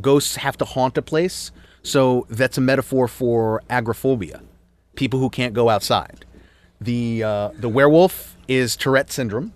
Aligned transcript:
Ghosts 0.00 0.36
have 0.36 0.56
to 0.58 0.64
haunt 0.64 0.96
a 0.96 1.02
place, 1.02 1.50
so 1.82 2.26
that's 2.28 2.58
a 2.58 2.60
metaphor 2.60 3.08
for 3.08 3.62
agoraphobia, 3.68 4.42
people 4.94 5.18
who 5.18 5.28
can't 5.28 5.54
go 5.54 5.68
outside. 5.68 6.24
The 6.80 7.22
uh, 7.22 7.50
the 7.54 7.68
werewolf 7.68 8.36
is 8.48 8.76
Tourette 8.76 9.10
syndrome 9.10 9.52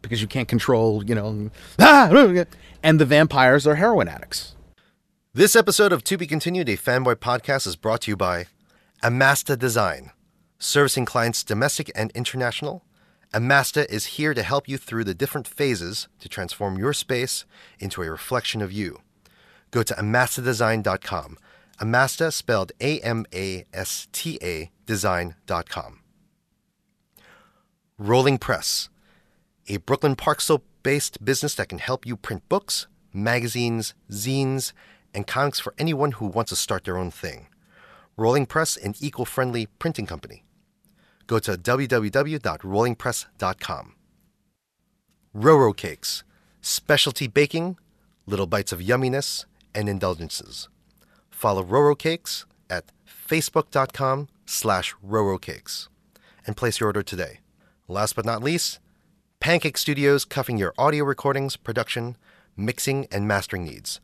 because 0.00 0.20
you 0.20 0.26
can't 0.26 0.48
control, 0.48 1.04
you 1.04 1.14
know, 1.14 1.50
ah, 1.78 2.08
and 2.82 3.00
the 3.00 3.04
vampires 3.04 3.66
are 3.66 3.76
heroin 3.76 4.08
addicts. 4.08 4.54
This 5.34 5.56
episode 5.56 5.92
of 5.92 6.04
To 6.04 6.18
Be 6.18 6.26
Continued, 6.26 6.68
a 6.68 6.76
fanboy 6.76 7.16
podcast, 7.16 7.66
is 7.66 7.76
brought 7.76 8.02
to 8.02 8.10
you 8.10 8.16
by 8.16 8.46
Amasta 9.02 9.58
Design, 9.58 10.10
servicing 10.58 11.06
clients 11.06 11.42
domestic 11.42 11.90
and 11.94 12.10
international. 12.12 12.84
Amasta 13.32 13.86
is 13.88 14.16
here 14.16 14.34
to 14.34 14.42
help 14.42 14.68
you 14.68 14.76
through 14.76 15.04
the 15.04 15.14
different 15.14 15.48
phases 15.48 16.06
to 16.20 16.28
transform 16.28 16.76
your 16.76 16.92
space 16.92 17.46
into 17.78 18.02
a 18.02 18.10
reflection 18.10 18.60
of 18.60 18.70
you. 18.70 19.00
Go 19.72 19.82
to 19.82 19.94
amastadesign.com. 19.94 21.38
Amasta 21.80 22.32
spelled 22.32 22.70
A 22.80 23.00
M 23.00 23.26
A 23.34 23.64
S 23.72 24.06
T 24.12 24.38
A 24.40 24.70
design.com. 24.86 25.98
Rolling 27.98 28.38
Press, 28.38 28.88
a 29.68 29.78
Brooklyn 29.78 30.14
Park 30.14 30.40
Slope 30.40 30.64
based 30.82 31.24
business 31.24 31.56
that 31.56 31.68
can 31.68 31.78
help 31.78 32.06
you 32.06 32.16
print 32.16 32.48
books, 32.48 32.86
magazines, 33.12 33.92
zines, 34.10 34.72
and 35.14 35.26
comics 35.26 35.60
for 35.60 35.74
anyone 35.78 36.12
who 36.12 36.26
wants 36.26 36.50
to 36.50 36.56
start 36.56 36.84
their 36.84 36.98
own 36.98 37.10
thing. 37.10 37.48
Rolling 38.16 38.46
Press, 38.46 38.76
an 38.76 38.94
eco 39.00 39.24
friendly 39.24 39.66
printing 39.66 40.06
company. 40.06 40.44
Go 41.26 41.40
to 41.40 41.52
www.rollingpress.com. 41.52 43.94
Roro 45.34 45.76
Cakes, 45.76 46.24
specialty 46.60 47.26
baking, 47.26 47.78
little 48.26 48.46
bites 48.46 48.72
of 48.72 48.80
yumminess, 48.80 49.46
and 49.74 49.88
indulgences. 49.88 50.68
Follow 51.30 51.64
Roro 51.64 51.98
Cakes 51.98 52.46
at 52.70 52.92
facebook.com 53.06 54.28
slash 54.46 54.94
rorocakes 55.04 55.88
and 56.46 56.56
place 56.56 56.80
your 56.80 56.88
order 56.88 57.02
today. 57.02 57.40
Last 57.88 58.16
but 58.16 58.24
not 58.24 58.42
least, 58.42 58.78
Pancake 59.40 59.76
Studios 59.76 60.24
cuffing 60.24 60.56
your 60.56 60.72
audio 60.78 61.04
recordings, 61.04 61.56
production, 61.56 62.16
mixing, 62.56 63.06
and 63.10 63.26
mastering 63.26 63.64
needs. 63.64 64.00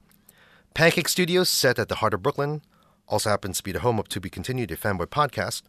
Pancake 0.75 1.09
Studios, 1.09 1.49
set 1.49 1.79
at 1.79 1.89
the 1.89 1.97
heart 1.97 2.15
of 2.15 2.23
Brooklyn, 2.23 2.63
also 3.09 3.31
happens 3.31 3.59
to 3.59 3.63
be 3.63 3.73
the 3.73 3.81
home 3.81 3.99
of 3.99 4.09
To 4.09 4.21
Be 4.21 4.31
Continued, 4.31 4.71
a 4.71 4.77
fanboy 4.77 5.07
podcast. 5.07 5.63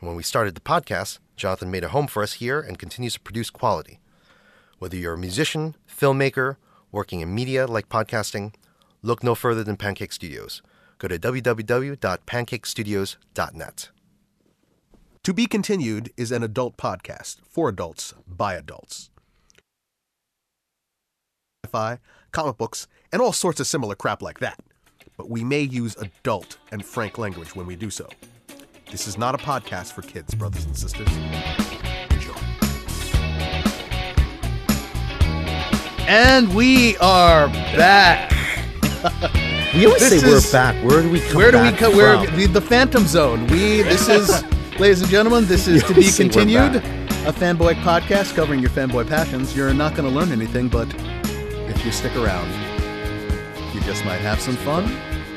And 0.00 0.08
when 0.08 0.16
we 0.16 0.22
started 0.22 0.54
the 0.54 0.60
podcast, 0.60 1.18
Jonathan 1.36 1.70
made 1.70 1.84
a 1.84 1.88
home 1.88 2.06
for 2.06 2.22
us 2.22 2.34
here 2.34 2.60
and 2.60 2.78
continues 2.78 3.14
to 3.14 3.20
produce 3.20 3.50
quality. 3.50 4.00
Whether 4.78 4.96
you're 4.96 5.14
a 5.14 5.18
musician, 5.18 5.76
filmmaker, 5.88 6.56
working 6.90 7.20
in 7.20 7.34
media 7.34 7.66
like 7.66 7.88
podcasting, 7.88 8.54
look 9.02 9.22
no 9.22 9.34
further 9.34 9.64
than 9.64 9.76
Pancake 9.76 10.12
Studios. 10.12 10.62
Go 10.98 11.08
to 11.08 11.18
www.pancakestudios.net. 11.18 13.88
To 15.22 15.34
Be 15.34 15.46
Continued 15.46 16.12
is 16.16 16.32
an 16.32 16.42
adult 16.42 16.76
podcast 16.76 17.36
for 17.48 17.68
adults 17.68 18.14
by 18.26 18.54
adults. 18.54 19.10
Sci-fi, 21.64 21.98
comic 22.32 22.56
books, 22.56 22.86
and 23.12 23.20
all 23.20 23.32
sorts 23.32 23.60
of 23.60 23.66
similar 23.66 23.94
crap 23.94 24.22
like 24.22 24.40
that. 24.40 24.58
But 25.16 25.28
we 25.28 25.44
may 25.44 25.60
use 25.60 25.96
adult 25.96 26.56
and 26.72 26.84
frank 26.84 27.18
language 27.18 27.54
when 27.54 27.66
we 27.66 27.76
do 27.76 27.90
so. 27.90 28.08
This 28.90 29.06
is 29.06 29.18
not 29.18 29.34
a 29.34 29.38
podcast 29.38 29.92
for 29.92 30.02
kids, 30.02 30.34
brothers 30.34 30.64
and 30.64 30.76
sisters. 30.76 31.08
Enjoy. 32.10 32.32
And 36.08 36.54
we 36.54 36.96
are 36.96 37.48
back. 37.48 38.39
We 39.72 39.86
always 39.86 40.00
This 40.10 40.20
say 40.20 40.28
we're 40.28 40.36
is- 40.38 40.50
back. 40.50 40.74
Where 40.84 41.00
do 41.00 41.08
we 41.08 41.20
come 41.20 41.36
Where 41.36 41.52
do 41.52 41.62
we 41.62 41.70
come? 41.70 41.94
Where 41.96 42.24
from? 42.24 42.36
the, 42.36 42.46
the 42.46 42.60
Phantom 42.60 43.04
Zone? 43.06 43.46
We 43.46 43.82
this 43.82 44.08
is, 44.08 44.42
ladies 44.80 45.00
and 45.00 45.08
gentlemen, 45.10 45.46
this 45.46 45.68
is 45.68 45.84
to 45.84 45.94
be 45.94 46.10
continued. 46.10 46.76
A 46.76 47.32
fanboy 47.32 47.74
podcast 47.82 48.34
covering 48.34 48.58
your 48.60 48.70
fanboy 48.70 49.06
passions. 49.08 49.54
You're 49.54 49.72
not 49.72 49.94
going 49.94 50.08
to 50.08 50.14
learn 50.18 50.32
anything, 50.32 50.68
but 50.68 50.88
if 51.68 51.84
you 51.84 51.92
stick 51.92 52.16
around, 52.16 52.50
you 53.72 53.80
just 53.82 54.04
might 54.04 54.18
have 54.22 54.40
some 54.40 54.56
fun. 54.56 54.84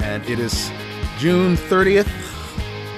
And 0.02 0.28
it 0.28 0.40
is 0.40 0.72
June 1.20 1.56
30th, 1.56 2.10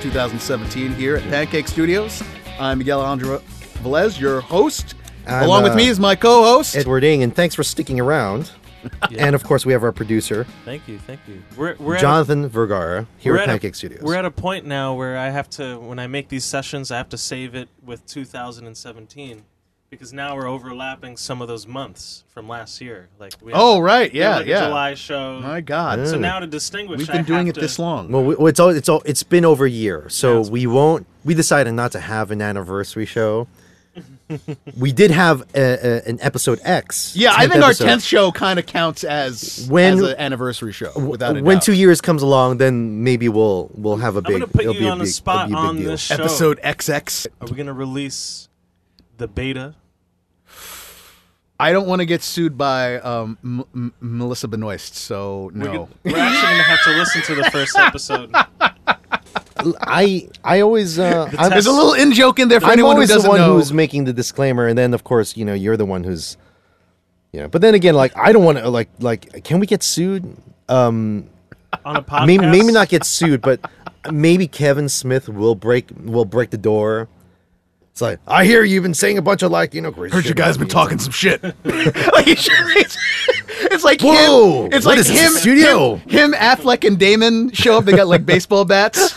2017, 0.01 0.93
here 0.93 1.17
at 1.17 1.23
Pancake 1.23 1.67
Studios. 1.67 2.23
I'm 2.59 2.77
Miguel 2.77 3.01
Alejandro 3.01 3.39
Velez, 3.83 4.17
your 4.19 4.39
host. 4.39 4.95
I'm, 5.27 5.43
Along 5.43 5.63
with 5.63 5.73
uh, 5.73 5.75
me 5.75 5.87
is 5.87 5.99
my 5.99 6.15
co-host. 6.15 6.75
Edward 6.77 7.03
Ing, 7.03 7.23
and 7.23 7.35
thanks 7.35 7.55
for 7.55 7.63
sticking 7.63 7.99
around. 7.99 8.51
And 9.17 9.35
of 9.35 9.43
course, 9.43 9.65
we 9.65 9.73
have 9.73 9.83
our 9.83 9.91
producer, 9.91 10.45
Thank 10.65 10.87
you, 10.87 10.97
thank 10.99 11.19
you. 11.27 11.41
We're 11.57 11.75
we're 11.77 11.97
Jonathan 11.99 12.47
Vergara, 12.47 13.07
here 13.17 13.33
we're 13.33 13.37
at 13.39 13.43
at 13.43 13.49
a- 13.49 13.51
Pancake 13.53 13.75
Studios. 13.75 14.01
We're 14.01 14.15
at 14.15 14.25
a 14.25 14.31
point 14.31 14.65
now 14.65 14.93
where 14.93 15.17
I 15.17 15.29
have 15.29 15.49
to, 15.51 15.79
when 15.79 15.99
I 15.99 16.07
make 16.07 16.29
these 16.29 16.43
sessions, 16.45 16.91
I 16.91 16.97
have 16.97 17.09
to 17.09 17.17
save 17.17 17.55
it 17.55 17.69
with 17.83 18.05
2017 18.07 19.43
because 19.89 20.11
now 20.11 20.35
we're 20.35 20.47
overlapping 20.47 21.15
some 21.15 21.41
of 21.41 21.47
those 21.47 21.65
months 21.67 22.23
from 22.27 22.49
last 22.49 22.81
year. 22.81 23.07
Like 23.19 23.33
we 23.41 23.51
have- 23.51 23.61
oh, 23.61 23.79
right. 23.79 24.11
we 24.11 24.19
have, 24.19 24.31
Yeah, 24.31 24.35
like, 24.37 24.45
a 24.45 24.49
yeah. 24.49 24.65
July 24.67 24.93
show. 24.95 25.39
My 25.41 25.61
God. 25.61 25.99
Yeah. 25.99 26.05
So 26.05 26.17
mm. 26.17 26.21
now 26.21 26.39
to 26.39 26.47
distinguish, 26.47 26.99
We've 26.99 27.09
I 27.09 27.13
been 27.13 27.25
doing 27.25 27.47
have 27.47 27.57
it 27.57 27.61
this 27.61 27.79
long. 27.79 28.11
well, 28.11 28.23
we, 28.23 28.35
well, 28.35 28.47
it's 28.47 28.59
all, 28.59 28.69
it's 28.69 28.89
all, 28.89 29.01
it's 29.05 29.23
been 29.23 29.45
over 29.45 29.65
a 29.65 29.69
year, 29.69 30.09
so 30.09 30.39
Yes. 30.39 30.49
we 30.49 30.67
won't. 30.67 31.05
We 31.23 31.33
decided 31.33 31.71
not 31.73 31.91
to 31.93 31.99
have 31.99 32.31
an 32.31 32.41
anniversary 32.41 33.05
show. 33.05 33.47
we 34.77 34.91
did 34.91 35.11
have 35.11 35.41
a, 35.55 35.59
a, 35.61 36.09
an 36.09 36.19
episode 36.21 36.59
X. 36.63 37.15
Yeah, 37.15 37.33
I 37.35 37.45
10th 37.47 37.51
think 37.51 37.63
our 37.63 37.73
tenth 37.73 38.03
show 38.03 38.31
kind 38.31 38.59
of 38.59 38.65
counts 38.65 39.03
as 39.03 39.67
When- 39.69 39.93
as 39.93 40.01
an 40.01 40.15
anniversary 40.17 40.71
show. 40.73 40.91
Without 40.99 41.37
a 41.37 41.41
when 41.43 41.57
doubt. 41.57 41.63
two 41.63 41.73
years 41.73 42.01
comes 42.01 42.21
along, 42.21 42.57
then 42.57 43.03
maybe 43.03 43.29
we'll 43.29 43.69
we'll 43.73 43.97
have 43.97 44.15
a 44.15 44.21
I'm 44.25 44.31
gonna 44.31 44.47
put 44.47 44.63
you 44.65 44.73
be 44.73 44.85
a 44.87 44.91
on 44.91 44.97
the 44.99 45.05
big- 45.05 45.13
spot 45.13 45.49
it'll 45.49 45.49
be 45.49 45.53
a 45.53 45.61
big 45.61 45.69
on 45.69 45.77
deal. 45.77 45.91
this 45.91 46.01
show. 46.01 46.15
episode 46.15 46.59
XX. 46.63 47.27
Are 47.41 47.47
we 47.47 47.55
gonna 47.55 47.73
release 47.73 48.49
the 49.17 49.27
beta? 49.27 49.75
I 51.57 51.71
don't 51.71 51.87
want 51.87 52.01
to 52.01 52.05
get 52.05 52.21
sued 52.21 52.57
by 52.57 52.95
um, 52.99 53.37
M- 53.41 53.63
M- 53.73 53.93
Melissa 54.01 54.49
Benoist, 54.49 54.95
so 54.95 55.51
We're, 55.55 55.63
no. 55.71 55.89
we're 56.03 56.17
actually 56.17 56.49
gonna 56.51 56.63
have 56.63 56.83
to 56.83 56.97
listen 56.97 57.21
to 57.21 57.35
the 57.35 57.49
first 57.49 57.75
episode. 57.79 58.33
I 59.81 60.27
I 60.43 60.61
always 60.61 60.99
uh, 60.99 61.25
There's 61.49 61.65
a 61.65 61.71
little 61.71 61.93
in 61.93 62.13
joke 62.13 62.39
in 62.39 62.47
there 62.49 62.59
for 62.59 62.67
I'm 62.67 62.73
anyone 62.73 62.91
who 62.91 62.95
always 62.97 63.09
the 63.09 63.15
doesn't 63.15 63.29
one 63.29 63.39
know. 63.39 63.55
who's 63.55 63.71
making 63.73 64.05
the 64.05 64.13
disclaimer, 64.13 64.67
and 64.67 64.77
then 64.77 64.93
of 64.93 65.03
course 65.03 65.35
you 65.37 65.45
know 65.45 65.53
you're 65.53 65.77
the 65.77 65.85
one 65.85 66.03
who's, 66.03 66.37
you 67.31 67.39
know. 67.41 67.47
But 67.47 67.61
then 67.61 67.73
again, 67.75 67.95
like 67.95 68.15
I 68.17 68.31
don't 68.31 68.43
want 68.43 68.57
to 68.59 68.69
like 68.69 68.89
like 68.99 69.43
can 69.43 69.59
we 69.59 69.67
get 69.67 69.83
sued? 69.83 70.35
Um, 70.69 71.29
on 71.83 71.97
a 71.97 72.01
podcast. 72.01 72.25
maybe 72.27 72.45
maybe 72.45 72.71
not 72.71 72.89
get 72.89 73.03
sued, 73.03 73.41
but 73.41 73.59
maybe 74.11 74.47
Kevin 74.47 74.89
Smith 74.89 75.27
will 75.29 75.55
break 75.55 75.87
will 76.03 76.25
break 76.25 76.49
the 76.49 76.57
door. 76.57 77.07
It's 77.91 78.01
like 78.01 78.19
I 78.27 78.43
hear 78.43 78.61
you've 78.63 78.83
been 78.83 78.93
saying 78.93 79.17
a 79.17 79.21
bunch 79.21 79.41
of 79.41 79.51
like 79.51 79.73
you 79.73 79.81
know 79.81 79.91
crazy. 79.91 80.13
Heard 80.13 80.23
shit 80.25 80.29
you 80.29 80.35
guys 80.35 80.57
been 80.57 80.67
talking 80.67 80.99
some 80.99 81.11
shit. 81.13 81.41
like 81.65 82.25
he 82.25 82.35
sure 82.35 82.77
is. 82.77 82.97
It's 83.71 83.83
like 83.85 84.01
Whoa! 84.01 84.65
him. 84.65 84.73
It's 84.73 84.85
What 84.85 84.97
like 84.97 84.99
is 84.99 85.07
this, 85.07 85.17
a 85.19 85.23
him, 85.23 85.31
studio? 85.33 85.95
him, 85.95 86.09
him, 86.09 86.33
Affleck, 86.33 86.85
and 86.85 86.99
Damon 86.99 87.51
show 87.51 87.77
up. 87.77 87.85
They 87.85 87.93
got 87.95 88.07
like 88.07 88.25
baseball 88.25 88.65
bats. 88.65 89.15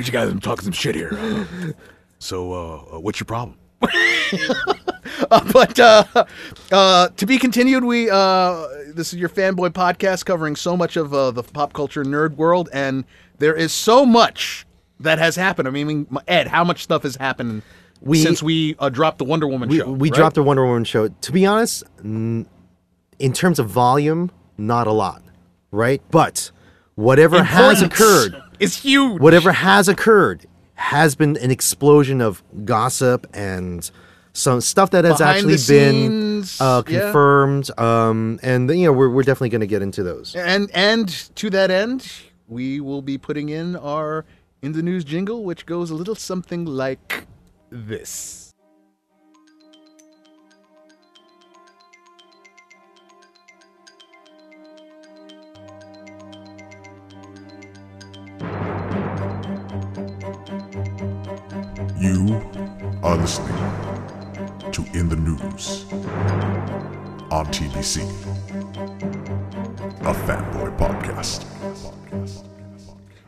Heard 0.00 0.06
you 0.06 0.12
guys 0.14 0.30
been 0.30 0.40
talking 0.40 0.62
some 0.64 0.72
shit 0.72 0.94
here. 0.94 1.46
So, 2.22 2.52
uh, 2.52 2.96
uh, 2.96 3.00
what's 3.00 3.18
your 3.20 3.24
problem? 3.26 3.56
Uh, 5.30 5.52
but 5.52 5.78
uh, 5.78 6.04
uh, 6.72 7.08
to 7.10 7.26
be 7.26 7.38
continued, 7.38 7.84
we 7.84 8.08
uh, 8.10 8.66
this 8.94 9.12
is 9.12 9.18
your 9.18 9.28
fanboy 9.28 9.68
podcast 9.70 10.24
covering 10.24 10.56
so 10.56 10.76
much 10.76 10.96
of 10.96 11.12
uh, 11.14 11.30
the 11.30 11.42
pop 11.42 11.72
culture 11.72 12.02
nerd 12.04 12.36
world, 12.36 12.68
and 12.72 13.04
there 13.38 13.54
is 13.54 13.72
so 13.72 14.04
much 14.06 14.66
that 14.98 15.18
has 15.18 15.36
happened. 15.36 15.68
I 15.68 15.70
mean, 15.70 16.06
Ed, 16.26 16.46
how 16.48 16.64
much 16.64 16.82
stuff 16.82 17.02
has 17.04 17.16
happened 17.16 17.62
We- 18.00 18.22
since 18.22 18.42
we 18.42 18.76
uh, 18.78 18.88
dropped 18.88 19.18
the 19.18 19.24
Wonder 19.24 19.46
Woman 19.46 19.68
We, 19.68 19.78
show? 19.78 19.90
we 19.90 20.08
right? 20.10 20.16
dropped 20.16 20.36
a 20.38 20.42
Wonder 20.42 20.64
Woman 20.66 20.84
show. 20.84 21.08
To 21.08 21.32
be 21.32 21.44
honest, 21.46 21.84
n- 22.02 22.46
in 23.18 23.32
terms 23.32 23.58
of 23.58 23.68
volume, 23.68 24.30
not 24.58 24.86
a 24.86 24.92
lot, 24.92 25.22
right? 25.70 26.02
But 26.10 26.50
whatever 26.96 27.42
has 27.44 27.82
occurred, 27.82 28.40
is 28.60 28.76
huge. 28.76 29.20
whatever 29.20 29.52
has 29.52 29.88
occurred 29.88 30.46
has 30.74 31.14
been 31.14 31.36
an 31.38 31.50
explosion 31.50 32.20
of 32.20 32.42
gossip 32.64 33.26
and 33.34 33.90
some 34.32 34.60
stuff 34.60 34.90
that 34.90 35.04
has 35.04 35.18
Behind 35.18 35.36
actually 35.36 35.56
been 35.68 36.44
uh, 36.60 36.82
yeah. 36.86 37.00
confirmed. 37.00 37.70
Um, 37.78 38.38
and 38.42 38.70
you 38.70 38.86
know, 38.86 38.92
we're, 38.92 39.10
we're 39.10 39.22
definitely 39.22 39.50
going 39.50 39.60
to 39.60 39.66
get 39.66 39.82
into 39.82 40.02
those. 40.02 40.34
And 40.34 40.70
and 40.72 41.08
to 41.36 41.50
that 41.50 41.70
end, 41.70 42.10
we 42.48 42.80
will 42.80 43.02
be 43.02 43.18
putting 43.18 43.48
in 43.48 43.76
our 43.76 44.24
in 44.62 44.72
the 44.72 44.82
news 44.82 45.04
jingle, 45.04 45.44
which 45.44 45.66
goes 45.66 45.90
a 45.90 45.94
little 45.94 46.14
something 46.14 46.64
like 46.64 47.26
this. 47.70 48.39
You 62.00 62.40
are 63.02 63.16
listening 63.16 63.56
to 64.72 64.84
In 64.94 65.08
the 65.08 65.16
News 65.16 65.84
on 67.30 67.46
TBC. 67.52 68.00
a 70.00 70.14
fanboy 70.14 70.76
podcast. 70.78 71.44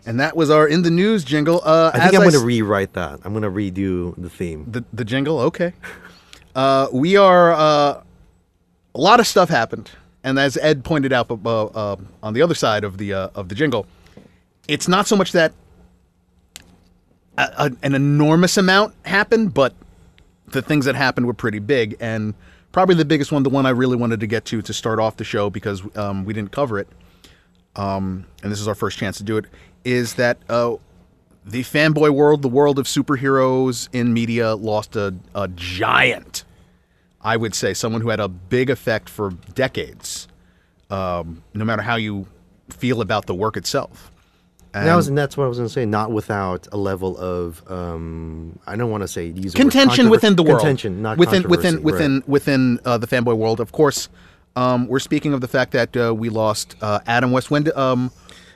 And 0.07 0.19
that 0.19 0.37
was 0.37 0.49
our 0.51 0.67
in 0.67 0.83
the 0.83 0.91
news 0.91 1.23
jingle. 1.23 1.61
Uh, 1.65 1.91
I 1.95 1.99
think 1.99 2.05
as 2.05 2.15
I'm 2.15 2.21
going 2.23 2.33
to 2.33 2.39
s- 2.39 2.43
rewrite 2.45 2.95
that. 2.95 3.21
I'm 3.25 3.33
going 3.33 3.43
to 3.43 3.51
redo 3.51 4.15
the 4.21 4.31
theme. 4.31 4.65
the 4.71 4.85
the 4.93 5.05
jingle. 5.05 5.39
Okay. 5.41 5.73
Uh, 6.55 6.87
we 6.93 7.17
are 7.17 7.53
uh, 7.55 8.03
a 8.95 9.01
lot 9.01 9.21
of 9.21 9.27
stuff 9.27 9.49
happened, 9.49 9.91
and 10.23 10.39
as 10.39 10.59
Ed 10.59 10.85
pointed 10.85 11.11
out 11.11 11.31
uh, 11.31 11.65
uh, 11.65 11.97
on 12.23 12.35
the 12.35 12.43
other 12.43 12.55
side 12.55 12.85
of 12.85 12.99
the 12.99 13.15
uh, 13.15 13.29
of 13.35 13.49
the 13.49 13.55
jingle, 13.55 13.87
it's 14.69 14.87
not 14.87 15.07
so 15.07 15.17
much 15.17 15.33
that 15.33 15.55
a, 17.39 17.51
a, 17.57 17.71
an 17.83 17.95
enormous 17.95 18.57
amount 18.57 18.95
happened, 19.05 19.55
but 19.55 19.75
the 20.49 20.63
things 20.63 20.85
that 20.85 20.95
happened 20.95 21.27
were 21.27 21.35
pretty 21.35 21.59
big, 21.59 21.97
and 22.01 22.35
probably 22.73 22.95
the 22.95 23.05
biggest 23.05 23.33
one, 23.33 23.43
the 23.43 23.51
one 23.51 23.67
I 23.67 23.71
really 23.71 23.97
wanted 23.97 24.21
to 24.21 24.27
get 24.27 24.45
to 24.47 24.63
to 24.63 24.73
start 24.73 25.01
off 25.01 25.17
the 25.17 25.25
show 25.25 25.51
because 25.51 25.83
um, 25.97 26.25
we 26.25 26.33
didn't 26.33 26.53
cover 26.53 26.79
it, 26.79 26.89
um, 27.77 28.27
and 28.43 28.53
this 28.53 28.61
is 28.61 28.69
our 28.69 28.75
first 28.75 28.99
chance 28.99 29.17
to 29.19 29.25
do 29.25 29.37
it, 29.37 29.47
is 29.85 30.15
that 30.15 30.39
uh, 30.49 30.77
the 31.45 31.63
fanboy 31.63 32.11
world, 32.11 32.43
the 32.43 32.49
world 32.49 32.79
of 32.79 32.87
superheroes 32.87 33.89
in 33.93 34.13
media, 34.13 34.55
lost 34.55 34.95
a, 34.95 35.15
a 35.35 35.49
giant. 35.49 36.45
I 37.21 37.37
would 37.37 37.55
say 37.55 37.73
someone 37.73 38.01
who 38.01 38.11
had 38.11 38.21
a 38.21 38.29
big 38.29 38.69
effect 38.69 39.09
for 39.09 39.31
decades, 39.55 40.29
um, 40.91 41.43
no 41.55 41.65
matter 41.65 41.83
how 41.83 41.97
you 41.97 42.27
feel 42.69 43.01
about 43.01 43.27
the 43.27 43.35
work 43.35 43.57
itself. 43.57 44.12
And 44.75 44.89
that 44.89 44.95
was, 44.97 45.09
and 45.09 45.19
that's 45.19 45.37
what 45.37 45.45
I 45.45 45.49
was 45.49 45.59
going 45.59 45.69
to 45.69 45.73
say. 45.73 45.85
Not 45.85 46.13
without 46.13 46.67
a 46.73 46.79
level 46.79 47.19
of, 47.19 47.63
um, 47.71 48.59
I 48.67 48.75
don't 48.75 48.91
want 48.91 49.03
to 49.03 49.09
say 49.09 49.27
use 49.27 49.53
the 49.53 49.59
word 49.59 49.71
contention 49.71 50.09
within 50.09 50.35
the 50.37 50.43
world. 50.43 50.61
Contention, 50.61 51.03
not 51.03 51.19
within 51.19 51.43
within 51.49 51.75
controversy, 51.75 51.85
within 51.85 52.15
right. 52.15 52.29
within 52.29 52.81
uh, 52.87 52.99
the 52.99 53.07
fanboy 53.07 53.37
world. 53.37 53.61
Of 53.61 53.73
course, 53.73 54.09
um, 54.57 54.87
we're 54.89 54.99
speaking 54.99 55.35
of 55.35 55.43
the 55.43 55.49
fact 55.49 55.73
that 55.73 55.95
uh, 55.97 56.15
we 56.15 56.31
lost 56.31 56.77
uh, 56.81 57.01
Adam 57.07 57.33
West. 57.33 57.51
When 57.51 57.71
um, 57.77 58.11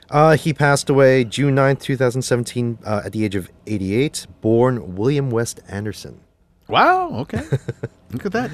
Uh, 0.09 0.37
he 0.37 0.53
passed 0.53 0.89
away 0.89 1.25
June 1.25 1.53
9th, 1.53 1.81
2017, 1.81 2.77
uh, 2.85 3.01
at 3.03 3.11
the 3.11 3.25
age 3.25 3.35
of 3.35 3.49
88. 3.67 4.25
Born 4.39 4.95
William 4.95 5.29
West 5.29 5.59
Anderson. 5.67 6.21
wow, 6.69 7.09
okay, 7.11 7.43
look 8.11 8.25
at 8.25 8.31
that. 8.31 8.49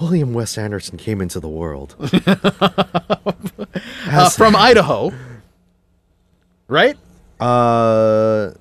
William 0.00 0.34
West 0.34 0.58
Anderson 0.58 0.98
came 0.98 1.20
into 1.20 1.40
the 1.40 1.48
world. 1.48 1.94
Uh, 4.10 4.30
from 4.30 4.56
Idaho, 4.70 5.12
right? 6.68 6.96
Uh, 7.40 8.52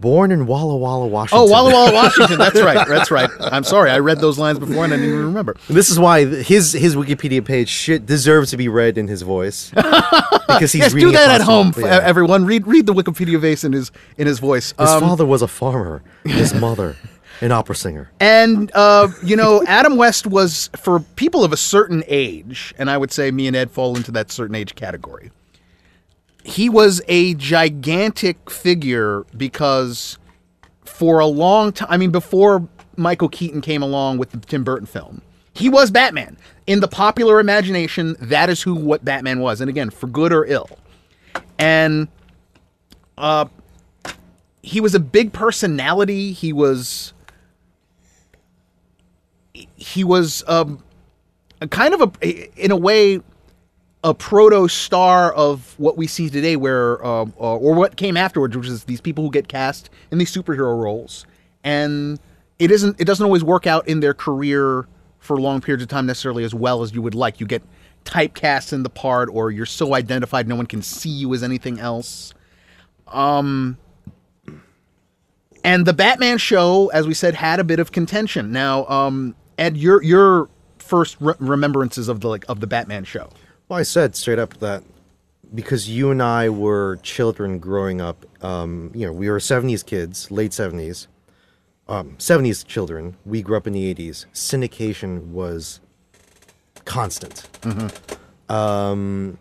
born 0.00 0.30
in 0.30 0.46
Walla 0.46 0.76
Walla, 0.76 1.06
Washington. 1.06 1.48
Oh, 1.48 1.50
Walla 1.50 1.72
Walla, 1.72 1.92
Washington. 2.02 2.38
That's 2.38 2.60
right. 2.60 2.86
That's 2.86 3.10
right. 3.10 3.30
I'm 3.40 3.64
sorry. 3.64 3.90
I 3.90 3.98
read 3.98 4.20
those 4.20 4.38
lines 4.38 4.58
before 4.58 4.84
and 4.84 4.92
I 4.92 4.96
didn't 4.96 5.12
even 5.14 5.24
remember. 5.26 5.56
This 5.68 5.90
is 5.90 5.98
why 5.98 6.24
his 6.24 6.72
his 6.72 6.94
Wikipedia 6.96 7.44
page 7.44 7.68
should 7.68 8.06
deserves 8.06 8.50
to 8.50 8.56
be 8.56 8.68
read 8.68 8.98
in 8.98 9.08
his 9.08 9.22
voice 9.22 9.70
because 9.74 10.72
he's 10.72 10.82
yes, 10.82 10.92
do 10.92 11.10
that 11.12 11.30
at 11.30 11.40
home, 11.40 11.72
Yeah. 11.76 12.00
everyone. 12.02 12.44
Read 12.44 12.66
read 12.66 12.86
the 12.86 12.94
Wikipedia 12.94 13.40
vase 13.40 13.64
in 13.64 13.72
his 13.72 13.90
in 14.16 14.26
his 14.26 14.38
voice. 14.38 14.74
His 14.78 14.88
Um, 14.90 15.00
father 15.00 15.24
was 15.26 15.42
a 15.42 15.48
farmer. 15.48 16.02
His 16.24 16.52
mother, 16.60 16.94
an 17.40 17.52
opera 17.52 17.74
singer. 17.74 18.10
And 18.20 18.70
uh, 18.74 19.08
you 19.22 19.34
know, 19.36 19.62
Adam 19.66 19.96
West 19.96 20.26
was 20.26 20.68
for 20.76 21.00
people 21.16 21.42
of 21.42 21.52
a 21.52 21.56
certain 21.56 22.04
age, 22.06 22.74
and 22.78 22.90
I 22.90 22.98
would 22.98 23.10
say 23.12 23.30
me 23.30 23.46
and 23.46 23.56
Ed 23.56 23.70
fall 23.70 23.96
into 23.96 24.12
that 24.12 24.30
certain 24.30 24.54
age 24.54 24.74
category. 24.74 25.30
He 26.48 26.70
was 26.70 27.02
a 27.08 27.34
gigantic 27.34 28.50
figure 28.50 29.26
because 29.36 30.18
for 30.84 31.18
a 31.18 31.26
long 31.26 31.72
time, 31.72 31.88
I 31.90 31.98
mean, 31.98 32.10
before 32.10 32.66
Michael 32.96 33.28
Keaton 33.28 33.60
came 33.60 33.82
along 33.82 34.16
with 34.16 34.30
the 34.30 34.38
Tim 34.38 34.64
Burton 34.64 34.86
film, 34.86 35.20
he 35.52 35.68
was 35.68 35.90
Batman. 35.90 36.38
In 36.66 36.80
the 36.80 36.88
popular 36.88 37.38
imagination, 37.38 38.16
that 38.20 38.48
is 38.48 38.62
who 38.62 38.74
what 38.74 39.04
Batman 39.04 39.40
was, 39.40 39.60
and 39.60 39.68
again, 39.68 39.90
for 39.90 40.06
good 40.06 40.32
or 40.32 40.46
ill. 40.46 40.70
And 41.58 42.08
uh, 43.18 43.46
he 44.62 44.80
was 44.80 44.94
a 44.94 45.00
big 45.00 45.34
personality. 45.34 46.32
He 46.32 46.54
was 46.54 47.12
he 49.52 50.02
was 50.02 50.44
um, 50.46 50.82
a 51.60 51.68
kind 51.68 51.92
of 51.92 52.16
a 52.22 52.62
in 52.62 52.70
a 52.70 52.76
way 52.76 53.20
a 54.04 54.14
proto 54.14 54.68
star 54.68 55.32
of 55.32 55.74
what 55.78 55.96
we 55.96 56.06
see 56.06 56.30
today 56.30 56.56
where 56.56 57.04
uh, 57.04 57.24
uh, 57.24 57.56
or 57.56 57.74
what 57.74 57.96
came 57.96 58.16
afterwards 58.16 58.56
which 58.56 58.68
is 58.68 58.84
these 58.84 59.00
people 59.00 59.24
who 59.24 59.30
get 59.30 59.48
cast 59.48 59.90
in 60.10 60.18
these 60.18 60.32
superhero 60.32 60.80
roles 60.80 61.26
and 61.64 62.20
it 62.58 62.70
isn't 62.70 63.00
it 63.00 63.04
doesn't 63.04 63.24
always 63.24 63.44
work 63.44 63.66
out 63.66 63.86
in 63.88 64.00
their 64.00 64.14
career 64.14 64.86
for 65.18 65.40
long 65.40 65.60
periods 65.60 65.82
of 65.82 65.88
time 65.88 66.06
necessarily 66.06 66.44
as 66.44 66.54
well 66.54 66.82
as 66.82 66.94
you 66.94 67.02
would 67.02 67.14
like 67.14 67.40
you 67.40 67.46
get 67.46 67.62
typecast 68.04 68.72
in 68.72 68.84
the 68.84 68.90
part 68.90 69.28
or 69.32 69.50
you're 69.50 69.66
so 69.66 69.94
identified 69.94 70.48
no 70.48 70.56
one 70.56 70.66
can 70.66 70.82
see 70.82 71.10
you 71.10 71.34
as 71.34 71.42
anything 71.42 71.80
else 71.80 72.34
and 75.64 75.86
the 75.86 75.92
Batman 75.92 76.38
show, 76.38 76.88
as 76.88 77.06
we 77.06 77.14
said, 77.14 77.34
had 77.34 77.60
a 77.60 77.64
bit 77.64 77.80
of 77.80 77.92
contention. 77.92 78.52
Now, 78.52 78.86
um, 78.86 79.34
Ed, 79.58 79.76
your 79.76 80.02
your 80.02 80.48
first 80.78 81.16
re- 81.20 81.34
remembrances 81.38 82.08
of 82.08 82.20
the 82.20 82.28
like 82.28 82.44
of 82.48 82.60
the 82.60 82.66
Batman 82.66 83.04
show. 83.04 83.30
Well, 83.68 83.78
I 83.78 83.82
said 83.82 84.16
straight 84.16 84.38
up 84.38 84.58
that 84.58 84.82
because 85.54 85.88
you 85.88 86.10
and 86.10 86.22
I 86.22 86.48
were 86.48 86.98
children 87.02 87.58
growing 87.58 88.00
up, 88.00 88.24
um, 88.44 88.90
you 88.94 89.06
know, 89.06 89.12
we 89.12 89.28
were 89.28 89.38
70s 89.38 89.84
kids, 89.84 90.30
late 90.30 90.52
70s, 90.52 91.06
um, 91.88 92.16
70s 92.18 92.66
children. 92.66 93.16
We 93.26 93.42
grew 93.42 93.56
up 93.56 93.66
in 93.66 93.72
the 93.74 93.94
80s. 93.94 94.26
Syndication 94.32 95.28
was 95.32 95.80
constant. 96.84 97.46
Um, 98.48 99.38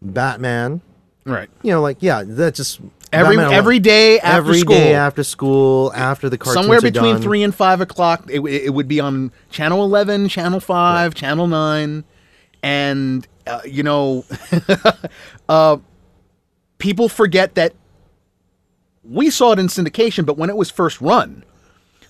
Batman, 0.00 0.80
Right. 1.24 1.50
you 1.62 1.72
know, 1.72 1.82
like, 1.82 1.98
yeah, 2.00 2.22
that 2.24 2.54
just. 2.54 2.80
Every 3.12 3.36
Batman 3.36 3.52
every 3.54 3.78
day 3.78 4.18
after 4.18 4.36
every 4.38 4.58
school, 4.58 4.74
day 4.74 4.94
after 4.94 5.22
school, 5.24 5.92
after 5.94 6.28
the 6.28 6.36
cartoons 6.36 6.64
somewhere 6.64 6.80
between 6.80 7.14
done. 7.14 7.22
three 7.22 7.42
and 7.42 7.54
five 7.54 7.80
o'clock, 7.80 8.28
it, 8.30 8.40
it 8.40 8.74
would 8.74 8.88
be 8.88 9.00
on 9.00 9.30
Channel 9.50 9.82
Eleven, 9.84 10.28
Channel 10.28 10.60
Five, 10.60 11.14
Channel 11.14 11.46
Nine, 11.46 12.04
and 12.62 13.26
uh, 13.46 13.60
you 13.64 13.82
know, 13.82 14.24
uh, 15.48 15.76
people 16.78 17.08
forget 17.08 17.54
that 17.54 17.74
we 19.04 19.30
saw 19.30 19.52
it 19.52 19.58
in 19.58 19.66
syndication, 19.68 20.26
but 20.26 20.36
when 20.36 20.50
it 20.50 20.56
was 20.56 20.70
first 20.70 21.00
run. 21.00 21.44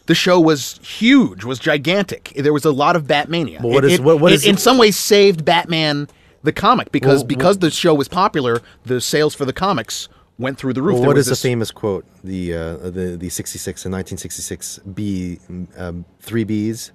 The 0.06 0.14
show 0.14 0.38
was 0.38 0.78
huge, 0.84 1.42
was 1.42 1.58
gigantic. 1.58 2.32
There 2.36 2.52
was 2.52 2.64
a 2.64 2.70
lot 2.70 2.94
of 2.94 3.08
Batmania. 3.08 3.60
But 3.60 3.72
what 3.72 3.84
It- 3.84 3.90
is- 3.94 3.98
it- 3.98 4.04
what- 4.04 4.20
what 4.20 4.30
it 4.30 4.36
is- 4.36 4.46
in 4.46 4.56
some 4.56 4.78
ways 4.78 4.96
saved 4.96 5.44
Batman 5.44 6.06
the 6.44 6.52
comic 6.52 6.92
because 6.92 7.22
Well, 7.22 7.26
because 7.26 7.58
the 7.58 7.72
show 7.72 7.92
was 7.92 8.06
popular, 8.06 8.62
the 8.84 9.00
sales 9.00 9.34
for 9.34 9.44
the 9.44 9.52
comics 9.52 10.08
went 10.38 10.58
through 10.58 10.74
the 10.74 10.82
roof. 10.82 11.00
Well, 11.00 11.08
what 11.08 11.18
is 11.18 11.26
this- 11.26 11.42
the 11.42 11.48
famous 11.48 11.72
quote? 11.72 12.04
The 12.22 12.54
uh, 12.54 12.76
the 12.90 13.16
the 13.18 13.28
66 13.30 13.84
and 13.84 13.90
1966 13.92 14.78
B 14.94 15.40
um, 15.76 16.04
three 16.20 16.44
Bs. 16.44 16.92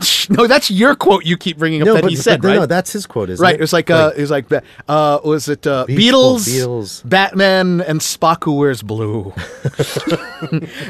No, 0.30 0.46
that's 0.46 0.70
your 0.70 0.94
quote 0.94 1.24
you 1.24 1.38
keep 1.38 1.56
bringing 1.56 1.80
up 1.80 1.88
that 1.88 2.02
but, 2.02 2.10
he 2.10 2.16
said, 2.16 2.44
right? 2.44 2.56
no, 2.56 2.66
that's 2.66 2.92
his 2.92 3.06
quote, 3.06 3.30
isn't 3.30 3.42
right. 3.42 3.54
it? 3.54 3.60
It 3.60 3.62
was 3.62 3.72
like, 3.72 3.88
uh, 3.88 4.12
it 4.14 4.20
was 4.20 4.30
like, 4.30 4.52
uh, 4.52 5.20
was 5.24 5.48
it 5.48 5.66
uh, 5.66 5.86
Beatles, 5.88 6.46
Beatles. 6.46 7.08
Batman, 7.08 7.80
and 7.80 8.00
Spock 8.00 8.44
who 8.44 8.52
wears 8.52 8.82
blue? 8.82 9.32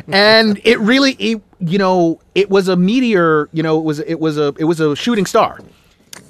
and 0.08 0.60
it 0.64 0.80
really, 0.80 1.12
it, 1.12 1.40
you 1.60 1.78
know, 1.78 2.20
it 2.34 2.50
was 2.50 2.66
a 2.66 2.76
meteor. 2.76 3.48
You 3.52 3.62
know, 3.62 3.78
it 3.78 3.84
was 3.84 4.00
it 4.00 4.18
was 4.18 4.38
a 4.38 4.54
it 4.58 4.64
was 4.64 4.80
a 4.80 4.96
shooting 4.96 5.24
star. 5.24 5.60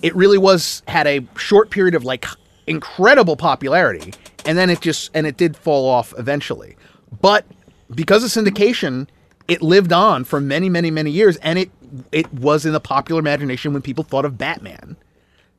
It 0.03 0.15
really 0.15 0.39
was 0.39 0.83
had 0.87 1.07
a 1.07 1.27
short 1.37 1.71
period 1.71 1.95
of 1.95 2.05
like 2.05 2.27
incredible 2.67 3.37
popularity, 3.37 4.13
and 4.45 4.59
then 4.59 4.69
it 4.69 4.81
just 4.81 5.11
and 5.15 5.27
it 5.27 5.39
did 5.39 5.57
fall 5.57 5.89
off 5.89 6.13
eventually. 6.19 6.77
But 7.23 7.47
because 7.95 8.23
of 8.23 8.31
syndication, 8.45 9.09
it 9.49 9.63
lived 9.63 9.93
on 9.93 10.25
for 10.25 10.41
many, 10.41 10.69
many, 10.69 10.91
many 10.91 11.11
years, 11.11 11.39
and 11.39 11.59
it 11.59 11.71
it 12.13 12.33
was 12.33 12.67
in 12.67 12.73
the 12.73 12.81
popular 12.81 13.19
imagination 13.21 13.73
when 13.73 13.83
people 13.83 14.05
thought 14.05 14.25
of 14.25 14.39
Batman 14.39 14.97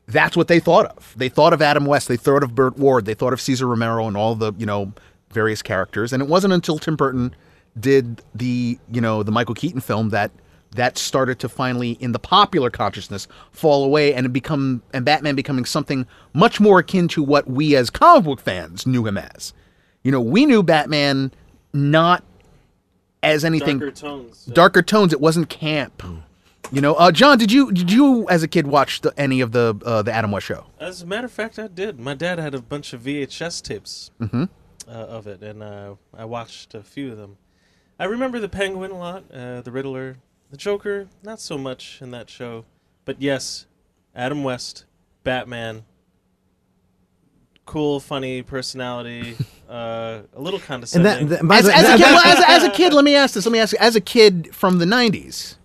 that's 0.10 0.36
what 0.36 0.48
they 0.48 0.60
thought 0.60 0.88
of. 0.88 1.14
They 1.16 1.30
thought 1.30 1.54
of 1.54 1.62
Adam 1.62 1.86
West. 1.86 2.08
They 2.08 2.18
thought 2.18 2.44
of 2.44 2.56
Burt 2.56 2.78
Ward. 2.78 3.06
They 3.06 3.14
thought 3.14 3.32
of 3.32 3.40
Cesar 3.40 3.68
Romero 3.68 4.08
and 4.08 4.18
all 4.18 4.36
the 4.36 4.54
you 4.58 4.66
know 4.66 4.92
various 5.32 5.62
characters. 5.62 6.12
And 6.12 6.22
it 6.22 6.28
wasn't 6.28 6.54
until 6.54 6.80
Tim 6.80 6.96
Burton 6.96 7.36
did 7.80 8.22
the 8.34 8.80
you 8.92 9.02
know 9.02 9.24
the 9.24 9.32
Michael 9.32 9.56
Keaton 9.56 9.82
film 9.82 10.10
that 10.10 10.32
that 10.72 10.98
started 10.98 11.40
to 11.40 11.50
finally 11.50 11.92
in 12.00 12.12
the 12.12 12.20
popular 12.20 12.70
consciousness 12.70 13.28
fall 13.52 13.84
away 13.84 14.14
and 14.14 14.34
become 14.34 14.82
and 14.94 15.06
Batman 15.06 15.36
becoming 15.36 15.66
something 15.66 16.08
much 16.34 16.60
more 16.60 16.80
akin 16.80 17.08
to 17.10 17.24
what 17.24 17.48
we 17.48 17.76
as 17.76 17.90
comic 17.90 18.26
book 18.26 18.42
fans 18.42 18.88
knew 18.88 19.06
him 19.06 19.18
as. 19.18 19.54
You 20.04 20.12
know, 20.12 20.22
we 20.22 20.46
knew 20.46 20.64
Batman 20.64 21.32
not 21.72 22.24
as 23.24 23.44
anything 23.46 23.80
Darker 23.80 23.92
tones. 23.96 24.46
yeah. 24.48 24.54
darker 24.54 24.82
tones. 24.82 25.14
It 25.14 25.22
wasn't 25.22 25.50
camp. 25.50 26.04
You 26.72 26.82
know, 26.82 26.94
uh, 26.96 27.12
John, 27.12 27.38
did 27.38 27.52
you 27.52 27.72
did 27.72 27.92
you 27.92 28.28
as 28.30 28.44
a 28.44 28.48
kid 28.48 28.68
watch 28.68 29.02
the, 29.02 29.12
any 29.20 29.42
of 29.42 29.54
the 29.54 29.80
uh, 29.84 30.02
the 30.04 30.12
Adam 30.14 30.32
West 30.32 30.46
show? 30.46 30.66
As 30.80 31.02
a 31.02 31.06
matter 31.06 31.26
of 31.26 31.32
fact, 31.32 31.58
I 31.58 31.68
did. 31.68 32.00
My 32.00 32.14
dad 32.14 32.38
had 32.38 32.54
a 32.54 32.62
bunch 32.62 32.94
of 32.94 33.02
VHS 33.02 33.64
tapes 33.64 34.12
uh, 34.22 34.92
of 34.92 35.26
it, 35.26 35.42
and 35.42 35.64
uh, 35.64 35.96
I 36.16 36.26
watched 36.26 36.76
a 36.76 36.84
few 36.84 37.12
of 37.12 37.18
them. 37.18 37.38
I 37.98 38.06
remember 38.06 38.40
the 38.40 38.50
Penguin 38.50 38.92
a 38.92 38.98
lot, 38.98 39.24
uh, 39.34 39.62
the 39.62 39.72
Riddler, 39.72 40.18
the 40.52 40.58
Joker, 40.58 41.08
not 41.24 41.40
so 41.40 41.58
much 41.58 42.00
in 42.02 42.12
that 42.12 42.30
show. 42.30 42.66
But 43.04 43.20
yes, 43.22 43.66
Adam 44.16 44.44
West, 44.44 44.86
Batman, 45.24 45.86
cool, 47.70 48.00
funny 48.00 48.42
personality, 48.42 49.36
uh, 49.70 50.22
a 50.36 50.42
little 50.42 50.60
And 50.60 50.68
condescending. 50.68 51.28
that, 51.30 51.42
that 51.48 51.52
As, 51.52 51.66
the- 51.66 51.76
as, 51.76 51.86
a 51.90 51.98
kid, 51.98 52.02
well, 52.02 52.26
as, 52.26 52.44
as 52.48 52.64
a 52.64 52.70
kid, 52.72 52.94
let 52.94 53.06
me 53.06 53.16
ask 53.16 53.36
this. 53.36 53.46
Let 53.46 53.52
me 53.52 53.60
ask 53.60 53.74
you. 53.74 53.80
As 53.80 53.96
a 53.96 54.02
kid 54.02 54.54
from 54.56 54.80
the 54.80 54.86
'90s, 54.86 55.56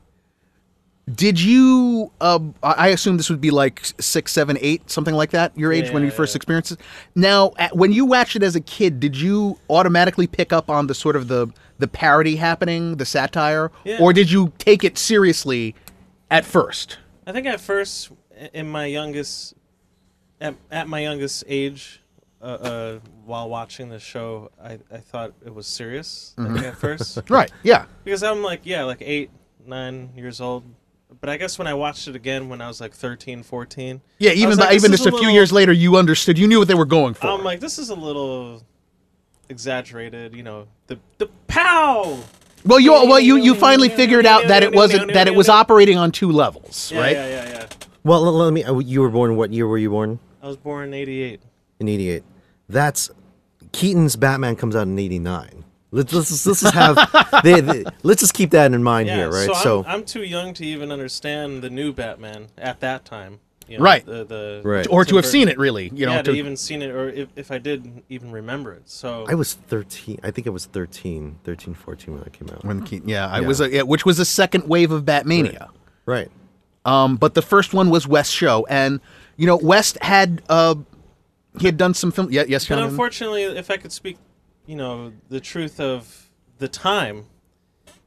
did 1.13 1.41
you? 1.41 2.11
Uh, 2.21 2.39
I 2.63 2.73
I 2.73 2.89
assume 2.89 3.17
this 3.19 3.29
would 3.31 3.41
be 3.41 3.51
like 3.51 3.85
six, 4.01 4.33
seven, 4.33 4.57
eight, 4.61 4.91
something 4.91 5.15
like 5.15 5.31
that. 5.31 5.57
Your 5.57 5.73
age 5.73 5.91
when 5.91 6.03
you 6.03 6.09
Yeah, 6.09 6.15
first 6.15 6.35
yeah. 6.35 6.39
experienced 6.39 6.73
it. 6.73 6.81
Now, 7.15 7.53
at, 7.59 7.77
when 7.77 7.93
you 7.93 8.05
watched 8.07 8.37
it 8.37 8.43
as 8.43 8.57
a 8.57 8.61
kid, 8.61 9.01
did 9.01 9.17
you 9.17 9.59
automatically 9.69 10.27
pick 10.27 10.53
up 10.53 10.71
on 10.71 10.87
the 10.87 10.95
sort 10.95 11.17
of 11.17 11.29
the 11.29 11.49
the 11.79 11.89
parody 11.89 12.37
happening, 12.37 12.97
the 12.97 13.05
satire, 13.05 13.71
Yeah. 13.85 13.99
or 14.01 14.13
did 14.13 14.31
you 14.31 14.53
take 14.59 14.85
it 14.85 14.97
seriously 14.97 15.75
at 16.31 16.45
first? 16.45 16.99
I 17.27 17.33
think 17.33 17.47
at 17.47 17.61
first, 17.61 18.11
in 18.53 18.69
my 18.69 18.87
youngest, 18.87 19.55
at, 20.41 20.55
at 20.71 20.89
my 20.89 21.01
youngest 21.01 21.45
age, 21.47 22.01
uh, 22.43 22.45
uh, 22.45 22.99
while 23.25 23.49
watching 23.49 23.89
the 23.89 23.99
show, 23.99 24.51
I, 24.63 24.79
I 24.93 24.99
thought 24.99 25.33
it 25.47 25.55
was 25.55 25.67
serious 25.67 26.35
like, 26.37 26.63
at 26.65 26.77
first 26.77 27.19
Right. 27.31 27.51
Yeah. 27.63 27.87
because 28.05 28.23
I'm 28.23 28.43
like 28.43 28.61
yeah, 28.65 28.85
like 28.85 29.01
eight, 29.01 29.31
nine 29.67 30.11
years 30.17 30.41
old. 30.41 30.65
But 31.21 31.31
I 31.31 31.37
guess 31.39 31.59
when 31.59 31.67
I 31.69 31.73
watched 31.75 32.07
it 32.09 32.17
again 32.17 32.49
when 32.51 32.61
I 32.61 32.69
was 32.69 32.81
like 32.83 32.93
13, 32.93 33.43
14, 33.45 34.01
Yeah. 34.19 34.33
Even 34.33 34.59
by, 34.59 34.67
like, 34.67 34.75
even 34.75 34.91
just 34.91 35.07
a, 35.07 35.11
few 35.11 35.19
little- 35.21 35.33
years 35.33 35.53
later, 35.53 35.73
you 35.73 35.97
understood. 35.97 36.37
You 36.39 36.47
knew 36.49 36.59
what 36.59 36.69
they 36.69 36.75
were 36.75 36.85
going 36.85 37.15
for. 37.15 37.29
I'm 37.29 37.43
like, 37.45 37.61
this 37.61 37.79
is 37.79 37.89
a 37.89 37.95
little 37.95 38.63
exaggerated. 39.49 40.35
You 40.35 40.43
know, 40.43 40.69
the 40.87 40.99
the 41.19 41.29
pow. 41.47 42.19
well, 42.65 42.81
you 42.81 42.93
well 42.93 43.21
you 43.21 43.37
you 43.37 43.55
finally 43.55 43.89
figured 44.01 44.27
out 44.27 44.49
that 44.49 44.63
it 44.63 44.75
wasn't 44.75 45.13
that 45.15 45.29
it 45.29 45.35
was 45.35 45.49
operating 45.61 45.97
on 45.99 46.13
two 46.13 46.31
levels, 46.31 46.91
Yeah, 46.93 47.01
right? 47.01 47.13
yeah, 47.13 47.27
yeah, 47.29 47.49
yeah. 47.49 47.54
Well, 48.05 48.23
let, 48.23 48.31
let 48.33 48.53
me. 48.53 48.63
uh, 48.65 48.79
You 48.79 49.01
were 49.01 49.09
born. 49.11 49.37
What 49.37 49.53
year 49.53 49.67
were 49.67 49.79
you 49.79 49.91
born? 49.91 50.19
I 50.43 50.47
was 50.47 50.57
born 50.57 50.89
in 50.89 50.95
'88. 50.95 51.41
In 51.81 51.89
'88. 51.89 52.23
That's 52.69 53.11
Keaton's 53.73 54.17
Batman 54.17 54.57
comes 54.57 54.77
out 54.77 54.83
in 54.87 54.99
'89. 54.99 55.65
Let's 55.91 56.13
let's 56.13 56.47
let's 56.47 56.61
just 56.61 56.75
have 56.75 56.97
they, 57.45 57.61
they- 57.61 57.85
let's 58.03 58.21
just 58.21 58.35
keep 58.35 58.51
that 58.51 58.73
in 58.73 58.83
mind 58.83 59.07
Yeah, 59.09 59.17
here, 59.17 59.31
right? 59.31 59.55
so, 59.63 59.85
I'm, 59.85 60.01
I'm 60.01 60.05
too 60.05 60.25
young 60.25 60.53
to 60.55 60.65
even 60.65 60.91
understand 60.91 61.63
the 61.63 61.71
new 61.71 61.93
Batman 61.93 62.49
at 62.59 62.81
that 62.81 63.05
time. 63.05 63.39
You 63.69 63.79
know, 63.79 63.85
Right. 63.85 64.05
The, 64.05 64.25
the 64.25 64.61
Right. 64.65 64.87
Or 64.91 65.05
to 65.07 65.17
have 65.17 65.25
seen 65.25 65.49
it, 65.49 65.57
really. 65.57 65.91
You 65.95 66.05
know. 66.07 66.13
yeah, 66.13 66.23
to, 66.23 66.33
to- 66.33 66.37
even 66.37 66.55
seen 66.57 66.83
it, 66.83 66.91
or 66.91 67.09
if, 67.09 67.29
if 67.37 67.51
I 67.51 67.57
did 67.59 68.03
even 68.11 68.31
remember 68.33 68.73
it. 68.75 68.89
So 68.91 69.25
I 69.29 69.35
was 69.35 69.55
13. 69.55 70.19
I 70.23 70.31
think 70.33 70.47
I 70.47 70.51
was 70.51 70.67
13, 70.67 71.39
13, 71.45 71.73
14 71.75 72.15
when 72.15 72.23
it 72.25 72.33
came 72.35 72.51
out. 72.51 72.63
when 72.65 72.83
Keaton, 72.85 73.09
yeah, 73.09 73.27
I 73.29 73.41
Yeah. 73.41 73.47
was, 73.47 73.61
a, 73.63 73.71
yeah, 73.71 73.83
which 73.83 74.05
was 74.05 74.19
the 74.19 74.25
second 74.27 74.69
wave 74.69 74.91
of 74.91 75.05
Batmania. 75.05 75.69
Right. 76.05 76.31
Um, 76.85 77.17
but 77.17 77.35
the 77.35 77.43
first 77.43 77.73
one 77.73 77.89
was 77.91 78.07
West 78.07 78.33
Show, 78.33 78.67
and 78.69 79.01
you 79.37 79.47
know 79.47 79.57
West 79.57 79.99
had 80.03 80.43
uh, 80.49 80.75
he 81.59 81.67
had 81.67 81.77
done 81.77 81.95
some 81.95 82.13
film. 82.13 82.31
Yeah, 82.31 82.45
yes, 82.47 82.67
But 82.69 82.79
unfortunately, 82.79 83.43
if 83.45 83.71
I 83.71 83.77
could 83.77 83.93
speak, 83.93 84.19
you 84.67 84.77
know, 84.77 85.13
the 85.29 85.41
truth 85.41 85.81
of 85.81 86.29
the 86.59 86.69
time, 86.69 87.25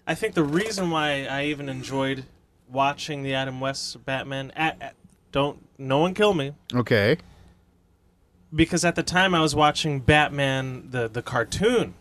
I 0.06 0.14
think 0.16 0.36
the 0.36 0.44
reason 0.44 0.92
why 0.92 1.26
I 1.26 1.46
even 1.46 1.70
enjoyed 1.70 2.26
watching 2.70 3.24
the 3.24 3.34
Adam 3.34 3.60
West 3.60 4.06
Batman 4.06 4.52
at, 4.56 4.78
at 4.82 4.96
don't 5.32 5.60
no 5.78 5.98
one 6.00 6.14
kill 6.14 6.34
me 6.34 6.54
Okay. 6.74 7.18
because 8.54 8.84
at 8.86 8.96
the 8.96 9.04
time 9.04 9.34
I 9.36 9.42
was 9.42 9.56
watching 9.56 10.00
Batman 10.00 10.88
the 10.92 11.08
the 11.08 11.22
cartoon. 11.22 11.94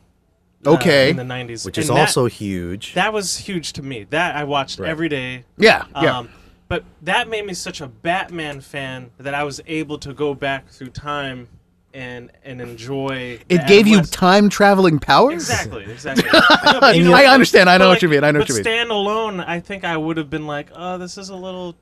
uh, 0.64 0.70
Okay. 0.72 1.10
in 1.10 1.16
the 1.16 1.22
'90s, 1.22 1.64
Which 1.64 1.78
is 1.78 1.88
that- 1.88 1.96
also 1.98 2.26
huge. 2.26 2.94
that 2.94 3.12
was 3.12 3.36
huge 3.38 3.72
to 3.74 3.82
me. 3.82 4.04
That 4.10 4.34
I 4.36 4.44
watched 4.44 4.78
Right. 4.78 4.90
every 4.90 5.08
day. 5.08 5.44
Yeah. 5.58 5.84
Yeah. 6.02 6.24
But 6.68 6.84
that 7.02 7.28
made 7.28 7.46
me 7.46 7.54
such 7.54 7.80
a 7.80 7.86
Batman 7.86 8.60
fan 8.60 9.10
that 9.18 9.34
I 9.34 9.44
was 9.44 9.60
able 9.66 9.98
to 9.98 10.12
go 10.12 10.34
back 10.34 10.68
through 10.68 10.88
time 10.90 11.48
and 11.94 12.30
and 12.44 12.60
enjoy. 12.60 13.38
it 13.48 13.66
gave 13.66 13.86
you 13.86 14.02
time 14.02 14.48
traveling 14.48 14.98
powers. 14.98 15.34
Exactly, 15.34 15.84
exactly. 15.84 16.28
No, 16.32 16.80
but 16.80 16.96
you 16.96 17.04
know, 17.04 17.14
I 17.14 17.26
understand. 17.26 17.70
I 17.70 17.78
know 17.78 17.84
but 17.84 17.88
what 17.88 17.92
like- 17.94 18.02
you 18.02 18.08
mean. 18.08 18.24
I 18.24 18.30
know 18.32 18.40
what 18.40 18.48
you 18.48 18.54
mean. 18.56 18.64
stand 18.64 18.90
alone, 18.90 19.40
I 19.40 19.60
think 19.60 19.84
I 19.84 19.96
would 19.96 20.16
have 20.16 20.28
been 20.28 20.46
like, 20.46 20.70
"Oh, 20.74 20.98
this 20.98 21.16
is 21.16 21.28
a 21.30 21.36
little 21.36 21.74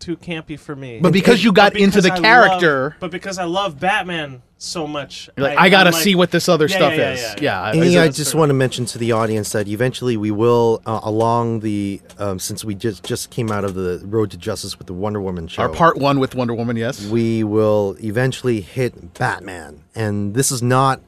too 0.00 0.16
campy 0.16 0.58
for 0.58 0.74
me." 0.74 0.98
But 1.00 1.12
because 1.12 1.44
you 1.44 1.52
got 1.52 1.74
But 1.74 1.82
into 1.82 2.00
the 2.00 2.08
because 2.08 2.18
I 2.18 2.22
character, 2.22 2.82
love- 2.84 2.94
but 3.00 3.10
because 3.10 3.38
I 3.38 3.44
love 3.44 3.78
Batman 3.78 4.42
so 4.60 4.88
much, 4.88 5.30
like, 5.36 5.56
I, 5.56 5.68
gotta 5.68 5.90
like- 5.92 6.02
see 6.02 6.16
what 6.16 6.32
this 6.32 6.48
other 6.48 6.66
Yeah, 6.66 6.76
stuff 6.76 6.92
yeah, 6.92 6.98
yeah, 6.98 7.12
is. 7.12 7.20
yeah. 7.22 7.34
Yeah. 7.42 7.62
I- 7.62 7.70
And 7.74 7.82
I- 7.82 7.86
yeah, 7.86 8.02
I 8.02 8.08
just 8.08 8.34
want 8.34 8.50
to 8.50 8.54
mention 8.54 8.86
to 8.86 8.98
the 8.98 9.12
audience 9.12 9.50
that 9.52 9.68
eventually 9.68 10.16
we 10.16 10.32
will, 10.32 10.82
uh, 10.84 10.98
along 11.04 11.60
the, 11.60 12.00
um, 12.18 12.40
since 12.40 12.64
we 12.64 12.74
just 12.74 13.04
just 13.04 13.30
came 13.30 13.52
out 13.52 13.64
of 13.64 13.74
the 13.74 14.02
Road 14.04 14.32
to 14.32 14.36
Justice 14.36 14.76
with 14.76 14.88
the 14.88 14.92
Wonder 14.94 15.20
Woman 15.20 15.46
show, 15.46 15.62
our 15.62 15.68
part 15.68 15.96
one 15.96 16.18
with 16.18 16.34
Wonder 16.34 16.54
Woman. 16.54 16.76
Yes. 16.76 17.06
we 17.06 17.44
will 17.44 17.96
eventually 18.02 18.60
hit 18.60 19.14
Batman, 19.14 19.80
and 19.94 20.34
this 20.34 20.50
is 20.50 20.60
not 20.60 21.00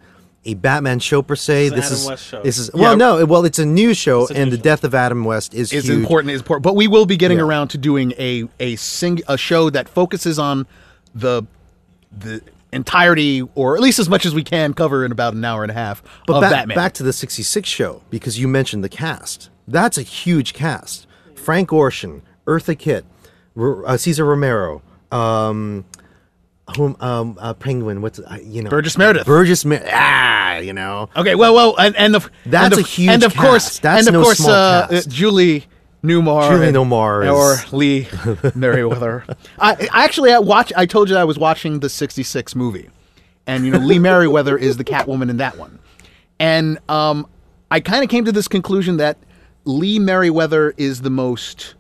a 0.44 0.54
Batman 0.54 1.00
show 1.00 1.20
per 1.20 1.34
se. 1.36 1.66
It's 1.66 1.72
an 1.72 1.76
this 1.76 1.86
Adam 1.86 1.98
is 1.98 2.06
West 2.06 2.24
show. 2.26 2.42
this 2.44 2.56
is 2.58 2.70
Yeah. 2.72 2.80
well, 2.80 2.96
no, 2.96 3.26
well, 3.26 3.44
it's 3.44 3.58
a 3.58 3.66
new 3.66 3.94
show, 3.94 4.28
a 4.28 4.32
new 4.32 4.40
and 4.42 4.52
the 4.52 4.56
show. 4.58 4.62
death 4.62 4.84
of 4.84 4.94
Adam 4.94 5.24
West 5.24 5.54
is 5.54 5.72
is 5.72 5.86
huge. 5.86 5.98
important 5.98 6.32
is 6.32 6.40
important 6.40 6.62
but 6.62 6.76
we 6.76 6.86
will 6.86 7.04
be 7.04 7.16
getting 7.16 7.38
Yeah. 7.38 7.44
around 7.44 7.66
to 7.68 7.78
doing 7.78 8.12
a 8.16 8.44
a 8.60 8.76
sing 8.76 9.20
a 9.26 9.36
show 9.36 9.70
that 9.70 9.88
focuses 9.88 10.38
on 10.38 10.66
the 11.16 11.42
the 12.16 12.40
entirety 12.72 13.42
or 13.54 13.76
at 13.76 13.82
least 13.82 13.98
as 13.98 14.08
much 14.08 14.24
as 14.24 14.34
we 14.34 14.44
can 14.44 14.74
cover 14.74 15.04
in 15.04 15.12
about 15.12 15.34
an 15.34 15.44
hour 15.44 15.62
and 15.62 15.70
a 15.70 15.74
half 15.74 16.02
But 16.26 16.34
of 16.36 16.40
back, 16.42 16.52
Batman. 16.52 16.74
back 16.76 16.92
to 16.94 17.02
the 17.02 17.12
'66 17.12 17.68
show 17.68 18.02
because 18.10 18.38
you 18.38 18.46
mentioned 18.48 18.84
the 18.84 18.88
cast. 18.88 19.50
That's 19.66 19.98
a 19.98 20.02
huge 20.02 20.52
cast. 20.54 21.06
Frank 21.34 21.70
Gorshin, 21.70 22.22
Eartha 22.46 22.78
Kitt, 22.78 23.04
R- 23.56 23.86
uh, 23.86 23.96
Cesar 23.96 24.24
Romero, 24.24 24.82
um, 25.10 25.84
whom, 26.76 26.96
um, 27.00 27.36
uh, 27.40 27.54
Penguin. 27.54 28.02
What's 28.02 28.18
uh, 28.18 28.38
you 28.44 28.62
know 28.62 28.70
Burgess 28.70 28.96
Meredith. 28.98 29.26
Burgess 29.26 29.64
Meredith, 29.64 29.90
Ah, 29.92 30.58
you 30.58 30.72
know. 30.72 31.08
okay, 31.16 31.34
well, 31.34 31.54
well, 31.54 31.74
and, 31.78 31.96
and 31.96 32.14
the 32.14 32.28
That's 32.46 32.76
and 32.76 32.84
a 32.84 32.88
huge 32.88 33.10
and 33.10 33.22
of 33.24 33.34
course. 33.36 33.78
That's 33.80 34.06
and 34.06 34.14
of 34.14 34.20
no 34.20 34.22
course, 34.24 34.44
cast. 34.44 34.92
uh, 34.92 35.10
Julie 35.10 35.66
Newmar, 36.02 36.48
Julie 36.50 36.68
and- 36.68 36.76
Newmar 36.76 37.32
or 37.32 37.52
is- 37.54 37.72
Lee 37.72 38.08
Meriwether. 38.54 39.24
I, 39.58 39.88
I 39.92 40.04
actually 40.04 40.32
I 40.32 40.38
watch. 40.38 40.72
I 40.76 40.86
told 40.86 41.10
you 41.10 41.16
I 41.16 41.24
was 41.24 41.38
watching 41.38 41.80
the 41.80 41.88
'66 41.88 42.54
movie, 42.56 42.88
and 43.46 43.64
you 43.64 43.70
know 43.72 43.78
Lee 43.78 43.98
Meriwether 44.08 44.56
is 44.56 44.76
the 44.76 44.84
Catwoman 44.84 45.28
in 45.30 45.36
that 45.38 45.56
one, 45.58 45.78
and 46.38 46.78
um, 46.88 47.26
I 47.70 47.80
kind 47.80 48.02
of 48.02 48.10
came 48.10 48.24
to 48.24 48.32
this 48.32 48.48
conclusion 48.48 48.96
that 48.96 49.18
Lee 49.64 49.98
Meriwether 49.98 50.74
is 50.76 51.02
the 51.02 51.10
most 51.10 51.74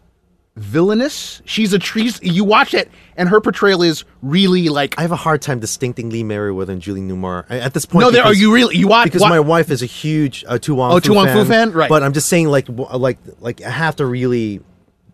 villainous. 0.60 1.42
She's 1.44 1.72
a 1.72 1.78
tree. 1.78 2.10
You 2.22 2.44
watch 2.44 2.74
it, 2.74 2.90
and 3.16 3.28
her 3.28 3.40
portrayal 3.40 3.82
is 3.82 4.04
really 4.22 4.68
like. 4.68 4.94
I 4.98 5.02
have 5.02 5.12
a 5.12 5.16
hard 5.16 5.42
time 5.42 5.58
distincting 5.58 6.10
Lee 6.10 6.22
Meriwether 6.22 6.72
and 6.72 6.80
Julie 6.82 7.00
Newmar 7.00 7.44
at 7.50 7.74
this 7.74 7.86
point. 7.86 8.02
no, 8.04 8.10
there 8.10 8.22
are 8.24 8.34
you 8.34 8.52
really 8.54 8.76
you 8.76 8.86
watch 8.88 9.04
because 9.06 9.22
wa- 9.22 9.28
my 9.28 9.40
wife 9.40 9.70
is 9.70 9.82
a 9.82 9.86
huge 9.86 10.44
uh, 10.46 10.58
Tu 10.58 10.74
Wong 10.74 10.92
Oh, 10.92 11.00
Tu 11.00 11.12
Wong 11.14 11.26
Fu 11.26 11.44
fan? 11.44 11.72
Right. 11.72 11.88
But 11.88 12.02
I'm 12.02 12.12
just 12.12 12.28
saying, 12.28 12.48
like, 12.48 12.66
w- 12.66 12.88
like, 12.96 13.18
like, 13.40 13.62
I 13.62 13.70
have 13.70 13.96
to 13.96 14.06
really 14.06 14.60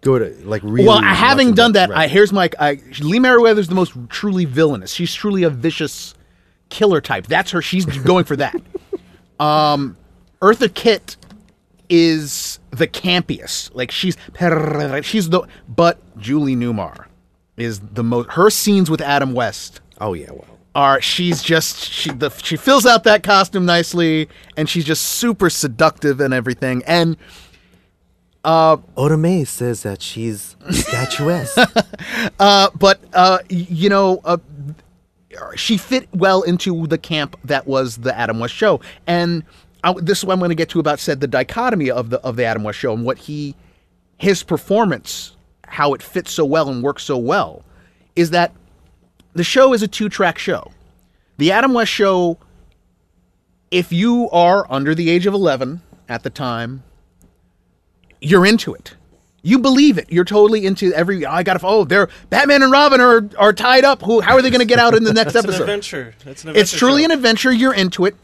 go 0.03 0.19
to 0.19 0.35
like 0.45 0.63
really. 0.65 0.87
Well, 0.87 1.01
having 1.03 1.53
done 1.55 1.73
that, 1.73 1.91
right. 1.91 1.99
I, 2.01 2.09
here's 2.09 2.33
my. 2.33 2.51
I, 2.59 2.79
Lee 3.01 3.21
Meriwether's 3.21 3.69
the 3.69 3.75
most 3.75 3.93
truly 4.09 4.45
villainous. 4.45 4.93
She's 4.93 5.15
truly 5.15 5.45
a 5.45 5.51
vicious 5.51 6.15
killer 6.69 7.01
type. 7.01 7.27
That's 7.29 7.53
her. 7.53 7.63
She's 7.63 7.85
going 7.87 8.25
for 8.25 8.37
that. 8.37 8.55
Um, 9.39 9.99
Eartha 10.41 10.73
Kitt 10.73 11.19
is 11.89 12.59
the 12.71 12.87
campiest. 12.87 13.75
Like 13.75 13.91
she's 13.91 14.17
she's 15.05 15.29
the. 15.31 15.43
But 15.69 15.99
Julie 16.19 16.57
Newmar 16.57 17.07
is 17.57 17.81
the 17.81 18.05
most. 18.05 18.31
Her 18.31 18.51
scenes 18.51 18.91
with 18.91 19.01
Adam 19.01 19.33
West 19.33 19.81
Oh 20.01 20.13
yeah, 20.13 20.31
well. 20.31 20.59
are 20.75 21.01
she's 21.01 21.43
just 21.43 21.91
she 21.91 22.11
the 22.11 22.31
she 22.31 22.57
fills 22.57 22.85
out 22.85 23.05
that 23.05 23.23
costume 23.23 23.65
nicely 23.65 24.29
and 24.57 24.69
she's 24.69 24.85
just 24.85 25.03
super 25.03 25.49
seductive 25.49 26.21
and 26.21 26.35
everything 26.35 26.83
and 26.87 27.17
Oda 28.45 29.17
May 29.17 29.43
says 29.45 29.83
that 29.83 30.01
she's 30.01 30.57
statuesque. 30.71 31.59
Uh, 32.39 32.71
but 32.79 33.01
uh, 33.15 33.39
you 33.49 33.89
know, 33.89 34.21
uh, 34.25 34.37
she 35.55 35.77
fit 35.77 36.09
well 36.13 36.43
into 36.43 36.87
the 36.87 36.99
camp 36.99 37.37
that 37.45 37.67
was 37.67 37.97
the 37.99 38.17
Adam 38.17 38.39
West 38.39 38.55
show, 38.55 38.81
and 39.07 39.43
I, 39.87 39.93
this 40.01 40.19
is 40.19 40.25
what 40.25 40.33
I'm 40.33 40.39
going 40.41 40.49
to 40.51 40.57
get 40.57 40.69
to 40.71 40.81
about 40.81 40.99
said 40.99 41.21
the 41.21 41.29
dichotomy 41.29 41.91
of 41.91 42.11
the 42.11 42.21
of 42.21 42.37
the 42.37 42.45
Adam 42.45 42.63
West 42.65 42.79
show 42.79 42.93
and 42.93 43.05
what 43.05 43.19
he 43.19 43.55
his 44.19 44.43
performance, 44.43 45.37
how 45.67 45.95
it 45.95 46.03
fits 46.03 46.33
so 46.33 46.45
well 46.45 46.69
and 46.69 46.83
works 46.83 47.05
so 47.05 47.17
well, 47.17 47.63
is 48.17 48.31
that 48.31 48.53
the 49.35 49.45
show 49.45 49.73
is 49.73 49.83
a 49.83 49.89
two 49.89 50.09
track 50.09 50.39
show. 50.39 50.73
The 51.39 51.53
Adam 51.53 51.73
West 51.75 51.93
show, 51.93 52.39
if 53.71 53.93
you 53.93 54.29
are 54.31 54.67
under 54.71 54.95
the 54.95 55.11
age 55.11 55.27
of 55.27 55.35
11 55.35 55.83
at 56.09 56.23
the 56.23 56.31
time, 56.31 56.83
you're 58.21 58.47
into 58.47 58.75
it. 58.75 58.95
You 59.43 59.59
believe 59.61 59.99
it. 59.99 60.11
You're 60.11 60.25
totally 60.25 60.67
into 60.67 60.93
every. 60.95 61.25
I 61.25 61.45
got 61.45 61.61
to. 61.61 61.65
Oh, 61.65 61.85
they're 61.85 62.09
Batman 62.31 62.65
and 62.65 62.73
Robin 62.73 63.01
are 63.01 63.29
are 63.39 63.53
tied 63.53 63.85
up. 63.85 64.03
Who? 64.03 64.21
How 64.21 64.35
are 64.35 64.43
they 64.43 64.51
going 64.51 64.61
to 64.61 64.67
get 64.67 64.81
out 64.81 64.95
in 64.95 65.05
the 65.05 65.13
next 65.13 65.37
It's 65.37 65.45
an 65.45 65.51
episode? 65.51 65.63
adventure. 65.63 66.15
It's 66.25 66.43
an 66.43 66.49
adventure. 66.49 66.61
It's 66.61 66.73
truly 66.73 67.03
show. 67.03 67.05
an 67.05 67.11
adventure. 67.13 67.53
You're 67.53 67.75
into 67.75 68.07
it. 68.07 68.17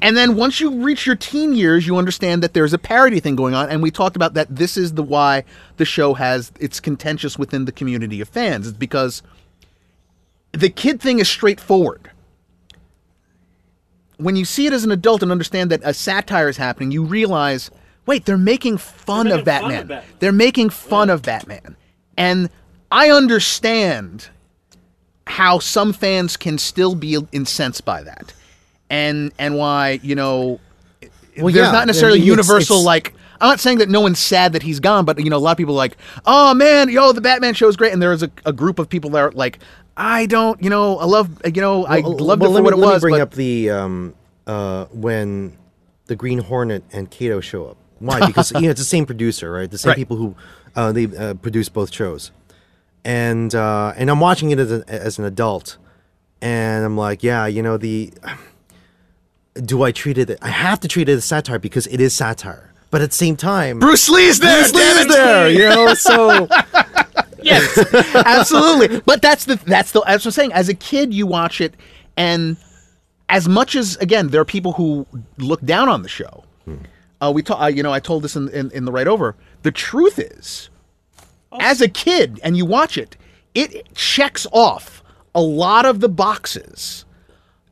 And 0.00 0.16
then 0.16 0.36
once 0.36 0.60
you 0.60 0.82
reach 0.82 1.06
your 1.06 1.16
teen 1.16 1.52
years, 1.54 1.86
you 1.86 1.96
understand 1.98 2.42
that 2.42 2.54
there's 2.54 2.72
a 2.72 2.78
parody 2.78 3.20
thing 3.20 3.36
going 3.36 3.54
on. 3.54 3.68
And 3.68 3.82
we 3.82 3.90
talked 3.90 4.16
about 4.16 4.34
that. 4.34 4.54
This 4.54 4.76
is 4.76 4.94
the 4.94 5.02
why 5.02 5.44
the 5.76 5.84
show 5.84 6.14
has 6.14 6.52
it's 6.58 6.80
contentious 6.80 7.38
within 7.38 7.66
the 7.66 7.72
community 7.72 8.20
of 8.22 8.28
fans. 8.28 8.66
It's 8.66 8.76
because 8.78 9.22
the 10.52 10.70
kid 10.70 11.00
thing 11.00 11.18
is 11.18 11.28
straightforward. 11.28 12.10
when 14.18 14.36
you 14.36 14.44
see 14.44 14.66
it 14.66 14.72
as 14.72 14.84
an 14.84 14.90
adult 14.90 15.22
and 15.22 15.32
understand 15.32 15.70
that 15.70 15.80
a 15.84 15.92
satire 15.92 16.48
is 16.48 16.56
happening, 16.56 16.90
you 16.90 17.02
realize, 17.04 17.70
wait, 18.06 18.24
they're 18.24 18.38
making 18.38 18.78
fun, 18.78 19.28
They're 19.28 19.40
of, 19.40 19.46
making 19.46 19.60
fun 19.62 19.72
of 19.72 19.84
Batman. 19.88 20.02
They're 20.20 20.32
making 20.32 20.70
fun 20.70 21.10
of 21.10 21.22
Batman. 21.22 21.76
And 22.16 22.50
I 22.90 23.10
understand 23.10 24.28
how 25.26 25.58
some 25.58 25.92
fans 25.92 26.36
can 26.36 26.58
still 26.58 26.94
be 26.94 27.18
incensed 27.32 27.84
by 27.84 28.02
that. 28.02 28.32
And 28.98 29.32
and 29.38 29.56
why, 29.56 30.00
you 30.02 30.14
know, 30.14 30.60
Well, 31.36 31.52
there's 31.52 31.54
yeah, 31.56 31.72
not 31.72 31.86
necessarily 31.86 32.18
I 32.18 32.22
mean, 32.22 32.32
it's- 32.32 32.46
universal 32.48 32.76
it's- 32.76 32.86
like 32.86 33.14
I'm 33.40 33.48
not 33.48 33.60
saying 33.60 33.78
that 33.78 33.88
no 33.90 34.00
one's 34.00 34.20
sad 34.20 34.52
that 34.54 34.62
he's 34.62 34.78
gone, 34.80 35.04
but 35.04 35.18
you 35.22 35.28
know, 35.30 35.36
a 35.36 35.44
lot 35.46 35.50
of 35.52 35.56
people 35.58 35.74
are 35.74 35.82
like, 35.86 35.96
oh 36.24 36.54
man, 36.54 36.88
yo, 36.88 37.12
the 37.12 37.20
Batman 37.20 37.54
show 37.54 37.68
is 37.68 37.76
great, 37.76 37.92
and 37.92 38.00
there's 38.00 38.22
a, 38.22 38.30
a 38.46 38.52
group 38.52 38.78
of 38.78 38.88
people 38.88 39.10
that 39.10 39.18
are 39.20 39.32
like, 39.32 39.58
I 39.96 40.26
don't, 40.26 40.62
you 40.62 40.70
know, 40.70 40.98
I 40.98 41.04
love, 41.04 41.28
you 41.44 41.60
know, 41.60 41.84
I 41.84 42.00
Well, 42.00 42.16
loved 42.18 42.40
well, 42.42 42.50
it 42.50 42.54
let 42.54 42.58
for 42.58 42.60
me, 42.60 42.64
what 42.64 42.72
it 42.74 42.76
let 42.76 42.86
was. 42.94 43.02
me 43.02 43.06
bring 43.06 43.14
but 43.16 43.20
up 43.22 43.30
the 43.34 43.70
um, 43.70 44.14
uh, 44.46 44.84
when 44.92 45.56
the 46.06 46.16
Green 46.16 46.38
Hornet 46.38 46.84
and 46.92 47.10
Kato 47.10 47.40
show 47.40 47.66
up. 47.70 47.76
Why? 47.98 48.24
Because 48.26 48.52
you 48.52 48.62
know 48.62 48.70
it's 48.70 48.80
the 48.80 48.84
same 48.96 49.04
producer, 49.06 49.50
right? 49.50 49.70
The 49.70 49.78
same 49.78 49.90
Right. 49.90 49.96
people 50.02 50.16
who 50.16 50.34
uh, 50.76 50.92
they 50.92 51.06
uh, 51.06 51.34
produce 51.34 51.68
both 51.68 51.92
shows, 51.92 52.30
and 53.04 53.54
uh, 53.54 53.92
and 53.96 54.10
I'm 54.10 54.20
watching 54.20 54.50
it 54.50 54.58
as, 54.58 54.70
a, 54.72 54.84
as 54.88 55.18
an 55.18 55.24
adult, 55.24 55.76
and 56.42 56.84
I'm 56.84 56.96
like, 56.96 57.22
yeah, 57.22 57.46
you 57.46 57.62
know 57.62 57.76
the. 57.76 58.12
Do 59.54 59.82
I 59.82 59.92
treat 59.92 60.18
it? 60.18 60.36
I 60.42 60.48
have 60.48 60.80
to 60.80 60.88
treat 60.88 61.08
it 61.08 61.12
as 61.12 61.24
satire 61.24 61.58
because 61.58 61.86
it 61.86 62.00
is 62.00 62.14
satire, 62.14 62.72
but 62.90 63.02
at 63.02 63.10
the 63.10 63.16
same 63.16 63.36
time, 63.36 63.78
Bruce 63.78 64.08
Lee's 64.08 64.40
there, 64.40 64.60
Bruce 64.62 64.74
Lee 64.74 64.82
is 64.82 65.06
there, 65.06 65.50
you 65.50 65.60
know. 65.60 65.94
So 65.94 66.48
yes, 67.42 67.94
absolutely. 68.14 69.00
But 69.06 69.22
that's 69.22 69.44
the 69.44 69.56
that's 69.56 69.92
the 69.92 70.00
as 70.02 70.26
I'm 70.26 70.32
saying. 70.32 70.52
As 70.52 70.68
a 70.68 70.74
kid, 70.74 71.14
you 71.14 71.26
watch 71.26 71.60
it, 71.60 71.74
and 72.16 72.56
as 73.28 73.48
much 73.48 73.76
as 73.76 73.96
again, 73.98 74.28
there 74.28 74.40
are 74.40 74.44
people 74.44 74.72
who 74.72 75.06
look 75.38 75.60
down 75.62 75.88
on 75.88 76.02
the 76.02 76.08
show. 76.08 76.44
Uh, 77.20 77.30
we 77.32 77.42
talk, 77.42 77.60
uh, 77.62 77.66
you 77.66 77.82
know, 77.82 77.92
I 77.92 78.00
told 78.00 78.22
this 78.22 78.34
in, 78.36 78.48
in 78.48 78.70
in 78.72 78.84
the 78.84 78.92
right 78.92 79.06
over. 79.06 79.36
The 79.62 79.70
truth 79.70 80.18
is, 80.18 80.68
as 81.60 81.80
a 81.80 81.88
kid, 81.88 82.40
and 82.42 82.56
you 82.56 82.66
watch 82.66 82.98
it, 82.98 83.16
it 83.54 83.94
checks 83.94 84.46
off 84.52 85.02
a 85.34 85.40
lot 85.40 85.86
of 85.86 86.00
the 86.00 86.08
boxes 86.08 87.03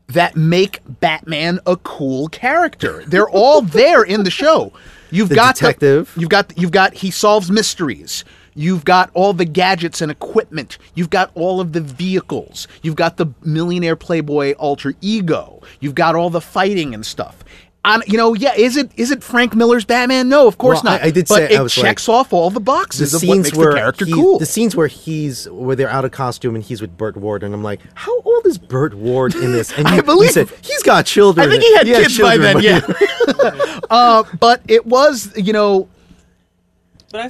that 0.08 0.36
make 0.36 0.80
Batman 1.00 1.60
a 1.66 1.76
cool 1.76 2.28
character. 2.28 3.02
They're 3.06 3.28
all 3.28 3.62
there 3.62 4.02
in 4.02 4.24
the 4.24 4.30
show. 4.30 4.72
You've 5.10 5.28
The 5.28 5.34
got 5.34 5.54
detective. 5.56 6.12
you've 6.16 6.30
got 6.30 6.52
you've 6.56 6.70
got 6.70 6.94
he 6.94 7.10
solves 7.10 7.50
mysteries. 7.50 8.24
You've 8.54 8.84
got 8.84 9.10
all 9.14 9.32
the 9.32 9.46
gadgets 9.46 10.02
and 10.02 10.10
equipment. 10.10 10.76
You've 10.94 11.08
got 11.08 11.30
all 11.34 11.58
of 11.60 11.72
the 11.72 11.80
vehicles. 11.80 12.68
You've 12.82 12.96
got 12.96 13.16
the 13.16 13.26
millionaire 13.42 13.96
playboy 13.96 14.52
alter 14.54 14.92
ego. 15.00 15.62
You've 15.80 15.94
got 15.94 16.14
all 16.14 16.28
the 16.28 16.40
fighting 16.42 16.92
and 16.92 17.04
stuff. 17.04 17.44
On 17.84 18.00
you 18.06 18.16
know, 18.16 18.32
yeah, 18.34 18.54
is 18.54 18.76
it 18.76 18.92
is 18.96 19.10
it 19.10 19.24
Frank 19.24 19.56
Miller's 19.56 19.84
Batman? 19.84 20.28
No, 20.28 20.46
of 20.46 20.56
course 20.56 20.84
Well, 20.84 20.92
not. 20.92 21.02
I- 21.02 21.06
I 21.06 21.10
did 21.10 21.26
but 21.26 21.34
say- 21.34 21.54
it 21.54 21.58
I 21.58 21.62
was 21.62 21.74
checks 21.74 22.06
like- 22.06 22.14
off 22.16 22.32
all 22.32 22.48
the 22.48 22.54
the 22.54 22.60
boxes 22.60 23.12
of 23.12 23.24
what 23.24 23.38
makes 23.38 23.56
where 23.56 23.70
the 23.72 23.76
character 23.76 24.04
he- 24.04 24.12
cool. 24.12 24.38
the 24.38 24.46
scenes 24.46 24.76
where 24.76 24.86
he's 24.86 25.48
where 25.50 25.74
they're 25.74 25.90
out 25.90 26.04
of 26.04 26.12
costume 26.12 26.54
and 26.54 26.62
he's 26.62 26.80
with 26.80 26.96
Burt 26.96 27.16
Ward, 27.16 27.42
and 27.42 27.52
I'm 27.52 27.64
like, 27.64 27.80
how 27.94 28.20
old 28.20 28.46
is 28.46 28.56
Burt 28.56 28.94
Ward 28.94 29.34
in 29.34 29.50
this? 29.50 29.72
And 29.76 29.88
I 29.88 29.92
you, 29.92 29.96
you 29.96 30.02
believe- 30.04 30.30
said 30.30 30.48
he's 30.62 30.84
got 30.84 31.06
children. 31.06 31.48
I 31.48 31.50
think 31.50 31.62
he 31.64 31.74
had 31.74 31.86
kids 31.86 32.18
by 32.20 32.36
children, 32.36 32.62
then. 32.62 32.82
but- 32.86 33.44
Yeah. 33.44 33.80
uh, 33.90 34.22
but 34.38 34.62
it 34.68 34.86
was, 34.86 35.32
you 35.36 35.52
know, 35.52 35.88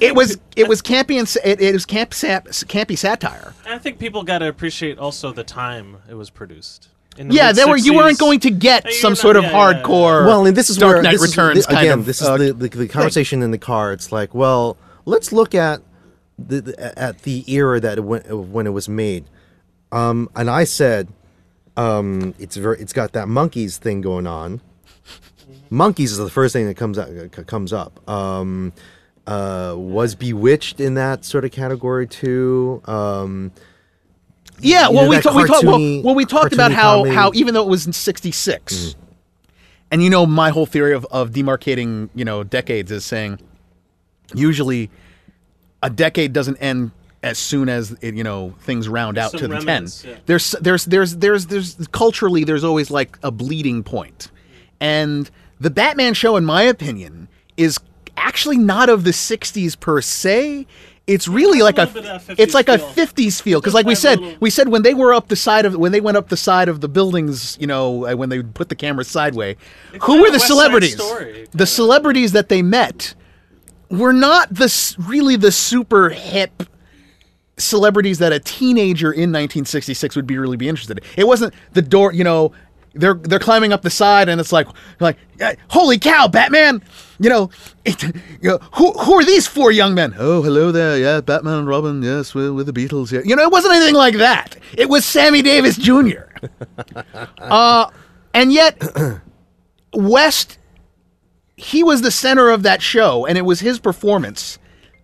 it 0.01 0.13
was 0.13 0.35
pe- 0.35 0.61
it 0.61 0.67
was 0.67 0.83
campy 0.83 1.17
and 1.17 1.35
it, 1.43 1.61
it 1.61 1.73
was 1.73 1.85
camp 1.87 2.13
sap, 2.13 2.45
campy 2.45 2.95
satire. 2.97 3.53
I 3.65 3.79
think 3.79 3.97
people 3.97 4.21
got 4.23 4.37
to 4.39 4.47
appreciate 4.49 4.99
also 4.99 5.31
the 5.33 5.43
time 5.43 5.97
it 6.07 6.13
was 6.13 6.29
produced. 6.29 6.89
In 7.17 7.31
Yeah, 7.31 7.51
there 7.51 7.67
were 7.67 7.77
you 7.77 7.93
weren't 7.95 8.17
going 8.19 8.39
to 8.41 8.49
get 8.49 8.91
some 8.93 9.11
not- 9.11 9.17
sort 9.19 9.35
of 9.35 9.43
yeah, 9.43 9.51
yeah, 9.51 9.69
yeah. 9.71 9.83
hardcore. 9.83 10.25
well, 10.25 10.45
and 10.45 10.57
this 10.57 10.69
is 10.69 10.77
Dark 10.77 10.95
where 10.95 11.03
Knight 11.03 11.11
this 11.13 11.21
Returns 11.21 11.59
is, 11.59 11.65
the- 11.67 11.73
kind 11.73 11.87
again. 11.87 11.99
of. 11.99 12.05
this 12.05 12.21
is 12.21 12.27
uh, 12.27 12.37
the, 12.37 12.53
the, 12.53 12.69
the 12.69 12.87
conversation 12.87 13.43
in 13.43 13.51
the 13.51 13.57
car. 13.57 13.93
It's 13.93 14.11
like, 14.11 14.33
well, 14.33 14.77
let's 15.05 15.31
look 15.31 15.53
at 15.53 15.81
the, 16.39 16.61
the 16.61 16.99
at 16.99 17.19
the 17.23 17.43
era 17.51 17.79
that 17.79 17.97
it 17.99 18.01
went, 18.01 18.25
when 18.49 18.65
it 18.65 18.71
was 18.71 18.89
made. 18.89 19.25
Um, 19.91 20.27
and 20.35 20.49
I 20.49 20.63
said, 20.63 21.09
um, 21.77 22.33
it's 22.39 22.55
very, 22.55 22.79
it's 22.79 22.93
got 22.93 23.13
that 23.13 23.27
Monkees 23.27 23.77
thing 23.77 24.01
going 24.01 24.25
on. 24.25 24.61
Monkees 25.71 26.05
is 26.05 26.17
the 26.17 26.29
first 26.29 26.53
thing 26.53 26.65
that 26.67 26.75
comes 26.77 26.97
up. 26.97 27.09
Comes 27.47 27.73
up. 27.73 28.07
Um, 28.09 28.73
uh, 29.27 29.75
was 29.77 30.15
Bewitched 30.15 30.79
in 30.79 30.95
that 30.95 31.25
sort 31.25 31.45
of 31.45 31.51
category 31.51 32.07
too? 32.07 32.81
Um, 32.85 33.51
yeah, 34.63 34.89
well, 34.89 35.03
know, 35.03 35.09
we 35.09 35.15
that 35.15 35.23
talked. 35.23 35.35
We 35.35 35.45
talked. 35.45 35.63
Well, 35.63 36.01
well, 36.03 36.15
we 36.15 36.25
talked 36.25 36.53
about 36.53 36.71
how 36.71 36.99
comedy. 36.99 37.15
how 37.15 37.31
even 37.33 37.53
though 37.53 37.63
it 37.63 37.69
was 37.69 37.85
in 37.85 37.93
'66, 37.93 38.73
mm. 38.73 38.95
and 39.91 40.03
you 40.03 40.09
know 40.09 40.25
my 40.25 40.49
whole 40.49 40.65
theory 40.65 40.93
of 40.93 41.05
of 41.11 41.31
demarcating 41.31 42.09
you 42.15 42.25
know 42.25 42.43
decades 42.43 42.91
is 42.91 43.05
saying 43.05 43.39
usually 44.33 44.89
a 45.81 45.89
decade 45.89 46.33
doesn't 46.33 46.57
end 46.57 46.91
as 47.23 47.37
soon 47.37 47.69
as 47.69 47.91
it, 48.01 48.15
you 48.15 48.23
know 48.23 48.53
things 48.61 48.89
round 48.89 49.17
out 49.17 49.31
some 49.31 49.39
to 49.39 49.47
the 49.47 49.59
10 49.59 49.87
yeah. 50.03 50.17
there's 50.25 50.51
there's 50.61 50.85
there's 50.85 51.17
there's 51.17 51.45
there's 51.47 51.87
culturally 51.91 52.43
there's 52.43 52.63
always 52.63 52.91
like 52.91 53.17
a 53.23 53.31
bleeding 53.31 53.81
point 53.81 54.29
and 54.79 55.31
the 55.59 55.69
batman 55.69 56.13
show 56.13 56.35
in 56.35 56.45
my 56.45 56.63
opinion 56.63 57.27
is 57.55 57.79
actually 58.17 58.57
not 58.57 58.89
of 58.89 59.03
the 59.03 59.11
60s 59.11 59.79
per 59.79 60.01
se 60.01 60.67
it's 61.05 61.27
really 61.27 61.61
like 61.61 61.77
a, 61.77 61.81
little 61.81 62.01
bit 62.01 62.09
of 62.09 62.27
that 62.27 62.39
it's 62.39 62.53
like 62.53 62.69
a 62.69 62.77
50s 62.77 62.93
50s 62.93 63.41
feel 63.41 63.59
because 63.59 63.73
like 63.73 63.85
we 63.85 63.95
said 63.95 64.19
little- 64.19 64.37
we 64.39 64.49
said 64.49 64.69
when 64.69 64.83
they 64.83 64.93
were 64.93 65.13
up 65.13 65.27
the 65.27 65.35
side 65.35 65.65
of 65.65 65.75
when 65.75 65.91
they 65.91 65.99
went 65.99 66.15
up 66.15 66.29
the 66.29 66.37
side 66.37 66.69
of 66.69 66.79
the 66.79 66.87
buildings 66.87 67.57
you 67.59 67.67
know 67.67 68.05
uh, 68.05 68.15
when 68.15 68.29
they 68.29 68.41
put 68.41 68.69
the 68.69 68.75
camera 68.75 69.03
sideways 69.03 69.57
It's 69.93 70.05
who 70.05 70.21
were 70.21 70.27
the 70.27 70.33
West 70.33 70.47
celebrities? 70.47 70.93
Story, 70.95 71.47
the 71.51 71.65
celebrities 71.65 72.31
that 72.31 72.47
they 72.49 72.61
met 72.61 73.15
were 73.89 74.13
not 74.13 74.53
the 74.53 74.95
really 74.97 75.35
the 75.35 75.51
super 75.51 76.09
hip 76.09 76.63
celebrities 77.57 78.19
that 78.19 78.33
a 78.33 78.39
teenager 78.39 79.11
in 79.11 79.29
1966 79.31 80.15
would 80.15 80.25
be 80.25 80.37
really 80.37 80.57
be 80.57 80.67
interested 80.67 80.97
in. 80.97 81.03
It 81.15 81.27
wasn't 81.27 81.53
the 81.73 81.81
door, 81.83 82.11
you 82.13 82.23
know, 82.23 82.51
they're 82.93 83.15
they're 83.15 83.39
climbing 83.39 83.73
up 83.73 83.81
the 83.81 83.89
side 83.89 84.29
and 84.29 84.39
it's 84.39 84.51
like 84.51 84.67
like 84.99 85.17
"Eh, 85.39 85.55
holy 85.69 85.97
cow, 85.97 86.27
Batman! 86.27 86.81
You 87.19 87.29
know, 87.29 87.49
it, 87.85 88.03
you 88.03 88.49
know, 88.49 88.59
who 88.73 88.91
who 88.93 89.13
are 89.13 89.25
these 89.25 89.47
four 89.47 89.71
young 89.71 89.93
men? 89.93 90.15
Oh, 90.17 90.41
hello 90.41 90.71
there. 90.71 90.97
Yeah, 90.97 91.21
Batman 91.21 91.59
and 91.59 91.67
Robin. 91.67 92.01
Yes, 92.01 92.35
we're, 92.35 92.53
we're 92.53 92.63
the 92.63 92.73
Beatles. 92.73 93.11
Yeah. 93.11 93.21
You 93.25 93.35
know, 93.35 93.43
it 93.43 93.51
wasn't 93.51 93.75
anything 93.75 93.95
like 93.95 94.15
that. 94.17 94.57
It 94.77 94.89
was 94.89 95.05
Sammy 95.05 95.41
Davis 95.41 95.77
Jr. 95.77 96.23
uh 97.39 97.89
and 98.33 98.51
yet 98.51 98.81
West 99.93 100.57
he 101.55 101.83
was 101.83 102.01
the 102.01 102.11
center 102.11 102.49
of 102.49 102.63
that 102.63 102.81
show 102.81 103.25
and 103.25 103.37
it 103.37 103.43
was 103.43 103.59
his 103.59 103.79
performance 103.79 104.57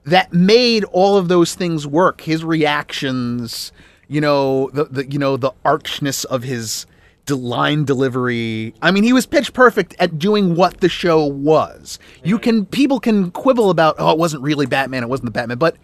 that 0.04 0.34
made 0.34 0.84
all 0.86 1.16
of 1.16 1.28
those 1.28 1.54
things 1.56 1.86
work 1.86 2.22
his 2.22 2.44
reactions 2.44 3.72
you 4.08 4.20
know 4.20 4.70
the, 4.74 4.86
the 4.86 5.10
you 5.12 5.20
know 5.20 5.38
the 5.38 5.52
archness 5.64 6.24
of 6.26 6.44
his 6.44 6.86
line 7.36 7.86
delivery. 7.86 8.74
I 8.82 8.92
mean 8.92 9.04
he 9.04 9.14
was 9.14 9.26
pitch 9.26 9.54
perfect 9.54 9.96
at 10.00 10.20
doing 10.20 10.56
what 10.56 10.80
the 10.82 10.90
show 10.90 11.26
was. 11.26 12.00
You 12.24 12.40
can 12.40 12.66
people 12.66 13.00
can 13.00 13.32
quibble 13.32 13.70
about 13.70 13.96
oh 14.00 14.12
it 14.12 14.18
wasn't 14.18 14.44
really 14.44 14.66
batman 14.66 15.04
it 15.04 15.10
wasn't 15.10 15.26
the 15.26 15.32
batman 15.32 15.58
but 15.58 15.78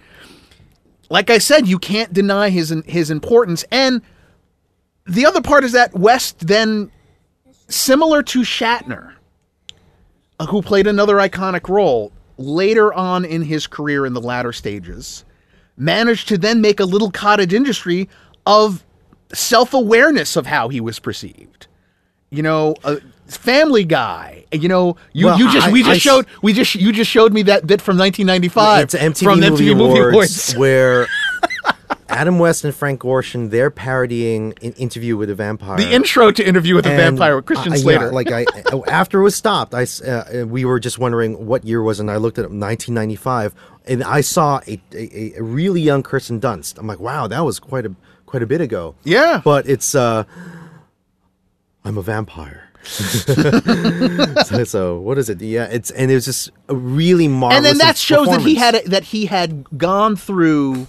like 1.10 1.30
i 1.30 1.38
said 1.38 1.68
you 1.68 1.80
can't 1.80 2.14
deny 2.14 2.50
his 2.50 2.74
his 2.86 3.12
importance. 3.12 3.66
And 3.72 4.02
the 5.06 5.26
other 5.26 5.42
part 5.42 5.64
is 5.64 5.74
that 5.74 5.94
west 5.94 6.48
then 6.48 6.92
similar 7.68 8.22
to 8.24 8.42
shatner 8.42 9.14
uh, 10.40 10.46
who 10.46 10.62
played 10.62 10.88
another 10.88 11.16
iconic 11.16 11.70
role 11.70 12.12
later 12.38 12.94
on 12.94 13.26
in 13.26 13.42
his 13.42 13.68
career 13.68 14.06
in 14.06 14.14
the 14.14 14.22
latter 14.22 14.52
stages, 14.52 15.24
managed 15.78 16.28
to 16.28 16.38
then 16.38 16.62
make 16.62 16.80
a 16.80 16.86
little 16.86 17.12
cottage 17.12 17.54
industry 17.54 18.10
of 18.46 18.85
self 19.36 19.74
awareness 19.74 20.36
of 20.36 20.46
how 20.48 20.70
he 20.70 20.80
was 20.82 21.00
perceived. 21.00 21.68
You 22.32 22.42
know, 22.44 22.76
a 22.84 22.98
Family 23.28 23.84
Guy. 23.84 24.46
You 24.52 24.68
know, 24.70 24.98
you, 25.14 25.26
Well, 25.28 25.38
you 25.40 25.52
just 25.52 25.68
I- 25.68 25.72
we 25.72 25.82
just 25.84 25.98
s- 25.98 26.02
showed 26.02 26.26
we 26.42 26.54
just 26.54 26.76
you 26.76 26.92
just 26.92 27.10
showed 27.12 27.34
me 27.34 27.44
that 27.44 27.68
bit 27.68 27.82
from 27.82 27.98
1995 27.98 28.84
it's 28.84 28.96
MTV, 28.96 29.24
from 29.24 29.40
the 29.42 29.50
Movie, 29.52 29.66
MTV 29.70 29.78
Movie 29.78 30.00
Awards, 30.00 30.14
Awards. 30.14 30.56
where 30.58 31.08
Adam 32.08 32.38
West 32.40 32.64
and 32.64 32.74
Frank 32.74 33.02
Gorshin 33.02 33.50
they're 33.50 33.72
parodying 33.72 34.54
an 34.62 34.74
interview 34.74 35.18
with 35.18 35.30
a 35.30 35.36
vampire. 35.36 35.78
The 35.78 35.92
intro 35.92 36.32
to 36.32 36.48
Interview 36.48 36.76
with 36.76 36.86
a 36.86 36.90
Vampire 36.90 37.36
with 37.36 37.46
Christian 37.46 37.74
I- 37.74 37.76
I- 37.76 37.80
Slater. 37.80 38.06
yeah, 38.06 38.12
like 38.12 38.32
I, 38.32 38.46
after 38.88 39.20
it 39.20 39.24
was 39.24 39.36
stopped, 39.36 39.74
I 39.74 39.84
s- 39.84 40.02
uh, 40.02 40.46
we 40.48 40.66
were 40.66 40.80
just 40.80 41.00
wondering 41.00 41.46
what 41.48 41.64
year 41.66 41.82
was, 41.82 42.00
it, 42.00 42.04
and 42.04 42.12
I 42.12 42.18
looked 42.18 42.38
at 42.38 42.44
it, 42.46 42.52
1995, 42.52 43.56
and 43.88 44.04
I 44.04 44.22
saw 44.22 44.62
a, 44.68 44.80
a, 44.94 45.34
a 45.38 45.42
really 45.44 45.82
young 45.82 46.04
Kirsten 46.04 46.40
Dunst. 46.40 46.78
I'm 46.78 46.88
like, 46.88 47.00
wow, 47.00 47.28
that 47.28 47.42
was 47.44 47.60
quite 47.60 47.86
a 47.86 47.96
quite 48.26 48.44
a 48.44 48.46
bit 48.46 48.62
ago. 48.62 48.96
Yeah. 49.04 49.42
but 49.44 49.68
it's 49.68 49.96
uh, 49.96 50.24
I'm 51.84 51.98
a 51.98 52.02
vampire. 52.02 52.62
so, 52.86 54.64
so 54.64 55.00
what 55.00 55.18
is 55.18 55.30
it? 55.30 55.42
Yeah, 55.42 55.66
it's 55.66 55.90
and 55.90 56.12
it 56.12 56.14
was 56.14 56.26
just 56.26 56.52
a 56.70 56.76
really 56.76 57.28
marvelous. 57.28 57.58
and 57.58 57.66
then 57.66 57.78
that 57.80 57.98
shows 57.98 58.28
that 58.28 58.42
he 58.42 58.56
performance. 58.56 58.84
had 58.84 58.92
that 58.92 59.04
he 59.06 59.26
had 59.26 59.66
gone 59.76 60.16
through 60.16 60.86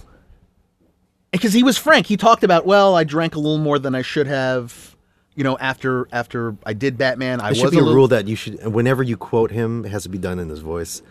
because 1.31 1.53
he 1.53 1.63
was 1.63 1.77
frank 1.77 2.05
he 2.05 2.15
talked 2.15 2.43
about 2.43 2.65
well 2.67 2.95
i 2.95 3.03
drank 3.03 3.35
a 3.35 3.39
little 3.39 3.57
more 3.57 3.77
than 3.79 3.93
i 3.95 4.01
should 4.01 4.27
have 4.27 4.95
you 5.37 5.43
know, 5.43 5.55
after 5.59 6.07
after 6.11 6.57
I 6.65 6.73
did 6.73 6.97
Batman, 6.97 7.39
I 7.39 7.43
There 7.43 7.49
was 7.51 7.59
should 7.59 7.71
be 7.71 7.77
a 7.77 7.81
a 7.81 7.83
little, 7.83 7.95
rule 7.95 8.07
that 8.07 8.27
you 8.27 8.35
should, 8.35 8.65
whenever 8.65 9.03
you 9.03 9.15
quote 9.17 9.51
him, 9.51 9.85
it 9.85 9.91
has 9.91 10.01
to 10.03 10.09
be 10.09 10.17
done 10.17 10.39
in 10.39 10.49
his 10.49 10.59
voice. 10.61 11.03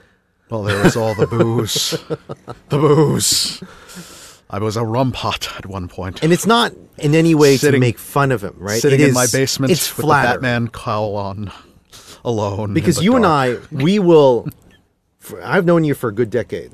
Well, 0.50 0.64
there 0.64 0.82
was 0.82 0.96
all 0.96 1.14
the 1.14 1.28
booze, 1.28 1.90
the 2.68 2.78
booze. 2.78 3.62
I 4.48 4.58
was 4.60 4.76
a 4.76 4.84
rum 4.84 5.12
pot 5.12 5.48
at 5.58 5.66
one 5.66 5.88
point. 5.88 6.22
And 6.22 6.32
it's 6.32 6.46
not 6.46 6.72
in 6.98 7.14
any 7.14 7.34
way 7.34 7.56
Sitting- 7.56 7.80
to 7.80 7.84
make 7.84 7.98
fun 7.98 8.30
of 8.32 8.42
him, 8.44 8.54
right? 8.58 8.80
Sitting 8.80 9.00
It 9.00 9.08
in 9.08 9.14
my 9.14 9.26
basement 9.32 9.72
It's 9.72 9.96
with 9.96 10.04
flatter. 10.04 10.28
the 10.28 10.34
Batman 10.34 10.68
cowl 10.68 11.16
on, 11.16 11.50
alone. 12.24 12.72
Because 12.74 12.96
the 12.96 13.02
you 13.04 13.16
and. 13.16 13.26
I, 13.26 13.56
we 13.72 13.98
will. 13.98 14.48
For, 15.18 15.42
I've 15.42 15.64
known 15.64 15.82
you 15.84 15.94
for 15.94 16.08
a 16.08 16.14
good 16.14 16.30
decade. 16.30 16.70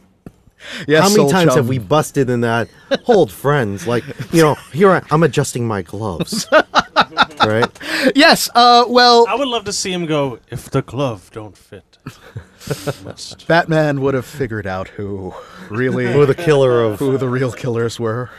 yes, 0.86 1.02
How 1.02 1.08
many 1.16 1.30
times 1.30 1.48
chum. 1.50 1.56
have 1.56 1.68
we 1.68 1.78
busted 1.78 2.28
in 2.28 2.42
that? 2.42 2.68
Hold 3.04 3.32
friends, 3.32 3.86
like 3.86 4.04
you 4.32 4.42
know. 4.42 4.54
Here 4.72 4.90
I, 4.90 5.02
I'm 5.10 5.22
adjusting 5.22 5.66
my 5.66 5.80
gloves, 5.82 6.46
right? 7.44 7.66
Yes. 8.14 8.50
Uh. 8.54 8.84
Well, 8.86 9.26
I 9.28 9.34
would 9.34 9.48
love 9.48 9.64
to 9.64 9.72
see 9.72 9.92
him 9.92 10.04
go. 10.06 10.38
If 10.50 10.68
the 10.70 10.82
glove 10.82 11.30
don't 11.32 11.56
fit, 11.56 11.98
you 12.04 12.12
must. 12.36 12.51
Batman 13.46 14.00
would 14.00 14.14
have 14.14 14.26
figured 14.26 14.66
out 14.66 14.88
who 14.88 15.34
really 15.70 16.12
Who 16.12 16.26
the 16.26 16.34
killer 16.34 16.82
of 16.82 16.98
who 16.98 17.18
the 17.18 17.28
real 17.28 17.52
killers 17.52 17.98
were. 17.98 18.30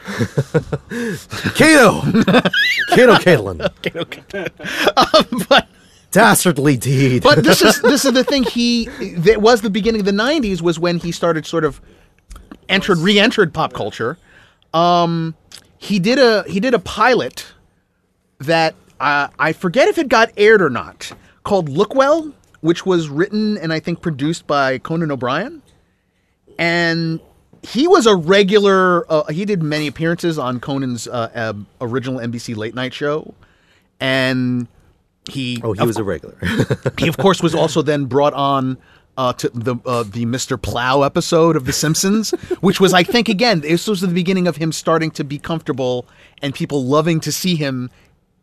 Kato, 1.56 2.02
Kato 2.90 3.16
Kaelin, 3.16 3.60
but 5.50 5.68
dastardly 6.12 6.78
deed. 6.78 7.24
but 7.24 7.44
this 7.44 7.62
is 7.62 7.82
this 7.84 8.06
is 8.06 8.14
the 8.14 8.24
thing. 8.24 8.44
He 8.44 8.88
it 9.00 9.42
was 9.42 9.62
the 9.62 9.70
beginning 9.70 10.02
of 10.02 10.06
the 10.06 10.12
'90s 10.12 10.62
was 10.62 10.80
when 10.80 11.00
he 11.00 11.12
started 11.12 11.46
sort 11.46 11.66
of 11.66 11.82
entered 12.70 13.00
re-entered 13.00 13.54
pop 13.54 13.74
culture. 13.74 14.18
Um, 14.74 15.36
he 15.78 16.00
did 16.00 16.20
a 16.20 16.44
he 16.48 16.60
did 16.60 16.74
a 16.74 16.80
pilot 16.80 17.46
that 18.40 18.76
uh, 19.00 19.28
I 19.38 19.54
forget 19.54 19.88
if 19.90 19.98
it 19.98 20.08
got 20.08 20.32
aired 20.38 20.62
or 20.62 20.70
not 20.70 21.12
called 21.44 21.70
Lookwell, 21.70 22.32
which 22.64 22.86
was 22.86 23.10
written 23.10 23.58
and 23.58 23.74
I 23.74 23.82
think 23.82 24.02
produced 24.02 24.48
by 24.48 24.78
Conan 24.78 25.12
O'Brien, 25.12 25.62
and 26.58 27.20
he 27.62 27.90
was 27.90 28.06
a 28.06 28.16
regular. 28.16 29.06
Uh, 29.12 29.26
he 29.26 29.44
did 29.44 29.62
many 29.62 29.86
appearances 29.86 30.40
on 30.40 30.62
Conan's 30.62 31.06
uh, 31.06 31.30
uh, 31.36 31.54
original 31.82 32.22
NBC 32.22 32.56
late 32.56 32.74
night 32.74 32.94
show, 32.94 33.34
and 34.00 34.68
he 35.30 35.60
oh, 35.62 35.74
he 35.74 35.86
was 35.86 35.98
a 35.98 36.06
regular. 36.06 36.38
he 36.98 37.10
of 37.10 37.18
course 37.18 37.44
was 37.44 37.54
also 37.54 37.82
then 37.82 38.06
brought 38.06 38.34
on 38.34 38.78
uh, 39.18 39.34
to 39.34 39.50
the 39.50 39.76
uh, 39.86 40.04
the 40.04 40.26
Mr. 40.26 40.60
Plow 40.60 41.02
episode 41.02 41.58
of 41.58 41.66
The 41.66 41.74
Simpsons, 41.74 42.32
which 42.62 42.80
was 42.80 42.94
I 42.94 43.04
think 43.04 43.28
again 43.28 43.60
this 43.60 43.88
was 43.88 44.00
the 44.00 44.08
beginning 44.08 44.48
of 44.48 44.56
him 44.56 44.72
starting 44.72 45.12
to 45.12 45.26
be 45.26 45.38
comfortable 45.38 46.06
and 46.42 46.56
people 46.56 46.86
loving 46.86 47.20
to 47.20 47.32
see 47.34 47.58
him 47.58 47.90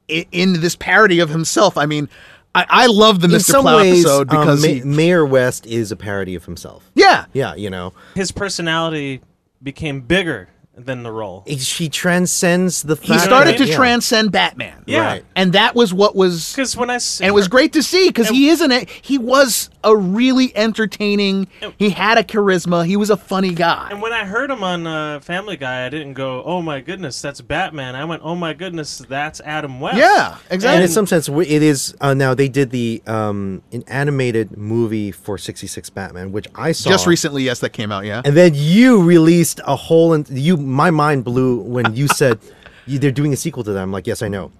in, 0.09 0.27
in 0.31 0.61
this 0.61 0.77
parody 0.77 1.21
of 1.21 1.31
himself. 1.31 1.79
I 1.79 1.87
mean, 1.87 2.09
I, 2.55 2.67
I 2.69 2.87
love 2.87 3.21
the 3.21 3.27
in 3.27 3.33
Mr. 3.33 3.43
some 3.43 3.63
Plow 3.63 3.77
ways, 3.77 4.05
episode 4.05 4.29
because 4.29 4.65
um, 4.65 4.71
he, 4.71 4.81
Mayor 4.83 5.25
West 5.25 5.67
is 5.67 5.93
a 5.93 5.97
parody 5.97 6.35
of 6.35 6.45
himself. 6.45 6.91
yeah, 6.95 7.27
Yeah, 7.33 7.55
you 7.55 7.71
know, 7.71 7.93
His 8.15 8.33
personality 8.33 9.21
became 9.63 10.01
bigger 10.01 10.49
than 10.87 11.03
the 11.03 11.12
role. 11.12 11.45
he, 11.47 11.59
she 11.59 11.88
transcends 11.88 12.83
the. 12.83 12.97
he 12.97 13.19
started 13.19 13.57
to 13.59 13.66
yeah. 13.66 13.77
transcend 13.77 14.33
Batman. 14.33 14.83
Yeah. 14.87 15.01
Right. 15.01 15.25
and 15.37 15.53
that 15.53 15.75
was 15.75 15.95
what 15.95 16.16
was 16.16 16.53
Because 16.53 16.77
when 16.77 16.90
I 16.90 16.95
and 16.95 17.29
it 17.29 17.35
was 17.35 17.49
great 17.49 17.73
to 17.75 17.83
see 17.83 18.09
because 18.09 18.29
he 18.29 18.49
isn't 18.49 18.71
a, 18.71 18.87
he 19.03 19.19
was 19.19 19.71
a 19.85 19.97
really 19.97 20.55
entertaining 20.57 21.49
he 21.79 21.90
had 21.90 22.19
a 22.19 22.25
charisma 22.25 22.85
he 22.85 22.97
was 22.97 23.09
a 23.11 23.16
funny 23.16 23.55
guy 23.55 23.88
And 23.90 24.03
when 24.03 24.12
I 24.12 24.25
heard 24.25 24.51
him 24.51 24.62
on 24.62 24.87
uh, 24.87 25.21
Family 25.21 25.57
Guy, 25.57 25.87
I 25.87 25.88
didn't 25.88 26.14
go, 26.14 26.43
"Oh 26.45 26.62
my 26.62 26.81
goodness, 26.81 27.21
that's 27.21 27.40
Batman." 27.40 27.95
I 27.95 28.05
went, 28.05 28.23
"Oh 28.25 28.35
my 28.35 28.53
goodness, 28.53 28.99
that's 28.99 29.40
Adam 29.40 29.81
West." 29.81 29.97
Yeah, 29.97 30.38
exactly. 30.51 30.77
And 30.77 30.83
in 30.85 30.88
some 30.88 31.07
sense, 31.07 31.29
it 31.29 31.62
is 31.62 31.95
uh, 32.01 32.14
now. 32.14 32.35
They 32.35 32.49
did 32.49 32.71
the 32.71 33.03
um, 33.07 33.62
an 33.73 33.85
animated 33.87 34.57
movie 34.57 35.12
for 35.12 35.38
'66 35.38 35.90
Batman, 35.90 36.33
which 36.33 36.47
I 36.55 36.73
saw 36.73 36.90
just 36.90 37.07
recently 37.07 37.43
yes 37.43 37.61
that 37.61 37.71
came 37.71 37.93
out 37.93 38.05
yeah 38.05 38.23
And 38.25 38.37
then 38.37 38.53
you 38.55 39.03
released 39.03 39.61
a 39.66 39.77
whole. 39.77 40.12
And 40.12 40.29
you, 40.29 40.57
my 40.71 40.91
mind 40.91 41.25
blew 41.25 41.59
when 41.61 41.95
you 41.95 42.09
said 42.09 42.39
they're 42.87 43.11
doing 43.11 43.33
a 43.33 43.37
sequel 43.37 43.63
to 43.65 43.73
that. 43.73 43.81
I'm 43.83 43.93
like, 43.93 44.07
yes, 44.07 44.23
I 44.23 44.29
know. 44.29 44.51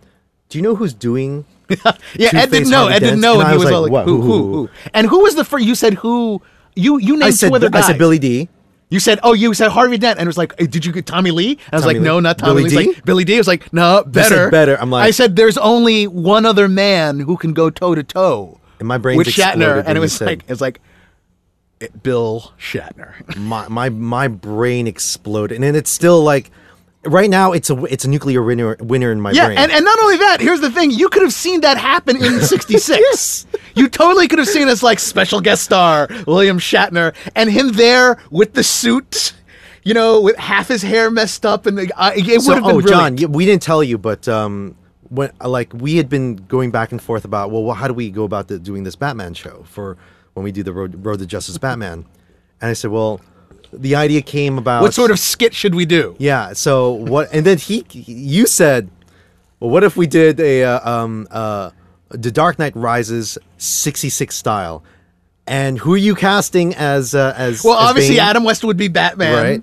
Do 0.49 0.59
you 0.59 0.62
know 0.62 0.75
who's 0.75 0.94
doing? 0.94 1.44
Yeah, 2.16 2.31
Ed 2.35 2.51
didn't 2.51 2.70
know. 2.70 2.88
Ed 2.88 2.99
didn't 2.99 3.20
know, 3.20 3.40
and 3.40 3.49
he 3.51 3.57
was 3.57 3.64
like, 3.64 3.75
all 3.75 3.88
like, 3.88 4.05
who, 4.05 4.20
Who, 4.20 4.23
who, 4.23 4.53
who? 4.53 4.68
And 4.92 5.07
who 5.07 5.20
was 5.20 5.37
the 5.37 5.44
first? 5.44 5.64
You 5.64 5.75
said 5.77 5.94
who? 5.94 6.42
You 6.75 6.99
you 6.99 7.12
named 7.14 7.23
I 7.25 7.31
said, 7.31 7.49
two 7.51 7.55
other 7.55 7.70
guys. 7.70 7.85
I 7.85 7.87
said 7.88 7.99
Billy 7.99 8.18
Dee. 8.18 8.49
You 8.88 8.99
said, 8.99 9.20
oh, 9.23 9.35
you 9.35 9.55
said 9.55 9.70
Harvey 9.70 9.96
Dent, 9.99 10.18
and 10.18 10.27
it 10.27 10.29
was 10.29 10.37
like, 10.37 10.53
"Eh, 10.59 10.66
did 10.66 10.85
you 10.85 10.90
get 10.90 11.07
Tommy 11.07 11.31
Lee? 11.31 11.53
And 11.53 11.61
I 11.73 11.77
was 11.77 11.83
Tommy 11.85 11.94
like, 11.94 12.01
Lee. 12.03 12.09
no, 12.09 12.18
not 12.18 12.38
Tommy 12.38 12.62
Billy 12.64 12.77
Lee. 12.77 12.85
D? 12.87 12.92
like, 12.94 13.05
Billy 13.05 13.25
Dee. 13.25 13.37
I 13.37 13.38
was 13.38 13.46
like, 13.46 13.73
no, 13.73 14.03
better, 14.05 14.51
better. 14.51 14.77
I'm 14.81 14.90
like- 14.90 15.07
I 15.07 15.12
said, 15.12 15.37
there's 15.37 15.57
only 15.59 16.09
one 16.09 16.44
other 16.44 16.66
man 16.66 17.20
who 17.20 17.37
can 17.37 17.53
go 17.53 17.70
toe 17.70 17.94
to 17.94 18.03
toe 18.03 18.59
And 18.81 18.88
my 18.88 18.99
brain 18.99 19.16
with 19.16 19.29
Shatner, 19.29 19.85
and 19.87 19.96
it 19.96 20.01
was 20.01 20.14
said- 20.14 20.27
like, 20.27 20.44
it's 20.49 20.61
like, 20.61 20.81
Bill 22.02 22.52
Shatner. 22.58 23.36
My 23.36 23.66
my 23.68 23.88
my 23.88 24.28
brain 24.28 24.86
exploded, 24.86 25.62
and 25.62 25.76
it's 25.76 25.90
still 25.90 26.22
like. 26.22 26.50
Right 27.06 27.30
now, 27.30 27.52
it's 27.52 27.70
a 27.70 27.82
it's 27.84 28.04
a 28.04 28.10
nuclear 28.10 28.42
winner 28.42 28.76
winner 28.78 29.10
in 29.10 29.22
my 29.22 29.30
Yeah, 29.30 29.46
brain. 29.46 29.56
and, 29.56 29.72
and 29.72 29.82
not 29.86 29.98
only 30.00 30.18
that, 30.18 30.38
here's 30.42 30.60
the 30.60 30.70
thing. 30.70 30.90
You 30.90 31.08
could 31.08 31.22
have 31.22 31.32
seen 31.32 31.62
that 31.62 31.78
happen 31.78 32.22
in 32.22 32.40
66. 32.42 33.46
You 33.74 33.88
totally 33.88 34.28
could 34.28 34.38
have 34.38 34.46
seen 34.46 34.68
as 34.68 34.82
like 34.82 34.98
special 34.98 35.40
guest 35.40 35.62
star 35.64 36.08
William 36.26 36.58
Shatner 36.58 37.14
and 37.34 37.50
him 37.50 37.72
there 37.72 38.18
with 38.30 38.52
the 38.52 38.62
suit, 38.62 39.32
you 39.82 39.94
know, 39.94 40.20
with 40.20 40.36
half 40.36 40.68
his 40.68 40.82
hair 40.82 41.10
messed 41.10 41.46
up. 41.46 41.64
And 41.64 41.78
the, 41.78 41.90
I, 41.96 42.16
it 42.16 42.42
So, 42.42 42.48
would 42.50 42.56
have 42.56 42.64
been 42.66 42.76
oh, 42.76 42.80
brilliant. 42.82 43.18
John, 43.20 43.32
we 43.32 43.46
didn't 43.46 43.62
tell 43.62 43.82
you, 43.82 43.96
but 43.96 44.28
um, 44.28 44.76
when 45.08 45.30
like 45.42 45.72
we 45.72 45.96
had 45.96 46.10
been 46.10 46.36
going 46.36 46.70
back 46.70 46.92
and 46.92 47.00
forth 47.00 47.24
about, 47.24 47.50
well, 47.50 47.72
how 47.72 47.88
do 47.88 47.94
we 47.94 48.10
go 48.10 48.24
about 48.24 48.48
the, 48.48 48.58
doing 48.58 48.84
this 48.84 48.94
Batman 48.94 49.32
show 49.32 49.64
for 49.70 49.96
when 50.40 50.44
we 50.44 50.53
do 50.53 50.62
the 50.62 50.72
Road, 50.72 51.05
Road 51.05 51.18
to 51.18 51.26
Justice 51.26 51.59
Batman? 51.59 52.07
And 52.61 52.70
I 52.70 52.72
said, 52.72 52.90
well, 52.90 53.20
the 53.72 53.94
idea 53.94 54.22
came 54.22 54.59
about 54.59 54.83
What 54.83 54.94
sort 54.94 55.11
of 55.11 55.18
skit 55.18 55.55
should 55.55 55.74
we 55.74 55.85
do? 55.85 56.16
yeah. 56.18 56.55
So 56.55 56.92
what? 56.92 57.29
And 57.33 57.44
then 57.46 57.59
he, 57.59 57.85
you 57.92 58.46
said, 58.46 58.90
well, 59.61 59.70
what 59.70 59.85
if 59.85 59.96
we 59.96 60.07
did 60.07 60.40
a 60.40 60.64
uh, 60.64 60.90
um 60.90 61.29
uh, 61.31 61.70
the 62.09 62.31
Dark 62.31 62.59
Knight 62.59 62.74
Rises 62.74 63.38
'66 63.59 64.35
style? 64.35 64.83
And 65.46 65.79
who 65.79 65.94
are 65.94 65.98
you 65.98 66.14
casting 66.14 66.74
as 66.74 67.14
uh, 67.14 67.35
as 67.37 67.62
Well, 67.62 67.79
as 67.79 67.90
obviously 67.90 68.16
Bane? 68.16 68.24
Adam 68.24 68.44
West 68.44 68.64
would 68.64 68.76
be 68.76 68.88
Batman. 68.88 69.35
Right. 69.44 69.62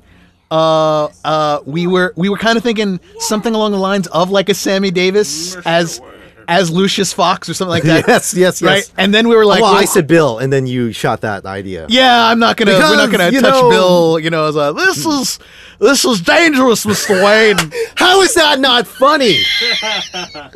Uh, 0.50 1.10
uh, 1.26 1.60
we 1.66 1.88
were 1.88 2.14
we 2.16 2.30
were 2.30 2.38
kind 2.38 2.58
of 2.58 2.64
thinking 2.64 3.00
something 3.20 3.54
along 3.54 3.72
the 3.74 3.78
lines 3.80 4.08
of 4.08 4.30
like 4.30 4.48
a 4.48 4.54
Sammy 4.54 4.92
Davis 4.92 5.56
as 5.66 6.00
as 6.48 6.72
Lucius 6.72 7.12
Fox 7.12 7.50
or 7.50 7.54
something 7.54 7.70
like 7.70 7.84
that. 7.84 8.08
Yes, 8.08 8.34
yes, 8.36 8.62
yes. 8.62 8.62
Right. 8.62 8.92
And 8.98 9.14
then 9.14 9.28
we 9.28 9.36
were 9.36 9.46
like, 9.46 9.60
oh, 9.60 9.64
well, 9.64 9.76
I 9.76 9.86
said 9.86 10.08
Bill, 10.08 10.40
and 10.40 10.52
then 10.52 10.66
you 10.66 10.92
shot 10.94 11.22
that 11.22 11.46
idea. 11.46 11.86
Yeah, 11.90 12.28
I'm 12.28 12.40
not 12.40 12.58
gonna. 12.58 12.72
we're 12.72 12.96
not 12.96 13.12
gonna 13.12 13.32
touch 13.32 13.42
know- 13.44 13.70
Bill. 13.70 14.20
You 14.20 14.30
know, 14.30 14.48
as 14.48 14.56
a, 14.56 14.74
this 14.76 15.04
hmm. 15.04 15.10
is 15.10 15.40
this 15.80 16.06
is 16.06 16.22
dangerous, 16.22 16.86
Mister 16.86 17.14
Wayne. 17.24 17.58
How 17.96 18.22
is 18.22 18.34
that 18.36 18.60
not 18.60 18.88
funny? 18.88 19.38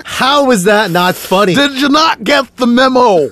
How 0.06 0.50
is 0.52 0.64
that 0.64 0.92
not 0.92 1.16
funny? 1.16 1.56
Did 1.56 1.80
you 1.82 1.90
not 1.90 2.24
get 2.24 2.56
the 2.58 2.68
memo? 2.68 3.28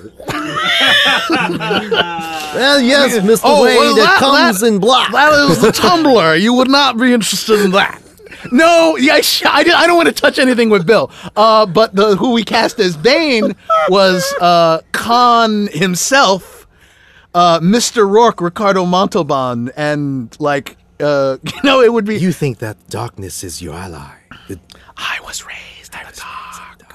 well, 2.50 2.80
yes, 2.80 3.18
Mr. 3.18 3.40
Oh, 3.44 3.64
Wayne, 3.64 3.76
well, 3.76 3.96
it 3.96 4.00
that- 4.00 4.18
comes 4.18 4.60
that- 4.60 4.66
in 4.66 4.78
black. 4.78 5.12
That 5.12 5.50
is 5.50 5.60
the 5.60 5.72
tumbler. 5.72 6.34
You 6.34 6.54
would 6.54 6.70
not 6.70 6.98
be 6.98 7.12
interested 7.12 7.60
in 7.60 7.70
that. 7.72 7.99
No, 8.52 8.96
yeah, 8.96 9.14
I, 9.14 9.20
sh- 9.20 9.42
I, 9.46 9.62
did- 9.64 9.74
I 9.74 9.86
don't 9.86 9.96
want 9.96 10.08
to 10.08 10.14
touch 10.14 10.38
anything 10.38 10.70
with 10.70 10.86
Bill. 10.86 11.10
Uh, 11.36 11.66
but 11.66 11.94
the 11.94 12.16
who 12.16 12.32
we 12.32 12.42
cast 12.44 12.78
as 12.80 12.96
Bane 12.96 13.54
was 13.88 14.24
uh, 14.40 14.80
Khan 14.92 15.68
himself, 15.72 16.66
uh, 17.34 17.60
Mr. 17.60 18.08
Roarke, 18.08 18.40
Ricardo 18.40 18.84
Montalban, 18.86 19.70
and 19.76 20.34
like 20.40 20.76
uh, 21.00 21.36
you 21.44 21.52
know, 21.64 21.80
it 21.80 21.92
would 21.92 22.04
be. 22.04 22.18
you 22.18 22.32
think 22.32 22.58
that 22.58 22.76
darkness 22.88 23.42
is 23.44 23.60
your 23.62 23.74
ally? 23.74 24.14
It- 24.48 24.58
I 24.96 25.18
was 25.24 25.44
raised 25.46 25.94
in 25.94 26.00
the 26.06 26.16
dark, 26.20 26.94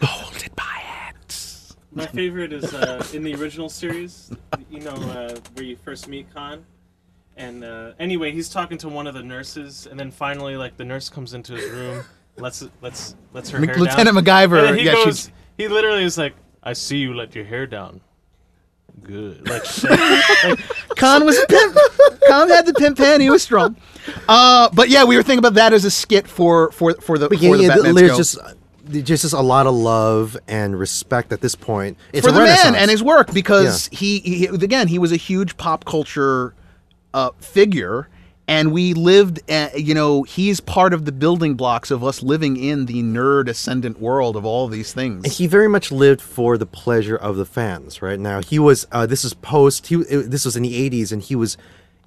molded 0.00 0.54
by 0.54 0.82
it. 1.26 1.72
My 1.92 2.06
favorite 2.06 2.52
is 2.52 2.72
uh, 2.72 3.04
in 3.12 3.24
the 3.24 3.34
original 3.34 3.68
series. 3.68 4.30
You 4.70 4.80
know 4.80 4.92
uh, 4.92 5.36
where 5.54 5.64
you 5.64 5.76
first 5.84 6.06
meet 6.08 6.32
Khan, 6.34 6.64
and 7.36 7.64
uh, 7.64 7.92
anyway, 7.98 8.32
he's 8.32 8.48
talking 8.48 8.78
to 8.78 8.88
one 8.88 9.06
of 9.06 9.14
the 9.14 9.22
nurses, 9.22 9.86
and 9.90 9.98
then 9.98 10.10
finally, 10.10 10.56
like 10.56 10.76
the 10.76 10.84
nurse 10.84 11.08
comes 11.08 11.34
into 11.34 11.54
his 11.54 11.70
room, 11.70 12.04
lets 12.36 12.64
lets 12.80 13.16
lets 13.32 13.50
her 13.50 13.58
hair 13.64 13.74
Lieutenant 13.76 14.14
down. 14.16 14.24
MacGyver, 14.24 14.68
And 14.68 14.78
he 14.78 14.86
yeah, 14.86 14.92
goes. 14.92 15.04
she's- 15.04 15.32
He 15.58 15.68
literally 15.68 16.04
is 16.04 16.16
like, 16.18 16.34
"I 16.62 16.72
see 16.74 16.98
you 16.98 17.14
let 17.14 17.34
your 17.34 17.44
hair 17.44 17.66
down." 17.66 18.00
Good. 19.02 19.48
Like, 19.48 19.64
like 20.44 20.58
Khan 20.96 21.24
was 21.24 21.38
a 21.38 21.46
pimp. 21.46 21.76
Khan 22.28 22.48
had 22.48 22.66
the 22.66 22.74
pimp 22.74 22.98
pen. 22.98 23.20
He 23.20 23.30
was 23.30 23.42
strong. 23.42 23.76
Uh, 24.28 24.68
but 24.74 24.88
yeah, 24.90 25.04
we 25.04 25.16
were 25.16 25.22
thinking 25.22 25.38
about 25.38 25.54
that 25.54 25.72
as 25.72 25.84
a 25.84 25.90
skit 25.90 26.28
for 26.28 26.70
for 26.72 26.94
for 27.00 27.18
the 27.18 27.28
But 27.28 27.38
for 27.38 27.56
the 27.56 27.62
yeah, 27.64 27.68
Batman 27.74 27.94
there's 27.94 28.10
show. 28.12 28.16
just 28.18 28.38
there's 28.84 29.04
just 29.22 29.32
a 29.32 29.40
lot 29.40 29.66
of 29.66 29.74
love 29.74 30.36
and 30.46 30.78
respect 30.78 31.32
at 31.32 31.40
this 31.40 31.54
point. 31.54 31.96
It's 32.12 32.26
for 32.26 32.30
a 32.32 32.34
the 32.34 32.40
man 32.40 32.74
and 32.74 32.90
his 32.90 33.02
work 33.02 33.32
because 33.32 33.88
he, 33.92 34.18
he 34.20 34.46
again 34.46 34.88
he 34.88 34.98
was 34.98 35.10
a 35.12 35.16
huge 35.16 35.56
pop 35.56 35.84
culture 35.84 36.54
uh, 37.14 37.30
figure 37.40 38.08
and 38.48 38.72
we 38.72 38.92
lived. 38.92 39.40
Uh, 39.50 39.68
you 39.76 39.94
know, 39.94 40.24
he's 40.24 40.60
part 40.60 40.92
of 40.92 41.04
the 41.04 41.12
building 41.12 41.54
blocks 41.54 41.90
of 41.90 42.02
us 42.04 42.22
living 42.22 42.56
in 42.56 42.86
the 42.86 43.02
nerd 43.02 43.48
ascendant 43.48 44.00
world 44.00 44.36
of 44.36 44.44
all 44.44 44.68
these 44.68 44.92
things. 44.92 45.38
he 45.38 45.46
very 45.46 45.68
much 45.68 45.92
lived 45.92 46.20
for 46.20 46.58
the 46.58 46.66
pleasure 46.66 47.16
of 47.16 47.36
the 47.36 47.44
fans. 47.46 48.02
Right 48.02 48.18
now, 48.18 48.42
he 48.42 48.58
was. 48.58 48.86
Uh, 48.92 49.06
this 49.06 49.24
is 49.24 49.32
post. 49.34 49.86
He 49.86 49.96
this 49.96 50.44
was 50.44 50.56
in 50.56 50.64
the 50.64 50.90
'80s, 50.90 51.12
and 51.12 51.22
he 51.22 51.36
was 51.36 51.56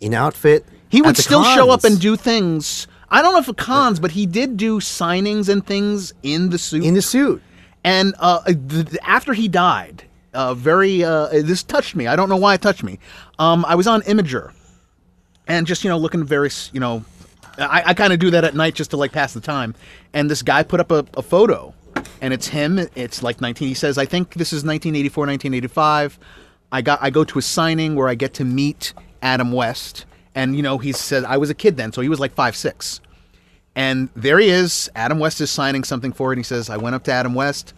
in 0.02 0.14
outfit. 0.14 0.66
He 0.90 1.02
would 1.02 1.18
still 1.18 1.44
show 1.44 1.72
up 1.72 1.84
and 1.84 2.00
do 2.00 2.16
things. 2.16 2.88
I 3.10 3.22
don't 3.22 3.34
know 3.34 3.40
if 3.40 3.48
it 3.50 3.58
cons, 3.58 4.00
but 4.00 4.12
he 4.12 4.26
did 4.26 4.58
do 4.58 4.80
signings 4.80 5.48
and 5.48 5.66
things 5.66 6.14
in 6.22 6.50
the 6.50 6.58
suit. 6.58 6.84
in 6.84 6.96
the 6.96 7.02
suit. 7.02 7.42
and 7.84 8.14
uh, 8.20 8.44
th- 8.44 8.98
after 9.04 9.34
he 9.34 9.48
died, 9.48 10.04
uh, 10.34 10.54
very 10.54 11.04
uh, 11.04 11.28
this 11.30 11.64
touched 11.64 11.96
me. 11.96 12.08
I 12.08 12.16
don't 12.16 12.30
know 12.30 12.36
why 12.38 12.56
it 12.56 12.62
touched 12.62 12.84
me. 12.84 13.00
Um, 13.40 13.64
I 13.66 13.76
was 13.76 13.88
on 13.88 14.02
Imgur, 14.04 14.52
and 15.48 15.68
just 15.68 15.84
you 15.84 15.90
know 15.90 15.98
looking 15.98 16.24
very 16.24 16.50
you 16.72 16.80
know, 16.80 17.04
I, 17.58 17.84
I 17.88 17.94
kind 17.94 18.14
of 18.14 18.20
do 18.20 18.32
that 18.32 18.44
at 18.44 18.56
night 18.56 18.76
just 18.76 18.92
to 18.92 18.98
like 18.98 19.12
pass 19.12 19.34
the 19.34 19.42
time. 19.42 19.76
And 20.14 20.30
this 20.30 20.42
guy 20.42 20.64
put 20.64 20.80
up 20.80 20.92
a, 20.92 21.06
a 21.16 21.22
photo, 21.22 21.74
and 22.22 22.34
it's 22.34 22.48
him. 22.48 22.80
It's 22.96 23.24
like 23.24 23.42
19. 23.42 23.68
He 23.68 23.74
says, 23.74 23.98
I 23.98 24.06
think 24.06 24.36
this 24.36 24.50
is 24.50 24.64
1984, 24.64 25.22
1985. 25.22 26.20
I 26.72 26.82
got 26.82 27.00
I 27.02 27.10
go 27.10 27.24
to 27.24 27.40
a 27.40 27.42
signing 27.42 27.96
where 27.96 28.10
I 28.10 28.16
get 28.16 28.34
to 28.36 28.46
meet 28.46 28.94
Adam 29.22 29.52
West, 29.52 30.06
and 30.34 30.56
you 30.56 30.62
know 30.62 30.78
he 30.78 30.92
said 30.92 31.24
I 31.24 31.38
was 31.38 31.50
a 31.50 31.56
kid 31.56 31.78
then, 31.78 31.92
so 31.92 32.02
he 32.02 32.10
was 32.10 32.20
like 32.20 32.34
five 32.34 32.56
six. 32.56 33.02
And 33.76 34.10
there 34.16 34.40
he 34.40 34.50
is. 34.50 34.90
Adam 34.96 35.20
West 35.20 35.42
is 35.42 35.52
signing 35.52 35.84
something 35.84 36.14
for 36.14 36.32
it. 36.32 36.38
And 36.38 36.40
he 36.40 36.44
says, 36.44 36.70
I 36.70 36.78
went 36.78 36.96
up 36.96 37.04
to 37.04 37.12
Adam 37.12 37.34
West. 37.34 37.74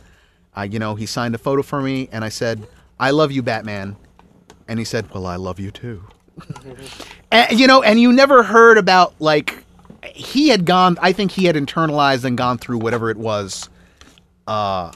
I, 0.55 0.65
you 0.65 0.77
know, 0.77 0.93
he 0.93 1.07
signed 1.07 1.33
a 1.33 1.39
photo 1.39 1.63
for 1.63 1.81
me. 1.81 2.07
And 2.11 2.23
I 2.23 2.29
said, 2.29 2.67
I 2.99 3.09
love 3.11 3.31
you, 3.31 3.41
Batman. 3.41 3.95
And 4.67 4.79
he 4.79 4.85
said, 4.85 5.09
Well, 5.11 5.25
I 5.25 5.37
love 5.37 5.59
you 5.59 5.71
too. 5.71 6.03
and, 7.31 7.59
you 7.59 7.67
know, 7.67 7.81
and 7.83 7.99
you 7.99 8.11
never 8.11 8.43
heard 8.43 8.77
about, 8.77 9.13
like, 9.19 9.63
he 10.05 10.49
had 10.49 10.65
gone, 10.65 10.97
I 11.01 11.11
think 11.11 11.31
he 11.31 11.45
had 11.45 11.55
internalized 11.55 12.23
and 12.23 12.37
gone 12.37 12.57
through 12.57 12.79
whatever 12.79 13.09
it 13.09 13.17
was 13.17 13.69
uh, 14.47 14.91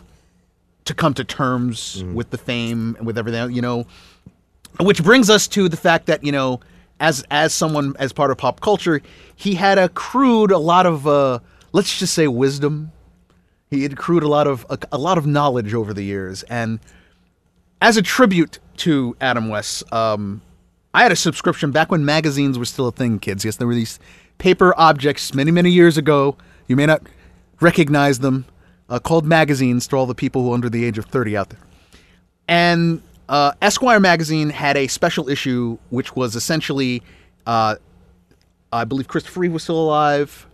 to 0.85 0.93
come 0.93 1.13
to 1.15 1.23
terms 1.23 2.03
with 2.13 2.29
the 2.29 2.37
fame 2.37 2.95
and 2.97 3.05
with 3.05 3.17
everything, 3.17 3.51
you 3.51 3.61
know. 3.61 3.85
Which 4.79 5.03
brings 5.03 5.29
us 5.29 5.47
to 5.49 5.67
the 5.67 5.77
fact 5.77 6.05
that, 6.05 6.23
you 6.23 6.31
know, 6.31 6.61
as 7.01 7.25
as 7.29 7.53
someone 7.53 7.95
as 7.99 8.13
part 8.13 8.31
of 8.31 8.37
pop 8.37 8.61
culture, 8.61 9.01
he 9.35 9.55
had 9.55 9.77
accrued 9.77 10.51
a 10.51 10.57
lot 10.57 10.85
of 10.85 11.05
uh 11.07 11.39
let's 11.73 11.99
just 11.99 12.13
say 12.13 12.27
wisdom. 12.27 12.91
He 13.69 13.83
had 13.83 13.93
accrued 13.93 14.23
a 14.23 14.27
lot 14.27 14.47
of 14.47 14.65
a, 14.69 14.77
a 14.93 14.97
lot 14.97 15.17
of 15.17 15.25
knowledge 15.25 15.73
over 15.73 15.93
the 15.93 16.03
years 16.03 16.43
and 16.43 16.79
as 17.81 17.97
a 17.97 18.01
tribute 18.01 18.59
to 18.77 19.17
Adam 19.19 19.49
West, 19.49 19.83
um 19.91 20.41
I 20.93 21.03
had 21.03 21.11
a 21.11 21.15
subscription 21.15 21.71
back 21.71 21.89
when 21.91 22.03
magazines 22.03 22.59
were 22.59 22.65
still 22.65 22.87
a 22.87 22.91
thing, 22.91 23.19
kids. 23.19 23.45
Yes, 23.45 23.55
there 23.55 23.67
were 23.67 23.75
these 23.75 23.99
paper 24.37 24.73
objects 24.77 25.33
many, 25.33 25.51
many 25.51 25.69
years 25.69 25.97
ago. 25.97 26.35
You 26.67 26.75
may 26.75 26.85
not 26.85 27.03
recognize 27.61 28.19
them, 28.19 28.45
uh, 28.89 28.99
called 28.99 29.25
magazines 29.25 29.87
to 29.87 29.95
all 29.95 30.05
the 30.05 30.15
people 30.15 30.43
who 30.43 30.51
are 30.51 30.53
under 30.53 30.69
the 30.69 30.83
age 30.83 30.97
of 30.97 31.05
30 31.05 31.37
out 31.37 31.49
there. 31.49 31.59
And 32.47 33.01
uh, 33.29 33.53
Esquire 33.61 33.99
magazine 33.99 34.49
had 34.49 34.75
a 34.75 34.87
special 34.87 35.29
issue, 35.29 35.77
which 35.89 36.15
was 36.15 36.35
essentially, 36.35 37.01
uh, 37.45 37.75
I 38.73 38.83
believe 38.83 39.07
Christopher 39.07 39.39
Reeve 39.41 39.53
was 39.53 39.63
still 39.63 39.79
alive, 39.79 40.45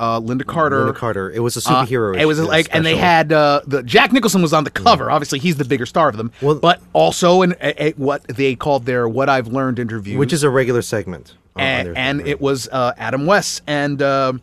uh, 0.00 0.18
Lynda 0.20 0.44
Carter. 0.46 0.86
Lynda 0.86 0.94
Carter. 0.96 1.30
It 1.30 1.40
was 1.40 1.56
a 1.56 1.70
Uh, 1.70 1.84
superhero. 1.84 2.18
it 2.18 2.24
was 2.24 2.40
like, 2.40 2.68
and 2.72 2.84
they 2.84 2.96
had 2.96 3.32
uh, 3.32 3.60
the 3.66 3.82
Jack 3.82 4.12
Nicholson 4.12 4.40
was 4.42 4.52
on 4.52 4.64
the 4.64 4.70
cover. 4.70 5.10
Obviously, 5.10 5.38
he's 5.38 5.56
the 5.56 5.64
bigger 5.64 5.86
star 5.86 6.08
of 6.08 6.16
them. 6.16 6.32
Well- 6.40 6.56
but 6.56 6.80
also 6.92 7.42
in 7.42 7.52
a, 7.60 7.84
a, 7.88 7.90
what 7.92 8.24
they 8.26 8.54
called 8.56 8.86
their 8.86 9.08
"What 9.08 9.28
I've 9.28 9.46
Learned" 9.48 9.78
interview, 9.78 10.18
which 10.18 10.32
is 10.32 10.42
a 10.42 10.50
regular 10.50 10.82
segment. 10.82 11.34
and, 11.56 11.96
and 11.96 12.26
it 12.26 12.40
was 12.40 12.68
uh, 12.72 12.94
Adam 12.96 13.26
West, 13.26 13.62
and 13.66 14.00
um 14.02 14.40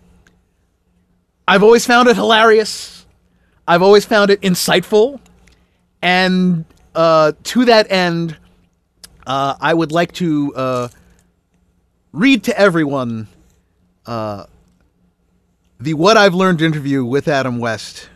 I've 1.47 1.63
always 1.63 1.85
found 1.85 2.07
it 2.09 2.15
hilarious. 2.15 3.05
I've 3.67 3.81
always 3.81 4.05
found 4.05 4.29
it 4.29 4.39
insightful, 4.41 5.19
and 6.01 6.65
uh, 6.93 7.31
to 7.43 7.65
that 7.65 7.89
end, 7.91 8.37
uh, 9.25 9.55
I 9.59 9.73
would 9.73 9.91
like 9.91 10.11
to 10.13 10.53
uh, 10.55 10.87
read 12.11 12.43
to 12.45 12.59
everyone 12.59 13.27
uh, 14.05 14.45
the 15.79 15.93
"What 15.93 16.17
I've 16.17 16.33
Learned" 16.33 16.61
interview 16.61 17.03
with 17.05 17.27
Adam 17.27 17.59
West, 17.59 18.09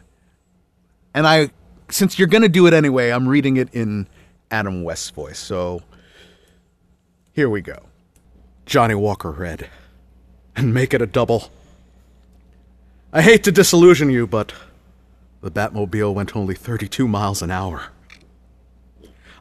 and 1.13 1.27
I, 1.27 1.51
since 1.89 2.17
you're 2.17 2.27
going 2.27 2.43
to 2.43 2.49
do 2.49 2.67
it 2.67 2.73
anyway, 2.73 3.09
I'm 3.09 3.27
reading 3.27 3.57
it 3.57 3.73
in 3.73 4.07
Adam 4.49 4.83
West's 4.83 5.09
voice. 5.09 5.39
So 5.39 5.81
here 7.33 7.49
we 7.49 7.61
go. 7.61 7.83
Johnnie 8.65 8.95
Walker 8.95 9.31
read. 9.31 9.69
And 10.55 10.73
make 10.73 10.93
it 10.93 11.01
a 11.01 11.07
double. 11.07 11.49
I 13.13 13.21
hate 13.21 13.43
to 13.45 13.51
disillusion 13.51 14.09
you, 14.09 14.27
but 14.27 14.53
the 15.41 15.49
Batmobile 15.49 16.13
went 16.13 16.35
only 16.35 16.55
32 16.55 17.07
miles 17.07 17.41
an 17.41 17.51
hour. 17.51 17.87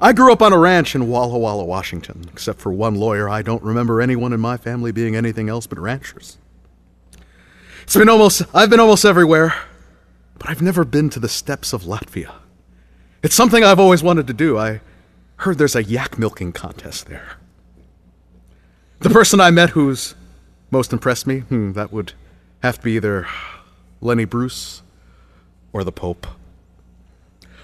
I 0.01 0.13
grew 0.13 0.33
up 0.33 0.41
on 0.41 0.53
a 0.53 0.59
ranch 0.59 0.95
in 0.95 1.09
Walla 1.09 1.37
Walla, 1.37 1.65
Washington. 1.65 2.25
Except 2.33 2.61
for 2.61 2.73
one 2.73 2.95
lawyer, 2.95 3.29
I 3.29 3.43
don't 3.43 3.63
remember 3.63 4.01
anyone 4.01 4.33
in 4.33 4.41
my 4.41 4.57
family 4.57 4.93
being 4.93 5.15
anything 5.15 5.49
else 5.49 5.67
but 5.67 5.79
ranchers. 5.79 6.39
It's 7.91 7.97
been 7.97 8.09
almost, 8.09 8.43
I've 8.55 8.71
been 8.71 8.79
almost 8.79 9.05
everywhere, 9.05 9.53
but 10.39 10.49
I've 10.49 10.63
never 10.63 10.85
been 10.85 11.11
to 11.11 11.19
the 11.19 11.29
steppes 11.29 11.73
of 11.73 11.83
Latvia. 11.83 12.33
It's 13.21 13.35
something 13.35 13.65
I've 13.65 13.81
always 13.81 14.01
wanted 14.01 14.29
to 14.29 14.33
do. 14.33 14.57
I 14.57 14.81
heard 15.39 15.59
there's 15.59 15.75
a 15.75 15.83
yak 15.83 16.17
milking 16.17 16.53
contest 16.53 17.09
there. 17.09 17.33
The 19.01 19.11
person 19.11 19.41
I 19.41 19.51
met 19.51 19.71
who's 19.71 20.15
most 20.71 20.93
impressed 20.93 21.27
me, 21.27 21.41
hmm, 21.41 21.73
that 21.73 21.93
would 21.93 22.13
have 22.63 22.77
to 22.77 22.85
be 22.85 22.93
either 22.93 23.27
Lenny 24.01 24.25
Bruce 24.25 24.83
or 25.73 25.83
the 25.83 25.91
Pope. 25.91 26.29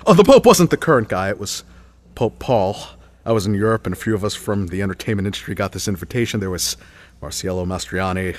Oh, 0.05 0.15
the 0.15 0.25
Pope 0.25 0.45
wasn't 0.45 0.71
the 0.71 0.77
current 0.77 1.09
guy, 1.09 1.29
it 1.29 1.39
was 1.39 1.62
Pope 2.17 2.41
Paul. 2.41 2.77
I 3.25 3.31
was 3.31 3.47
in 3.47 3.55
Europe, 3.55 3.87
and 3.87 3.93
a 3.93 3.97
few 3.97 4.17
of 4.17 4.25
us 4.25 4.35
from 4.35 4.67
the 4.67 4.83
entertainment 4.83 5.27
industry 5.27 5.55
got 5.55 5.71
this 5.71 5.87
invitation. 5.87 6.41
There 6.41 6.51
was 6.51 6.77
Marcello 7.23 7.65
Mastroianni, 7.65 8.37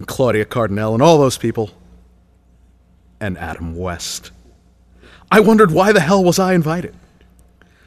and 0.00 0.08
Claudia 0.08 0.46
Cardinale, 0.46 0.94
and 0.94 1.02
all 1.02 1.18
those 1.18 1.38
people. 1.38 1.70
And 3.20 3.36
Adam 3.36 3.76
West. 3.76 4.32
I 5.30 5.40
wondered 5.40 5.70
why 5.70 5.92
the 5.92 6.00
hell 6.00 6.24
was 6.24 6.38
I 6.38 6.54
invited? 6.54 6.96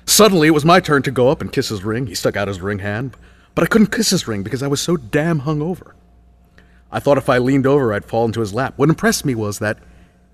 Suddenly, 0.06 0.48
it 0.48 0.52
was 0.52 0.64
my 0.64 0.80
turn 0.80 1.02
to 1.04 1.12
go 1.12 1.30
up 1.30 1.42
and 1.42 1.52
kiss 1.52 1.70
his 1.70 1.84
ring. 1.84 2.06
He 2.06 2.14
stuck 2.14 2.38
out 2.38 2.48
his 2.48 2.62
ring 2.62 2.80
hand, 2.80 3.18
but 3.56 3.64
I 3.64 3.68
couldn't 3.68 3.92
kiss 3.92 4.12
his 4.12 4.28
ring 4.28 4.44
because 4.44 4.62
I 4.62 4.68
was 4.68 4.80
so 4.80 4.96
damn 4.96 5.42
hungover. 5.42 5.94
I 6.92 7.00
thought 7.00 7.18
if 7.18 7.30
I 7.30 7.40
leaned 7.40 7.66
over, 7.66 7.92
I'd 7.92 8.06
fall 8.06 8.26
into 8.26 8.42
his 8.42 8.54
lap. 8.54 8.76
What 8.78 8.90
impressed 8.90 9.26
me 9.26 9.34
was 9.34 9.58
that 9.58 9.80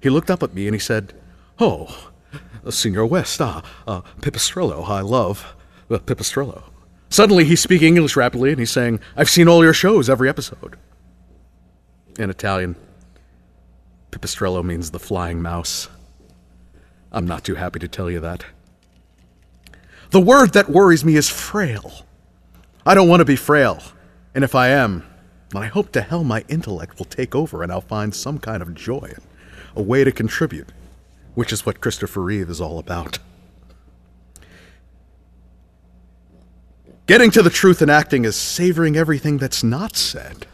he 0.02 0.10
looked 0.10 0.30
up 0.30 0.44
at 0.44 0.54
me 0.54 0.68
and 0.68 0.76
he 0.76 0.80
said, 0.80 1.14
Oh, 1.60 2.10
Senor 2.70 3.06
West, 3.06 3.40
ah, 3.42 3.64
uh, 3.88 4.02
Pipistrello, 4.20 4.88
I 4.90 5.00
love 5.00 5.56
uh, 5.90 6.00
Pipistrello. 6.00 6.64
Suddenly, 7.10 7.46
he's 7.46 7.62
speaking 7.62 7.96
English 7.96 8.18
rapidly 8.18 8.50
and 8.50 8.60
he's 8.60 8.72
saying, 8.72 9.00
I've 9.16 9.30
seen 9.30 9.48
all 9.48 9.64
your 9.64 9.74
shows, 9.74 10.10
every 10.10 10.28
episode. 10.28 10.78
In 12.20 12.30
Italian, 12.30 12.76
Pipistrello 14.12 14.62
means 14.62 14.92
the 14.92 15.00
flying 15.00 15.42
mouse. 15.42 15.88
I'm 17.14 17.26
not 17.26 17.46
too 17.46 17.56
happy 17.56 17.80
to 17.80 17.88
tell 17.88 18.12
you 18.12 18.20
that. 18.20 18.44
The 20.10 20.20
word 20.20 20.52
that 20.52 20.70
worries 20.70 21.06
me 21.06 21.16
is 21.16 21.30
frail. 21.30 22.06
I 22.86 22.94
don't 22.94 23.08
want 23.08 23.22
to 23.22 23.26
be 23.26 23.38
frail, 23.38 23.82
and 24.36 24.44
if 24.44 24.54
I 24.54 24.68
am, 24.68 25.06
I 25.56 25.68
hope 25.68 25.94
to 25.94 26.02
hell 26.02 26.26
my 26.26 26.44
intellect 26.50 27.00
will 27.00 27.06
take 27.06 27.34
over 27.34 27.64
and 27.64 27.72
I'll 27.72 27.80
find 27.80 28.14
some 28.14 28.38
kind 28.38 28.62
of 28.62 28.76
joy 28.76 29.14
and 29.16 29.24
a 29.74 29.82
way 29.82 30.04
to 30.04 30.12
contribute, 30.12 30.74
which 31.36 31.54
is 31.54 31.66
what 31.66 31.80
Christopher 31.80 32.22
Reeve 32.22 32.50
is 32.50 32.60
all 32.60 32.80
about. 32.80 33.20
Getting 37.06 37.32
to 37.32 37.42
the 37.42 37.50
truth 37.50 37.82
in 37.82 37.90
acting 37.90 38.26
is 38.26 38.36
savoring 38.36 38.98
everything 38.98 39.38
that's 39.38 39.64
not 39.64 39.96
said. 39.96 40.48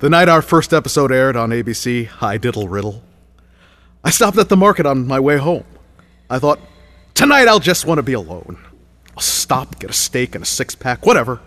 The 0.00 0.08
night 0.08 0.28
our 0.28 0.42
first 0.42 0.72
episode 0.72 1.10
aired 1.10 1.34
on 1.34 1.50
ABC, 1.50 2.06
Hi 2.06 2.38
Diddle 2.38 2.68
Riddle, 2.68 3.02
I 4.04 4.10
stopped 4.10 4.38
at 4.38 4.48
the 4.48 4.56
market 4.56 4.86
on 4.86 5.08
my 5.08 5.18
way 5.18 5.38
home. 5.38 5.64
I 6.30 6.38
thought, 6.38 6.60
tonight 7.14 7.48
I'll 7.48 7.58
just 7.58 7.84
want 7.84 7.98
to 7.98 8.04
be 8.04 8.12
alone. 8.12 8.64
I'll 9.16 9.22
stop, 9.22 9.80
get 9.80 9.90
a 9.90 9.92
steak 9.92 10.36
and 10.36 10.44
a 10.44 10.46
six 10.46 10.76
pack, 10.76 11.04
whatever, 11.04 11.40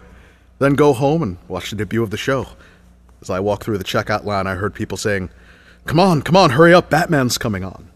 then 0.59 0.73
go 0.73 0.91
home 0.91 1.23
and 1.23 1.37
watch 1.47 1.69
the 1.69 1.77
debut 1.77 2.03
of 2.03 2.09
the 2.09 2.17
show. 2.17 2.45
As 3.21 3.29
I 3.29 3.39
walked 3.39 3.63
through 3.63 3.77
the 3.77 3.85
checkout 3.85 4.25
line, 4.25 4.47
I 4.47 4.55
heard 4.55 4.75
people 4.75 4.97
saying, 4.97 5.29
Come 5.85 6.01
on, 6.01 6.21
come 6.21 6.35
on, 6.35 6.49
hurry 6.49 6.73
up, 6.73 6.89
Batman's 6.89 7.37
coming 7.37 7.63
on. 7.63 7.89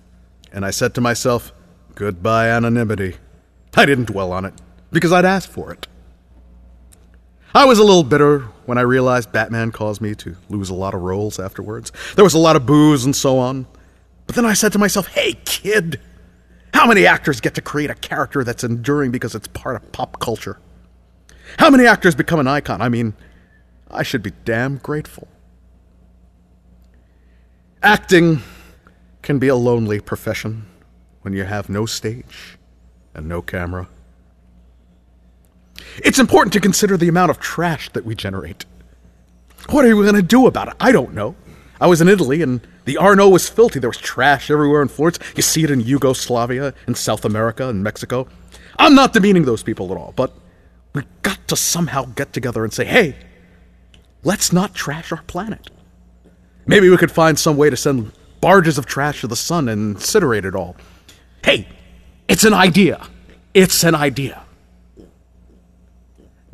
And 0.54 0.66
I 0.66 0.72
said 0.72 0.94
to 0.94 1.02
myself, 1.02 1.52
Goodbye, 1.96 2.48
anonymity. 2.48 3.18
I 3.76 3.86
didn't 3.86 4.08
dwell 4.08 4.32
on 4.32 4.46
it, 4.46 4.54
because 4.90 5.12
I'd 5.12 5.26
asked 5.26 5.50
for 5.50 5.74
it. 5.74 5.86
I 7.56 7.64
was 7.64 7.80
a 7.80 7.86
little 7.86 8.04
bitter 8.04 8.40
when 8.66 8.78
I 8.78 8.82
realized 8.82 9.32
Batman 9.32 9.72
caused 9.72 10.02
me 10.02 10.14
to 10.16 10.36
lose 10.50 10.70
a 10.70 10.74
lot 10.74 10.94
of 10.94 11.00
roles 11.00 11.40
afterwards. 11.40 11.90
There 12.16 12.26
was 12.26 12.34
a 12.34 12.38
lot 12.38 12.58
of 12.58 12.66
booze 12.66 13.06
and 13.06 13.16
so 13.16 13.40
on. 13.40 13.66
But 14.28 14.36
then 14.36 14.44
I 14.44 14.52
said 14.52 14.74
to 14.74 14.78
myself, 14.78 15.08
hey, 15.08 15.38
kid, 15.46 16.02
how 16.74 16.86
many 16.86 17.06
actors 17.06 17.40
get 17.40 17.56
to 17.56 17.62
create 17.62 17.90
a 17.90 17.96
character 17.96 18.44
that's 18.44 18.66
enduring 18.66 19.12
because 19.12 19.36
it's 19.36 19.48
part 19.48 19.78
of 19.78 19.90
pop 19.94 20.20
culture? 20.20 20.60
How 21.58 21.70
many 21.70 21.88
actors 21.88 22.14
become 22.14 22.42
an 22.42 22.48
icon? 22.48 22.82
I 22.82 22.90
mean, 22.90 23.14
I 23.90 24.04
should 24.04 24.22
be 24.22 24.34
damn 24.44 24.76
grateful. 24.76 25.30
Acting 27.82 28.42
can 29.22 29.40
be 29.40 29.48
a 29.48 29.56
lonely 29.56 30.02
profession 30.02 30.66
when 31.22 31.34
you 31.34 31.46
have 31.46 31.70
no 31.70 31.86
stage 31.86 32.58
and 33.14 33.30
no 33.30 33.42
camera. 33.42 33.88
It's 35.98 36.20
important 36.20 36.54
to 36.54 36.60
consider 36.60 36.98
the 36.98 37.08
amount 37.08 37.32
of 37.32 37.40
trash 37.40 37.90
that 37.90 38.06
we 38.06 38.16
generate. 38.16 38.66
What 39.70 39.86
are 39.86 39.96
we 39.96 40.04
going 40.04 40.16
to 40.16 40.22
do 40.22 40.48
about 40.48 40.68
it? 40.68 40.76
I 40.80 40.92
don't 40.92 41.14
know. 41.14 41.36
I 41.80 41.88
was 41.88 42.02
in 42.02 42.08
Italy 42.08 42.42
and 42.42 42.66
the 42.86 42.98
Arno 42.98 43.28
was 43.28 43.50
filthy. 43.50 43.80
There 43.80 43.90
was 43.90 43.98
trash 43.98 44.50
everywhere 44.50 44.82
in 44.82 44.88
Florence. 44.88 45.20
You 45.36 45.42
see 45.42 45.64
it 45.64 45.72
in 45.72 45.82
Yugoslavia, 45.82 46.74
in 46.88 46.96
South 46.96 47.26
America, 47.26 47.68
in 47.68 47.84
Mexico. 47.84 48.28
I'm 48.78 48.96
not 48.96 49.14
demeaning 49.14 49.46
those 49.46 49.64
people 49.64 49.92
at 49.92 49.98
all, 49.98 50.14
but 50.16 50.34
we 50.94 51.04
got 51.22 51.48
to 51.48 51.56
somehow 51.56 52.06
get 52.06 52.32
together 52.32 52.64
and 52.64 52.74
say, 52.74 52.86
hey, 52.86 53.16
let's 54.24 54.54
not 54.54 54.74
trash 54.74 55.12
our 55.12 55.24
planet. 55.24 55.70
Maybe 56.66 56.90
we 56.90 56.98
could 56.98 57.12
find 57.12 57.38
some 57.38 57.58
way 57.58 57.70
to 57.70 57.78
send 57.78 58.12
barges 58.42 58.78
of 58.78 58.86
trash 58.86 59.22
to 59.22 59.28
the 59.28 59.36
sun 59.36 59.68
and 59.68 59.98
incinerate 59.98 60.46
it 60.46 60.56
all. 60.56 60.76
Hey, 61.44 61.68
it's 62.28 62.44
an 62.44 62.54
idea. 62.54 63.08
It's 63.54 63.84
an 63.84 63.96
idea. 63.96 64.45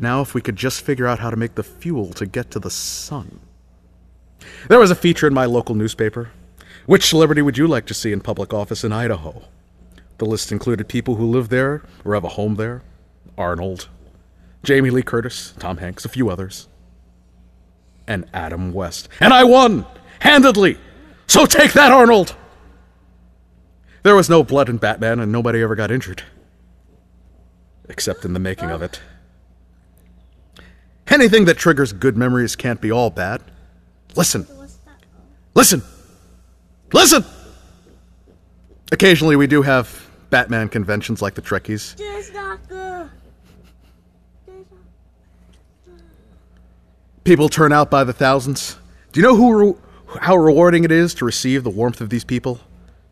Now, 0.02 0.22
if 0.22 0.34
we 0.34 0.42
could 0.42 0.56
just 0.56 0.82
figure 0.82 1.06
out 1.06 1.20
how 1.20 1.30
to 1.30 1.38
make 1.38 1.54
the 1.54 1.64
fuel 1.64 2.12
to 2.14 2.26
get 2.26 2.50
to 2.52 2.60
the 2.60 2.72
sun. 2.72 3.40
There 4.68 4.80
was 4.80 4.90
a 4.90 4.96
feature 4.96 5.28
in 5.28 5.34
my 5.34 5.46
local 5.46 5.76
newspaper. 5.76 6.32
Which 6.88 7.06
celebrity 7.08 7.44
would 7.44 7.60
you 7.60 7.68
like 7.68 7.86
to 7.86 7.94
see 7.94 8.12
in 8.12 8.20
public 8.20 8.52
office 8.52 8.84
in 8.84 8.92
Idaho? 8.92 9.44
The 10.18 10.26
list 10.26 10.52
included 10.52 10.88
people 10.88 11.16
who 11.16 11.28
live 11.28 11.50
there 11.50 11.84
or 12.04 12.16
have 12.16 12.24
a 12.24 12.30
home 12.30 12.56
there 12.56 12.82
Arnold, 13.38 13.90
Jamie 14.64 14.90
Lee 14.90 15.04
Curtis, 15.04 15.54
Tom 15.60 15.78
Hanks, 15.78 16.04
a 16.04 16.10
few 16.10 16.30
others, 16.30 16.68
and 18.08 18.26
Adam 18.34 18.74
West. 18.74 19.08
And 19.20 19.34
I 19.34 19.44
won! 19.44 19.86
Handedly! 20.20 20.78
So 21.28 21.46
take 21.46 21.74
that, 21.74 21.92
Arnold! 21.92 22.36
There 24.04 24.16
was 24.16 24.30
no 24.30 24.44
blood 24.44 24.68
in 24.68 24.78
Batman, 24.78 25.20
and 25.20 25.32
nobody 25.32 25.62
ever 25.62 25.76
got 25.76 25.92
injured. 25.92 26.24
Except 27.88 28.26
in 28.26 28.34
the 28.34 28.40
making 28.40 28.72
of 28.72 28.82
it. 28.82 29.00
Anything 31.12 31.46
that 31.46 31.58
triggers 31.58 31.92
good 31.92 32.16
memories 32.16 32.56
can't 32.56 32.80
be 32.80 32.92
all 32.92 33.10
bad. 33.10 33.42
Listen. 34.16 34.48
Listen. 35.54 35.84
Listen! 36.94 37.26
Occasionally, 38.92 39.36
we 39.36 39.48
do 39.48 39.62
have 39.62 40.10
Batman 40.30 40.70
conventions 40.70 41.22
like 41.22 41.36
the 41.36 41.42
Trekkies. 41.42 41.96
People 47.24 47.50
turn 47.50 47.72
out 47.72 47.92
by 47.92 48.04
the 48.04 48.14
thousands. 48.14 48.78
Do 49.12 49.20
you 49.20 49.26
know 49.26 49.36
who 49.36 49.54
re- 49.54 49.74
how 50.22 50.36
rewarding 50.36 50.84
it 50.84 50.92
is 50.92 51.14
to 51.16 51.26
receive 51.26 51.64
the 51.64 51.70
warmth 51.70 52.02
of 52.02 52.10
these 52.10 52.24
people? 52.24 52.60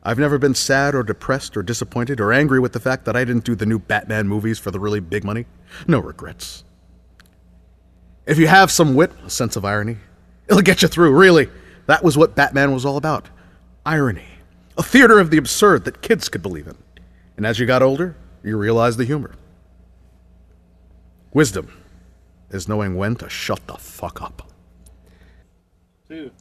I've 0.04 0.18
never 0.18 0.38
been 0.38 0.56
sad 0.56 0.96
or 0.96 1.04
depressed 1.04 1.56
or 1.56 1.64
disappointed 1.64 2.20
or 2.20 2.34
angry 2.34 2.60
with 2.60 2.74
the 2.74 2.80
fact 2.80 3.06
that 3.06 3.16
I 3.16 3.24
didn't 3.24 3.44
do 3.44 3.56
the 3.56 3.66
new 3.66 3.80
Batman 3.80 4.28
movies 4.28 4.58
for 4.58 4.72
the 4.72 4.80
really 4.80 5.00
big 5.00 5.24
money. 5.24 5.46
No 5.88 6.00
regrets. 6.00 6.64
If 8.30 8.38
you 8.38 8.46
have 8.46 8.70
some 8.70 8.94
wit, 8.94 9.12
a 9.26 9.30
sense 9.30 9.56
of 9.56 9.66
irony, 9.66 9.98
it'll 10.48 10.62
get 10.62 10.84
you 10.84 10.88
through, 10.88 11.18
really. 11.18 11.50
That 11.88 12.04
was 12.04 12.16
what 12.16 12.36
Batman 12.36 12.72
was 12.72 12.86
all 12.86 12.96
about 12.96 13.28
irony. 13.84 14.28
A 14.78 14.84
theater 14.84 15.18
of 15.18 15.32
the 15.32 15.38
absurd 15.38 15.84
that 15.86 16.04
kids 16.04 16.30
could 16.30 16.44
believe 16.44 16.68
in. 16.68 16.78
And 17.38 17.46
as 17.48 17.58
you 17.58 17.66
got 17.66 17.82
older, 17.82 18.16
you 18.44 18.56
realized 18.56 19.00
the 19.00 19.04
humor. 19.04 19.34
Wisdom 21.34 21.76
is 22.52 22.68
knowing 22.68 22.96
when 22.96 23.16
to 23.16 23.30
shut 23.30 23.66
the 23.66 23.78
fuck 23.78 24.22
up. 24.22 24.52
Dude. 26.08 26.32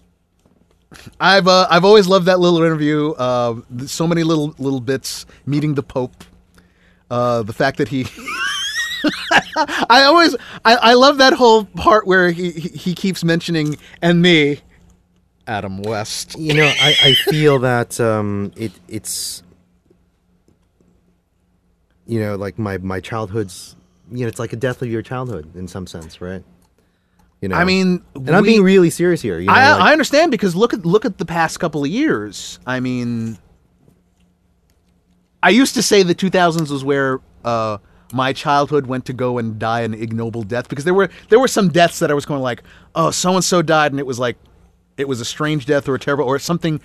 I've 1.19 1.49
uh, 1.49 1.69
I've 1.71 1.87
always 1.87 2.07
loved 2.07 2.27
that 2.27 2.39
little 2.39 2.63
interview. 2.63 3.13
Uh, 3.13 3.63
so 3.87 4.07
many 4.07 4.25
little 4.25 4.55
little 4.59 4.81
bits. 4.81 5.25
Meeting 5.47 5.75
the 5.75 5.83
Pope. 5.83 6.25
Uh, 7.11 7.43
the 7.43 7.55
fact 7.55 7.79
that 7.79 7.89
he. 7.89 8.07
I 9.91 10.05
always 10.05 10.35
I, 10.65 10.77
I 10.77 10.95
love 10.95 11.19
that 11.19 11.33
whole 11.33 11.65
part 11.65 12.07
where 12.07 12.31
he 12.31 12.51
he 12.51 12.95
keeps 12.95 13.25
mentioning 13.25 13.77
and 14.03 14.21
me, 14.23 14.61
Adam 15.47 15.83
West. 15.83 16.39
You 16.39 16.55
know, 16.55 16.67
I, 16.67 16.95
I 17.03 17.15
feel 17.31 17.59
that 17.61 18.01
um, 18.01 18.53
it 18.57 18.73
it's 18.89 19.43
you 22.07 22.21
know 22.21 22.37
like 22.37 22.59
my 22.59 22.79
my 22.79 23.01
childhood's 23.01 23.77
you 24.11 24.21
know 24.21 24.29
it's 24.29 24.39
like 24.39 24.53
a 24.53 24.57
death 24.57 24.83
of 24.83 24.89
your 24.89 25.03
childhood 25.03 25.55
in 25.57 25.69
some 25.69 25.87
sense, 25.87 26.21
right? 26.21 26.43
You 27.41 27.49
know, 27.49 27.57
I 27.57 27.65
mean, 27.65 28.03
and 28.17 28.31
I'm 28.31 28.43
we- 28.43 28.49
being 28.51 28.63
really 28.63 28.91
serious 28.91 29.23
here. 29.23 29.39
You 29.39 29.47
know, 29.47 29.53
I, 29.53 29.73
like- 29.73 29.81
I 29.83 29.93
understand 29.93 30.31
because 30.33 30.57
look 30.57 30.75
at 30.75 30.85
look 30.85 31.05
at 31.05 31.19
the 31.19 31.25
past 31.27 31.61
couple 31.61 31.85
of 31.85 31.91
years. 31.91 32.59
I 32.67 32.81
mean, 32.81 33.39
I 35.43 35.51
used 35.51 35.75
to 35.75 35.83
say 35.83 36.03
the 36.03 36.17
2000s 36.17 36.71
was 36.71 36.83
where 36.83 37.21
uh, 37.45 37.79
my 38.13 38.33
childhood 38.33 38.87
went 38.87 39.05
to 39.07 39.13
go 39.13 39.39
and 39.39 39.59
die 39.59 39.81
an 39.81 39.95
ignoble 39.95 40.43
death 40.43 40.69
because 40.69 40.85
there 40.85 40.95
were 40.95 41.11
there 41.29 41.39
were 41.39 41.49
some 41.49 41.69
deaths 41.69 41.99
that 41.99 42.11
I 42.11 42.15
was 42.15 42.25
going 42.25 42.43
like, 42.43 42.63
oh, 42.95 43.11
so 43.11 43.35
and 43.35 43.45
so 43.45 43.63
died, 43.63 43.93
and 43.93 44.01
it 44.01 44.07
was 44.07 44.19
like, 44.19 44.37
it 44.97 45.09
was 45.09 45.21
a 45.21 45.25
strange 45.25 45.67
death 45.67 45.89
or 45.89 45.95
a 45.95 45.99
terrible 45.99 46.25
or 46.25 46.39
something, 46.39 46.81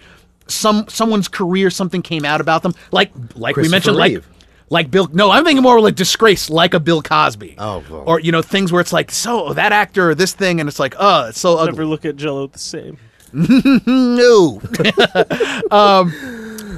some 0.48 0.86
someone's 0.90 1.28
career 1.28 1.70
something 1.70 2.02
came 2.02 2.26
out 2.26 2.42
about 2.42 2.64
them 2.64 2.74
like 2.92 3.12
like 3.36 3.56
we 3.56 3.70
mentioned 3.70 3.98
like. 3.98 4.12
Reeve. 4.12 4.28
Like 4.70 4.90
Bill, 4.90 5.08
no, 5.14 5.30
I'm 5.30 5.44
thinking 5.44 5.62
more 5.62 5.80
like 5.80 5.94
disgrace, 5.94 6.50
like 6.50 6.74
a 6.74 6.80
Bill 6.80 7.04
Cosby. 7.04 7.56
Oh, 7.60 7.84
well. 7.92 8.04
or 8.08 8.20
you 8.20 8.32
know 8.32 8.42
things 8.42 8.72
where 8.72 8.82
it's 8.82 8.94
like, 8.94 9.12
so 9.12 9.54
that 9.54 9.72
actor 9.72 10.10
or 10.10 10.16
this 10.16 10.34
thing, 10.34 10.60
and 10.60 10.68
it's 10.68 10.80
like, 10.80 10.96
oh, 10.98 11.28
it's 11.28 11.40
so 11.40 11.58
ugly. 11.58 11.74
Never 11.74 11.86
look 11.86 12.06
at 12.06 12.16
Jello 12.16 12.48
the 12.48 12.58
same. 12.58 12.98
No. 13.86 14.62
Um, 15.72 16.12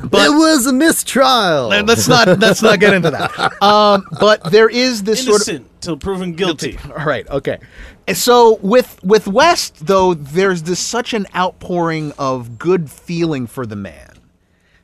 but 0.10 0.28
it 0.28 0.32
was 0.32 0.66
a 0.66 0.74
mistrial. 0.74 1.68
Let's 1.70 2.08
not 2.08 2.28
let's 2.40 2.62
not 2.62 2.80
get 2.80 2.94
into 2.94 3.12
that. 3.12 3.32
Um, 3.62 4.06
but 4.20 4.44
there 4.52 4.70
is 4.70 5.04
this 5.04 5.26
sort 5.26 5.42
of 5.42 5.48
Innocent 5.48 5.82
till 5.82 5.98
proven 5.98 6.34
guilty. 6.34 6.78
all 6.86 7.06
right, 7.06 7.28
okay. 7.30 7.60
And 8.08 8.18
so 8.18 8.58
with 8.62 9.04
with 9.04 9.28
West 9.28 9.88
though, 9.88 10.14
there's 10.14 10.64
this 10.64 10.80
such 10.80 11.14
an 11.14 11.26
outpouring 11.36 12.12
of 12.20 12.60
good 12.60 12.90
feeling 12.92 13.48
for 13.48 13.66
the 13.66 13.76
man 13.76 14.12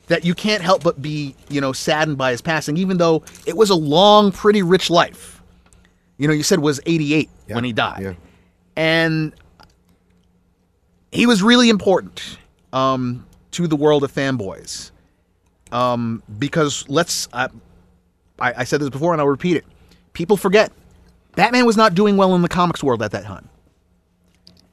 that 0.06 0.24
you 0.24 0.34
can't 0.34 0.62
help 0.62 0.82
but 0.82 1.00
be 1.00 1.34
you 1.48 1.60
know 1.60 1.72
saddened 1.72 2.18
by 2.18 2.30
his 2.32 2.40
passing, 2.40 2.76
even 2.76 2.98
though 2.98 3.22
it 3.46 3.56
was 3.56 3.70
a 3.70 3.74
long, 3.74 4.32
pretty 4.32 4.62
rich 4.62 4.90
life. 4.90 5.42
You 6.18 6.28
know, 6.28 6.34
you 6.34 6.42
said 6.42 6.60
was 6.60 6.80
88 6.86 7.30
when 7.48 7.64
he 7.64 7.72
died, 7.72 8.02
yeah. 8.02 8.14
and 8.76 9.34
he 11.10 11.26
was 11.26 11.42
really 11.42 11.68
important 11.68 12.38
um, 12.72 13.26
to 13.52 13.66
the 13.66 13.76
world 13.76 14.04
of 14.04 14.12
fanboys. 14.12 14.91
Um, 15.72 16.22
because 16.38 16.84
let's, 16.88 17.28
I, 17.32 17.48
I, 18.38 18.54
I 18.58 18.64
said 18.64 18.80
this 18.80 18.90
before 18.90 19.12
and 19.12 19.20
I'll 19.20 19.26
repeat 19.28 19.56
it. 19.56 19.64
People 20.12 20.36
forget 20.36 20.70
Batman 21.34 21.64
was 21.64 21.76
not 21.76 21.94
doing 21.94 22.16
well 22.16 22.34
in 22.34 22.42
the 22.42 22.48
comics 22.48 22.82
world 22.84 23.02
at 23.02 23.10
that 23.12 23.24
time. 23.24 23.48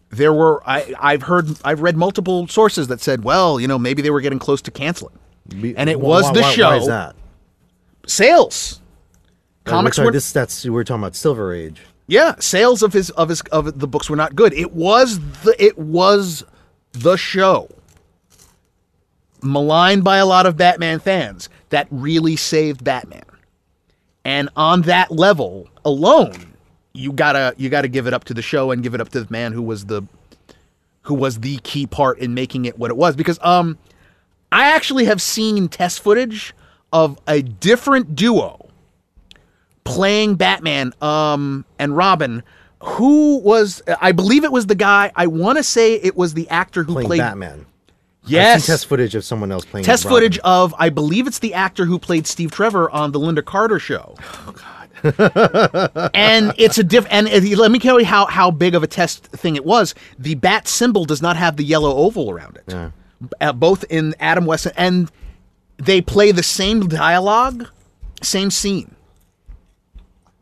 There 0.10 0.34
were 0.34 0.62
I, 0.68 0.94
I've 1.00 1.22
heard 1.24 1.48
I've 1.64 1.82
read 1.82 1.96
multiple 1.96 2.48
sources 2.48 2.88
that 2.88 3.00
said, 3.00 3.24
well, 3.24 3.60
you 3.60 3.68
know, 3.68 3.80
maybe 3.80 4.02
they 4.02 4.10
were 4.10 4.22
getting 4.22 4.40
close 4.40 4.62
to 4.64 4.72
canceling. 4.72 5.18
Be- 5.48 5.76
and 5.78 5.90
it 5.90 6.00
was 6.00 6.26
why- 6.26 6.34
the 6.34 6.42
why- 6.42 6.52
show. 6.54 6.68
Why 6.70 6.78
is 6.78 6.88
that? 6.88 7.16
Sales. 8.08 8.82
Uh, 9.66 9.70
Comics 9.70 9.98
we're, 10.00 10.06
were 10.06 10.12
this 10.12 10.32
that's 10.32 10.66
we're 10.66 10.84
talking 10.84 11.04
about 11.04 11.16
Silver 11.16 11.54
Age. 11.54 11.82
Yeah, 12.08 12.34
sales 12.40 12.82
of 12.82 12.92
his 12.92 13.12
of 13.12 13.30
his 13.30 13.42
of 13.52 13.80
the 13.80 13.88
books 13.88 14.10
were 14.10 14.16
not 14.16 14.36
good. 14.36 14.52
It 14.54 14.74
was 14.74 15.20
the 15.44 15.56
it 15.64 15.78
was 15.78 16.44
the 16.94 17.16
show 17.18 17.70
maligned 19.42 20.04
by 20.04 20.18
a 20.18 20.26
lot 20.26 20.46
of 20.46 20.58
Batman 20.58 21.00
fans 21.00 21.50
that 21.70 21.88
really 21.92 22.36
saved 22.36 22.84
Batman. 22.84 23.24
And 24.26 24.50
on 24.56 24.84
that 24.84 25.12
level 25.12 25.70
alone, 25.86 26.54
you 26.94 27.14
gotta 27.14 27.54
you 27.58 27.70
gotta 27.70 27.88
give 27.88 28.08
it 28.08 28.14
up 28.14 28.26
to 28.26 28.34
the 28.34 28.42
show 28.42 28.72
and 28.72 28.84
give 28.84 28.94
it 28.94 29.02
up 29.02 29.10
to 29.10 29.24
the 29.24 29.32
man 29.32 29.54
who 29.54 29.62
was 29.62 29.86
the 29.86 30.04
who 31.04 31.14
was 31.14 31.40
the 31.40 31.58
key 31.64 31.88
part 31.88 32.20
in 32.20 32.34
making 32.34 32.66
it 32.66 32.78
what 32.78 32.92
it 32.92 32.98
was. 32.98 33.16
Because 33.16 33.40
um 33.42 33.78
I 34.52 34.72
actually 34.72 35.06
have 35.06 35.22
seen 35.22 35.68
test 35.68 36.00
footage 36.02 36.54
of 36.92 37.20
a 37.28 37.42
different 37.42 38.16
duo 38.16 38.70
playing 39.84 40.36
Batman 40.36 40.94
um 41.02 41.66
and 41.78 41.96
Robin 41.96 42.44
who 42.82 43.38
was 43.40 43.82
I 44.02 44.12
believe 44.12 44.44
it 44.44 44.52
was 44.52 44.68
the 44.68 44.76
guy 44.76 45.12
I 45.16 45.28
want 45.28 45.58
to 45.58 45.64
say 45.64 45.96
it 45.96 46.16
was 46.16 46.34
the 46.34 46.50
actor 46.50 46.84
who 46.84 46.94
Playing 46.94 47.08
played 47.08 47.20
Batman. 47.20 47.66
Yes. 48.30 48.66
test 48.66 48.86
footage 48.86 49.16
of 49.16 49.24
someone 49.26 49.52
else 49.52 49.66
playing. 49.66 49.86
Test 49.86 50.04
footage 50.08 50.38
of 50.40 50.74
I 50.78 50.90
believe 50.90 51.28
it's 51.28 51.40
the 51.40 51.54
actor 51.54 51.86
who 51.86 52.00
played 52.00 52.28
Steve 52.28 52.52
Trevor 52.52 52.90
on 52.92 53.12
the 53.12 53.20
Lynda 53.20 53.44
Carter 53.44 53.80
show. 53.80 54.16
Oh 54.48 54.54
god. 54.56 54.66
and 56.14 56.54
it's 56.58 56.78
a 56.78 56.84
diff 56.84 57.06
and 57.10 57.28
it- 57.30 57.58
let 57.58 57.72
me 57.72 57.80
tell 57.80 58.00
you 58.00 58.06
how 58.06 58.26
how 58.26 58.52
big 58.52 58.76
of 58.76 58.84
a 58.84 58.88
test 58.88 59.28
thing 59.28 59.56
it 59.56 59.66
was. 59.66 59.96
The 60.18 60.36
bat 60.36 60.68
symbol 60.68 61.06
does 61.06 61.22
not 61.22 61.38
have 61.38 61.56
the 61.58 61.64
yellow 61.64 61.96
oval 61.96 62.30
around 62.30 62.58
it. 62.68 62.92
Uh, 63.42 63.54
both 63.54 63.84
in 63.90 64.14
Adam 64.20 64.46
West 64.46 64.68
and 64.78 65.10
they 65.78 66.02
play 66.02 66.32
the 66.32 66.44
same 66.44 66.88
dialogue, 66.88 67.68
same 68.22 68.52
scene. 68.52 68.94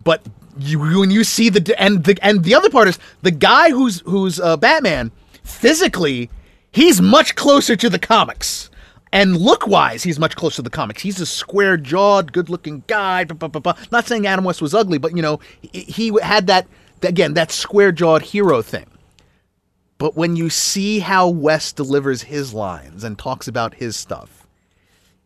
But 0.04 0.24
you 0.60 0.80
when 0.80 1.12
you 1.12 1.24
see 1.24 1.50
the 1.50 1.80
and 1.80 2.04
the 2.04 2.18
and 2.24 2.44
the 2.44 2.56
other 2.56 2.70
part 2.70 2.88
is 2.88 2.98
the 3.22 3.32
guy 3.32 3.70
who's 3.70 4.00
who's 4.02 4.40
uh, 4.40 4.58
Batman 4.58 5.12
physically 5.44 6.30
he's 6.78 7.02
much 7.02 7.36
closer 7.36 7.76
to 7.76 7.90
the 7.90 8.00
comics. 8.00 8.70
And 9.14 9.38
look 9.38 9.66
wise, 9.68 10.04
he's 10.04 10.20
much 10.20 10.36
closer 10.36 10.58
to 10.58 10.62
the 10.62 10.70
comics. 10.70 11.02
He's 11.02 11.20
a 11.22 11.26
square 11.26 11.78
jawed, 11.78 12.34
good 12.34 12.50
looking 12.50 12.84
guy. 12.88 13.24
blah, 13.24 13.48
blah, 13.48 13.62
blah. 13.62 13.74
Not 13.92 14.06
saying 14.06 14.28
Adam 14.28 14.44
West 14.46 14.62
was 14.62 14.74
ugly, 14.74 14.98
but 14.98 15.16
you 15.16 15.22
know, 15.22 15.40
he, 15.62 15.82
he 15.84 16.20
had 16.22 16.48
that, 16.48 16.68
again, 17.02 17.34
that 17.36 17.52
square 17.52 17.92
jawed 17.94 18.22
hero 18.22 18.62
thing. 18.62 18.86
But 19.98 20.16
when 20.16 20.36
you 20.36 20.50
see 20.50 21.00
how 21.00 21.28
West 21.30 21.78
delivers 21.78 22.24
his 22.24 22.54
lines 22.54 23.04
and 23.04 23.18
talks 23.18 23.48
about 23.48 23.74
his 23.76 23.96
stuff, 23.96 24.46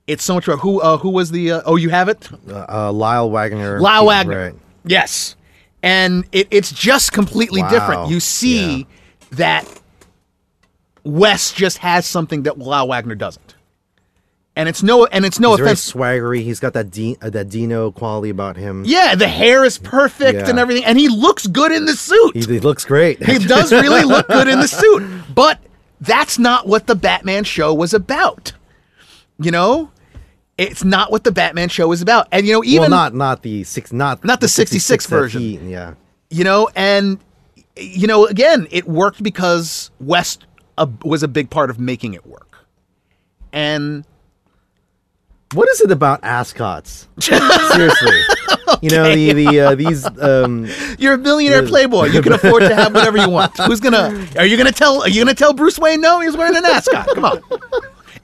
it's 0.08 0.24
so 0.24 0.36
much 0.36 0.45
better. 0.45 0.58
Who 0.60 0.80
uh, 0.80 0.97
who 0.97 1.10
was 1.10 1.32
the? 1.32 1.52
Uh, 1.54 1.62
oh, 1.66 1.76
you 1.76 1.89
have 1.89 2.08
it, 2.08 2.30
Uh, 2.49 2.66
uh, 2.70 2.91
Lyle 2.93 3.30
Waggoner. 3.30 3.80
Lyle 3.82 4.06
Waggoner. 4.06 4.43
Right. 4.52 4.56
Yes, 4.86 5.36
and 5.84 6.24
it, 6.32 6.47
it's 6.52 6.72
just 6.72 7.12
completely 7.12 7.62
Wow. 7.64 7.70
different. 7.70 8.10
You 8.12 8.20
see 8.20 8.78
Yeah. 8.78 8.84
that 9.32 9.81
West 11.04 11.56
just 11.56 11.80
has 11.80 12.06
something 12.06 12.43
that 12.43 12.58
Lyle 12.60 12.88
Waggoner 12.88 13.16
doesn't, 13.16 13.56
and 14.56 14.68
it's 14.70 14.84
no 14.84 15.06
and 15.08 15.26
it's 15.26 15.39
no 15.39 15.52
He's 15.52 15.58
very 15.60 15.68
offense. 15.70 15.91
swaggery. 15.93 16.43
He's 16.43 16.60
got 16.60 16.74
that 16.74 16.91
D, 16.91 17.18
uh, 17.22 17.30
that 17.32 17.49
Dino 17.49 17.91
quality 17.91 18.30
about 18.30 18.58
him. 18.58 18.84
Yeah, 18.86 19.16
the 19.16 19.28
hair 19.28 19.64
is 19.66 19.78
perfect 19.78 20.39
Yeah. 20.39 20.49
and 20.49 20.60
everything, 20.60 20.86
and 20.86 20.99
he 20.99 21.08
looks 21.10 21.47
good 21.47 21.72
in 21.72 21.86
the 21.86 21.95
suit. 21.95 22.36
He, 22.36 22.41
he 22.41 22.60
looks 22.60 22.86
great. 22.86 23.24
he 23.24 23.39
does 23.39 23.72
really 23.72 24.04
look 24.04 24.28
good 24.28 24.47
in 24.47 24.60
the 24.60 24.68
suit. 24.82 25.04
But 25.34 25.60
that's 25.99 26.38
not 26.39 26.68
what 26.68 26.88
the 26.88 26.95
Batman 26.95 27.43
show 27.43 27.74
was 27.74 27.93
about. 27.93 28.54
You 29.39 29.52
know? 29.52 29.91
It's 30.58 30.84
not 30.84 31.12
what 31.12 31.24
the 31.24 31.32
Batman 31.32 31.70
show 31.70 31.88
was 31.88 32.04
about. 32.04 32.28
And 32.32 32.45
you 32.45 32.54
know, 32.54 32.64
even 32.64 32.82
well, 32.82 32.89
not 32.91 33.16
not 33.16 33.41
the 33.41 33.64
six, 33.64 33.91
not 33.91 34.24
Not 34.24 34.41
the 34.41 34.47
66 34.47 35.08
version. 35.08 35.41
he- 35.41 35.58
yeah. 35.58 35.95
you 36.30 36.43
know, 36.43 36.70
and 36.76 37.18
you 37.76 38.06
know, 38.06 38.28
again, 38.28 38.68
it 38.70 38.88
worked 38.88 39.24
because 39.24 39.89
West 39.99 40.45
uh, 40.82 40.88
was 41.04 41.24
a 41.24 41.28
big 41.28 41.50
part 41.50 41.70
of 41.70 41.80
making 41.80 42.14
it 42.14 42.26
work. 42.26 42.58
And 43.54 44.06
What 45.54 45.68
is 45.70 45.82
it 45.82 45.92
about 45.92 46.24
ascots? 46.24 47.08
Seriously, 47.20 48.20
you 48.82 48.90
know 48.90 49.14
the 49.14 49.34
the 49.34 49.60
uh, 49.60 49.76
these 49.76 50.06
um, 50.22 50.68
you're 50.98 51.14
a 51.16 51.18
millionaire 51.18 51.66
playboy. 51.66 52.06
You 52.08 52.22
can 52.22 52.32
afford 52.34 52.62
to 52.64 52.74
have 52.74 52.94
whatever 52.94 53.18
you 53.18 53.30
want. 53.38 53.58
Who's 53.58 53.82
gonna? 53.82 54.26
Are 54.38 54.46
you 54.46 54.56
gonna 54.58 54.72
tell? 54.72 55.02
Are 55.02 55.10
you 55.10 55.22
gonna 55.22 55.36
tell 55.36 55.54
Bruce 55.54 55.78
Wayne 55.78 56.00
no? 56.02 56.22
He's 56.22 56.38
wearing 56.38 56.56
an 56.56 56.66
ascot. 56.66 57.08
Come 57.14 57.26
on. 57.26 57.42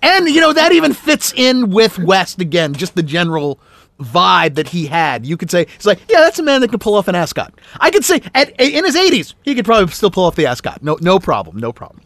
And 0.02 0.30
you 0.30 0.40
know 0.40 0.54
that 0.54 0.72
even 0.72 0.94
fits 0.94 1.34
in 1.36 1.70
with 1.72 2.00
West 2.00 2.40
again. 2.40 2.74
Just 2.74 2.96
the 2.96 3.04
general 3.04 3.60
vibe 4.00 4.56
that 4.56 4.68
he 4.70 4.86
had. 4.86 5.26
You 5.26 5.36
could 5.38 5.50
say 5.50 5.64
it's 5.64 5.86
like, 5.86 6.00
yeah, 6.08 6.20
that's 6.22 6.38
a 6.40 6.44
man 6.44 6.62
that 6.62 6.70
can 6.70 6.80
pull 6.80 6.94
off 6.96 7.08
an 7.08 7.16
ascot. 7.16 7.52
I 7.80 7.90
could 7.90 8.06
say 8.06 8.22
at 8.36 8.50
in 8.62 8.86
his 8.86 8.96
80s, 8.96 9.34
he 9.42 9.56
could 9.56 9.66
probably 9.66 9.92
still 9.92 10.12
pull 10.12 10.26
off 10.26 10.36
the 10.36 10.46
ascot. 10.46 10.84
No, 10.84 10.98
no 11.02 11.20
problem. 11.20 11.58
No 11.58 11.74
problem. 11.74 12.02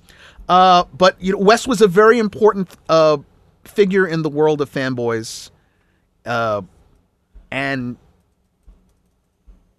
Uh, 0.51 0.83
but 0.93 1.15
you 1.21 1.31
know, 1.31 1.37
West 1.37 1.65
was 1.65 1.81
a 1.81 1.87
very 1.87 2.19
important 2.19 2.69
uh, 2.89 3.17
figure 3.63 4.05
in 4.05 4.21
the 4.21 4.29
world 4.29 4.59
of 4.59 4.69
fanboys. 4.69 5.49
Uh, 6.25 6.61
and 7.49 7.95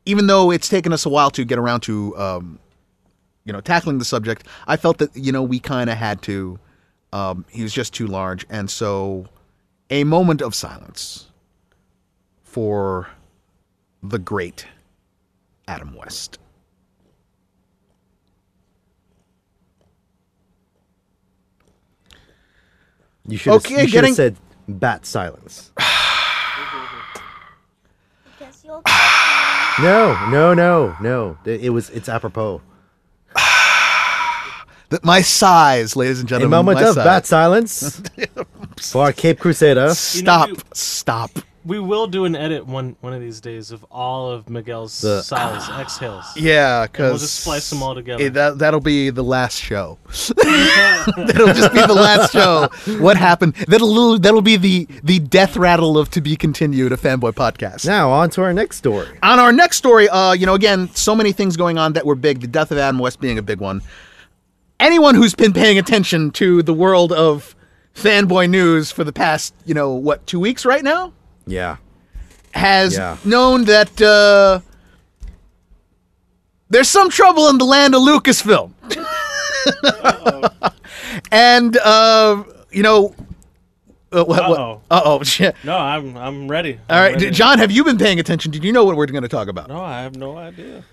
even 0.07 0.29
though 0.29 0.51
it's 0.51 0.71
taken 0.71 0.91
us 0.95 1.05
a 1.05 1.11
while 1.11 1.31
to 1.33 1.45
get 1.45 1.59
around 1.59 1.83
to 1.83 2.17
um, 2.17 2.59
you 3.45 3.53
know 3.53 3.61
tackling 3.61 3.99
the 3.99 4.05
subject, 4.07 4.47
I 4.67 4.79
felt 4.79 4.97
that 4.97 5.15
you 5.15 5.31
know 5.31 5.43
we 5.43 5.61
kind 5.61 5.91
of 5.91 5.99
had 5.99 6.23
to. 6.23 6.59
Um, 7.13 7.45
he 7.51 7.63
was 7.63 7.75
just 7.75 7.93
too 7.93 8.07
large, 8.07 8.47
and 8.49 8.71
so 8.71 9.27
a 9.91 10.05
moment 10.05 10.41
of 10.41 10.55
silence 10.55 11.27
for 12.45 13.11
the 14.03 14.19
great 14.19 14.67
Adam 15.69 15.95
West. 15.95 16.39
You 23.27 23.37
should 23.39 23.53
have 23.53 23.65
Okay, 23.65 23.75
you 23.83 23.89
should 23.89 23.93
getting- 23.93 24.11
have 24.11 24.17
said 24.17 24.37
bat 24.69 25.07
silence. 25.07 25.71
No, 29.81 30.15
no, 30.29 30.53
no, 30.55 30.95
no. 31.01 31.39
It, 31.45 31.65
it 31.65 31.71
was 31.71 31.89
it's 31.91 32.09
apropos. 32.09 32.61
That 34.91 35.03
my 35.03 35.23
size, 35.23 35.97
ladies 35.97 36.21
and 36.21 36.29
A 36.29 36.31
gentlemen. 36.31 36.51
moment 36.51 36.81
my 36.83 36.89
of 36.89 36.95
size. 36.97 37.05
bat 37.05 37.27
silence 37.27 38.03
for 38.83 39.05
our 39.05 39.13
Cape 39.15 39.39
Crusader. 39.39 39.95
Stop! 39.95 40.49
You 40.49 40.55
know, 40.55 40.61
stop! 40.75 41.31
We 41.65 41.79
will 41.79 42.09
do 42.09 42.25
an 42.25 42.35
edit 42.35 42.67
one 42.67 42.97
one 43.01 43.13
of 43.13 43.21
these 43.21 43.41
days 43.41 43.71
of 43.71 43.85
all 43.91 44.31
of 44.31 44.51
Miguel's 44.51 45.01
The- 45.01 45.23
sighs, 45.23 45.69
exhales. 45.81 46.25
Yeah, 46.37 46.87
because 46.87 47.11
we'll 47.11 47.19
just 47.19 47.41
splice 47.41 47.71
them 47.71 47.83
all 47.83 47.95
together. 47.95 48.29
that 48.31 48.59
that'll 48.59 48.81
be 48.81 49.11
the 49.11 49.23
last 49.23 49.61
show. 49.61 49.99
that'll 50.37 51.55
just 51.55 51.73
be 51.73 51.81
the 51.81 51.95
last 51.95 52.33
show. 52.33 52.69
What 52.99 53.17
happened? 53.17 53.55
That'll 53.69 54.19
that'll 54.19 54.43
be 54.43 54.57
the 54.57 54.89
the 55.05 55.21
death 55.21 55.57
rattle 55.57 55.97
of 55.99 56.11
to 56.11 56.21
be 56.21 56.35
continued. 56.37 56.93
A 56.93 56.97
fanboy 56.97 57.33
podcast. 57.33 57.87
Now 57.87 58.11
on 58.11 58.31
to 58.31 58.43
our 58.43 58.53
next 58.53 58.79
story. 58.79 59.07
On 59.23 59.39
our 59.39 59.53
next 59.53 59.77
story, 59.77 60.09
uh, 60.09 60.33
you 60.33 60.47
know, 60.47 60.55
again, 60.55 60.89
so 60.95 61.15
many 61.15 61.33
things 61.33 61.57
going 61.57 61.79
on 61.79 61.93
that 61.93 62.05
were 62.05 62.17
big. 62.17 62.41
The 62.41 62.47
death 62.49 62.73
of 62.73 62.79
Adam 62.79 62.99
West 62.99 63.21
being 63.21 63.39
a 63.39 63.43
big 63.43 63.61
one. 63.61 63.83
Anyone 64.81 65.15
who's 65.15 65.35
been 65.37 65.53
paying 65.53 65.79
attention 65.79 66.33
to 66.33 66.63
the 66.63 66.75
world 66.75 67.13
of 67.13 67.55
fanboy 67.95 68.51
news 68.51 68.91
for 68.91 69.05
the 69.05 69.13
past, 69.13 69.55
you 69.65 69.75
know, 69.75 69.93
what 69.93 70.27
two 70.27 70.41
weeks 70.41 70.65
right 70.65 70.83
now, 70.83 71.13
Yeah. 71.47 71.77
has 72.55 72.95
Yeah. 72.95 73.17
known 73.25 73.65
that 73.65 74.01
uh, 74.01 74.61
there's 76.71 76.89
some 76.89 77.11
trouble 77.11 77.49
in 77.49 77.59
the 77.59 77.65
land 77.65 77.95
of 77.95 78.03
Lucasfilm. 78.03 78.73
and 81.33 81.77
uh, 81.79 82.43
you 82.71 82.83
know, 82.83 83.15
uh, 84.13 84.25
what, 84.25 84.41
Uh-oh. 84.43 84.81
uh 84.91 85.03
oh, 85.05 85.23
shit. 85.23 85.55
No, 85.65 85.77
I'm 85.77 86.17
I'm 86.17 86.49
ready. 86.49 86.75
All 86.91 86.97
I'm 86.97 87.03
right, 87.03 87.15
ready. 87.15 87.31
John, 87.31 87.59
have 87.59 87.71
you 87.71 87.85
been 87.85 87.99
paying 87.99 88.21
attention? 88.21 88.51
Did 88.51 88.65
you 88.65 88.73
know 88.73 88.85
what 88.85 88.97
we're 88.97 89.07
going 89.07 89.23
to 89.23 89.29
talk 89.29 89.49
about? 89.49 89.69
No, 89.69 89.81
I 89.81 90.03
have 90.03 90.17
no 90.17 90.37
idea. 90.37 90.85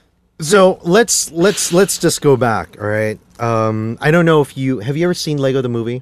So 0.42 0.80
let's 0.84 1.32
let's 1.32 1.74
let's 1.74 1.98
just 1.98 2.22
go 2.22 2.38
back. 2.38 2.78
All 2.80 2.88
right. 2.88 3.20
Um, 3.40 3.98
I 4.00 4.12
don't 4.12 4.26
know 4.26 4.42
if 4.42 4.58
you 4.58 4.80
have 4.80 4.96
you 4.96 5.04
ever 5.06 5.14
seen 5.14 5.38
Lego 5.38 5.62
the 5.62 5.70
movie. 5.70 6.02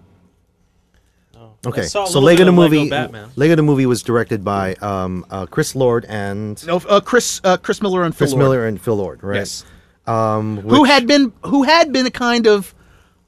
Okay, 1.66 1.82
I 1.82 1.86
saw 1.86 2.04
a 2.04 2.08
so 2.08 2.20
little 2.20 2.24
Lego 2.24 2.38
bit 2.40 2.46
the 2.46 2.52
of 2.52 2.58
Lego 2.58 2.76
movie. 2.76 2.90
Batman. 2.90 3.30
Lego 3.36 3.56
the 3.56 3.64
movie 3.64 3.86
was 3.86 4.04
directed 4.04 4.44
by 4.44 4.76
um, 4.76 5.26
uh, 5.30 5.46
Chris 5.48 5.76
Lord 5.76 6.06
and 6.08 6.66
No, 6.68 6.78
uh, 6.88 7.00
Chris, 7.02 7.42
uh, 7.44 7.58
Chris 7.58 7.82
Miller 7.82 8.04
and 8.04 8.14
Phil 8.16 8.26
Chris 8.28 8.32
Lord. 8.34 8.44
Miller 8.44 8.68
and 8.68 8.80
Phil 8.80 8.96
Lord, 8.96 9.24
right? 9.24 9.38
Yes. 9.38 9.66
Um, 10.06 10.58
who 10.62 10.82
which- 10.84 10.92
had 10.92 11.08
been 11.08 11.34
who 11.44 11.64
had 11.64 11.92
been 11.92 12.06
a 12.06 12.12
kind 12.12 12.48
of 12.48 12.74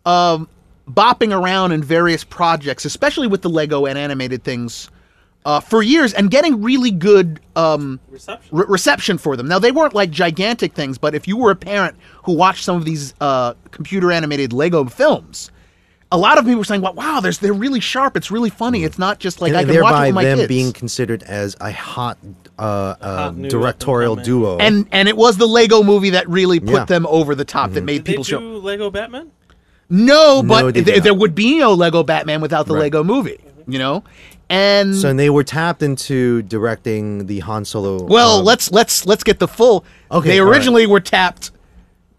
um, 0.05 0.47
bopping 0.89 1.37
around 1.37 1.71
in 1.71 1.83
various 1.83 2.23
projects, 2.23 2.85
especially 2.85 3.27
with 3.27 3.41
the 3.41 3.49
Lego 3.49 3.85
and 3.85 3.97
animated 3.97 4.43
things, 4.43 4.89
uh, 5.45 5.59
for 5.59 5.81
years, 5.83 6.13
and 6.13 6.31
getting 6.31 6.61
really 6.61 6.91
good 6.91 7.39
um, 7.55 7.99
Reception. 8.09 8.57
re- 8.57 8.65
reception 8.69 9.17
for 9.17 9.35
them. 9.35 9.47
Now 9.47 9.59
they 9.59 9.71
weren't 9.71 9.93
like 9.93 10.11
gigantic 10.11 10.73
things, 10.73 10.97
but 10.97 11.13
if 11.15 11.27
you 11.27 11.35
were 11.35 11.51
a 11.51 11.55
parent 11.55 11.97
who 12.23 12.33
watched 12.33 12.63
some 12.63 12.77
of 12.77 12.85
these 12.85 13.13
uh, 13.19 13.55
computer 13.71 14.11
animated 14.11 14.53
Lego 14.53 14.85
films. 14.85 15.51
A 16.11 16.17
lot 16.17 16.39
of 16.39 16.45
people 16.45 16.57
were 16.57 16.63
saying, 16.63 16.81
"Wow, 16.81 16.93
wow, 16.93 17.19
there's 17.19 17.37
they're 17.37 17.53
really 17.53 17.79
sharp. 17.79 18.17
It's 18.17 18.31
really 18.31 18.49
funny. 18.49 18.83
It's 18.83 18.97
not 18.97 19.19
just 19.19 19.41
like 19.41 19.49
and 19.49 19.57
I 19.57 19.63
can 19.63 19.69
watch 19.69 19.75
it 19.75 19.81
thereby 19.83 20.05
with 20.07 20.15
my 20.15 20.23
them 20.23 20.37
kids." 20.39 20.47
being 20.47 20.73
considered 20.73 21.21
as 21.23 21.55
a 21.61 21.71
hot, 21.71 22.17
uh, 22.57 22.61
uh, 22.61 23.15
hot 23.25 23.37
new 23.37 23.47
directorial 23.49 24.15
duo. 24.15 24.57
and 24.57 24.87
and 24.91 25.07
it 25.07 25.15
was 25.15 25.37
the 25.37 25.47
Lego 25.47 25.83
movie 25.83 26.09
that 26.11 26.27
really 26.27 26.59
put 26.59 26.73
Yeah. 26.73 26.85
them 26.85 27.05
over 27.07 27.35
the 27.35 27.45
top. 27.45 27.71
That 27.73 27.83
made 27.83 27.97
Did 27.99 28.05
they 28.05 28.11
people 28.13 28.23
show. 28.23 28.39
do 28.39 28.57
Lego 28.57 28.89
Batman? 28.89 29.29
No, 29.91 30.41
but 30.41 30.73
they 30.73 30.83
th- 30.83 31.03
there 31.03 31.13
would 31.13 31.35
be 31.35 31.59
no 31.59 31.73
Lego 31.73 32.01
Batman 32.03 32.41
without 32.41 32.65
the 32.67 32.73
Right. 32.73 32.81
Lego 32.83 33.03
movie, 33.03 33.39
you 33.67 33.77
know? 33.79 34.03
And 34.51 34.95
so 34.95 35.09
and 35.09 35.19
they 35.19 35.29
were 35.29 35.43
tapped 35.43 35.83
into 35.83 36.41
directing 36.43 37.27
the 37.27 37.39
Han 37.41 37.65
Solo. 37.65 38.03
well, 38.03 38.39
um, 38.39 38.45
let's 38.45 38.71
let's 38.71 39.05
let's 39.05 39.23
get 39.23 39.37
the 39.37 39.47
full. 39.47 39.85
Okay, 40.11 40.29
they 40.29 40.39
all 40.39 40.45
right. 40.47 40.55
originally 40.55 40.87
were 40.87 40.99
tapped 40.99 41.51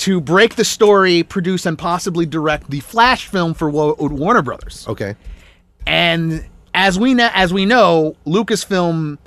to 0.01 0.21
break 0.21 0.55
the 0.55 0.65
story, 0.65 1.23
produce 1.23 1.67
and 1.67 1.79
possibly 1.79 2.25
direct 2.25 2.71
the 2.71 2.81
Flash 2.81 3.27
film 3.27 3.55
for 3.55 3.71
Warner 3.71 4.43
Brothers. 4.43 4.87
okay. 4.89 5.15
And 5.87 6.47
as 6.75 6.99
we 6.99 7.15
know, 7.15 7.31
as 7.35 7.53
we 7.53 7.65
know, 7.67 8.17
Lucasfilm, 8.27 9.19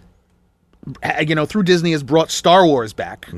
uh, 1.04 1.24
you 1.28 1.36
know, 1.36 1.46
through 1.46 1.64
Disney 1.64 1.92
has 1.92 2.04
brought 2.04 2.32
Star 2.32 2.66
Wars 2.66 2.94
back. 2.94 3.30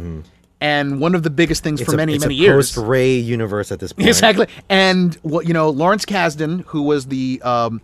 And 0.61 0.99
one 0.99 1.13
of 1.15 1.23
the 1.23 1.29
biggest 1.29 1.63
things 1.63 1.81
It's 1.81 1.89
for 1.89 1.95
a, 1.95 1.97
many 1.97 2.15
it's 2.15 2.23
many 2.23 2.35
a 2.35 2.37
years, 2.37 2.73
post 2.73 2.87
Ray 2.87 3.15
universe 3.17 3.71
at 3.71 3.79
this 3.79 3.91
point. 3.93 4.07
Exactly. 4.07 4.47
And 4.69 5.15
what 5.15 5.45
you 5.47 5.53
know, 5.53 5.69
Lawrence 5.69 6.05
Kasdan, 6.05 6.63
who 6.65 6.83
was 6.83 7.07
the 7.07 7.41
um, 7.43 7.81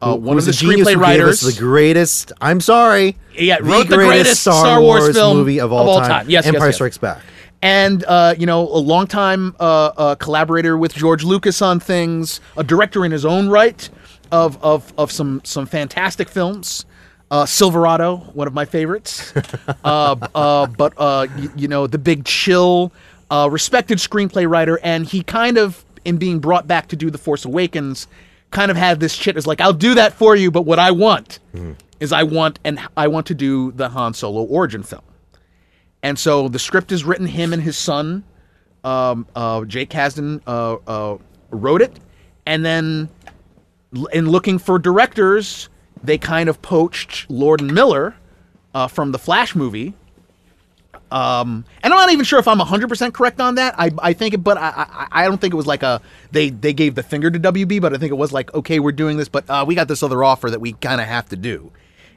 uh, 0.00 0.16
one 0.16 0.38
of 0.38 0.44
the 0.44 0.52
screenplay 0.52 0.70
who 0.70 0.76
gave 0.76 0.86
us 0.86 0.96
writers, 0.96 1.40
the 1.40 1.58
greatest. 1.58 2.32
I'm 2.40 2.60
sorry. 2.60 3.18
Yeah, 3.36 3.58
wrote 3.60 3.88
the 3.88 3.96
greatest 3.96 4.42
Star 4.42 4.80
Wars 4.80 5.14
film 5.14 5.38
movie 5.38 5.60
of 5.60 5.72
all, 5.72 6.00
time. 6.00 6.30
Yes, 6.30 6.44
yes, 6.44 6.54
Empire 6.54 6.68
yes. 6.68 6.74
Strikes 6.76 6.98
Back. 6.98 7.22
And 7.62 8.04
uh, 8.04 8.34
you 8.36 8.44
know, 8.46 8.62
a 8.68 8.78
longtime 8.78 9.54
uh, 9.60 9.92
uh, 9.96 10.14
collaborator 10.16 10.76
with 10.76 10.92
George 10.94 11.24
Lucas 11.24 11.62
on 11.62 11.80
things, 11.80 12.40
a 12.56 12.64
director 12.64 13.04
in 13.04 13.12
his 13.12 13.24
own 13.24 13.48
right 13.48 13.88
of 14.30 14.62
of 14.62 14.92
of 14.98 15.10
some 15.10 15.40
some 15.44 15.64
fantastic 15.66 16.28
films. 16.28 16.84
Uh, 17.30 17.46
Silverado, 17.46 18.16
one 18.34 18.46
of 18.46 18.52
my 18.52 18.66
favorites. 18.66 19.32
uh, 19.84 20.16
uh, 20.34 20.66
but 20.66 20.92
uh, 20.98 21.26
y- 21.34 21.48
you 21.56 21.66
know, 21.66 21.86
the 21.86 21.96
big 21.96 22.26
chill, 22.26 22.92
uh, 23.30 23.48
respected 23.50 23.96
screenplay 23.96 24.46
writer, 24.46 24.78
and 24.82 25.06
he 25.06 25.22
kind 25.22 25.56
of, 25.56 25.82
in 26.04 26.18
being 26.18 26.40
brought 26.40 26.66
back 26.66 26.88
to 26.88 26.96
do 26.96 27.10
The 27.10 27.16
Force 27.16 27.46
Awakens, 27.46 28.06
kind 28.50 28.70
of 28.70 28.76
had 28.76 29.00
this 29.00 29.14
shit. 29.14 29.38
Is 29.38 29.46
like, 29.46 29.62
I'll 29.62 29.72
do 29.72 29.94
that 29.94 30.12
for 30.12 30.36
you, 30.36 30.50
but 30.50 30.66
what 30.66 30.78
I 30.78 30.90
want 30.90 31.38
is 32.00 32.12
I 32.12 32.22
want 32.24 32.58
and 32.64 32.78
I 32.98 33.08
want 33.08 33.26
to 33.28 33.34
do 33.34 33.72
the 33.72 33.88
Han 33.88 34.12
Solo 34.12 34.42
origin 34.42 34.82
film. 34.82 35.00
And 36.02 36.18
so 36.18 36.48
the 36.48 36.58
script 36.58 36.92
is 36.92 37.04
written. 37.04 37.26
Him 37.26 37.52
and 37.52 37.62
his 37.62 37.76
son, 37.76 38.24
um, 38.84 39.26
uh, 39.36 39.64
Jake 39.64 39.90
Kasdan, 39.90 40.42
uh, 40.46 40.76
uh, 40.86 41.18
wrote 41.50 41.82
it, 41.82 41.98
and 42.46 42.64
then 42.64 43.08
in 44.12 44.28
looking 44.28 44.58
for 44.58 44.78
directors, 44.78 45.68
they 46.02 46.18
kind 46.18 46.48
of 46.48 46.60
poached 46.62 47.30
Lord 47.30 47.60
and 47.60 47.72
Miller 47.72 48.16
uh, 48.74 48.88
from 48.88 49.12
the 49.12 49.18
Flash 49.18 49.54
movie. 49.54 49.94
Um, 51.10 51.66
and 51.82 51.92
I'm 51.92 51.98
not 52.00 52.10
even 52.10 52.24
sure 52.24 52.38
if 52.38 52.48
I'm 52.48 52.58
100% 52.58 53.12
correct 53.12 53.38
on 53.38 53.56
that. 53.56 53.74
I, 53.78 53.90
I 53.98 54.12
think, 54.14 54.32
it, 54.32 54.38
but 54.38 54.56
I, 54.56 54.70
I, 54.70 55.08
I 55.10 55.24
don't 55.26 55.38
think 55.38 55.52
it 55.52 55.56
was 55.58 55.66
like 55.66 55.82
a 55.82 56.00
they 56.30 56.48
they 56.48 56.72
gave 56.72 56.94
the 56.94 57.02
finger 57.02 57.30
to 57.30 57.38
WB, 57.38 57.82
but 57.82 57.92
I 57.92 57.98
think 57.98 58.12
it 58.12 58.16
was 58.16 58.32
like, 58.32 58.52
okay, 58.54 58.78
we're 58.80 58.92
doing 58.92 59.18
this, 59.18 59.28
but 59.28 59.48
uh, 59.50 59.62
we 59.68 59.74
got 59.74 59.88
this 59.88 60.02
other 60.02 60.24
offer 60.24 60.48
that 60.48 60.60
we 60.60 60.72
kind 60.72 61.02
of 61.02 61.06
have 61.06 61.28
to 61.28 61.36
do. 61.36 61.70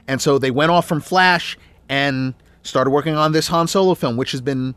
And 0.08 0.20
so 0.20 0.38
they 0.38 0.50
went 0.50 0.70
off 0.70 0.88
from 0.88 1.02
Flash 1.02 1.58
and 1.90 2.32
started 2.66 2.90
working 2.90 3.14
on 3.14 3.32
this 3.32 3.48
Han 3.48 3.66
Solo 3.68 3.94
film, 3.94 4.16
which 4.16 4.32
has 4.32 4.40
been 4.40 4.74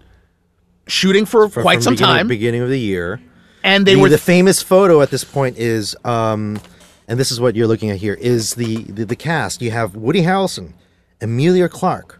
shooting 0.88 1.26
for 1.26 1.50
From- 1.50 1.64
quite 1.64 1.84
some 1.84 1.94
beginning, 1.94 2.16
time. 2.16 2.28
Beginning 2.28 2.62
of 2.62 2.70
the 2.70 2.80
year. 2.80 3.20
and 3.64 3.86
they 3.86 3.96
the, 3.96 4.02
were 4.02 4.10
the 4.10 4.18
famous 4.18 4.62
photo 4.62 5.02
at 5.02 5.10
this 5.12 5.24
point 5.24 5.58
is, 5.58 5.96
um, 6.06 6.60
and 7.08 7.20
this 7.20 7.32
is 7.32 7.40
what 7.42 7.56
you're 7.56 7.68
looking 7.68 7.90
at 7.90 7.98
here, 7.98 8.14
is 8.14 8.56
the, 8.56 8.84
the, 8.84 9.06
the 9.06 9.16
cast. 9.16 9.62
You 9.62 9.72
have 9.72 9.96
Woody 9.96 10.22
Harrelson, 10.22 10.74
Emilia 11.22 11.68
Clarke, 11.70 12.20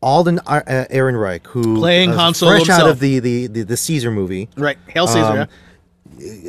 Alden 0.00 0.40
uh, 0.46 0.62
Ehrenreich, 0.90 1.46
who 1.46 1.78
Playing 1.78 2.10
uh, 2.10 2.16
Han 2.16 2.34
Solo 2.34 2.56
fresh 2.56 2.68
out 2.68 2.88
of 2.88 2.98
the, 3.00 3.18
the, 3.20 3.46
the, 3.46 3.62
the 3.62 3.76
Caesar 3.76 4.10
movie, 4.10 4.48
right. 4.56 4.78
Hail 4.88 5.06
Caesar 5.06 5.42
Um, 5.42 5.48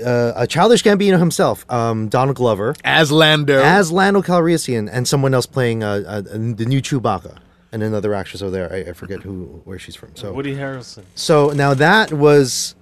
uh, 0.05 0.33
a 0.35 0.45
childish 0.47 0.83
Gambino 0.83 1.17
himself, 1.17 1.65
um, 1.71 2.07
Donald 2.09 2.35
Glover, 2.35 2.75
as 2.83 3.11
Lando. 3.11 3.61
as 3.63 3.91
Lando 3.91 4.21
Calrissian, 4.21 4.89
and 4.91 5.07
someone 5.07 5.33
else 5.33 5.45
playing 5.45 5.83
uh, 5.83 6.03
uh, 6.05 6.21
the 6.21 6.65
new 6.67 6.81
Chewbacca, 6.81 7.37
and 7.73 7.83
another 7.83 8.13
actress 8.13 8.41
over 8.41 8.51
there. 8.51 8.71
I, 8.71 8.91
I 8.91 8.93
forget 8.93 9.21
who 9.21 9.61
where 9.65 9.79
she's 9.79 9.95
from. 9.95 10.15
So 10.15 10.31
Woody 10.31 10.55
Harrelson. 10.55 11.03
so 11.15 11.49
now 11.49 11.73
that 11.73 12.13
was, 12.13 12.75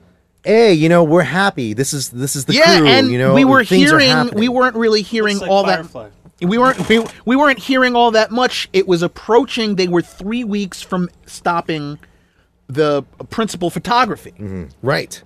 hey, 0.43 0.73
you 0.73 0.89
know, 0.89 1.03
we're 1.03 1.23
happy. 1.23 1.73
This 1.73 1.93
is 1.93 2.09
this 2.09 2.35
is 2.35 2.45
the 2.45 2.53
yeah, 2.53 2.79
crew. 2.79 2.87
and 2.87 3.09
you 3.09 3.17
know, 3.17 3.33
we 3.33 3.45
were 3.45 3.63
hearing, 3.63 4.29
we 4.33 4.49
weren't 4.49 4.75
really 4.75 5.01
hearing 5.01 5.39
like 5.39 5.49
all 5.49 5.63
Firefly. 5.63 6.09
that. 6.09 6.47
We 6.47 6.57
weren't 6.57 6.89
we, 6.89 7.05
we 7.25 7.35
weren't 7.35 7.59
hearing 7.59 7.95
all 7.95 8.11
that 8.11 8.31
much. 8.31 8.67
It 8.73 8.87
was 8.87 9.01
approaching. 9.01 9.75
They 9.75 9.87
were 9.87 10.01
three 10.01 10.43
weeks 10.43 10.81
from 10.81 11.09
stopping 11.25 11.99
the 12.67 13.03
principal 13.29 13.69
photography, 13.69 14.31
mm-hmm. 14.31 14.65
right. 14.81 15.21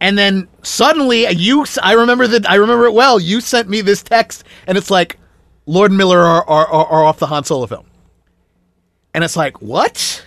and 0.00 0.16
then 0.16 0.46
suddenly 0.62 1.26
uh, 1.26 1.30
you. 1.30 1.66
I 1.82 1.94
remember 1.94 2.26
that. 2.28 2.48
I 2.48 2.54
remember 2.54 2.86
it 2.86 2.94
well. 2.94 3.18
You 3.18 3.40
sent 3.40 3.68
me 3.68 3.80
this 3.80 4.02
text, 4.02 4.44
and 4.66 4.78
it's 4.78 4.90
like, 4.90 5.18
Lord 5.66 5.90
Miller 5.90 6.20
are 6.20 6.48
are, 6.48 6.66
are, 6.66 6.86
are 6.86 7.04
off 7.04 7.18
the 7.18 7.26
Han 7.26 7.44
Solo 7.44 7.66
film, 7.66 7.86
and 9.14 9.24
it's 9.24 9.36
like 9.36 9.60
what? 9.60 10.24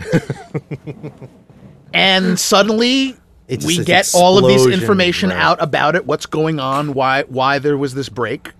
and 1.94 2.40
suddenly 2.40 3.16
It's 3.48 3.66
we 3.66 3.84
get 3.84 4.12
all 4.14 4.38
of 4.38 4.46
this 4.46 4.66
information 4.68 5.30
right. 5.30 5.40
out 5.40 5.62
about 5.62 5.96
it, 5.96 6.06
what's 6.06 6.26
going 6.26 6.60
on, 6.60 6.94
why 6.94 7.24
why 7.24 7.60
there 7.60 7.78
was 7.78 7.94
this 7.94 8.10
break. 8.10 8.52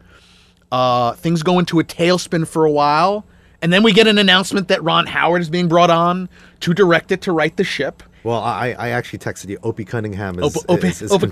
Uh, 0.72 1.14
things 1.14 1.44
go 1.44 1.60
into 1.60 1.80
a 1.80 1.84
tailspin 1.84 2.48
for 2.48 2.66
a 2.66 2.72
while, 2.72 3.26
and 3.62 3.72
then 3.72 3.84
we 3.84 3.94
get 3.94 4.08
an 4.08 4.18
announcement 4.18 4.68
that 4.68 4.84
Ron 4.84 5.06
Howard 5.08 5.42
is 5.42 5.50
being 5.50 5.68
brought 5.68 5.90
on 5.90 6.28
to 6.62 6.74
direct 6.74 7.12
it 7.12 7.22
to 7.22 7.32
write 7.32 7.58
the 7.58 7.64
ship. 7.64 8.04
Well, 8.26 8.42
I 8.42 8.72
I 8.78 8.90
actually 8.90 9.20
texted 9.20 9.50
you. 9.50 9.60
Opie 9.62 9.86
Cunningham 9.86 10.40
is 10.40 10.56
Opa, 10.56 10.66
Opa, 10.66 10.84
is, 10.86 11.02
is 11.04 11.12
confirmed. 11.12 11.32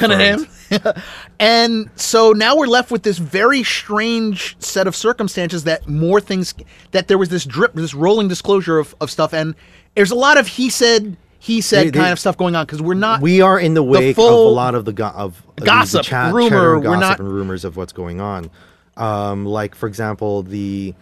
Cunningham. 0.69 0.93
and 1.39 1.89
so 1.95 2.33
now 2.33 2.55
we're 2.55 2.67
left 2.67 2.91
with 2.91 3.01
this 3.01 3.17
very 3.17 3.63
strange 3.63 4.55
set 4.59 4.85
of 4.85 4.95
circumstances 4.95 5.63
that 5.63 5.87
more 5.89 6.21
things 6.21 6.53
that 6.91 7.07
there 7.07 7.17
was 7.17 7.29
this 7.29 7.45
drip, 7.45 7.73
this 7.73 7.95
rolling 7.95 8.27
disclosure 8.27 8.77
of, 8.77 8.93
of 9.01 9.09
stuff, 9.09 9.33
and 9.33 9.55
there's 9.95 10.11
a 10.11 10.15
lot 10.15 10.37
of 10.37 10.45
he 10.45 10.69
said, 10.69 11.17
he 11.39 11.61
said 11.61 11.87
They- 11.87 11.89
they- 11.89 11.99
kind 11.99 12.11
of 12.13 12.19
stuff 12.19 12.37
going 12.37 12.55
on 12.55 12.67
because 12.67 12.79
we're 12.79 12.93
not 12.93 13.21
We 13.21 13.41
are 13.41 13.59
in 13.59 13.73
the 13.73 13.81
wake 13.81 14.11
of 14.11 14.15
full 14.17 14.49
a 14.49 14.53
lot 14.53 14.75
of 14.75 14.85
the 14.85 14.93
go- 14.93 15.07
of 15.07 15.41
gossip, 15.55 16.01
the 16.03 16.09
chat, 16.09 16.31
rumor, 16.31 16.49
chatter 16.49 16.75
and 16.75 16.83
we're 16.85 16.93
gossip 16.99 17.01
not- 17.01 17.19
and 17.21 17.33
rumors 17.33 17.65
of 17.65 17.75
what's 17.75 17.93
going 17.93 18.21
on. 18.21 18.51
Um, 18.97 19.47
like 19.47 19.73
for 19.73 19.87
example, 19.87 20.43
the 20.43 20.93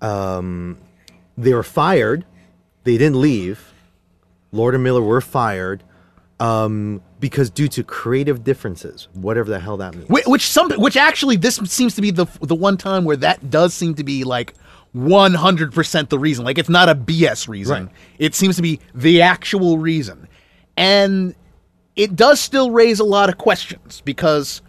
um, 0.00 0.78
they 1.38 1.54
were 1.54 1.62
fired. 1.62 2.24
They 2.82 2.98
didn't 2.98 3.20
leave. 3.20 3.71
Lord 4.52 4.74
and 4.74 4.84
Miller 4.84 5.02
were 5.02 5.20
fired 5.20 5.82
um, 6.40 7.02
because 7.20 7.50
due 7.50 7.68
to 7.68 7.84
creative 7.84 8.44
differences, 8.44 9.08
whatever 9.14 9.50
the 9.50 9.60
hell 9.60 9.76
that 9.78 9.94
means. 9.94 10.08
Which, 10.08 10.26
which 10.26 10.46
some, 10.48 10.70
which 10.72 10.96
actually, 10.96 11.36
this 11.36 11.56
seems 11.56 11.94
to 11.94 12.02
be 12.02 12.10
the 12.10 12.26
the 12.40 12.54
one 12.54 12.76
time 12.76 13.04
where 13.04 13.16
that 13.16 13.50
does 13.50 13.74
seem 13.74 13.94
to 13.94 14.04
be 14.04 14.24
like 14.24 14.54
one 14.92 15.34
hundred 15.34 15.72
percent 15.72 16.10
the 16.10 16.18
reason. 16.18 16.44
Like 16.44 16.58
it's 16.58 16.68
not 16.68 16.88
a 16.88 16.94
BS 16.94 17.48
reason. 17.48 17.86
Right. 17.86 17.94
It 18.18 18.34
seems 18.34 18.56
to 18.56 18.62
be 18.62 18.80
the 18.94 19.22
actual 19.22 19.78
reason, 19.78 20.28
and 20.76 21.34
it 21.96 22.16
does 22.16 22.40
still 22.40 22.70
raise 22.70 23.00
a 23.00 23.04
lot 23.04 23.28
of 23.28 23.38
questions 23.38 24.02
because 24.04 24.62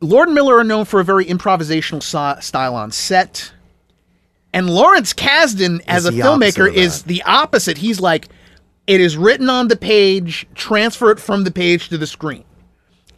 Lord 0.00 0.28
and 0.28 0.34
Miller 0.34 0.56
are 0.56 0.64
known 0.64 0.84
for 0.84 1.00
a 1.00 1.04
very 1.04 1.24
improvisational 1.24 2.02
style 2.42 2.74
on 2.74 2.90
set, 2.90 3.52
and 4.52 4.70
Lawrence 4.70 5.12
Kasdan 5.12 5.82
as 5.86 6.06
a 6.06 6.10
filmmaker 6.10 6.72
is 6.72 7.02
the 7.04 7.22
opposite. 7.24 7.78
He's 7.78 8.00
like, 8.00 8.28
it 8.86 9.00
is 9.00 9.16
written 9.16 9.50
on 9.50 9.68
the 9.68 9.76
page, 9.76 10.46
transfer 10.54 11.10
it 11.10 11.20
from 11.20 11.44
the 11.44 11.50
page 11.50 11.88
to 11.90 11.98
the 11.98 12.06
screen 12.06 12.44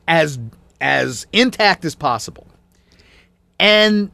as 0.08 0.38
as 0.80 1.26
intact 1.32 1.84
as 1.84 1.94
possible. 1.94 2.46
And 3.58 4.10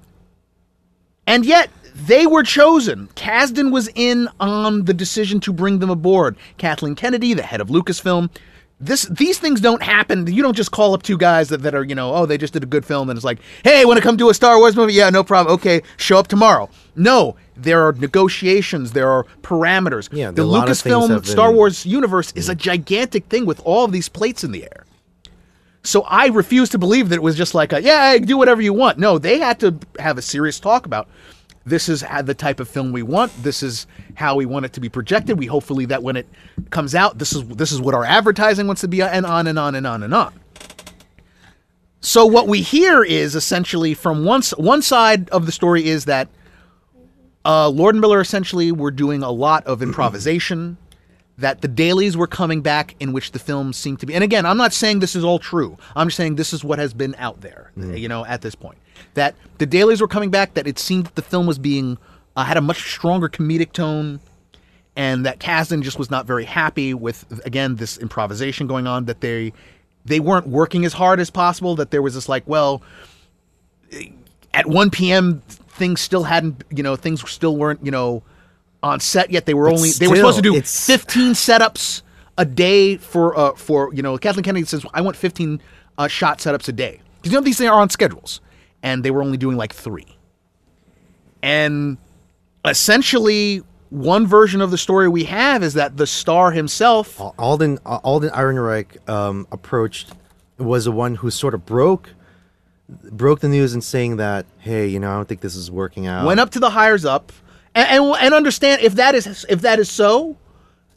and 1.26 1.44
yet 1.44 1.70
they 1.94 2.26
were 2.26 2.42
chosen. 2.42 3.08
Kasdan 3.16 3.72
was 3.72 3.88
in 3.94 4.28
on 4.38 4.84
the 4.84 4.92
decision 4.92 5.40
to 5.40 5.52
bring 5.52 5.78
them 5.78 5.88
aboard. 5.88 6.36
Kathleen 6.58 6.94
Kennedy, 6.94 7.32
the 7.32 7.42
head 7.42 7.60
of 7.60 7.68
Lucasfilm. 7.68 8.30
This 8.78 9.04
these 9.04 9.38
things 9.38 9.62
don't 9.62 9.82
happen. 9.82 10.26
You 10.26 10.42
don't 10.42 10.56
just 10.56 10.70
call 10.70 10.92
up 10.92 11.02
two 11.02 11.16
guys 11.16 11.48
that, 11.48 11.62
that 11.62 11.74
are, 11.74 11.82
you 11.84 11.94
know, 11.94 12.14
oh, 12.14 12.26
they 12.26 12.36
just 12.36 12.52
did 12.52 12.62
a 12.62 12.66
good 12.66 12.84
film 12.84 13.08
and 13.08 13.16
it's 13.16 13.24
like, 13.24 13.38
hey, 13.64 13.86
want 13.86 13.96
to 13.96 14.02
come 14.02 14.18
do 14.18 14.28
a 14.28 14.34
Star 14.34 14.58
Wars 14.58 14.76
movie? 14.76 14.92
Yeah, 14.92 15.08
no 15.08 15.24
problem. 15.24 15.54
Okay, 15.54 15.80
show 15.96 16.18
up 16.18 16.28
tomorrow. 16.28 16.68
No, 16.94 17.36
there 17.56 17.86
are 17.86 17.92
negotiations, 17.92 18.92
there 18.92 19.08
are 19.08 19.24
parameters. 19.40 20.10
Yeah, 20.12 20.30
the 20.30 20.42
a 20.42 20.44
lot 20.44 20.68
of 20.68 20.78
things 20.78 20.94
Lucasfilm 20.94 21.26
Star 21.26 21.48
been- 21.48 21.56
Wars 21.56 21.86
universe 21.86 22.32
is 22.32 22.50
a 22.50 22.54
gigantic 22.54 23.24
thing 23.26 23.46
with 23.46 23.62
all 23.64 23.86
of 23.86 23.92
these 23.92 24.10
plates 24.10 24.44
in 24.44 24.52
the 24.52 24.64
air. 24.64 24.84
So 25.82 26.02
I 26.02 26.26
refuse 26.26 26.68
to 26.70 26.78
believe 26.78 27.08
that 27.10 27.14
it 27.16 27.22
was 27.22 27.36
just 27.36 27.54
like 27.54 27.72
a 27.72 27.80
yeah, 27.80 28.18
do 28.18 28.36
whatever 28.36 28.60
you 28.60 28.74
want. 28.74 28.98
No, 28.98 29.18
they 29.18 29.38
had 29.38 29.58
to 29.60 29.78
have 29.98 30.18
a 30.18 30.22
serious 30.22 30.60
talk 30.60 30.84
about 30.84 31.08
this 31.66 31.88
is 31.88 32.04
the 32.24 32.34
type 32.34 32.60
of 32.60 32.68
film 32.68 32.92
we 32.92 33.02
want. 33.02 33.32
This 33.42 33.62
is 33.62 33.86
how 34.14 34.36
we 34.36 34.46
want 34.46 34.64
it 34.64 34.72
to 34.74 34.80
be 34.80 34.88
projected. 34.88 35.38
We 35.38 35.46
hopefully 35.46 35.84
that 35.86 36.02
when 36.02 36.16
it 36.16 36.26
comes 36.70 36.94
out, 36.94 37.18
this 37.18 37.32
is 37.34 37.46
this 37.48 37.72
is 37.72 37.80
what 37.80 37.94
our 37.94 38.04
advertising 38.04 38.66
wants 38.66 38.80
to 38.82 38.88
be, 38.88 39.02
and 39.02 39.26
on 39.26 39.46
and 39.46 39.58
on 39.58 39.74
and 39.74 39.86
on 39.86 40.02
and 40.02 40.14
on. 40.14 40.32
So 42.00 42.24
what 42.24 42.46
we 42.46 42.62
hear 42.62 43.02
is 43.02 43.34
essentially 43.34 43.92
from 43.94 44.24
one 44.24 44.42
one 44.56 44.80
side 44.80 45.28
of 45.30 45.44
the 45.46 45.52
story 45.52 45.86
is 45.86 46.04
that 46.04 46.28
uh, 47.44 47.68
Lord 47.68 47.94
and 47.94 48.00
Miller 48.00 48.20
essentially 48.20 48.70
were 48.72 48.90
doing 48.92 49.22
a 49.22 49.30
lot 49.30 49.66
of 49.66 49.82
improvisation. 49.82 50.78
that 51.38 51.60
the 51.60 51.68
dailies 51.68 52.16
were 52.16 52.26
coming 52.26 52.62
back 52.62 52.94
in 52.98 53.12
which 53.12 53.32
the 53.32 53.38
film 53.38 53.70
seemed 53.72 54.00
to 54.00 54.06
be. 54.06 54.14
And 54.14 54.24
again, 54.24 54.46
I'm 54.46 54.56
not 54.56 54.72
saying 54.72 55.00
this 55.00 55.14
is 55.14 55.22
all 55.22 55.38
true. 55.38 55.76
I'm 55.94 56.06
just 56.08 56.16
saying 56.16 56.36
this 56.36 56.54
is 56.54 56.64
what 56.64 56.78
has 56.78 56.94
been 56.94 57.14
out 57.18 57.42
there, 57.42 57.72
you 57.76 58.08
know, 58.08 58.24
at 58.24 58.40
this 58.40 58.54
point. 58.54 58.78
That 59.14 59.34
the 59.58 59.66
dailies 59.66 60.00
were 60.00 60.08
coming 60.08 60.30
back, 60.30 60.54
that 60.54 60.66
it 60.66 60.78
seemed 60.78 61.06
that 61.06 61.14
the 61.14 61.22
film 61.22 61.46
was 61.46 61.58
being, 61.58 61.98
uh, 62.36 62.44
had 62.44 62.56
a 62.56 62.60
much 62.60 62.78
stronger 62.90 63.28
comedic 63.28 63.72
tone, 63.72 64.20
and 64.94 65.24
that 65.26 65.38
Kasdan 65.38 65.82
just 65.82 65.98
was 65.98 66.10
not 66.10 66.26
very 66.26 66.44
happy 66.44 66.94
with, 66.94 67.24
again, 67.44 67.76
this 67.76 67.98
improvisation 67.98 68.66
going 68.66 68.86
on, 68.86 69.06
that 69.06 69.20
they, 69.20 69.52
they 70.04 70.20
weren't 70.20 70.46
working 70.46 70.84
as 70.84 70.92
hard 70.92 71.20
as 71.20 71.30
possible, 71.30 71.76
that 71.76 71.90
there 71.90 72.02
was 72.02 72.14
this 72.14 72.28
like, 72.28 72.42
well, 72.46 72.82
at 74.54 74.66
1 74.66 74.90
p.m. 74.90 75.40
things 75.46 76.00
still 76.00 76.24
hadn't, 76.24 76.62
you 76.70 76.82
know, 76.82 76.96
things 76.96 77.28
still 77.30 77.56
weren't, 77.56 77.84
you 77.84 77.90
know, 77.90 78.22
on 78.82 79.00
set 79.00 79.30
yet. 79.30 79.46
They 79.46 79.54
were 79.54 79.68
only 79.68 79.90
they 79.90 80.06
were 80.08 80.16
supposed 80.16 80.36
to 80.36 80.42
do 80.42 80.54
it's- 80.54 80.86
15 80.86 81.32
setups 81.32 82.02
a 82.38 82.44
day 82.44 82.96
for 82.98 83.36
uh 83.36 83.54
for 83.54 83.92
you 83.94 84.02
know 84.02 84.16
Kathleen 84.18 84.44
Kennedy 84.44 84.66
says 84.66 84.84
I 84.92 85.00
want 85.00 85.16
15 85.16 85.60
uh, 85.96 86.06
shot 86.06 86.38
setups 86.38 86.68
a 86.68 86.72
day 86.72 87.00
because 87.16 87.32
you 87.32 87.38
know 87.38 87.42
these 87.44 87.56
things 87.56 87.70
are 87.70 87.80
on 87.80 87.88
schedules 87.88 88.40
and 88.82 89.04
they 89.04 89.10
were 89.10 89.22
only 89.22 89.36
doing 89.36 89.56
like 89.56 89.72
three. 89.74 90.06
And 91.42 91.98
essentially, 92.64 93.62
one 93.90 94.26
version 94.26 94.60
of 94.60 94.70
the 94.70 94.78
story 94.78 95.08
we 95.08 95.24
have 95.24 95.62
is 95.62 95.74
that 95.74 95.96
the 95.96 96.06
star 96.06 96.50
himself. 96.50 97.20
Alden 97.38 97.78
uh, 97.86 97.98
Alden 98.02 98.30
Ehrenreich 98.30 99.08
um, 99.08 99.46
approached 99.52 100.12
was 100.58 100.86
the 100.86 100.92
one 100.92 101.14
who 101.16 101.30
sort 101.30 101.54
of 101.54 101.64
broke 101.66 102.10
broke 102.88 103.40
the 103.40 103.48
news 103.48 103.74
and 103.74 103.82
saying 103.82 104.16
that, 104.16 104.46
hey, 104.58 104.86
you 104.86 105.00
know, 105.00 105.10
I 105.10 105.14
don't 105.16 105.28
think 105.28 105.40
this 105.40 105.56
is 105.56 105.70
working 105.70 106.06
out. 106.06 106.24
went 106.26 106.40
up 106.40 106.50
to 106.50 106.60
the 106.60 106.70
hires 106.70 107.04
up, 107.04 107.32
and, 107.74 107.88
and 107.88 108.16
and 108.20 108.34
understand 108.34 108.82
if 108.82 108.94
that 108.94 109.14
is 109.14 109.46
if 109.48 109.60
that 109.62 109.78
is 109.78 109.90
so. 109.90 110.36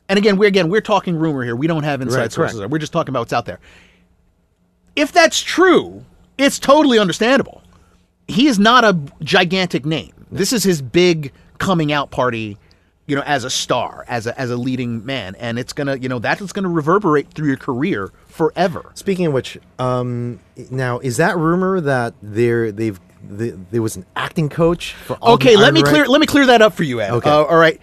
And 0.08 0.18
again, 0.18 0.38
we're 0.38 0.48
again 0.48 0.70
we're 0.70 0.82
talking 0.82 1.16
rumor 1.16 1.44
here. 1.44 1.56
We 1.56 1.68
don't 1.68 1.84
have 1.84 2.02
inside 2.02 2.16
Right, 2.16 2.22
correct. 2.34 2.54
sources. 2.54 2.70
We're 2.70 2.80
just 2.80 2.94
talking 2.94 3.12
about 3.12 3.22
what's 3.22 3.34
out 3.34 3.46
there. 3.46 3.60
If 4.96 5.12
that's 5.12 5.40
true, 5.40 6.04
it's 6.38 6.58
totally 6.58 6.98
understandable. 6.98 7.62
He 8.30 8.48
is 8.48 8.60
not 8.60 8.84
a 8.84 8.98
gigantic 9.24 9.86
name. 9.86 10.14
This 10.32 10.54
is 10.54 10.64
his 10.64 10.82
big 10.82 11.34
coming 11.58 11.92
out 11.92 12.12
party, 12.12 12.58
you 13.08 13.16
know, 13.16 13.24
as 13.24 13.44
a 13.44 13.50
star, 13.50 14.06
as 14.08 14.28
a 14.28 14.40
as 14.40 14.52
a 14.52 14.56
leading 14.56 15.06
man, 15.06 15.36
and 15.36 15.58
it's 15.58 15.74
gonna, 15.74 15.98
you 15.98 16.08
know, 16.08 16.20
that 16.20 16.40
is 16.40 16.54
gonna 16.54 16.70
reverberate 16.70 17.34
through 17.34 17.48
your 17.48 17.58
career 17.58 18.12
forever. 18.28 18.92
Speaking 18.94 19.26
of 19.26 19.34
which, 19.34 19.58
um, 19.80 20.40
now 20.70 21.00
is 21.00 21.18
that 21.18 21.38
rumor 21.38 21.82
that 21.82 22.14
there 22.22 22.72
they've 22.72 23.00
the, 23.28 23.58
there 23.72 23.82
was 23.82 23.96
an 23.96 24.06
acting 24.16 24.48
coach 24.48 24.94
for 24.94 25.16
all 25.16 25.34
Okay, 25.34 25.58
let 25.58 25.74
me 25.74 25.82
clear 25.82 26.06
let 26.06 26.22
me 26.22 26.28
clear 26.28 26.46
that 26.46 26.62
up 26.62 26.74
for 26.74 26.84
you, 26.84 27.02
Ed. 27.02 27.12
Okay. 27.12 27.30
Uh, 27.30 27.44
all 27.44 27.58
right. 27.58 27.82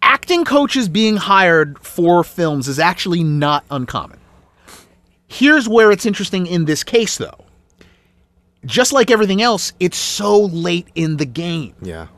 Acting 0.00 0.44
coaches 0.44 0.88
being 0.88 1.16
hired 1.16 1.78
for 1.80 2.24
films 2.24 2.68
is 2.68 2.78
actually 2.78 3.24
not 3.24 3.64
uncommon. 3.70 4.18
Here's 5.26 5.68
where 5.68 5.92
it's 5.92 6.06
interesting 6.06 6.46
in 6.46 6.64
this 6.64 6.82
case 6.82 7.18
though. 7.18 7.44
Just 8.64 8.92
like 8.92 9.10
everything 9.10 9.40
else, 9.40 9.72
it's 9.78 9.96
so 9.96 10.40
late 10.46 10.88
in 10.94 11.16
the 11.16 11.24
game. 11.24 11.74
Yeah. 11.80 12.08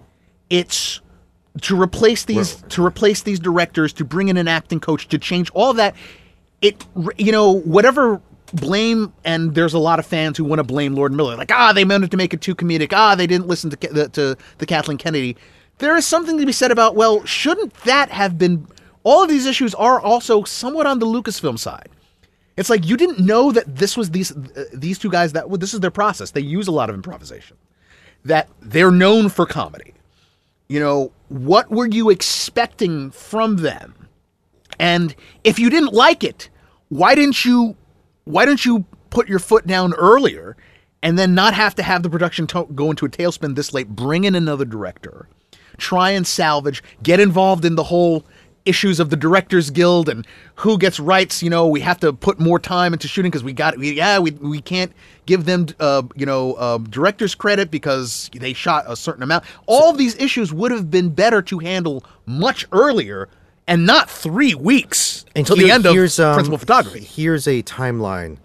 It's 0.49 1.01
to 1.62 1.80
replace 1.80 2.24
these 2.24 2.62
to 2.70 2.84
replace 2.84 3.22
these 3.22 3.38
directors, 3.38 3.93
to 3.95 4.05
bring 4.05 4.28
in 4.28 4.36
an 4.36 4.49
acting 4.49 4.80
coach, 4.80 5.09
to 5.09 5.18
change 5.18 5.51
all 5.51 5.74
that. 5.74 5.95
It 6.62 6.84
you 7.18 7.32
know 7.32 7.53
whatever 7.53 8.20
blame 8.53 9.12
and 9.24 9.55
there's 9.55 9.74
a 9.74 9.78
lot 9.78 9.99
of 10.01 10.07
fans 10.07 10.36
who 10.36 10.45
want 10.45 10.59
to 10.59 10.64
blame 10.64 10.95
Lord 10.95 11.12
Miller, 11.12 11.36
like 11.36 11.53
ah 11.53 11.72
they 11.72 11.84
wanted 11.84 12.11
to 12.11 12.16
make 12.16 12.34
it 12.34 12.41
too 12.41 12.55
comedic, 12.55 12.93
ah 12.93 13.14
they 13.14 13.26
didn't 13.26 13.47
listen 13.47 13.70
to 13.70 13.76
the, 13.76 14.09
to 14.11 14.36
the 14.59 14.66
Kathleen 14.66 14.99
Kennedy. 14.99 15.36
There 15.78 15.97
is 15.97 16.07
something 16.07 16.38
to 16.38 16.47
be 16.47 16.53
said 16.53 16.70
about 16.70 16.97
well, 16.97 17.24
shouldn't 17.24 17.74
that 17.84 18.11
have 18.11 18.38
been? 18.38 18.66
All 19.03 19.22
of 19.22 19.28
these 19.28 19.47
issues 19.47 19.74
are 19.74 20.01
also 20.01 20.45
somewhat 20.45 20.86
on 20.86 20.99
the 20.99 21.07
Lucasfilm 21.07 21.59
side. 21.59 21.88
It's 22.57 22.70
like 22.70 22.86
you 22.86 22.96
didn't 22.96 23.20
know 23.20 23.53
that 23.53 23.76
this 23.76 23.96
was 23.96 24.11
these 24.11 24.32
uh, 24.32 24.64
these 24.72 24.98
two 24.98 25.11
guys 25.11 25.32
that 25.32 25.48
well, 25.48 25.59
this 25.59 25.74
is 25.74 25.80
their 25.80 25.90
process. 25.90 26.32
They 26.32 26.40
use 26.40 26.68
a 26.68 26.72
lot 26.72 26.88
of 26.88 26.94
improvisation. 26.94 27.57
That 28.24 28.48
they're 28.61 28.90
known 28.90 29.28
for 29.28 29.46
comedy. 29.46 29.94
You 30.68 30.80
know, 30.80 31.12
what 31.28 31.70
were 31.70 31.86
you 31.86 32.11
expecting 32.11 33.11
from 33.11 33.57
them? 33.57 34.09
And 34.78 35.14
if 35.42 35.59
you 35.59 35.70
didn't 35.70 35.92
like 35.92 36.22
it, 36.22 36.48
why 36.88 37.14
didn't 37.14 37.44
you 37.44 37.76
why 38.24 38.44
didn't 38.44 38.64
you 38.64 38.84
put 39.11 39.28
your 39.28 39.38
foot 39.38 39.66
down 39.66 39.94
earlier 39.94 40.57
and 41.03 41.18
then 41.18 41.34
not 41.34 41.55
have 41.55 41.74
to 41.76 41.82
have 41.82 42.03
the 42.03 42.11
production 42.11 42.46
to- 42.48 42.68
go 42.74 42.90
into 42.90 43.07
a 43.07 43.09
tailspin 43.09 43.55
this 43.57 43.72
late, 43.72 43.88
bring 43.88 44.24
in 44.24 44.34
another 44.34 44.64
director, 44.64 45.28
try 45.78 46.11
and 46.11 46.26
salvage, 46.26 46.82
get 47.03 47.20
involved 47.20 47.64
in 47.64 47.74
the 47.74 47.84
whole 47.84 48.24
issues 48.71 49.01
of 49.01 49.11
the 49.11 49.16
directors 49.16 49.68
guild 49.71 50.09
and 50.09 50.27
who 50.55 50.79
gets 50.79 50.99
rights, 50.99 51.43
you 51.43 51.51
know, 51.51 51.66
we 51.66 51.81
have 51.81 51.99
to 52.01 52.12
put 52.12 52.41
more 52.41 52.59
time 52.59 52.93
into 52.95 53.09
shooting 53.09 53.31
because 53.31 53.45
we 53.45 53.53
got 53.53 53.77
we, 53.77 53.93
yeah, 53.93 54.18
we 54.18 54.31
we 54.31 54.61
can't 54.61 54.93
give 55.27 55.45
them 55.45 55.66
uh, 55.81 56.03
you 56.14 56.25
know, 56.25 56.55
uh, 56.55 56.79
directors 56.79 57.35
credit 57.35 57.71
because 57.71 58.31
they 58.35 58.53
shot 58.53 58.85
a 58.87 58.97
certain 58.97 59.23
amount. 59.23 59.45
All 59.66 59.91
of 59.91 59.99
these 59.99 60.16
issues 60.16 60.53
would 60.53 60.71
have 60.71 60.91
been 60.91 61.11
better 61.11 61.43
to 61.43 61.59
handle 61.59 62.05
much 62.25 62.66
earlier 62.73 63.29
and 63.66 63.85
not 63.87 64.11
3 64.11 64.55
weeks 64.55 65.25
until 65.37 65.57
the 65.57 65.71
end 65.71 65.87
of 65.87 65.95
here's, 65.95 66.18
um, 66.18 66.35
principal 66.35 66.59
photography. 66.59 67.01
Here's 67.01 67.47
a 67.47 67.62
timeline 67.62 68.39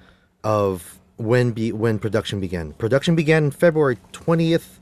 of 0.43 0.99
when 1.17 1.51
be 1.51 1.71
when 1.71 1.99
production 1.99 2.39
began. 2.39 2.73
Production 2.73 3.15
began 3.15 3.51
February 3.51 3.97
twentieth, 4.11 4.79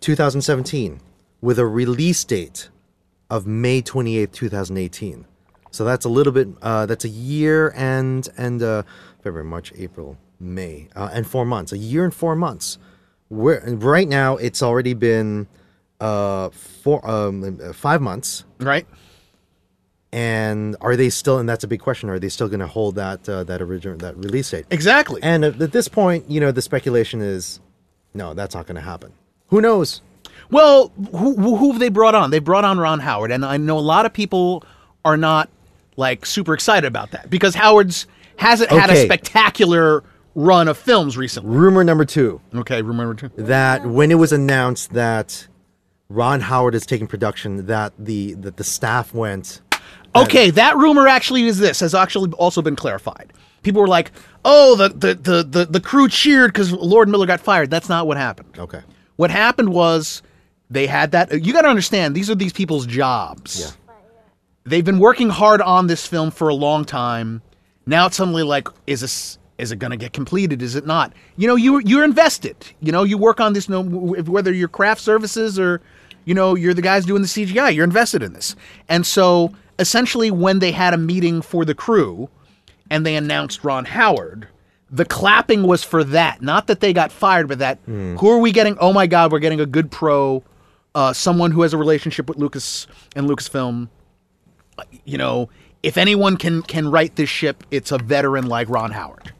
two 0.00 0.16
thousand 0.16 0.42
seventeen, 0.42 1.00
with 1.40 1.58
a 1.58 1.66
release 1.66 2.24
date 2.24 2.68
of 3.32 3.46
May 3.46 3.80
twenty 3.80 4.18
eighth, 4.18 4.32
two 4.32 4.50
thousand 4.50 4.76
eighteen. 4.76 5.24
So 5.70 5.84
that's 5.84 6.04
a 6.04 6.08
little 6.10 6.34
bit. 6.34 6.48
Uh, 6.60 6.84
that's 6.84 7.06
a 7.06 7.08
year 7.08 7.72
and 7.74 8.28
and 8.36 8.62
uh, 8.62 8.82
February, 9.22 9.48
March, 9.48 9.72
April, 9.76 10.18
May, 10.38 10.88
uh, 10.94 11.08
and 11.12 11.26
four 11.26 11.46
months. 11.46 11.72
A 11.72 11.78
year 11.78 12.04
and 12.04 12.14
four 12.14 12.36
months. 12.36 12.78
Where 13.28 13.62
right 13.64 14.06
now 14.06 14.36
it's 14.36 14.62
already 14.62 14.92
been 14.92 15.48
uh, 15.98 16.50
four 16.50 17.00
um, 17.08 17.58
five 17.72 18.02
months. 18.02 18.44
Right? 18.60 18.86
And 20.12 20.76
are 20.82 20.94
they 20.94 21.08
still? 21.08 21.38
And 21.38 21.48
that's 21.48 21.64
a 21.64 21.68
big 21.68 21.80
question. 21.80 22.10
Are 22.10 22.18
they 22.18 22.28
still 22.28 22.48
going 22.48 22.60
to 22.60 22.66
hold 22.66 22.96
that 22.96 23.26
uh, 23.26 23.44
that 23.44 23.62
original 23.62 23.96
that 24.04 24.14
release 24.18 24.50
date? 24.50 24.66
Exactly. 24.70 25.22
And 25.22 25.42
at, 25.42 25.62
at 25.62 25.72
this 25.72 25.88
point, 25.88 26.28
you 26.28 26.38
know, 26.38 26.52
the 26.52 26.60
speculation 26.60 27.22
is, 27.22 27.60
no, 28.12 28.34
that's 28.34 28.54
not 28.54 28.66
going 28.66 28.76
to 28.76 28.82
happen. 28.82 29.14
Who 29.46 29.62
knows? 29.62 30.02
Well, 30.52 30.92
who, 31.12 31.56
who 31.56 31.70
have 31.72 31.80
they 31.80 31.88
brought 31.88 32.14
on? 32.14 32.30
They 32.30 32.38
brought 32.38 32.64
on 32.64 32.78
Ron 32.78 33.00
Howard, 33.00 33.32
and 33.32 33.42
I 33.44 33.56
know 33.56 33.78
a 33.78 33.80
lot 33.80 34.04
of 34.06 34.12
people 34.12 34.64
are 35.04 35.16
not 35.16 35.48
like 35.96 36.24
super 36.26 36.52
excited 36.54 36.86
about 36.86 37.10
that 37.12 37.28
because 37.30 37.54
Howard's 37.54 38.06
hasn't 38.36 38.70
had 38.70 38.90
a 38.90 38.92
Okay. 38.92 39.04
spectacular 39.06 40.04
run 40.34 40.68
of 40.68 40.76
films 40.78 41.16
recently. 41.16 41.50
Rumor 41.56 41.84
number 41.84 42.04
two 42.04 42.40
Okay, 42.54 42.82
remember 42.82 43.14
to 43.14 43.28
that 43.42 43.86
when 43.86 44.10
it 44.10 44.16
was 44.16 44.32
announced 44.32 44.92
that 44.92 45.46
Ron 46.08 46.40
Howard 46.40 46.74
is 46.74 46.84
taking 46.84 47.06
production, 47.06 47.66
that 47.66 47.94
the 47.98 48.34
that 48.34 48.58
the 48.58 48.64
staff 48.64 49.14
went. 49.14 49.62
Okay, 50.14 50.50
that 50.50 50.76
rumor 50.76 51.08
actually 51.08 51.44
is 51.44 51.58
this 51.58 51.80
has 51.80 51.94
actually 51.94 52.30
also 52.32 52.60
been 52.60 52.76
clarified. 52.76 53.32
People 53.62 53.80
were 53.80 53.88
like, 53.88 54.12
"Oh, 54.44 54.76
the 54.76 54.90
the 54.90 55.14
the 55.14 55.42
the, 55.42 55.64
the 55.64 55.80
crew 55.80 56.08
cheered 56.08 56.52
because 56.52 56.72
Lord 56.72 57.08
Miller 57.08 57.26
got 57.26 57.40
fired." 57.40 57.70
That's 57.70 57.88
not 57.88 58.06
what 58.06 58.18
happened. 58.18 58.58
Okay. 58.58 58.80
What 59.16 59.30
happened 59.30 59.70
was 59.72 60.22
they 60.72 60.86
had 60.86 61.12
that. 61.12 61.44
You 61.44 61.52
got 61.52 61.62
to 61.62 61.68
understand, 61.68 62.14
these 62.14 62.30
are 62.30 62.34
these 62.34 62.52
people's 62.52 62.86
jobs. 62.86 63.60
Yeah. 63.60 63.94
They've 64.64 64.84
been 64.84 64.98
working 64.98 65.28
hard 65.28 65.60
on 65.60 65.86
this 65.88 66.06
film 66.06 66.30
for 66.30 66.48
a 66.48 66.54
long 66.54 66.84
time. 66.84 67.42
Now 67.86 68.06
it's 68.06 68.16
suddenly 68.16 68.44
like, 68.44 68.68
is 68.86 69.00
this 69.00 69.38
is 69.58 69.70
it 69.70 69.78
going 69.78 69.90
to 69.90 69.96
get 69.96 70.12
completed? 70.12 70.62
Is 70.62 70.74
it 70.76 70.86
not? 70.86 71.12
You 71.36 71.46
know, 71.46 71.56
you 71.56 71.80
you're 71.80 72.04
invested. 72.04 72.56
You 72.80 72.92
know, 72.92 73.02
you 73.02 73.18
work 73.18 73.40
on 73.40 73.52
this. 73.52 73.68
No, 73.68 73.82
whether 73.82 74.52
you're 74.52 74.68
craft 74.68 75.00
services 75.00 75.58
or, 75.58 75.80
you 76.24 76.34
know, 76.34 76.54
you're 76.54 76.74
the 76.74 76.82
guys 76.82 77.04
doing 77.04 77.22
the 77.22 77.28
CGI. 77.28 77.74
You're 77.74 77.84
invested 77.84 78.22
in 78.22 78.32
this, 78.32 78.56
and 78.88 79.06
so 79.06 79.52
essentially, 79.78 80.30
when 80.30 80.60
they 80.60 80.72
had 80.72 80.94
a 80.94 80.98
meeting 80.98 81.42
for 81.42 81.64
the 81.64 81.74
crew, 81.74 82.28
and 82.92 83.06
they 83.06 83.16
announced 83.16 83.64
Ron 83.64 83.86
Howard. 83.86 84.48
The 84.90 85.06
clapping 85.06 85.62
was 85.62 85.82
for 85.82 86.04
that, 86.04 86.42
not 86.42 86.66
that 86.66 86.80
they 86.80 86.92
got 86.92 87.10
fired, 87.10 87.48
but 87.48 87.60
that 87.60 87.78
hmm. 87.86 88.16
who 88.16 88.28
are 88.28 88.38
we 88.38 88.52
getting? 88.52 88.76
Oh 88.78 88.92
my 88.92 89.06
God, 89.06 89.32
we're 89.32 89.38
getting 89.38 89.60
a 89.60 89.66
good 89.66 89.90
pro, 89.90 90.42
uh, 90.94 91.12
someone 91.12 91.50
who 91.50 91.62
has 91.62 91.72
a 91.72 91.78
relationship 91.78 92.28
with 92.28 92.38
Lucas 92.38 92.86
and 93.16 93.28
Lucasfilm. 93.28 93.88
You 95.04 95.18
know, 95.18 95.48
if 95.82 95.96
anyone 95.98 96.36
can 96.36 96.62
can 96.62 96.90
write 96.90 97.16
this 97.16 97.28
ship, 97.28 97.64
it's 97.70 97.92
a 97.92 97.98
veteran 97.98 98.46
like 98.46 98.68
Ron 98.68 98.90
Howard. 98.90 99.32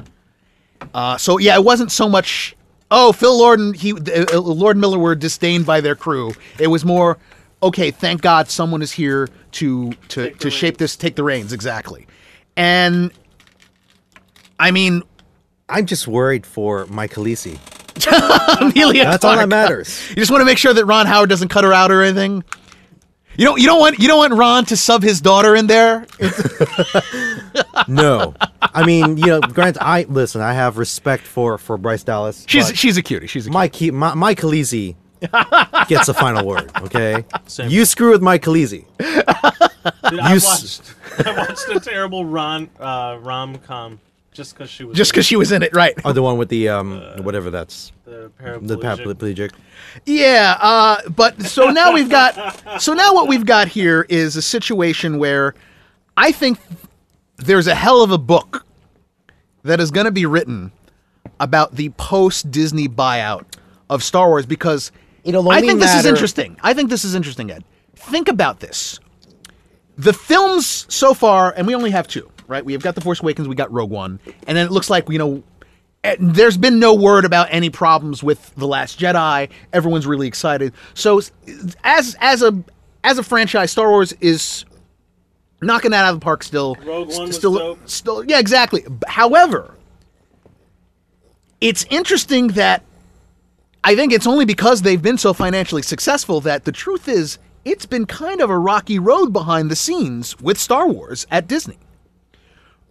Uh, 0.94 1.16
so 1.16 1.38
yeah, 1.38 1.54
it 1.54 1.64
wasn't 1.64 1.90
so 1.90 2.08
much. 2.08 2.56
Oh, 2.90 3.12
Phil 3.12 3.36
Lord 3.38 3.58
and 3.58 3.74
he, 3.74 3.92
uh, 3.92 4.38
Lord 4.38 4.76
Miller 4.76 4.98
were 4.98 5.14
disdained 5.14 5.64
by 5.64 5.80
their 5.80 5.94
crew. 5.94 6.32
It 6.58 6.66
was 6.66 6.84
more, 6.84 7.16
okay, 7.62 7.90
thank 7.90 8.20
God 8.20 8.48
someone 8.48 8.82
is 8.82 8.92
here 8.92 9.28
to 9.52 9.92
to 10.08 10.30
to 10.30 10.50
shape 10.50 10.76
this, 10.76 10.96
take 10.96 11.16
the 11.16 11.24
reins 11.24 11.52
exactly. 11.52 12.06
And 12.56 13.10
I 14.58 14.70
mean, 14.70 15.02
I'm 15.68 15.86
just 15.86 16.06
worried 16.06 16.44
for 16.44 16.86
Mike 16.86 17.12
Khaleesi. 17.12 17.58
Amelia 18.60 19.04
That's 19.04 19.24
all 19.24 19.36
that 19.36 19.48
matters. 19.48 20.00
You 20.10 20.16
just 20.16 20.30
want 20.30 20.40
to 20.40 20.44
make 20.46 20.58
sure 20.58 20.72
that 20.72 20.84
Ron 20.84 21.06
Howard 21.06 21.28
doesn't 21.28 21.48
cut 21.48 21.64
her 21.64 21.72
out 21.72 21.90
or 21.90 22.02
anything. 22.02 22.44
You 23.36 23.46
don't. 23.46 23.58
You 23.60 23.66
don't 23.66 23.80
want. 23.80 23.98
You 23.98 24.08
don't 24.08 24.18
want 24.18 24.34
Ron 24.34 24.64
to 24.66 24.76
sub 24.76 25.02
his 25.02 25.20
daughter 25.20 25.54
in 25.56 25.66
there. 25.66 26.06
No, 27.88 28.34
I 28.60 28.84
mean, 28.86 29.16
you 29.16 29.26
know, 29.26 29.40
Grant. 29.40 29.76
I 29.80 30.02
listen. 30.04 30.40
I 30.40 30.52
have 30.54 30.78
respect 30.78 31.24
for 31.26 31.58
for 31.58 31.76
Bryce 31.76 32.02
Dallas. 32.04 32.44
She's 32.48 32.68
she's 32.76 32.96
a 32.96 33.02
cutie. 33.02 33.26
She's 33.26 33.46
a 33.46 33.50
cutie. 33.50 33.54
Mike 33.58 33.72
Ke- 33.72 33.92
my, 33.92 34.14
Mike 34.14 34.40
Khaleesi 34.40 34.94
gets 35.88 36.06
the 36.06 36.14
final 36.14 36.46
word. 36.46 36.70
Okay, 36.82 37.24
Same. 37.46 37.70
you 37.70 37.84
screw 37.84 38.10
with 38.12 38.22
Mike 38.22 38.42
Khaleesi. 38.42 38.84
Dude, 38.98 40.20
I 40.20 40.30
You 40.30 40.36
s- 40.36 40.80
watched. 41.18 41.26
I 41.26 41.36
watched 41.36 41.68
a 41.68 41.80
terrible 41.80 42.24
ron 42.24 42.70
uh, 42.78 43.18
rom 43.20 43.56
com 43.58 44.00
just 44.32 44.54
because 44.54 44.70
she 44.70 44.84
was 44.84 44.96
just 44.96 45.12
because 45.12 45.26
she 45.26 45.36
was 45.36 45.52
in 45.52 45.62
it, 45.62 45.74
right? 45.74 45.94
Oh, 46.04 46.12
the 46.12 46.22
one 46.22 46.38
with 46.38 46.48
the 46.48 46.68
um, 46.68 47.00
whatever 47.18 47.50
that's 47.50 47.92
the 48.04 48.30
the 48.62 48.76
paraplegic. 48.78 49.14
paraplegic. 49.14 49.52
Yeah, 50.06 50.56
uh, 50.60 51.08
but 51.10 51.42
so 51.42 51.70
now 51.70 51.92
we've 51.92 52.10
got 52.10 52.80
so 52.80 52.94
now 52.94 53.14
what 53.14 53.28
we've 53.28 53.46
got 53.46 53.68
here 53.68 54.06
is 54.08 54.36
a 54.36 54.42
situation 54.42 55.18
where 55.18 55.54
I 56.16 56.32
think 56.32 56.58
there's 57.36 57.66
a 57.66 57.74
hell 57.74 58.02
of 58.02 58.10
a 58.10 58.18
book 58.18 58.64
that 59.62 59.80
is 59.80 59.90
going 59.90 60.06
to 60.06 60.12
be 60.12 60.26
written 60.26 60.72
about 61.38 61.76
the 61.76 61.90
post 61.90 62.50
Disney 62.50 62.88
buyout 62.88 63.44
of 63.90 64.02
Star 64.02 64.28
Wars 64.28 64.46
because 64.46 64.90
It'll 65.24 65.40
only 65.42 65.54
I 65.54 65.56
only 65.58 65.68
think 65.68 65.80
this 65.80 65.94
is 65.94 66.06
interesting. 66.06 66.56
I 66.62 66.74
think 66.74 66.90
this 66.90 67.04
is 67.04 67.14
interesting, 67.14 67.50
Ed. 67.50 67.64
Think 67.94 68.28
about 68.28 68.60
this. 68.60 68.98
The 69.96 70.12
films 70.12 70.86
so 70.88 71.14
far, 71.14 71.52
and 71.56 71.66
we 71.66 71.74
only 71.74 71.90
have 71.90 72.08
two, 72.08 72.28
right? 72.52 72.64
We 72.64 72.72
have 72.74 72.82
got 72.82 72.94
The 72.94 73.00
Force 73.00 73.20
Awakens, 73.20 73.48
we 73.48 73.54
got 73.54 73.72
Rogue 73.72 73.90
One, 73.90 74.20
and 74.46 74.56
then 74.56 74.66
it 74.66 74.70
looks 74.70 74.88
like 74.90 75.08
you 75.08 75.18
know 75.18 75.42
eh, 76.04 76.16
there's 76.20 76.56
been 76.56 76.78
no 76.78 76.94
word 76.94 77.24
about 77.24 77.48
any 77.50 77.70
problems 77.70 78.22
with 78.22 78.54
the 78.54 78.66
Last 78.66 79.00
Jedi. 79.00 79.48
Everyone's 79.72 80.06
really 80.06 80.28
excited. 80.28 80.72
So 80.94 81.20
as 81.82 82.16
as 82.20 82.42
a 82.42 82.62
as 83.02 83.18
a 83.18 83.22
franchise, 83.22 83.72
Star 83.72 83.90
Wars 83.90 84.12
is 84.20 84.64
knocking 85.60 85.90
that 85.92 86.04
out 86.04 86.14
of 86.14 86.20
the 86.20 86.24
park. 86.24 86.42
Still, 86.44 86.76
Rogue 86.84 87.08
One 87.08 87.26
was 87.26 87.36
still, 87.36 87.78
still, 87.86 88.24
yeah, 88.24 88.38
exactly. 88.38 88.84
However, 89.08 89.74
it's 91.60 91.86
interesting 91.90 92.48
that 92.48 92.82
I 93.84 93.96
think 93.96 94.12
it's 94.12 94.26
only 94.26 94.44
because 94.44 94.82
they've 94.82 95.02
been 95.02 95.18
so 95.18 95.32
financially 95.32 95.82
successful 95.82 96.40
that 96.42 96.64
the 96.64 96.72
truth 96.72 97.08
is 97.08 97.38
it's 97.64 97.86
been 97.86 98.06
kind 98.06 98.40
of 98.40 98.50
a 98.50 98.58
rocky 98.58 98.98
road 98.98 99.32
behind 99.32 99.70
the 99.70 99.76
scenes 99.76 100.38
with 100.40 100.58
Star 100.58 100.88
Wars 100.88 101.26
at 101.30 101.46
Disney. 101.46 101.78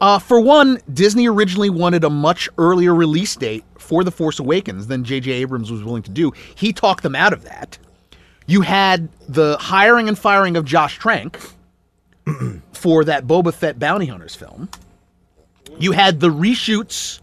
Uh, 0.02 0.18
for 0.18 0.42
one, 0.42 0.80
Disney 0.92 1.30
originally 1.30 1.70
wanted 1.70 2.04
a 2.04 2.10
much 2.10 2.50
earlier 2.58 2.94
release 2.94 3.36
date 3.36 3.64
for 3.78 4.04
The 4.04 4.12
Force 4.12 4.40
Awakens 4.40 4.88
than 4.88 5.04
J.J. 5.04 5.32
Abrams 5.32 5.72
was 5.72 5.84
willing 5.84 6.02
to 6.04 6.10
do. 6.10 6.34
He 6.56 6.74
talked 6.74 7.04
them 7.04 7.16
out 7.16 7.34
of 7.34 7.44
that. 7.44 7.78
You 8.48 8.62
had 8.62 9.10
the 9.30 9.58
hiring 9.60 10.08
and 10.08 10.18
firing 10.18 10.58
of 10.58 10.66
Josh 10.66 10.98
Trank 10.98 11.40
for 12.74 13.04
that 13.06 13.28
Boba 13.28 13.54
Fett 13.54 13.78
bounty 13.78 14.08
hunters 14.08 14.34
film. 14.36 14.70
You 15.78 15.92
had 15.92 16.20
the 16.20 16.30
reshoots 16.30 17.20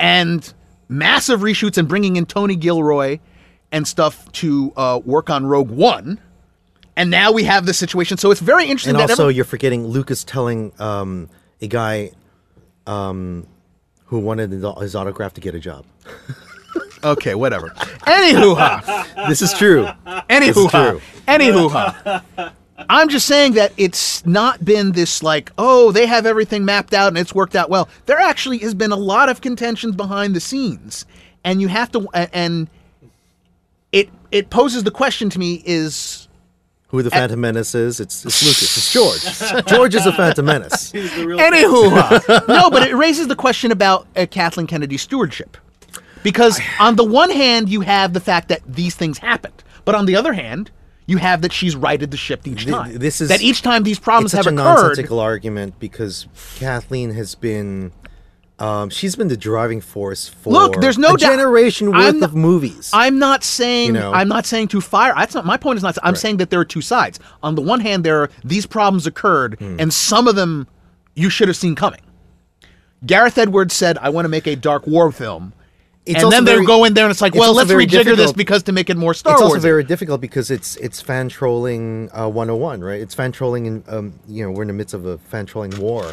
and 0.00 0.52
massive 0.88 1.40
reshoots 1.40 1.78
and 1.78 1.88
bringing 1.88 2.16
in 2.16 2.26
Tony 2.26 2.56
Gilroy 2.56 3.20
and 3.70 3.86
stuff 3.86 4.30
to 4.32 4.72
uh, 4.76 5.00
work 5.04 5.30
on 5.30 5.46
Rogue 5.46 5.70
One. 5.70 6.20
And 6.96 7.08
now 7.08 7.30
we 7.30 7.44
have 7.44 7.66
this 7.66 7.78
situation. 7.78 8.18
So 8.18 8.32
it's 8.32 8.40
very 8.40 8.64
interesting 8.64 8.96
And 8.96 8.98
that 9.00 9.10
also, 9.10 9.24
every- 9.24 9.36
you're 9.36 9.44
forgetting 9.44 9.86
Lucas 9.86 10.24
telling 10.24 10.72
um, 10.80 11.30
a 11.60 11.66
guy 11.66 12.12
um, 12.86 13.46
who 14.06 14.18
wanted 14.18 14.50
his 14.50 14.94
autograph 14.94 15.34
to 15.34 15.40
get 15.40 15.54
a 15.54 15.60
job. 15.60 15.84
Okay, 17.02 17.34
whatever. 17.34 17.68
Anywho, 18.06 18.56
ha. 18.56 19.06
This 19.28 19.42
is 19.42 19.52
true. 19.54 19.86
Anywho, 20.28 20.70
ha. 20.70 20.90
true. 20.90 21.00
Anywho, 21.26 21.70
ha. 21.70 22.52
I'm 22.88 23.08
just 23.08 23.26
saying 23.26 23.52
that 23.54 23.72
it's 23.76 24.24
not 24.26 24.64
been 24.64 24.92
this 24.92 25.22
like, 25.22 25.52
oh, 25.58 25.92
they 25.92 26.06
have 26.06 26.26
everything 26.26 26.64
mapped 26.64 26.92
out 26.94 27.08
and 27.08 27.18
it's 27.18 27.34
worked 27.34 27.54
out 27.54 27.70
well. 27.70 27.88
There 28.06 28.18
actually 28.18 28.58
has 28.58 28.74
been 28.74 28.92
a 28.92 28.96
lot 28.96 29.28
of 29.28 29.40
contentions 29.40 29.96
behind 29.96 30.34
the 30.34 30.40
scenes, 30.40 31.06
and 31.44 31.60
you 31.60 31.68
have 31.68 31.90
to, 31.92 32.06
and 32.14 32.68
it 33.92 34.08
it 34.30 34.50
poses 34.50 34.84
the 34.84 34.90
question 34.90 35.30
to 35.30 35.38
me: 35.38 35.62
is 35.64 36.28
Who 36.90 37.02
the 37.02 37.10
Phantom 37.10 37.40
Menace 37.40 37.74
is? 37.74 38.00
It's, 38.00 38.24
it's 38.24 38.42
Lucas. 38.42 38.76
It's 38.76 38.92
George. 38.92 39.66
George 39.66 39.94
is 39.94 40.04
the 40.04 40.12
Phantom 40.12 40.44
Menace. 40.44 40.90
He's 40.92 41.14
the 41.14 41.26
real 41.26 41.38
Anywho, 41.38 42.48
no, 42.48 42.68
but 42.70 42.82
it 42.88 42.94
raises 42.94 43.28
the 43.28 43.36
question 43.36 43.70
about 43.70 44.06
uh, 44.16 44.26
Kathleen 44.30 44.66
Kennedy's 44.66 45.02
stewardship. 45.02 45.56
Because 46.22 46.60
on 46.80 46.96
the 46.96 47.04
one 47.04 47.30
hand, 47.30 47.68
you 47.68 47.80
have 47.82 48.12
the 48.12 48.20
fact 48.20 48.48
that 48.48 48.60
these 48.66 48.94
things 48.94 49.18
happened, 49.18 49.62
but 49.84 49.94
on 49.94 50.06
the 50.06 50.16
other 50.16 50.32
hand, 50.32 50.70
you 51.06 51.16
have 51.18 51.42
that 51.42 51.52
she's 51.52 51.74
righted 51.74 52.10
the 52.10 52.16
ship 52.16 52.46
each 52.46 52.64
Th- 52.64 52.74
time. 52.76 52.98
this 52.98 53.20
is- 53.20 53.28
that 53.30 53.40
each 53.40 53.62
time 53.62 53.84
these 53.84 53.98
problems 53.98 54.34
it's 54.34 54.44
such 54.44 54.46
have 54.46 54.52
a 54.52 54.56
occurred. 54.56 54.82
nonsensical 54.88 55.18
argument 55.20 55.78
because 55.78 56.26
Kathleen 56.56 57.12
has 57.12 57.34
been. 57.34 57.92
Um, 58.60 58.90
she's 58.90 59.16
been 59.16 59.28
the 59.28 59.36
driving 59.38 59.80
force 59.80 60.28
for 60.28 60.52
Look, 60.52 60.80
there's 60.82 60.98
no 60.98 61.16
generation 61.16 61.90
worth 61.90 62.00
I'm- 62.04 62.22
of 62.22 62.34
movies. 62.34 62.90
I'm 62.92 63.18
not 63.18 63.42
saying 63.42 63.86
You 63.88 63.92
know? 63.94 64.12
I'm 64.12 64.28
not 64.28 64.44
saying 64.44 64.68
to 64.68 64.80
fire. 64.82 65.14
That's 65.16 65.34
not 65.34 65.46
my 65.46 65.56
point. 65.56 65.78
Is 65.78 65.82
not. 65.82 65.96
I'm 66.02 66.14
saying 66.14 66.36
that 66.38 66.50
there 66.50 66.60
are 66.60 66.64
two 66.66 66.82
sides. 66.82 67.18
On 67.42 67.54
the 67.54 67.62
one 67.62 67.80
hand, 67.80 68.04
there 68.04 68.20
are 68.22 68.30
these 68.44 68.66
problems 68.66 69.06
occurred, 69.06 69.56
Hmm. 69.58 69.76
and 69.80 69.92
some 69.92 70.28
of 70.28 70.36
them 70.36 70.66
you 71.14 71.30
should 71.30 71.48
have 71.48 71.56
seen 71.56 71.74
coming. 71.74 72.00
Gareth 73.06 73.38
Edwards 73.38 73.74
said, 73.74 73.96
"I 73.98 74.10
want 74.10 74.26
to 74.26 74.28
make 74.28 74.46
a 74.46 74.54
Dark 74.56 74.86
War 74.86 75.10
film." 75.10 75.54
It's 76.06 76.22
and 76.22 76.32
then 76.32 76.44
they 76.44 76.62
go 76.64 76.84
in 76.84 76.94
there 76.94 77.04
and 77.04 77.10
it's 77.10 77.20
like, 77.20 77.34
it's 77.34 77.40
well, 77.40 77.52
let's 77.54 77.70
rejigger 77.70 78.16
this 78.16 78.32
because 78.32 78.62
to 78.64 78.72
make 78.72 78.88
it 78.90 78.96
more 78.96 79.12
Star 79.14 79.34
it's 79.34 79.42
Wars. 79.42 79.50
also 79.52 79.60
very 79.60 79.84
difficult 79.84 80.20
because 80.20 80.50
it's 80.50 80.76
it's 80.76 81.00
fan 81.00 81.28
trolling 81.28 82.10
uh, 82.12 82.26
101, 82.28 82.80
right? 82.82 83.00
It's 83.00 83.14
fan 83.14 83.32
trolling, 83.32 83.66
and 83.66 83.84
um, 83.88 84.18
you 84.26 84.44
know 84.44 84.50
we're 84.50 84.62
in 84.62 84.68
the 84.68 84.74
midst 84.74 84.94
of 84.94 85.04
a 85.06 85.18
fan 85.18 85.46
trolling 85.46 85.78
war, 85.78 86.10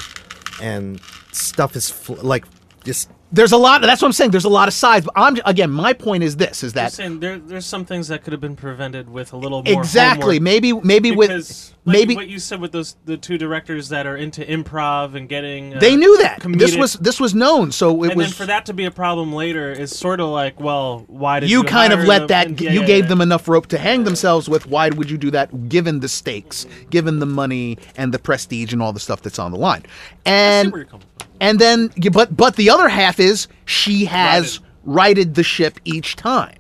and 0.62 1.00
stuff 1.32 1.76
is 1.76 1.90
fl- 1.90 2.16
like 2.22 2.46
just 2.84 3.10
there's 3.32 3.52
a 3.52 3.58
lot. 3.58 3.82
That's 3.82 4.02
what 4.02 4.08
I'm 4.08 4.14
saying. 4.14 4.32
There's 4.32 4.46
a 4.46 4.50
lot 4.50 4.68
of 4.68 4.74
sides. 4.74 5.06
But 5.06 5.14
I'm 5.16 5.38
again, 5.46 5.70
my 5.70 5.94
point 5.94 6.24
is 6.24 6.38
this: 6.38 6.64
is 6.64 6.74
that 6.74 6.94
saying 6.94 7.20
there, 7.20 7.38
there's 7.38 7.66
some 7.66 7.84
things 7.84 8.08
that 8.08 8.24
could 8.24 8.32
have 8.32 8.42
been 8.42 8.56
prevented 8.56 9.10
with 9.10 9.34
a 9.34 9.38
little 9.38 9.64
more 9.64 9.74
exactly 9.74 10.40
maybe 10.40 10.72
maybe 10.74 11.12
because 11.12 11.74
with 11.74 11.78
like 11.86 11.94
maybe 11.94 12.16
what 12.16 12.28
you 12.30 12.40
said 12.40 12.62
with 12.62 12.72
those 12.72 12.96
the 13.06 13.18
two 13.18 13.38
directors 13.38 13.90
that 13.90 14.06
are 14.08 14.16
into 14.16 14.44
improv 14.46 15.16
and 15.16 15.28
getting 15.28 15.76
uh, 15.76 15.80
they 15.80 15.96
knew 15.96 16.18
that 16.20 16.42
this 16.58 16.76
was 16.78 16.94
this 16.94 17.20
was 17.20 17.36
known. 17.36 17.72
So 17.72 18.04
it 18.04 18.10
and 18.12 18.18
was 18.18 18.28
then 18.28 18.34
for 18.34 18.46
that 18.46 18.66
to 18.68 18.74
be 18.74 18.86
a 18.86 18.92
problem 18.92 19.34
later 19.34 19.72
is 19.72 19.98
sort 19.98 20.20
of 20.22 20.30
like 20.30 20.60
well 20.60 21.04
why 21.08 21.42
did 21.42 21.50
you 21.50 21.60
you, 21.60 21.64
kind 21.66 21.92
of 21.92 22.04
let 22.06 22.20
them? 22.20 22.28
that 22.28 22.48
And- 22.48 22.62
yeah, 22.62 22.72
you 22.72 22.82
yeah, 22.82 22.88
gave 22.88 23.04
yeah. 23.06 23.10
them 23.10 23.22
enough 23.22 23.48
rope 23.48 23.68
to 23.68 23.78
hang 23.78 24.06
themselves 24.06 24.48
with 24.48 24.68
why 24.68 24.90
would 24.90 25.10
you 25.10 25.18
do 25.18 25.32
that 25.32 25.68
given 25.70 26.00
the 26.00 26.08
stakes 26.08 26.66
given 26.90 27.20
the 27.20 27.26
money 27.26 27.78
and 27.98 28.14
the 28.14 28.20
prestige 28.20 28.72
and 28.72 28.82
all 28.82 28.94
the 28.94 29.00
stuff 29.00 29.22
that's 29.22 29.40
on 29.40 29.52
the 29.52 29.58
line 29.58 29.84
I 30.26 30.30
see 30.30 30.72
and 30.72 30.74
where 31.38 31.54
you're 31.54 31.62
coming 31.70 31.94
from. 31.94 32.02
and 32.02 32.12
then 32.12 32.12
but 32.14 32.36
but 32.36 32.56
the 32.58 32.70
other 32.70 32.90
half 32.90 33.20
is 33.20 33.48
she 33.66 34.06
has 34.06 34.60
righted 34.84 35.36
the 35.36 35.44
ship 35.44 35.80
each 35.86 36.16
time 36.16 36.58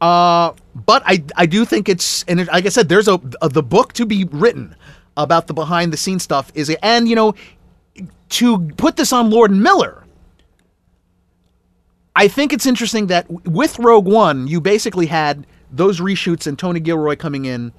uh 0.00 0.52
but 0.74 1.02
i 1.06 1.22
i 1.36 1.46
do 1.46 1.64
think 1.64 1.88
it's 1.88 2.24
and 2.28 2.40
it, 2.40 2.48
like 2.48 2.66
i 2.66 2.70
said 2.70 2.88
there's 2.88 3.08
a, 3.08 3.20
a 3.42 3.48
the 3.48 3.62
book 3.62 3.92
to 3.94 4.06
be 4.06 4.24
written 4.24 4.74
about 5.16 5.46
the 5.48 5.54
behind 5.54 5.92
the 5.92 5.96
scenes 5.96 6.22
stuff 6.22 6.52
is 6.54 6.70
and 6.82 7.08
you 7.08 7.16
know 7.16 7.34
to 8.30 8.58
put 8.76 8.96
this 8.96 9.12
on 9.12 9.30
lord 9.30 9.50
miller 9.50 10.04
I 12.16 12.28
think 12.28 12.52
it's 12.54 12.66
interesting 12.66 13.08
that 13.08 13.30
with 13.46 13.78
Rogue 13.78 14.06
One, 14.06 14.48
you 14.48 14.60
basically 14.60 15.06
had 15.06 15.46
those 15.70 16.00
reshoots 16.00 16.46
and 16.46 16.58
Tony 16.58 16.80
Gilroy 16.80 17.14
coming 17.16 17.44
in, 17.44 17.72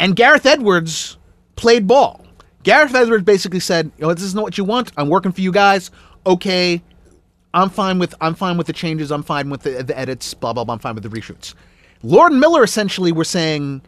and 0.00 0.16
Gareth 0.16 0.46
Edwards 0.46 1.16
played 1.54 1.86
ball. 1.86 2.26
Gareth 2.64 2.94
Edwards 2.94 3.24
basically 3.24 3.60
said, 3.60 3.92
"You 3.98 4.06
know, 4.06 4.14
this 4.14 4.24
isn't 4.24 4.42
what 4.42 4.58
you 4.58 4.64
want. 4.64 4.90
I'm 4.96 5.08
working 5.08 5.30
for 5.32 5.40
you 5.40 5.52
guys. 5.52 5.90
Okay, 6.26 6.82
I'm 7.52 7.70
fine 7.70 7.98
with 8.00 8.14
I'm 8.20 8.34
fine 8.34 8.56
with 8.56 8.66
the 8.66 8.72
changes. 8.72 9.12
I'm 9.12 9.22
fine 9.22 9.50
with 9.50 9.62
the, 9.62 9.84
the 9.84 9.96
edits. 9.96 10.34
Blah 10.34 10.52
blah 10.52 10.64
blah. 10.64 10.74
I'm 10.74 10.80
fine 10.80 10.96
with 10.96 11.04
the 11.04 11.10
reshoots." 11.10 11.54
Lord 12.02 12.32
and 12.32 12.40
Miller 12.40 12.64
essentially 12.64 13.12
were 13.12 13.24
saying, 13.24 13.82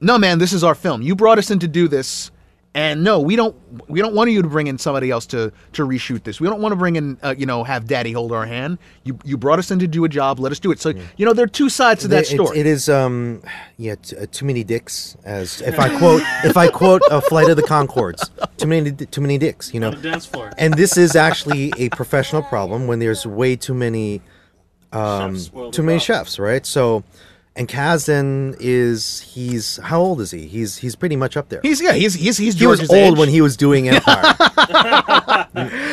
"No, 0.00 0.16
man, 0.18 0.38
this 0.38 0.52
is 0.52 0.64
our 0.64 0.74
film. 0.74 1.02
You 1.02 1.14
brought 1.14 1.38
us 1.38 1.50
in 1.50 1.58
to 1.58 1.68
do 1.68 1.86
this." 1.86 2.30
And 2.72 3.02
no, 3.02 3.18
we 3.18 3.34
don't. 3.34 3.56
We 3.88 4.00
don't 4.00 4.14
want 4.14 4.30
you 4.30 4.42
to 4.42 4.48
bring 4.48 4.68
in 4.68 4.78
somebody 4.78 5.10
else 5.10 5.26
to 5.26 5.52
to 5.72 5.84
reshoot 5.84 6.22
this. 6.22 6.40
We 6.40 6.46
don't 6.46 6.60
want 6.62 6.70
to 6.70 6.76
bring 6.76 6.94
in, 6.94 7.18
uh, 7.20 7.34
you 7.36 7.44
know, 7.44 7.64
have 7.64 7.88
Daddy 7.88 8.12
hold 8.12 8.30
our 8.30 8.46
hand. 8.46 8.78
You 9.02 9.18
you 9.24 9.36
brought 9.36 9.58
us 9.58 9.72
in 9.72 9.80
to 9.80 9.88
do 9.88 10.04
a 10.04 10.08
job. 10.08 10.38
Let 10.38 10.52
us 10.52 10.60
do 10.60 10.70
it. 10.70 10.78
So 10.78 10.92
you 11.16 11.26
know, 11.26 11.32
there 11.32 11.44
are 11.44 11.48
two 11.48 11.68
sides 11.68 12.02
to 12.02 12.08
that 12.08 12.22
It- 12.30 12.34
story. 12.36 12.56
it 12.60 12.66
is 12.66 12.88
um 12.88 13.42
yeah 13.76 13.96
t- 13.96 14.16
uh, 14.16 14.26
too 14.30 14.44
many 14.44 14.62
dicks 14.62 15.16
as 15.24 15.60
if 15.62 15.80
I 15.80 15.88
quote 15.98 16.22
if 16.44 16.56
I 16.56 16.68
quote 16.68 17.02
a 17.10 17.20
flight 17.20 17.50
of 17.50 17.56
the 17.56 17.64
Conchords 17.64 18.30
too 18.56 18.68
many 18.68 18.92
too 18.92 19.20
many 19.20 19.36
dicks 19.36 19.74
you 19.74 19.80
know 19.80 19.90
dance 19.90 20.26
floor. 20.26 20.52
and 20.56 20.74
this 20.74 20.96
is 20.96 21.16
actually 21.16 21.72
a 21.76 21.88
professional 21.88 22.42
problem 22.44 22.86
when 22.86 23.00
there's 23.00 23.26
way 23.26 23.56
too 23.56 23.74
many 23.74 24.22
um, 24.92 25.34
Chefs 25.34 25.46
spoil 25.46 25.70
the 25.70 25.76
too 25.76 25.82
many 25.82 25.98
broth. 25.98 26.04
chefs, 26.04 26.38
right? 26.38 26.64
So, 26.66 27.02
and 27.60 27.68
Kasdan 27.68 28.56
is 28.58 29.20
he's 29.20 29.76
how 29.76 30.00
old 30.00 30.22
is 30.22 30.30
he? 30.30 30.46
He's 30.46 30.78
he's 30.78 30.96
pretty 30.96 31.14
much 31.14 31.36
up 31.36 31.50
there. 31.50 31.60
He's 31.62 31.78
yeah. 31.78 31.92
He's 31.92 32.14
he's 32.14 32.38
he's 32.38 32.58
he 32.58 32.66
was 32.66 32.80
old 32.88 32.90
age. 32.92 33.18
when 33.18 33.28
he 33.28 33.42
was 33.42 33.54
doing 33.56 33.88
Empire. 33.90 34.34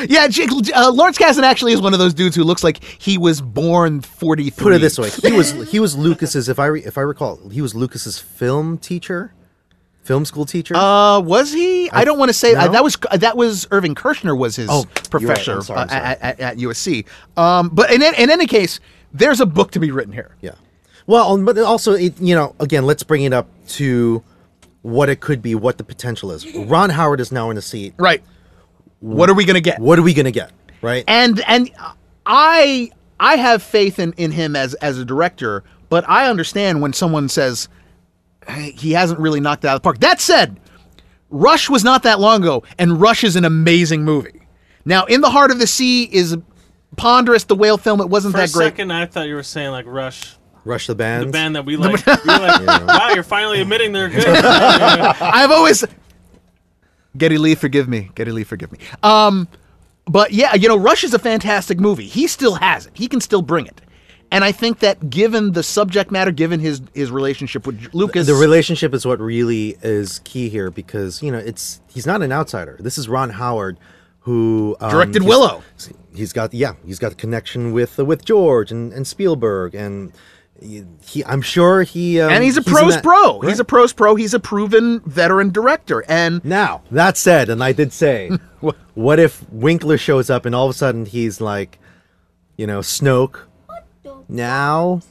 Yeah, 0.07 0.27
uh, 0.75 0.91
Lawrence 0.91 1.17
Kasdan 1.17 1.41
actually 1.41 1.73
is 1.73 1.81
one 1.81 1.91
of 1.91 1.99
those 1.99 2.13
dudes 2.13 2.35
who 2.35 2.43
looks 2.43 2.63
like 2.63 2.81
he 2.83 3.17
was 3.17 3.41
born 3.41 4.01
forty 4.01 4.49
three. 4.49 4.63
Put 4.63 4.73
it 4.73 4.81
this 4.81 4.97
way: 4.97 5.09
he 5.09 5.33
was 5.33 5.51
he 5.71 5.79
was 5.79 5.97
Lucas's 5.97 6.47
if 6.47 6.59
I 6.59 6.67
re, 6.67 6.83
if 6.83 6.97
I 6.97 7.01
recall 7.01 7.37
he 7.49 7.61
was 7.61 7.73
Lucas's 7.75 8.19
film 8.19 8.77
teacher, 8.77 9.33
film 10.03 10.23
school 10.25 10.45
teacher. 10.45 10.75
Uh, 10.75 11.19
was 11.19 11.51
he? 11.51 11.89
I, 11.89 12.05
don't 12.05 12.19
want 12.19 12.29
to 12.29 12.33
say 12.33 12.53
uh, 12.53 12.67
that 12.69 12.83
was 12.83 12.97
that 13.11 13.35
was 13.35 13.67
Irving 13.71 13.95
Kershner 13.95 14.37
was 14.37 14.55
his 14.55 14.69
Oh, 14.69 14.83
you're 14.85 14.85
right. 14.85 15.09
professor 15.09 15.53
I'm 15.55 15.61
sorry, 15.63 15.79
I'm 15.79 15.87
uh, 15.87 15.89
sorry. 15.89 16.03
At, 16.03 16.21
at, 16.21 16.39
at 16.39 16.57
USC. 16.57 17.05
Um, 17.35 17.69
but 17.69 17.91
in, 17.91 18.01
in 18.03 18.29
any 18.29 18.45
case, 18.45 18.79
there's 19.11 19.41
a 19.41 19.45
book 19.45 19.71
to 19.71 19.79
be 19.79 19.91
written 19.91 20.13
here. 20.13 20.35
Yeah. 20.39 20.53
Well, 21.07 21.31
um, 21.33 21.45
but 21.45 21.57
also, 21.57 21.93
it, 21.93 22.19
you 22.19 22.35
know, 22.35 22.55
again, 22.59 22.85
let's 22.85 23.03
bring 23.03 23.23
it 23.23 23.33
up 23.33 23.47
to 23.69 24.23
what 24.81 25.09
it 25.09 25.19
could 25.19 25.41
be, 25.41 25.55
what 25.55 25.77
the 25.77 25.83
potential 25.83 26.31
is. 26.31 26.45
Ron 26.55 26.89
Howard 26.89 27.19
is 27.19 27.31
now 27.31 27.49
in 27.49 27.55
the 27.55 27.61
seat. 27.61 27.93
Right. 27.97 28.21
What 28.99 29.29
are 29.29 29.33
we 29.33 29.45
gonna 29.45 29.61
get? 29.61 29.79
What 29.79 29.97
are 29.99 30.01
we 30.03 30.13
going 30.13 30.25
to 30.25 30.31
get? 30.31 30.51
Right? 30.81 31.03
and 31.07 31.41
and 31.47 31.71
I 32.25 32.91
I 33.19 33.35
have 33.37 33.63
faith 33.63 33.99
in, 33.99 34.13
in 34.13 34.31
him 34.31 34.55
as 34.55 34.73
as 34.75 34.97
a 34.99 35.05
director, 35.05 35.63
but 35.89 36.07
I 36.07 36.29
understand 36.29 36.81
when 36.81 36.93
someone 36.93 37.29
says 37.29 37.67
"Hey, 38.47 38.71
he 38.71 38.91
hasn't 38.91 39.19
really 39.19 39.39
knocked 39.39 39.63
it 39.65 39.67
out 39.67 39.75
of 39.75 39.81
the 39.81 39.83
park. 39.83 39.99
That 39.99 40.19
said, 40.21 40.59
Rush 41.29 41.69
was 41.69 41.83
not 41.83 42.03
that 42.03 42.19
long 42.19 42.41
ago, 42.41 42.63
and 42.79 42.99
Rush 43.01 43.23
is 43.23 43.35
an 43.35 43.43
amazing 43.45 44.03
movie. 44.03 44.41
Now, 44.85 45.03
In 45.05 45.21
the 45.21 45.29
Heart 45.29 45.51
of 45.51 45.59
the 45.59 45.67
Sea 45.67 46.03
is 46.03 46.37
ponderous. 46.95 47.43
The 47.43 47.55
whale 47.55 47.77
film, 47.77 47.99
it 47.99 48.07
wasn't 48.09 48.33
For 48.33 48.39
a 48.39 48.41
that 48.47 48.53
great. 48.53 48.65
second, 48.67 48.91
I 48.91 49.05
thought 49.05 49.27
you 49.27 49.35
were 49.35 49.43
saying 49.43 49.71
like 49.71 49.85
Rush, 49.85 50.36
Rush 50.67 50.87
the 50.87 50.95
band. 50.95 51.21
the 51.21 51.25
band. 51.25 51.31
band 51.33 51.55
that 51.55 51.65
we 51.65 51.77
like. 51.77 52.05
you 52.05 52.13
were 52.13 52.39
like, 52.39 52.87
wow, 52.87 53.09
you're 53.13 53.23
finally 53.23 53.61
admitting 53.61 53.91
they're 53.93 54.09
good. 54.09 54.27
I've 54.27 55.51
always 55.51 55.83
Geddy 57.17 57.37
Lee, 57.37 57.55
forgive 57.55 57.87
me. 57.87 58.11
Geddy 58.15 58.31
Lee, 58.31 58.43
forgive 58.43 58.71
me. 58.71 58.79
Um, 59.03 59.47
but 60.05 60.31
yeah, 60.31 60.55
you 60.55 60.67
know, 60.67 60.77
Rush 60.77 61.03
is 61.03 61.13
a 61.13 61.19
fantastic 61.19 61.79
movie. 61.79 62.05
He 62.05 62.27
still 62.27 62.55
has 62.55 62.85
it. 62.85 62.93
He 62.95 63.07
can 63.07 63.21
still 63.21 63.41
bring 63.41 63.65
it. 63.65 63.81
And 64.29 64.43
I 64.43 64.51
think 64.51 64.79
that 64.79 65.09
given 65.09 65.53
the 65.53 65.63
subject 65.63 66.11
matter, 66.11 66.31
given 66.31 66.59
his 66.59 66.81
his 66.93 67.11
relationship 67.11 67.65
with 67.65 67.93
Lucas, 67.93 68.27
the 68.27 68.33
relationship 68.33 68.93
is 68.93 69.05
what 69.05 69.19
really 69.21 69.77
is 69.81 70.19
key 70.25 70.49
here 70.49 70.69
because 70.69 71.23
you 71.23 71.31
know 71.31 71.37
it's 71.37 71.79
he's 71.87 72.05
not 72.05 72.21
an 72.21 72.31
outsider. 72.33 72.75
This 72.79 72.97
is 72.97 73.07
Ron 73.07 73.29
Howard, 73.29 73.77
who 74.19 74.75
um, 74.81 74.91
Directed 74.91 75.21
he's- 75.21 75.29
Willow. 75.29 75.63
He's 76.13 76.33
got 76.33 76.53
yeah, 76.53 76.73
he's 76.85 76.99
got 76.99 77.13
a 77.13 77.15
connection 77.15 77.71
with 77.71 77.97
uh, 77.99 78.03
with 78.03 78.25
George 78.25 78.69
and, 78.69 78.91
and 78.91 79.07
Spielberg, 79.07 79.73
and 79.73 80.11
he, 80.61 80.83
he 81.05 81.23
I'm 81.25 81.41
sure 81.41 81.83
he 81.83 82.19
um, 82.21 82.31
and 82.31 82.43
he's 82.43 82.57
a 82.57 82.59
in 82.59 82.63
pros 82.65 82.95
that- 82.95 83.03
pro. 83.03 83.41
He's 83.41 83.59
a 83.59 83.63
pros 83.65 83.93
pro. 83.93 84.15
He's 84.15 84.33
a 84.33 84.39
proven 84.39 84.99
veteran 85.01 85.51
director. 85.51 86.03
And 86.07 86.43
Now 86.43 86.81
that 86.91 87.17
said, 87.17 87.49
and 87.49 87.63
I 87.63 87.71
did 87.73 87.93
say, 87.93 88.29
what 88.95 89.19
if 89.19 89.47
Winkler 89.51 89.97
shows 89.97 90.29
up 90.29 90.45
and 90.45 90.53
all 90.55 90.65
of 90.65 90.71
a 90.71 90.77
sudden 90.77 91.05
he's 91.05 91.39
like, 91.41 91.79
you 92.55 92.65
know, 92.67 92.79
Snoke. 92.79 93.39
Now 94.29 95.01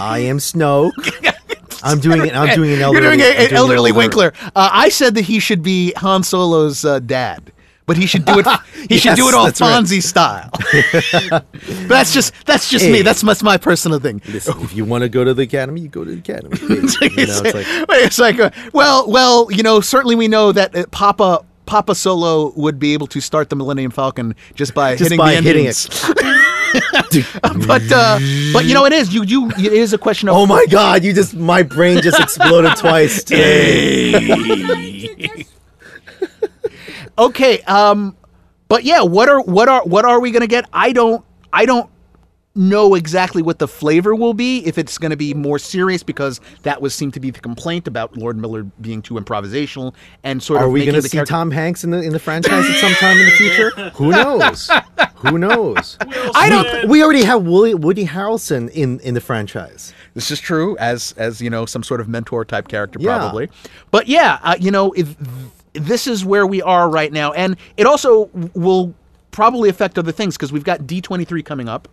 I 0.00 0.20
am 0.20 0.38
Snoke. 0.38 0.92
I'm 1.84 1.98
doing 1.98 2.24
it. 2.26 2.36
I'm 2.36 2.54
doing 2.54 2.72
an 2.72 2.80
elderly. 2.80 3.06
You're 3.06 3.16
doing 3.16 3.36
an 3.48 3.54
elderly 3.54 3.90
Winkler. 3.92 4.32
Uh, 4.54 4.70
I 4.72 4.88
said 4.88 5.16
that 5.16 5.22
he 5.24 5.40
should 5.40 5.62
be 5.64 5.92
Han 5.96 6.22
Solo's 6.22 6.84
uh, 6.84 7.00
dad, 7.00 7.50
but 7.92 7.98
he 8.00 8.06
should 8.06 8.24
do 8.24 8.38
it. 8.38 8.46
He 8.88 8.98
should 8.98 9.14
do 9.14 9.28
it 9.28 9.34
all 9.34 9.44
that's 9.44 9.60
right. 9.60 9.84
Fonzie 9.84 10.02
style. 10.02 10.50
But 11.62 11.88
that's 11.88 12.12
just 12.12 12.34
that's 12.46 12.68
just 12.68 12.86
me. 12.86 12.96
Hey. 12.96 13.02
That's 13.02 13.22
that's 13.22 13.42
my 13.42 13.56
personal 13.56 14.00
thing. 14.00 14.20
Listen, 14.28 14.60
if 14.60 14.74
you 14.74 14.84
want 14.84 15.02
to 15.02 15.08
go 15.08 15.22
to 15.22 15.34
the 15.34 15.42
academy, 15.42 15.82
you 15.82 15.88
go 15.88 16.04
to 16.04 16.10
the 16.10 16.18
academy. 16.18 16.58
you 16.62 16.68
know, 16.68 16.82
it's 16.82 17.54
like 17.54 17.66
it's 17.90 18.18
like, 18.18 18.40
uh, 18.40 18.50
well, 18.72 19.08
well, 19.08 19.52
you 19.52 19.62
know, 19.62 19.80
certainly 19.80 20.16
we 20.16 20.26
know 20.26 20.50
that 20.52 20.74
uh, 20.74 20.86
Papa 20.90 21.44
Papa 21.66 21.94
Solo 21.94 22.52
would 22.56 22.80
be 22.80 22.92
able 22.94 23.06
to 23.08 23.20
start 23.20 23.50
the 23.50 23.56
Millennium 23.56 23.92
Falcon 23.92 24.34
just 24.54 24.74
by 24.74 24.96
just 24.96 25.04
hitting 25.04 25.18
by 25.18 25.36
the 25.36 25.42
hitting 25.42 25.66
it. 25.66 25.88
but 27.68 27.82
uh, 27.92 28.18
but 28.52 28.64
you 28.64 28.74
know, 28.74 28.84
it 28.84 28.92
is 28.92 29.14
you 29.14 29.22
you. 29.24 29.50
It 29.50 29.72
is 29.72 29.92
a 29.92 29.98
question 29.98 30.28
of 30.28 30.34
Oh 30.36 30.46
my 30.46 30.66
god! 30.66 31.04
You 31.04 31.12
just 31.12 31.34
my 31.34 31.62
brain 31.62 32.02
just 32.02 32.18
exploded 32.18 32.76
twice. 32.76 33.22
Today. 33.22 34.16
Okay 37.18 37.60
um 37.62 38.16
but 38.68 38.84
yeah 38.84 39.02
what 39.02 39.28
are 39.28 39.40
what 39.42 39.68
are 39.68 39.82
what 39.84 40.04
are 40.04 40.20
we 40.20 40.30
gonna 40.30 40.46
get 40.46 40.68
i 40.72 40.92
don't 40.92 41.24
i 41.52 41.64
don't 41.66 41.88
know 42.54 42.94
exactly 42.94 43.40
what 43.40 43.58
the 43.58 43.66
flavor 43.66 44.14
will 44.14 44.34
be 44.34 44.58
if 44.66 44.76
it's 44.76 44.98
going 44.98 45.10
to 45.10 45.16
be 45.16 45.32
more 45.32 45.58
serious 45.58 46.02
because 46.02 46.38
that 46.64 46.82
was 46.82 46.94
seemed 46.94 47.14
to 47.14 47.20
be 47.20 47.30
the 47.30 47.40
complaint 47.40 47.88
about 47.88 48.14
lord 48.14 48.36
miller 48.36 48.62
being 48.82 49.00
too 49.00 49.14
improvisational 49.14 49.94
and 50.22 50.42
sort 50.42 50.60
Are 50.60 50.66
of 50.66 50.72
we 50.72 50.84
going 50.84 50.94
to 50.94 51.00
see 51.00 51.08
character- 51.16 51.30
Tom 51.30 51.50
Hanks 51.50 51.82
in 51.82 51.90
the 51.92 52.02
in 52.02 52.12
the 52.12 52.18
franchise 52.18 52.68
at 52.68 52.76
some 52.78 52.92
time 52.92 53.16
in 53.18 53.24
the 53.24 53.32
future? 53.32 53.70
Who 53.94 54.10
knows? 54.10 54.70
Who 55.16 55.38
knows? 55.38 55.96
I 56.34 56.50
don't- 56.50 56.90
We 56.90 57.02
already 57.02 57.22
have 57.22 57.42
Woody, 57.44 57.72
Woody 57.72 58.04
Harrelson 58.04 58.68
in 58.68 59.00
in 59.00 59.14
the 59.14 59.22
franchise. 59.22 59.94
this 60.12 60.30
is 60.30 60.38
true 60.38 60.76
as 60.76 61.14
as 61.16 61.40
you 61.40 61.48
know 61.48 61.64
some 61.64 61.82
sort 61.82 62.02
of 62.02 62.08
mentor 62.08 62.44
type 62.44 62.68
character 62.68 62.98
Yeah. 63.00 63.16
probably 63.16 63.48
but 63.90 64.08
yeah 64.08 64.38
uh, 64.42 64.56
you 64.60 64.70
know 64.70 64.92
if 64.92 65.16
this 65.74 66.06
is 66.06 66.24
where 66.24 66.46
we 66.46 66.60
are 66.62 66.88
right 66.88 67.12
now 67.12 67.32
and 67.32 67.56
it 67.76 67.86
also 67.86 68.28
will 68.54 68.94
probably 69.30 69.68
affect 69.68 69.98
other 69.98 70.12
things 70.12 70.36
because 70.36 70.52
we've 70.52 70.64
got 70.64 70.80
d23 70.80 71.44
coming 71.44 71.68
up 71.68 71.88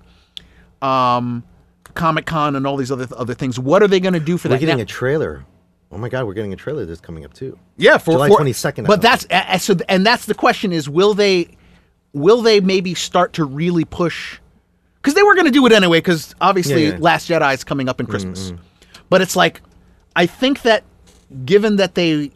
um 0.81 1.43
comic 1.93 2.25
con 2.25 2.55
and 2.55 2.67
all 2.67 2.77
these 2.77 2.91
other 2.91 3.07
other 3.17 3.33
things 3.33 3.57
what 3.59 3.81
are 3.81 3.87
they 3.87 3.99
going 3.99 4.13
to 4.13 4.19
do 4.19 4.37
for 4.37 4.47
that? 4.47 4.55
We're 4.55 4.59
getting 4.59 4.77
Now- 4.77 4.83
a 4.83 4.85
trailer. 4.85 5.45
Oh 5.91 5.97
my 5.97 6.07
god, 6.07 6.25
we're 6.27 6.35
getting 6.35 6.53
a 6.53 6.55
trailer 6.55 6.85
that's 6.85 7.01
coming 7.01 7.25
up 7.25 7.33
too. 7.33 7.57
Yeah, 7.77 7.97
for 7.97 8.11
July 8.11 8.27
for- 8.27 8.37
22nd, 8.39 8.85
But 8.85 9.01
that's 9.01 9.25
uh, 9.31 9.57
so, 9.57 9.75
and 9.89 10.05
that's 10.05 10.27
the 10.27 10.35
question: 10.35 10.71
is 10.71 10.87
will 10.87 11.15
they, 11.15 11.49
will 12.13 12.43
they 12.43 12.59
maybe 12.59 12.93
start 12.93 13.33
to 13.33 13.43
really 13.43 13.85
push? 13.85 14.37
Because 15.01 15.15
they 15.15 15.23
were 15.23 15.33
going 15.33 15.47
to 15.47 15.51
do 15.51 15.65
it 15.65 15.71
anyway. 15.71 15.97
Because 15.97 16.35
obviously, 16.41 16.83
Yeah, 16.83 16.91
yeah. 16.91 16.97
Last 16.99 17.27
Jedi 17.27 17.53
is 17.55 17.63
coming 17.63 17.89
up 17.89 17.99
in 17.99 18.05
Christmas. 18.05 18.53
But 19.09 19.21
it's 19.21 19.35
like, 19.35 19.61
I 20.15 20.27
think 20.27 20.61
that 20.61 20.83
given 21.43 21.77
that 21.77 21.95
they 21.95 22.29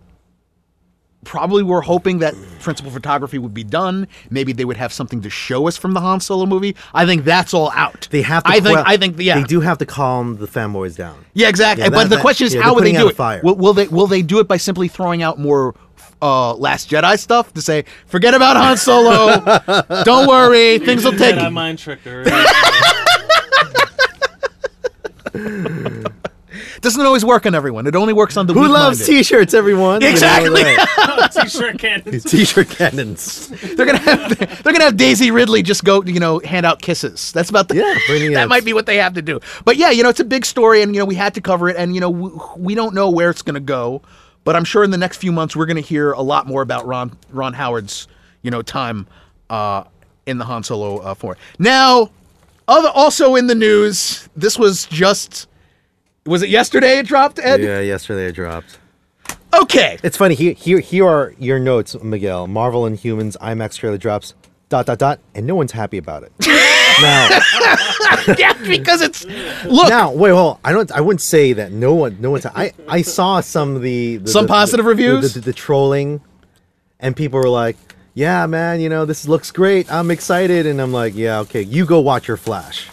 probably 1.26 1.64
were 1.64 1.82
hoping 1.82 2.20
that 2.20 2.34
principal 2.60 2.92
photography 2.92 3.38
would 3.38 3.54
be 3.54 3.64
done, 3.64 4.08
maybe 4.30 4.54
they 4.54 4.66
would 4.66 4.78
have 4.78 4.94
something 4.94 5.22
to 5.22 5.30
show 5.30 5.68
us 5.68 5.78
from 5.78 5.94
the 5.94 6.00
Han 6.02 6.20
Solo 6.20 6.46
movie. 6.46 6.76
I 6.94 7.06
think 7.06 7.24
that's 7.24 7.54
all 7.54 7.72
out. 7.72 8.08
They 8.12 8.22
have 8.22 8.44
to. 8.44 8.50
I 8.50 8.60
think. 8.60 8.74
quell- 8.78 8.84
I 8.86 8.98
think. 8.98 9.20
Yeah. 9.20 9.40
They 9.40 9.44
do 9.44 9.62
have 9.62 9.78
to 9.80 9.86
calm 9.86 10.38
the 10.38 10.48
fanboys 10.48 10.96
down. 10.96 11.26
Yeah, 11.34 11.50
exactly. 11.50 11.84
Yeah, 11.84 11.90
but 11.90 12.06
the 12.10 12.16
that- 12.16 12.22
question 12.22 12.48
is, 12.48 12.54
yeah, 12.56 12.62
how 12.62 12.74
they're 12.76 12.84
they 12.84 12.92
do 12.94 13.08
it? 13.10 13.16
fire. 13.16 13.42
Will, 13.44 13.56
will 13.56 13.74
they 13.74 13.88
will 13.88 14.08
they 14.08 14.22
do 14.22 14.40
it 14.40 14.48
by 14.48 14.58
simply 14.58 14.88
throwing 14.88 15.22
out 15.22 15.40
more 15.40 15.76
uh, 16.22 16.54
Last 16.56 16.90
Jedi 16.90 17.20
stuff 17.20 17.54
to 17.54 17.62
say, 17.62 17.86
forget 18.06 18.34
about 18.34 18.56
Han 18.56 18.78
Solo, 18.78 19.44
don't 20.06 20.28
worry, 20.28 20.80
things 20.80 21.04
will 21.04 21.12
take. 21.12 21.36
Jedi 21.36 21.52
mind 21.52 21.80
tricker. 21.80 22.24
Doesn't 26.84 27.06
always 27.06 27.24
work 27.24 27.46
on 27.46 27.56
everyone. 27.56 27.88
It 27.88 27.96
only 27.96 28.12
works 28.12 28.36
on 28.36 28.46
the 28.46 28.54
Who 28.54 28.68
loves 28.68 29.06
t-shirts? 29.06 29.54
Everyone. 29.54 30.02
You 30.02 30.08
know, 30.08 30.12
Exactly. 30.12 30.64
T-shirt 31.42 31.80
cannon. 31.80 32.20
T-shirt 32.20 32.70
cannons. 32.70 33.48
They're 33.48 33.86
gonna 33.86 34.00
have 34.00 34.38
they're 34.38 34.74
gonna 34.74 34.84
have 34.84 34.98
Daisy 34.98 35.32
Ridley 35.32 35.64
just 35.64 35.86
go, 35.86 36.04
you 36.04 36.20
know, 36.20 36.40
hand 36.40 36.66
out 36.66 36.82
kisses. 36.82 37.32
That's 37.32 37.50
about 37.50 37.70
the 37.70 37.76
Yeah, 37.78 37.98
bringing 38.06 38.34
that 38.34 38.50
might 38.50 38.66
be 38.66 38.74
what 38.74 38.86
they 38.86 38.98
have 38.98 39.14
to 39.14 39.22
do. 39.22 39.40
But 39.64 39.78
yeah, 39.78 39.92
you 39.92 40.04
know, 40.04 40.10
it's 40.10 40.20
a 40.20 40.26
big 40.26 40.46
story, 40.46 40.82
and 40.82 40.94
you 40.94 41.00
know, 41.00 41.06
we 41.06 41.16
had 41.16 41.34
to 41.36 41.42
cover 41.42 41.70
it, 41.70 41.78
and 41.78 41.96
you 41.96 42.02
know, 42.02 42.10
we, 42.10 42.32
we 42.58 42.76
don't 42.76 42.94
know 42.94 43.10
where 43.10 43.30
it's 43.30 43.42
gonna 43.42 43.62
go, 43.62 44.02
but 44.44 44.58
I'm 44.58 44.66
sure 44.66 44.84
in 44.84 44.92
the 44.92 44.98
next 44.98 45.18
few 45.18 45.32
months 45.32 45.56
we're 45.56 45.66
gonna 45.68 45.80
hear 45.80 46.12
a 46.12 46.22
lot 46.22 46.48
more 46.48 46.62
about 46.62 46.86
Ron 46.86 47.18
Ron 47.32 47.54
Howard's, 47.54 48.10
you 48.42 48.52
know, 48.52 48.62
time 48.62 49.08
uh, 49.50 49.86
in 50.26 50.38
the 50.38 50.44
Han 50.44 50.64
Solo 50.64 50.98
uh, 50.98 51.14
form. 51.14 51.38
Now, 51.60 52.10
other 52.68 52.90
also 52.90 53.36
in 53.36 53.48
the 53.48 53.56
news, 53.56 54.28
this 54.36 54.60
was 54.60 54.86
just. 54.88 55.48
Was 56.26 56.42
it 56.42 56.50
yesterday 56.50 57.00
it 57.00 57.06
dropped, 57.06 57.40
Ed? 57.40 57.62
Yeah, 57.62 57.80
yesterday 57.82 58.28
it 58.28 58.34
dropped. 58.34 58.80
Okay. 59.54 59.98
It's 60.04 60.18
funny. 60.18 60.36
Here, 60.36 60.54
here, 60.54 60.80
here 60.80 61.06
are 61.08 61.36
your 61.38 61.60
notes, 61.60 61.96
Miguel. 62.02 62.48
Marvel 62.48 62.84
Inhumans 62.84 63.38
IMAX 63.38 63.76
trailer 63.78 63.98
drops. 63.98 64.34
Dot 64.70 64.88
dot 64.88 64.98
dot, 64.98 65.20
and 65.36 65.46
no 65.46 65.54
one's 65.54 65.72
happy 65.74 66.00
about 66.00 66.24
it. 66.24 66.32
now, 66.40 67.30
yeah, 68.40 68.54
because 68.66 69.02
it's 69.04 69.24
look. 69.66 69.88
now, 69.88 70.12
wait, 70.12 70.32
hold. 70.32 70.54
on. 70.56 70.60
I 70.64 70.72
don't. 70.72 70.92
I 70.94 71.00
wouldn't 71.00 71.22
say 71.22 71.54
that 71.54 71.72
no 71.72 71.94
one, 71.94 72.20
no 72.20 72.32
one's. 72.32 72.48
I, 72.48 72.72
I 72.88 73.04
saw 73.04 73.40
some 73.42 73.76
of 73.76 73.84
the, 73.84 74.18
the 74.18 74.32
Some 74.32 74.46
the- 74.46 74.50
positive 74.54 74.86
the- 74.86 74.90
reviews? 74.90 75.34
the, 75.36 75.42
the, 75.42 75.46
the 75.48 75.54
trolling, 75.54 76.22
and 77.00 77.16
people 77.16 77.40
were 77.40 77.50
like, 77.50 77.78
"Yeah, 78.16 78.48
man, 78.48 78.82
you 78.82 78.90
know 78.90 79.06
this 79.06 79.28
looks 79.28 79.52
great. 79.52 79.92
I'm 79.92 80.10
excited," 80.10 80.66
and 80.66 80.82
I'm 80.82 80.94
like, 80.94 81.14
"Yeah, 81.14 81.40
okay, 81.42 81.62
you 81.62 81.86
go 81.86 82.00
watch 82.00 82.28
your 82.28 82.38
Flash." 82.38 82.90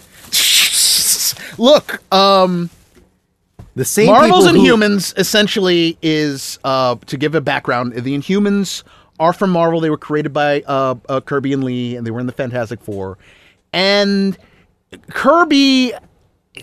Look, 1.59 2.03
um, 2.13 2.69
The 3.77 3.85
same 3.85 4.07
Marvels 4.07 4.47
people 4.47 4.61
who- 4.65 4.77
Inhumans 4.77 5.17
essentially 5.19 5.97
is 6.03 6.59
uh, 6.65 6.97
to 7.07 7.17
give 7.17 7.35
a 7.35 7.41
background. 7.41 7.93
The 7.95 8.17
Inhumans 8.17 8.83
are 9.19 9.33
from 9.33 9.51
Marvel. 9.51 9.81
They 9.81 9.91
were 9.91 9.99
created 9.99 10.33
by 10.33 10.63
uh, 10.63 10.97
uh, 11.09 11.21
Kirby 11.21 11.53
and 11.53 11.63
Lee, 11.63 11.97
and 11.97 12.07
they 12.07 12.11
were 12.11 12.21
in 12.21 12.27
the 12.27 12.33
Fantastic 12.33 12.81
Four. 12.81 13.19
And 13.73 14.37
Kirby 15.11 15.93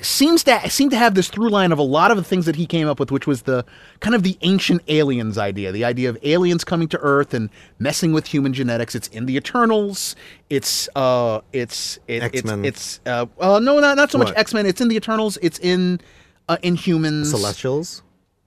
seems 0.01 0.43
to 0.43 0.69
seem 0.69 0.89
to 0.89 0.97
have 0.97 1.15
this 1.15 1.29
through 1.29 1.49
line 1.49 1.71
of 1.71 1.79
a 1.79 1.83
lot 1.83 2.11
of 2.11 2.17
the 2.17 2.23
things 2.23 2.45
that 2.45 2.55
he 2.57 2.65
came 2.65 2.89
up 2.89 2.99
with, 2.99 3.09
which 3.09 3.25
was 3.25 3.43
the 3.43 3.65
kind 4.01 4.13
of 4.13 4.23
the 4.23 4.37
ancient 4.41 4.81
aliens 4.89 5.37
idea, 5.37 5.71
the 5.71 5.85
idea 5.85 6.09
of 6.09 6.17
aliens 6.23 6.63
coming 6.63 6.87
to 6.89 6.99
Earth 6.99 7.33
and 7.33 7.49
messing 7.79 8.11
with 8.11 8.27
human 8.27 8.53
genetics. 8.53 8.95
It's 8.95 9.07
in 9.09 9.27
the 9.27 9.37
Eternals. 9.37 10.15
It's 10.49 10.89
uh, 10.95 11.39
it's 11.53 11.99
it, 12.07 12.21
X-Men. 12.21 12.65
It's, 12.65 12.97
it's 12.97 13.07
uh, 13.07 13.27
uh, 13.39 13.59
no, 13.59 13.79
not 13.79 13.95
not 13.95 14.11
so 14.11 14.17
much 14.17 14.33
X 14.35 14.53
Men. 14.53 14.65
It's 14.65 14.81
in 14.81 14.89
the 14.89 14.97
Eternals. 14.97 15.37
It's 15.41 15.59
in 15.59 16.01
uh, 16.49 16.57
Inhumans. 16.63 17.27
Celestials. 17.27 18.03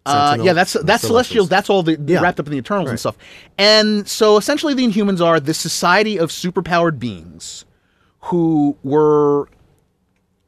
Uh, 0.06 0.38
yeah, 0.42 0.54
that's 0.54 0.72
that's 0.84 1.02
Celestials. 1.06 1.48
That's 1.48 1.68
all 1.68 1.82
the 1.82 1.98
Yeah. 2.06 2.20
wrapped 2.20 2.40
up 2.40 2.46
in 2.46 2.52
the 2.52 2.58
Eternals 2.58 2.88
and 2.90 2.98
stuff. 2.98 3.16
And 3.58 4.08
so 4.08 4.36
essentially, 4.38 4.74
the 4.74 4.84
Inhumans 4.86 5.20
are 5.24 5.38
the 5.38 5.54
society 5.54 6.18
of 6.18 6.30
superpowered 6.30 6.98
beings 6.98 7.64
who 8.20 8.76
were 8.82 9.48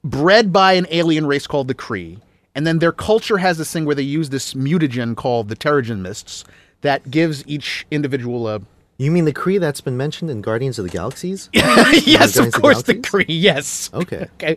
bred 0.05 0.53
by 0.53 0.73
an 0.73 0.87
alien 0.91 1.27
race 1.27 1.47
called 1.47 1.69
the 1.69 1.75
Kree, 1.75 2.19
and 2.55 2.67
then 2.67 2.79
their 2.79 2.93
culture 2.93 3.39
has 3.39 3.59
this 3.59 3.71
thing 3.73 3.85
where 3.85 3.95
they 3.95 4.03
use 4.03 4.31
this 4.31 4.55
mutagen 4.55 5.15
called 5.17 5.49
the 5.49 5.57
Terrigen 5.57 5.99
Mists 6.01 6.45
that 6.81 7.11
gives 7.11 7.47
each 7.47 7.87
individual 7.91 8.49
a 8.49 8.61
You 8.99 9.11
mean 9.11 9.27
the 9.27 9.33
Kree 9.33 9.61
that's 9.61 9.81
been 9.81 9.97
mentioned 9.97 10.31
in 10.31 10.41
Guardians 10.41 10.79
of 10.79 10.85
the 10.85 10.91
Galaxies? 10.91 11.49
yes, 11.53 12.37
of 12.37 12.47
of 12.49 12.53
course, 12.55 12.83
the 12.83 12.95
Galaxies? 12.95 13.27
Kree. 13.27 13.27
Yes. 13.29 13.91
Okay. 13.93 14.29
Okay. 14.35 14.57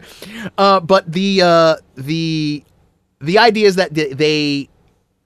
Uh, 0.57 0.79
but 0.79 1.11
the 1.11 1.41
uh, 1.41 1.75
the 1.95 2.63
the 3.25 3.39
idea 3.39 3.67
is 3.67 3.75
that 3.75 3.93
they, 3.93 4.69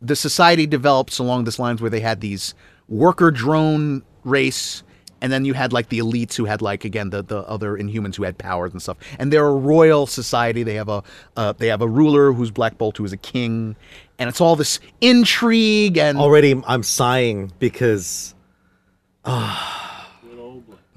the 0.01 0.15
society 0.15 0.65
develops 0.65 1.19
along 1.19 1.43
this 1.43 1.59
lines 1.59 1.81
where 1.81 1.89
they 1.89 1.99
had 1.99 2.21
these 2.21 2.53
worker 2.87 3.31
drone 3.31 4.03
race. 4.23 4.83
And 5.21 5.33
then 5.33 5.43
you 5.43 5.53
had 5.53 5.73
like 5.73 5.89
the 5.89 5.99
elites 5.99 6.35
who 6.35 6.45
had 6.45 6.61
like 6.61 6.85
again 6.85 7.09
the, 7.09 7.21
the 7.21 7.39
other 7.39 7.77
Inhumans 7.77 8.15
who 8.15 8.23
had 8.23 8.37
powers 8.37 8.71
and 8.71 8.81
stuff. 8.81 8.97
And 9.19 9.33
they're 9.33 9.45
a 9.45 9.53
royal 9.53 10.07
society. 10.07 10.63
They 10.63 10.75
have 10.75 10.87
a 10.87 11.03
uh, 11.35 11.53
they 11.57 11.67
have 11.67 11.81
a 11.81 11.87
ruler 11.87 12.31
who's 12.31 12.51
Black 12.51 12.77
Bolt 12.77 12.95
who 12.95 13.03
is 13.03 13.11
a 13.11 13.17
king, 13.17 13.75
and 14.17 14.29
it's 14.29 14.39
all 14.39 14.55
this 14.55 14.79
intrigue 15.01 15.97
and 15.97 16.17
Already, 16.17 16.61
I'm 16.65 16.83
sighing 16.83 17.51
because 17.59 18.33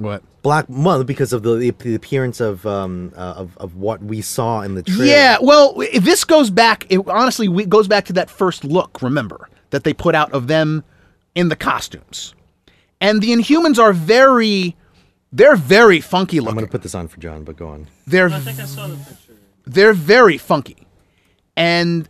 What? 0.03 0.23
Black 0.43 0.67
well 0.69 1.05
because 1.05 1.33
of 1.33 1.43
the, 1.45 1.71
the 1.79 1.95
appearance 1.95 2.41
of 2.41 2.67
um 2.67 3.13
uh, 3.17 3.35
of 3.37 3.57
of 3.59 3.77
what 3.77 4.03
we 4.03 4.21
saw 4.21 4.61
in 4.63 4.75
the 4.75 4.83
trailer. 4.83 5.05
Yeah, 5.05 5.37
well, 5.41 5.75
i- 5.81 5.99
this 5.99 6.25
goes 6.25 6.51
back. 6.51 6.87
It 6.91 7.07
honestly 7.09 7.49
we, 7.49 7.65
goes 7.65 7.87
back 7.89 8.05
to 8.07 8.13
that 8.15 8.29
first 8.31 8.65
look. 8.65 9.01
Remember 9.03 9.49
that 9.71 9.85
they 9.85 9.93
put 9.95 10.15
out 10.15 10.33
of 10.33 10.49
them 10.49 10.83
in 11.35 11.49
the 11.49 11.57
costumes, 11.57 12.35
and 13.01 13.23
the 13.23 13.31
Inhumans 13.33 13.79
are 13.79 13.93
very, 13.93 14.77
they're 15.33 15.57
very 15.57 16.01
funky 16.01 16.39
I'm 16.39 16.45
gonna 16.47 16.67
put 16.67 16.83
this 16.83 16.95
on 16.95 17.09
for 17.09 17.19
John, 17.21 17.45
but 17.45 17.57
go 17.57 17.69
on. 17.69 17.87
they're 18.07 18.29
I 18.29 18.39
think 18.41 18.59
I 18.59 18.65
saw 18.65 18.87
the 18.89 18.97
picture. 18.97 19.35
they're 19.65 19.93
very 19.95 20.37
funky, 20.39 20.87
and 21.57 22.09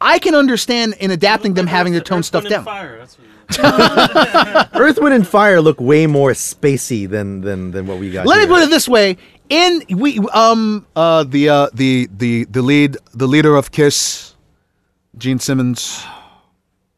I 0.00 0.18
can 0.18 0.34
understand 0.34 0.94
in 1.00 1.10
adapting 1.10 1.54
them 1.54 1.66
Like 1.66 1.74
having 1.74 1.92
to 1.92 1.98
Earth- 2.00 2.04
tone 2.06 2.18
Earth, 2.20 2.24
stuff 2.26 2.44
Wind, 2.44 2.54
and 2.54 2.64
down. 2.64 2.74
Fire, 2.74 2.98
that's 2.98 3.16
what 3.18 3.26
Earth, 4.80 4.98
Wind, 5.00 5.14
and 5.14 5.26
Fire 5.26 5.60
look 5.60 5.80
way 5.80 6.06
more 6.06 6.30
spacey 6.32 7.08
than 7.08 7.40
than 7.40 7.72
than 7.72 7.86
what 7.86 7.98
we 7.98 8.10
got. 8.10 8.26
Let 8.26 8.40
me 8.40 8.46
put 8.46 8.62
it 8.62 8.70
this 8.70 8.88
way: 8.88 9.16
in 9.48 9.82
we 9.90 10.18
um 10.32 10.86
uh 10.96 11.24
the 11.24 11.48
uh 11.48 11.68
the 11.74 12.08
the 12.16 12.44
the 12.44 12.62
lead 12.62 12.96
the 13.12 13.26
leader 13.26 13.56
of 13.56 13.72
Kiss, 13.72 14.34
Gene 15.18 15.38
Simmons. 15.38 16.04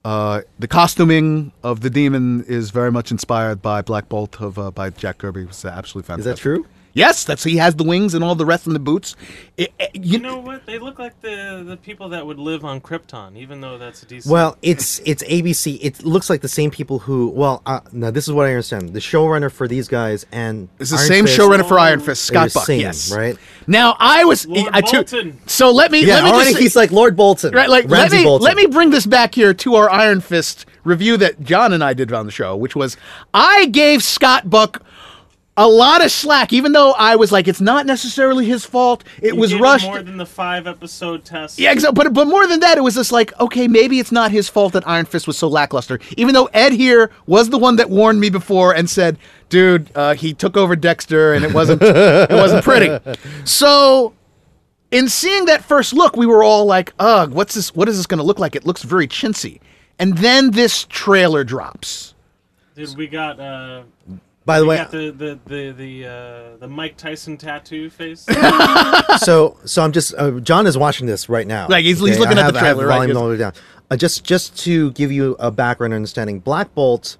Uh, 0.05 0.41
the 0.59 0.67
costuming 0.67 1.53
of 1.63 1.81
the 1.81 1.89
demon 1.89 2.43
is 2.49 2.71
very 2.71 2.91
much 2.91 3.13
inspired 3.13 3.63
by 3.63 3.81
Black 3.81 4.09
Bolt 4.09 4.41
of 4.43 4.59
uh, 4.59 4.73
by 4.73 4.91
Jack 4.91 5.19
Kirby. 5.19 5.45
was 5.45 5.65
absolutely 5.65 6.09
fantastic. 6.09 6.33
Is 6.33 6.37
that 6.39 6.43
true? 6.43 6.67
Yes, 6.95 7.25
that's 7.25 7.43
he 7.45 7.57
has 7.57 7.75
the 7.77 7.85
wings 7.85 8.13
and 8.15 8.23
all 8.23 8.35
the 8.35 8.45
rest 8.45 8.67
in 8.67 8.75
the 8.75 8.79
boots. 8.79 9.17
It- 9.57 9.73
it- 9.79 9.91
you, 9.95 10.13
You 10.15 10.19
know 10.19 10.39
what? 10.39 10.67
They 10.67 10.79
look 10.79 10.99
like 10.99 11.19
the 11.23 11.65
the 11.67 11.77
people 11.79 12.11
that 12.11 12.27
would 12.27 12.39
live 12.39 12.65
on 12.67 12.81
Krypton, 12.83 13.37
even 13.37 13.61
though 13.63 13.79
that's 13.79 14.03
a 14.03 14.07
decent. 14.07 14.31
Well, 14.31 14.57
it's 14.61 15.01
it's 15.07 15.23
ABC. 15.25 15.79
It 15.81 16.05
looks 16.05 16.29
like 16.29 16.43
the 16.43 16.49
same 16.49 16.71
people 16.71 16.99
who. 17.01 17.29
Well, 17.29 17.63
uh, 17.65 17.81
now 17.93 18.11
this 18.11 18.29
is 18.29 18.35
what 18.35 18.47
I 18.47 18.51
understand. 18.51 18.93
The 18.93 19.01
showrunner 19.01 19.51
for 19.51 19.67
these 19.67 19.89
guys 19.89 20.27
and 20.33 20.69
it's 20.79 20.91
the 20.91 20.97
Iron 20.97 21.09
same 21.09 21.27
Fist, 21.27 21.39
showrunner 21.39 21.67
for 21.67 21.79
Iron 21.79 22.01
Fist, 22.01 22.25
Scott 22.25 22.53
Buck. 22.53 22.67
same, 22.67 22.81
yes, 22.81 23.11
right? 23.15 23.37
Now 23.67 23.97
I 23.99 24.25
was 24.25 24.47
Lord 24.47 24.71
I, 24.75 24.81
too- 24.83 25.33
So 25.47 25.71
let 25.71 25.91
me 25.93 26.05
Yeah, 26.05 26.17
let 26.17 26.25
me 26.25 26.31
already 26.31 26.45
just 26.51 26.57
say- 26.59 26.63
he's 26.63 26.77
like 26.77 26.91
Lord 26.93 27.17
Bolton. 27.17 27.55
Right, 27.55 27.69
like 27.71 27.89
Ramsay 27.89 28.17
let 28.17 28.21
me 28.21 28.25
Bolton. 28.25 28.45
let 28.45 28.57
me 28.57 28.67
bring 28.67 28.91
this 28.91 29.07
back 29.07 29.35
here 29.35 29.55
to 29.55 29.75
our 29.77 29.89
Iron 29.91 30.21
Fist 30.21 30.67
review 30.85 31.17
that 31.19 31.43
John 31.43 31.73
and 31.73 31.83
I 31.83 31.95
did 31.95 32.13
on 32.13 32.27
the 32.27 32.33
show, 32.33 32.55
which 32.57 32.77
was 32.77 32.97
I 33.33 33.67
gave 33.67 34.03
Scott 34.03 34.51
Buck 34.51 34.83
a 35.55 35.69
lot 35.69 36.03
of 36.03 36.11
slack, 36.11 36.51
even 36.55 36.73
though 36.73 36.93
I 36.93 37.17
was 37.17 37.31
like, 37.31 37.47
it's 37.47 37.61
not 37.61 37.85
necessarily 37.85 38.47
his 38.47 38.65
fault. 38.65 39.05
It 39.21 39.35
You 39.35 39.41
was 39.41 39.51
gave 39.51 39.61
it 39.61 39.63
rushed. 39.63 39.85
more 39.85 40.03
than 40.03 40.17
the 40.17 40.25
five 40.25 40.67
episode 40.67 41.27
test. 41.27 41.59
yeah, 41.59 41.75
exa- 41.75 41.95
but 41.95 42.15
but 42.15 42.27
more 42.27 42.47
than 42.47 42.61
that, 42.61 42.79
it 42.79 42.81
was 42.81 42.95
just 42.95 43.13
like, 43.13 43.39
okay, 43.39 43.69
maybe 43.69 43.99
it's 43.99 44.11
not 44.13 44.31
his 44.31 44.49
fault 44.49 44.73
that 44.73 44.89
Iron 44.89 45.05
Fist 45.05 45.27
was 45.27 45.37
so 45.37 45.49
lackluster. 45.49 46.01
Even 46.17 46.33
though 46.35 46.47
Ed 46.55 46.73
here 46.73 47.11
was 47.27 47.51
the 47.51 47.59
one 47.59 47.77
that 47.77 47.91
warned 47.91 48.19
me 48.19 48.31
before 48.31 48.75
and 48.75 48.89
said, 48.89 49.19
"Dude, 49.51 49.91
uh, 49.95 50.15
he 50.15 50.33
took 50.33 50.57
over 50.57 50.75
Dexter 50.75 51.35
and 51.35 51.45
it 51.45 51.53
wasn't 51.53 51.83
it 51.83 52.31
wasn't 52.31 52.65
pretty." 52.65 52.99
So 53.45 54.15
in 54.91 55.09
seeing 55.11 55.45
that 55.47 55.63
first 55.65 55.93
look, 55.93 56.17
we 56.17 56.25
were 56.25 56.43
all 56.43 56.65
like, 56.65 56.95
"Ugh, 56.99 57.31
what's 57.31 57.55
this? 57.55 57.75
What 57.75 57.91
is 57.91 57.99
this 57.99 58.07
going 58.07 58.19
to 58.19 58.25
look 58.25 58.39
like?" 58.39 58.57
It 58.57 58.65
looks 58.65 58.83
very 58.85 59.07
chintzy. 59.07 59.61
And 59.99 60.17
then 60.17 60.53
this 60.53 60.85
trailer 60.89 61.45
drops. 61.45 62.15
Dude, 62.75 62.97
we 62.97 63.07
got 63.07 63.39
uh, 63.39 63.83
By 64.45 64.59
the 64.59 64.65
we 64.65 64.71
way, 64.71 64.77
got 64.79 64.91
the 64.91 65.11
the 65.11 65.39
the 65.47 65.71
the 65.73 66.07
uh, 66.07 66.57
the 66.59 66.67
Mike 66.69 66.97
Tyson 66.97 67.37
tattoo 67.37 67.89
face. 67.91 68.21
so 69.19 69.57
so 69.65 69.83
I'm 69.83 69.93
just 69.93 70.15
uh, 70.17 70.33
John 70.41 70.67
is 70.67 70.77
watching 70.77 71.07
this 71.07 71.29
right 71.29 71.47
now. 71.47 71.69
Like, 71.69 71.85
he's- 71.85 72.01
he's 72.01 72.19
looking 72.19 72.39
I 72.39 72.41
at 72.41 72.45
have- 72.47 72.55
the 72.55 72.61
I 72.61 72.65
have 72.65 72.77
trailer, 72.77 72.89
right? 72.89 72.97
volume 72.97 73.11
He's- 73.11 73.17
all 73.21 73.27
the 73.29 73.35
way 73.35 73.39
down. 73.39 73.53
Uh, 73.91 73.97
just 73.97 74.25
just 74.25 74.59
to 74.65 74.91
give 74.93 75.13
you 75.13 75.37
a 75.39 75.51
background 75.51 75.93
understanding, 75.95 76.41
Black 76.41 76.75
Bolt, 76.75 77.19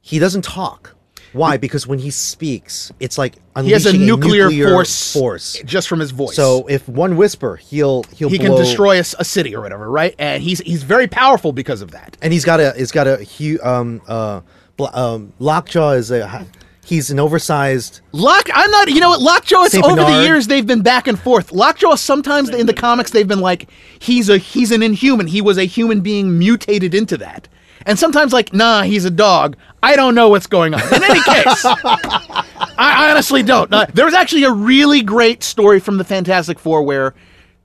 he 0.00 0.18
doesn't 0.18 0.42
talk. 0.42 0.96
Why? 1.32 1.56
Because 1.58 1.86
when 1.86 2.00
he 2.00 2.10
speaks, 2.10 2.90
it's 2.98 3.16
like 3.16 3.36
He 3.62 3.70
has 3.70 3.86
a 3.86 3.90
unleashing 3.90 4.04
nuclear, 4.06 4.50
force, 4.72 5.12
force. 5.12 5.62
just 5.64 5.86
from 5.86 6.00
his 6.00 6.10
voice. 6.10 6.34
So 6.34 6.66
if 6.68 6.88
one 6.88 7.16
whisper, 7.16 7.54
he'll 7.54 8.02
he'll 8.12 8.28
he 8.28 8.38
blow, 8.38 8.48
can 8.48 8.56
destroy 8.56 8.98
a 8.98 9.04
city 9.04 9.54
or 9.54 9.60
whatever, 9.60 9.88
right? 9.88 10.12
And 10.18 10.42
he's 10.42 10.58
he's 10.58 10.82
very 10.82 11.06
powerful 11.06 11.52
because 11.52 11.82
of 11.82 11.92
that. 11.92 12.16
and 12.20 12.32
he's 12.32 12.44
got 12.44 12.58
a 12.58 12.72
he's 12.76 12.90
got 12.90 13.06
a 13.06 13.18
huge 13.22 13.60
um 13.60 14.02
uh 14.08 14.40
bl- 14.40 14.46
um 14.92 15.32
Lockjaw 15.38 15.90
is 15.92 16.10
a 16.10 16.46
he's 16.84 17.10
an 17.10 17.18
oversized 17.18 18.00
Lock, 18.12 18.48
I'm 18.52 18.70
not. 18.70 18.88
You 18.88 19.00
know 19.00 19.10
what? 19.10 19.20
Lockjaw. 19.20 19.64
It's 19.64 19.72
Saint 19.72 19.84
over 19.84 19.96
the 20.02 20.22
years 20.24 20.46
they've 20.46 20.66
been 20.66 20.82
back 20.82 21.06
and 21.06 21.18
forth. 21.18 21.52
Lockjaw. 21.52 21.94
Sometimes 21.94 22.50
in 22.50 22.66
the 22.66 22.74
comics 22.74 23.10
they've 23.12 23.28
been 23.28 23.40
like 23.40 23.68
he's 23.98 24.28
a 24.28 24.38
he's 24.38 24.70
an 24.72 24.82
inhuman. 24.82 25.26
He 25.26 25.40
was 25.40 25.58
a 25.58 25.64
human 25.64 26.00
being 26.00 26.38
mutated 26.38 26.94
into 26.94 27.16
that. 27.18 27.48
And 27.86 27.98
sometimes 27.98 28.32
like 28.32 28.52
nah, 28.52 28.82
he's 28.82 29.04
a 29.04 29.10
dog. 29.10 29.56
I 29.82 29.96
don't 29.96 30.14
know 30.14 30.28
what's 30.28 30.46
going 30.46 30.74
on. 30.74 30.82
In 30.94 31.02
any 31.02 31.22
case, 31.22 31.64
I 31.64 33.08
honestly 33.10 33.42
don't. 33.42 33.72
Uh, 33.72 33.86
there 33.94 34.04
was 34.04 34.14
actually 34.14 34.44
a 34.44 34.52
really 34.52 35.02
great 35.02 35.42
story 35.42 35.80
from 35.80 35.96
the 35.96 36.04
Fantastic 36.04 36.58
Four 36.58 36.82
where 36.82 37.14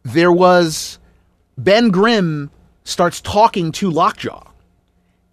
there 0.03 0.31
was 0.31 0.99
Ben 1.57 1.89
Grimm 1.89 2.51
starts 2.83 3.19
talking 3.21 3.71
to 3.73 3.89
Lockjaw, 3.89 4.43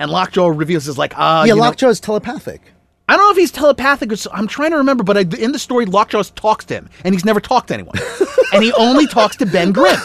and 0.03 0.11
Lockjaw 0.11 0.49
reveals 0.49 0.89
is 0.89 0.99
like 0.99 1.15
ah 1.17 1.45
yeah 1.45 1.55
Lockjaw 1.55 1.89
is 1.89 2.01
telepathic. 2.01 2.61
I 3.09 3.17
don't 3.17 3.27
know 3.27 3.31
if 3.31 3.37
he's 3.37 3.51
telepathic 3.51 4.13
or 4.13 4.17
so, 4.17 4.31
I'm 4.33 4.47
trying 4.47 4.71
to 4.71 4.77
remember, 4.77 5.03
but 5.05 5.17
I, 5.19 5.21
in 5.39 5.53
the 5.53 5.59
story, 5.59 5.87
Lockjaw 5.87 6.23
talks 6.35 6.65
to 6.67 6.75
him, 6.75 6.89
and 7.05 7.15
he's 7.15 7.25
never 7.25 7.41
talked 7.41 7.69
to 7.69 7.75
anyone, 7.75 7.97
and 8.53 8.63
he 8.63 8.73
only 8.75 9.07
talks 9.07 9.37
to 9.37 9.47
Ben 9.47 9.73
Grimm. 9.73 9.99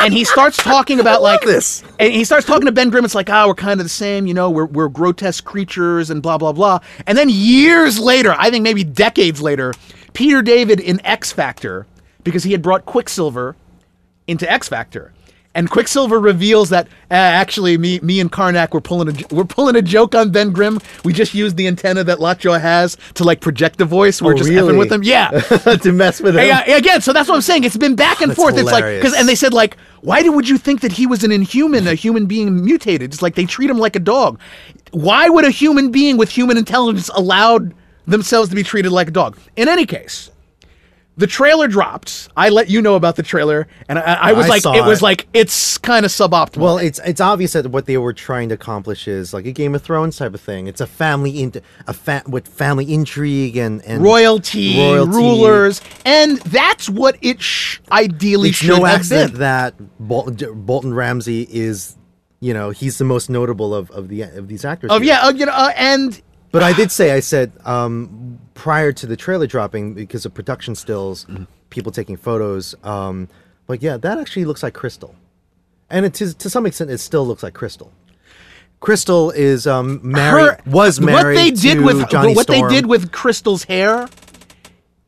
And 0.00 0.12
he 0.12 0.24
starts 0.24 0.56
talking 0.58 1.00
about 1.00 1.22
like 1.22 1.40
this. 1.42 1.82
and 1.98 2.12
he 2.12 2.24
starts 2.24 2.46
talking 2.46 2.66
to 2.66 2.72
Ben 2.72 2.90
Grimm. 2.90 3.04
It's 3.06 3.14
like, 3.14 3.30
ah, 3.30 3.46
we're 3.46 3.54
kind 3.54 3.80
of 3.80 3.84
the 3.84 3.90
same, 3.90 4.26
you 4.26 4.34
know, 4.34 4.50
we're 4.50 4.66
we're 4.66 4.88
grotesque 4.88 5.44
creatures 5.44 6.10
and 6.10 6.22
blah 6.22 6.36
blah 6.36 6.52
blah. 6.52 6.80
And 7.06 7.16
then 7.16 7.28
years 7.30 7.98
later, 7.98 8.34
I 8.36 8.50
think 8.50 8.62
maybe 8.64 8.84
decades 8.84 9.40
later, 9.40 9.72
Peter 10.12 10.42
David 10.42 10.80
in 10.80 11.04
X 11.06 11.32
Factor, 11.32 11.86
because 12.22 12.44
he 12.44 12.52
had 12.52 12.60
brought 12.60 12.84
Quicksilver 12.84 13.56
into 14.26 14.50
X 14.50 14.68
Factor. 14.68 15.13
And 15.56 15.70
Quicksilver 15.70 16.18
reveals 16.18 16.70
that 16.70 16.86
uh, 17.10 17.14
actually 17.14 17.78
me 17.78 18.00
me 18.00 18.18
and 18.18 18.30
Karnak 18.30 18.72
were 18.72 18.80
pulling 18.80 19.08
a 19.08 19.34
we're 19.34 19.44
pulling 19.44 19.76
a 19.76 19.82
joke 19.82 20.14
on 20.14 20.30
Ben 20.30 20.50
Grimm. 20.50 20.80
We 21.04 21.12
just 21.12 21.32
used 21.32 21.56
the 21.56 21.68
antenna 21.68 22.02
that 22.04 22.18
Lockjaw 22.18 22.58
has 22.58 22.96
to 23.14 23.22
like 23.24 23.40
project 23.40 23.78
the 23.78 23.84
voice. 23.84 24.20
We're 24.20 24.32
Oh, 24.32 24.36
just 24.36 24.50
really? 24.50 24.72
effing 24.74 24.78
with 24.78 24.90
him. 24.90 25.04
Yeah. 25.04 25.30
to 25.82 25.92
mess 25.92 26.20
with 26.20 26.36
him. 26.36 26.44
Yeah, 26.46 26.68
again, 26.76 27.00
so 27.00 27.12
that's 27.12 27.28
what 27.28 27.36
I'm 27.36 27.40
saying. 27.40 27.62
It's 27.62 27.76
been 27.76 27.94
back 27.94 28.20
and 28.20 28.30
That's 28.30 28.40
forth. 28.40 28.58
It's 28.58 28.72
like 28.72 28.84
because 28.84 29.14
and 29.14 29.28
they 29.28 29.36
said 29.36 29.52
like, 29.54 29.76
why 30.00 30.22
did, 30.22 30.30
would 30.30 30.48
you 30.48 30.58
think 30.58 30.80
that 30.80 30.90
he 30.92 31.06
was 31.06 31.22
an 31.22 31.30
inhuman, 31.30 31.86
a 31.86 31.94
human 31.94 32.26
being 32.26 32.64
mutated? 32.64 33.12
It's 33.12 33.22
like 33.22 33.36
they 33.36 33.46
treat 33.46 33.70
him 33.70 33.78
like 33.78 33.94
a 33.94 34.00
dog. 34.00 34.40
Why 34.90 35.28
would 35.28 35.44
a 35.44 35.50
human 35.50 35.92
being 35.92 36.16
with 36.16 36.30
human 36.30 36.56
intelligence 36.56 37.10
allowed 37.14 37.74
themselves 38.06 38.48
to 38.48 38.56
be 38.56 38.64
treated 38.64 38.90
like 38.90 39.06
a 39.08 39.12
dog? 39.12 39.38
In 39.56 39.68
any 39.68 39.86
case, 39.86 40.30
the 41.16 41.26
trailer 41.28 41.68
dropped. 41.68 42.28
I 42.36 42.48
let 42.48 42.68
you 42.68 42.82
know 42.82 42.96
about 42.96 43.14
the 43.16 43.22
trailer, 43.22 43.68
and 43.88 43.98
I, 44.00 44.14
I 44.14 44.32
was 44.32 44.46
I 44.46 44.48
like, 44.48 44.62
saw 44.62 44.74
it 44.74 44.84
was 44.84 45.00
like 45.00 45.26
it's 45.32 45.78
kind 45.78 46.04
of 46.04 46.10
suboptimal. 46.10 46.56
Well, 46.58 46.78
it's 46.78 46.98
it's 47.04 47.20
obvious 47.20 47.52
that 47.52 47.66
what 47.68 47.86
they 47.86 47.96
were 47.98 48.12
trying 48.12 48.48
to 48.48 48.56
accomplish 48.56 49.06
is 49.06 49.32
like 49.32 49.46
a 49.46 49.52
Game 49.52 49.74
of 49.76 49.82
Thrones 49.82 50.16
type 50.16 50.34
of 50.34 50.40
thing. 50.40 50.66
It's 50.66 50.80
a 50.80 50.86
family 50.88 51.40
in 51.42 51.52
a 51.86 51.92
fa- 51.92 52.24
with 52.26 52.48
family 52.48 52.92
intrigue 52.92 53.56
and 53.56 53.80
and 53.84 54.02
royalty, 54.02 54.76
royalty. 54.78 55.12
rulers, 55.12 55.80
and 56.04 56.38
that's 56.38 56.88
what 56.88 57.16
it 57.22 57.40
sh- 57.40 57.78
ideally 57.92 58.48
It's 58.48 58.58
should 58.58 58.68
no 58.80 58.84
have 58.84 59.08
been. 59.08 59.34
that 59.34 59.74
Bolton, 60.00 60.62
Bolton 60.64 60.92
Ramsay 60.94 61.46
is, 61.50 61.96
you 62.40 62.52
know, 62.52 62.70
he's 62.70 62.98
the 62.98 63.04
most 63.04 63.30
notable 63.30 63.72
of, 63.74 63.90
of 63.92 64.08
the 64.08 64.22
of 64.22 64.48
these 64.48 64.64
actors. 64.64 64.90
Of 64.90 65.02
here. 65.02 65.14
yeah, 65.14 65.26
uh, 65.26 65.30
you 65.32 65.46
know, 65.46 65.52
uh, 65.52 65.72
and 65.76 66.20
But 66.54 66.62
I 66.62 66.72
did 66.72 66.92
say, 66.92 67.10
I 67.10 67.18
said 67.18 67.50
um, 67.64 68.38
prior 68.54 68.92
to 68.92 69.06
the 69.08 69.16
trailer 69.16 69.48
dropping, 69.48 69.94
because 69.94 70.24
of 70.24 70.32
production 70.34 70.76
stills, 70.76 71.24
Mm-hmm. 71.24 71.44
people 71.70 71.90
taking 71.90 72.16
photos. 72.16 72.76
Um, 72.84 73.28
but 73.66 73.82
yeah, 73.82 73.96
that 73.96 74.18
actually 74.18 74.44
looks 74.44 74.62
like 74.62 74.72
Crystal, 74.72 75.16
and 75.90 76.06
it 76.06 76.22
is 76.22 76.34
to 76.36 76.48
some 76.48 76.64
extent, 76.64 76.90
it 76.92 76.98
still 76.98 77.26
looks 77.26 77.42
like 77.42 77.54
Crystal. 77.54 77.90
Crystal 78.78 79.30
is 79.32 79.66
um, 79.66 79.98
married, 80.02 80.44
her- 80.44 80.58
was 80.66 81.00
married 81.00 81.34
what 81.34 81.42
they 81.42 81.50
did 81.50 81.74
to 81.78 81.82
with 81.84 82.08
Johnny 82.08 82.34
what 82.34 82.44
Storm. 82.44 82.68
they 82.68 82.74
did 82.76 82.86
with 82.86 83.10
Crystal's 83.10 83.64
hair 83.64 84.08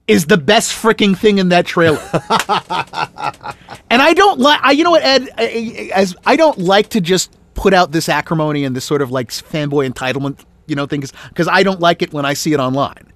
is 0.08 0.26
the 0.26 0.38
best 0.38 0.72
freaking 0.72 1.16
thing 1.16 1.38
in 1.38 1.50
that 1.50 1.66
trailer. 1.66 2.00
and 3.90 4.00
I 4.02 4.14
don't 4.14 4.40
like 4.40 4.60
I 4.62 4.70
you 4.72 4.82
know 4.84 4.90
what 4.92 5.02
Ed 5.04 5.28
I- 5.38 5.42
I- 5.44 5.90
as 5.94 6.16
I 6.26 6.36
don't 6.36 6.58
like 6.58 6.88
to 6.90 7.00
just 7.00 7.30
put 7.54 7.72
out 7.74 7.92
this 7.92 8.08
acrimony 8.08 8.64
and 8.64 8.74
this 8.74 8.84
sort 8.84 9.02
of 9.02 9.10
like 9.10 9.28
fanboy 9.30 9.90
entitlement, 9.90 10.44
you 10.66 10.76
know, 10.76 10.86
things 10.86 11.12
because 11.28 11.48
I 11.48 11.62
don't 11.62 11.80
like 11.80 12.02
it 12.02 12.12
when 12.12 12.24
I 12.24 12.34
see 12.34 12.52
it 12.52 12.60
online. 12.60 13.12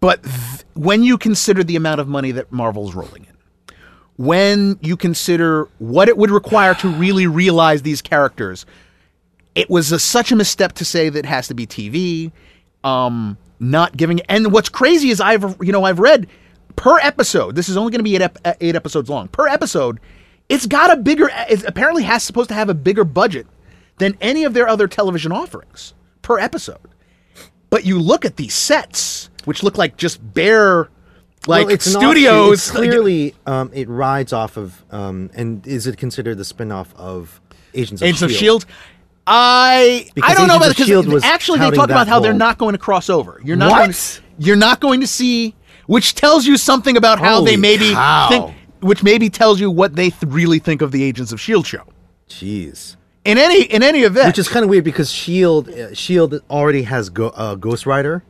But 0.00 0.22
th- 0.22 0.64
when 0.74 1.02
you 1.02 1.18
consider 1.18 1.64
the 1.64 1.76
amount 1.76 2.00
of 2.00 2.08
money 2.08 2.30
that 2.32 2.52
Marvel's 2.52 2.94
rolling 2.94 3.26
in, 3.26 3.74
when 4.16 4.78
you 4.80 4.96
consider 4.96 5.68
what 5.78 6.08
it 6.08 6.16
would 6.16 6.30
require 6.30 6.74
to 6.76 6.88
really 6.88 7.26
realize 7.26 7.82
these 7.82 8.02
characters, 8.02 8.66
it 9.54 9.68
was 9.70 9.90
a, 9.90 9.98
such 9.98 10.30
a 10.30 10.36
misstep 10.36 10.72
to 10.74 10.84
say 10.84 11.08
that 11.08 11.18
it 11.20 11.26
has 11.26 11.48
to 11.48 11.54
be 11.54 11.66
TV. 11.66 12.30
Um, 12.84 13.38
not 13.60 13.96
giving. 13.96 14.20
And 14.22 14.52
what's 14.52 14.68
crazy 14.68 15.10
is 15.10 15.20
I've 15.20 15.56
you 15.60 15.72
know 15.72 15.84
I've 15.84 15.98
read 15.98 16.28
per 16.76 16.98
episode. 17.00 17.56
This 17.56 17.68
is 17.68 17.76
only 17.76 17.90
going 17.90 17.98
to 17.98 18.04
be 18.04 18.14
eight, 18.14 18.22
ep- 18.22 18.56
eight 18.60 18.76
episodes 18.76 19.10
long. 19.10 19.28
Per 19.28 19.48
episode, 19.48 19.98
it's 20.48 20.66
got 20.66 20.92
a 20.92 20.96
bigger. 20.96 21.28
It 21.48 21.64
apparently 21.64 22.04
has 22.04 22.22
supposed 22.22 22.48
to 22.50 22.54
have 22.54 22.68
a 22.68 22.74
bigger 22.74 23.04
budget 23.04 23.46
than 23.98 24.16
any 24.20 24.44
of 24.44 24.54
their 24.54 24.68
other 24.68 24.86
television 24.86 25.32
offerings 25.32 25.94
per 26.22 26.38
episode. 26.38 26.78
but 27.70 27.84
you 27.84 27.98
look 28.00 28.24
at 28.24 28.36
these 28.36 28.54
sets, 28.54 29.30
which 29.44 29.62
look 29.62 29.76
like 29.78 29.96
just 29.96 30.18
bare, 30.34 30.88
like 31.46 31.66
Well, 31.66 31.74
it's 31.74 31.84
studios. 31.90 32.52
It's 32.54 32.70
clearly, 32.76 33.34
um, 33.46 33.70
it 33.74 33.88
rides 33.88 34.32
off 34.32 34.56
of, 34.56 34.84
um, 34.90 35.30
and 35.34 35.66
is 35.66 35.86
it 35.86 35.96
considered 35.98 36.36
the 36.38 36.44
spin-off 36.44 36.94
of 36.96 37.40
Agents 37.74 38.00
of 38.02 38.06
Agents 38.06 38.22
of 38.22 38.30
Shield? 38.30 38.62
Shield. 38.62 38.66
I 39.26 40.08
Because 40.14 40.30
I 40.30 40.34
don't 40.34 40.48
know 40.48 40.56
about 40.56 40.70
S.H.I.E.L.D. 40.70 41.08
because 41.08 41.24
actually 41.24 41.58
they 41.58 41.70
talk 41.70 41.90
about 41.90 42.08
how 42.08 42.18
they're 42.20 42.32
not 42.32 42.56
going 42.58 42.72
to 42.72 42.78
cross 42.78 43.10
over. 43.10 43.40
You're 43.44 43.56
not 43.56 43.70
What? 43.70 43.78
going 43.78 43.92
to, 43.92 44.22
you're 44.38 44.56
not 44.56 44.80
going 44.80 45.00
to 45.02 45.06
see, 45.06 45.54
which 45.86 46.14
tells 46.14 46.46
you 46.46 46.56
something 46.56 46.96
about 46.96 47.18
how 47.18 47.42
they 47.42 47.56
maybe 47.58 47.90
cow. 47.92 48.28
think, 48.30 48.54
which 48.80 49.02
maybe 49.02 49.28
tells 49.28 49.60
you 49.60 49.70
what 49.70 49.96
they 49.96 50.08
th- 50.10 50.22
really 50.32 50.58
think 50.58 50.80
of 50.80 50.92
the 50.92 51.02
Agents 51.04 51.30
of 51.32 51.40
Shield 51.40 51.66
show. 51.66 51.82
Jeez. 52.30 52.96
In 53.28 53.36
any 53.38 53.62
in 53.64 53.82
any 53.82 54.00
event, 54.00 54.26
Which 54.28 54.38
is 54.38 54.48
kind 54.48 54.64
of 54.64 54.70
weird 54.70 54.84
because 54.84 55.10
Shield, 55.12 55.68
uh, 55.68 55.94
Shield 55.94 56.40
already 56.48 56.82
has 56.82 57.10
Go, 57.10 57.28
uh, 57.28 57.54
Ghost 57.56 57.84
Rider. 57.84 58.22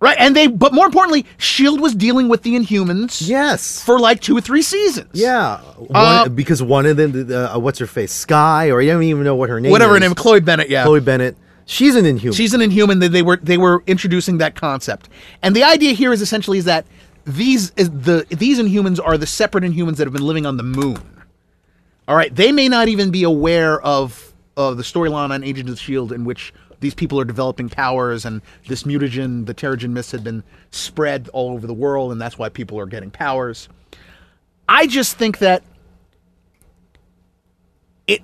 right, 0.00 0.16
and 0.18 0.34
they 0.34 0.46
but 0.46 0.72
more 0.72 0.86
importantly, 0.86 1.26
Shield 1.36 1.78
was 1.80 1.94
dealing 1.94 2.28
with 2.28 2.42
the 2.42 2.54
Inhumans 2.54 3.28
Yes. 3.28 3.82
for 3.84 3.98
like 4.00 4.20
two 4.20 4.36
or 4.36 4.40
three 4.40 4.62
seasons. 4.62 5.10
yeah. 5.12 5.58
One, 5.76 5.90
Uh, 5.94 6.28
because 6.28 6.62
one 6.62 6.86
of 6.86 6.96
them, 6.96 7.10
the, 7.26 7.54
uh, 7.54 7.58
what's 7.58 7.78
her 7.80 7.86
face, 7.86 8.12
Skye, 8.12 8.70
or 8.70 8.80
you 8.82 8.90
don't 8.92 9.02
even 9.02 9.24
know 9.24 9.36
what 9.36 9.50
her 9.50 9.60
name 9.60 9.68
is. 9.68 9.72
whatever 9.72 9.90
her 9.92 9.96
is. 9.98 10.00
name, 10.02 10.14
Chloe 10.14 10.40
Bennet. 10.40 10.70
Yeah, 10.70 10.84
Chloe 10.84 11.00
Bennet. 11.00 11.36
She's 11.66 11.94
an 11.94 12.06
Inhuman. 12.06 12.34
She's 12.34 12.54
an 12.54 12.60
Inhuman. 12.62 12.98
They, 12.98 13.08
they 13.08 13.22
were 13.22 13.38
they 13.42 13.58
were 13.58 13.82
introducing 13.86 14.38
that 14.38 14.54
concept, 14.54 15.08
and 15.42 15.54
the 15.54 15.62
idea 15.64 15.92
here 15.92 16.12
is 16.12 16.20
essentially 16.22 16.58
is 16.58 16.64
that 16.64 16.86
these 17.24 17.72
is 17.76 17.88
the 17.90 18.26
these 18.30 18.58
Inhumans 18.58 18.98
are 19.04 19.16
the 19.18 19.26
separate 19.26 19.64
Inhumans 19.64 19.96
that 19.96 20.06
have 20.06 20.12
been 20.14 20.26
living 20.26 20.44
on 20.46 20.56
the 20.56 20.64
moon. 20.64 20.98
All 22.08 22.16
right, 22.16 22.34
they 22.34 22.52
may 22.52 22.68
not 22.68 22.88
even 22.88 23.10
be 23.10 23.22
aware 23.22 23.80
of 23.80 24.32
of 24.56 24.76
the 24.76 24.82
storyline 24.82 25.30
on 25.30 25.42
Agents 25.42 25.72
of 25.72 25.80
Shield 25.80 26.12
in 26.12 26.24
which 26.24 26.52
these 26.80 26.94
people 26.94 27.18
are 27.18 27.24
developing 27.24 27.68
powers, 27.68 28.24
and 28.24 28.42
this 28.66 28.82
mutagen, 28.82 29.46
the 29.46 29.54
Terrigen 29.54 29.90
mist, 29.90 30.12
had 30.12 30.24
been 30.24 30.42
spread 30.72 31.30
all 31.32 31.54
over 31.54 31.66
the 31.66 31.72
world, 31.72 32.12
and 32.12 32.20
that's 32.20 32.36
why 32.36 32.48
people 32.48 32.78
are 32.78 32.86
getting 32.86 33.10
powers. 33.10 33.68
I 34.68 34.86
just 34.86 35.16
think 35.16 35.38
that 35.38 35.62
it 38.08 38.22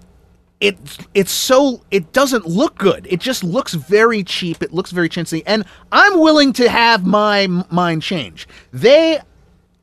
it 0.61 0.77
it's 1.15 1.31
so 1.31 1.83
it 1.91 2.13
doesn't 2.13 2.47
look 2.47 2.77
good. 2.79 3.07
It 3.09 3.21
just 3.21 3.45
looks 3.45 3.75
very 3.75 4.25
cheap. 4.25 4.61
It 4.61 4.73
looks 4.75 4.91
very 4.91 5.09
chintzy, 5.09 5.43
and 5.47 5.65
I'm 5.93 6.19
willing 6.19 6.53
to 6.55 6.69
have 6.69 7.07
my 7.07 7.47
mind 7.71 8.03
change. 8.03 8.49
They 8.73 9.21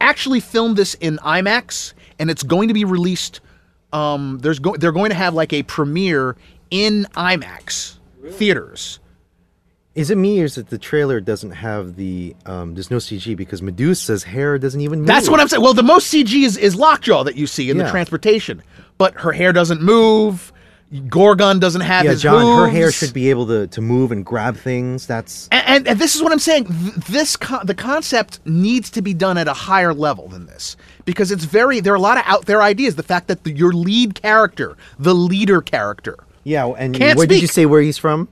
actually 0.02 0.42
filmed 0.42 0.76
this 0.76 0.96
in 0.96 1.18
IMAX, 1.20 1.94
and 2.20 2.30
it's 2.30 2.44
going 2.44 2.68
to 2.68 2.74
be 2.74 2.84
released. 2.84 3.40
Um, 3.96 4.40
there's 4.42 4.60
go- 4.60 4.76
they're 4.76 4.92
going 4.92 5.10
to 5.10 5.16
have 5.16 5.34
like 5.34 5.54
a 5.54 5.64
premiere 5.64 6.36
in 6.70 7.08
IMAX 7.16 7.98
theaters. 8.32 9.00
Is 9.94 10.12
it 10.12 10.18
me 10.18 10.42
or 10.42 10.46
is 10.46 10.58
it 10.58 10.68
the 10.70 10.78
trailer 10.78 11.22
doesn't 11.22 11.52
have 11.52 11.96
the 11.96 12.36
um 12.46 12.74
there's 12.74 12.92
no 12.92 12.98
CG 12.98 13.38
because 13.38 13.62
Medusa's 13.62 14.24
hair 14.24 14.58
doesn't 14.58 14.82
even 14.82 15.00
move. 15.00 15.08
That's 15.08 15.30
what 15.30 15.40
I'm 15.40 15.48
saying. 15.48 15.64
Well, 15.64 15.74
the 15.74 15.84
most 15.84 16.14
CG 16.14 16.44
is, 16.44 16.58
is 16.58 16.76
Lockjaw 16.76 17.24
that 17.24 17.36
you 17.36 17.48
see 17.48 17.70
in 17.70 17.78
the 17.78 17.90
transportation, 17.90 18.62
but 18.98 19.14
her 19.22 19.32
hair 19.32 19.54
doesn't 19.54 19.82
move. 19.82 20.52
Gorgon 21.08 21.60
doesn't 21.60 21.82
have 21.82 22.06
Yeah, 22.06 22.12
his 22.12 22.22
John, 22.22 22.60
her 22.60 22.68
hair 22.68 22.92
should 22.92 23.14
be 23.14 23.30
able 23.30 23.48
to, 23.48 23.68
to 23.68 23.82
move 23.82 24.12
and 24.12 24.24
grab 24.24 24.56
things. 24.56 25.08
That's 25.08 25.48
And, 25.52 25.68
and, 25.68 25.88
and 25.88 26.00
this 26.00 26.16
is 26.16 26.22
what 26.22 26.32
I'm 26.32 26.40
saying. 26.40 26.66
Th- 26.66 26.94
This 27.10 27.36
co- 27.36 27.64
the 27.64 27.74
concept 27.74 28.40
needs 28.46 28.90
to 28.92 29.02
be 29.02 29.14
done 29.14 29.38
at 29.38 29.48
a 29.48 29.54
higher 29.54 29.94
level 29.94 30.28
than 30.28 30.46
this 30.46 30.78
because 31.06 31.32
it's 31.32 31.46
very 31.46 31.80
there 31.80 31.94
are 31.94 31.98
a 31.98 32.00
lot 32.02 32.18
of 32.18 32.24
out 32.26 32.46
there 32.46 32.62
ideas. 32.62 32.96
The 32.96 33.04
fact 33.04 33.28
that 33.28 33.44
the, 33.44 33.52
your 33.52 33.72
lead 33.72 34.22
character, 34.22 34.76
the 35.00 35.16
leader 35.16 35.62
character, 35.62 36.18
yeah. 36.44 36.66
And 36.68 36.96
Can't 36.96 37.18
where 37.18 37.28
did 37.28 37.42
you 37.42 37.48
say 37.48 37.66
where 37.66 37.82
he's 37.82 37.98
from? 37.98 38.28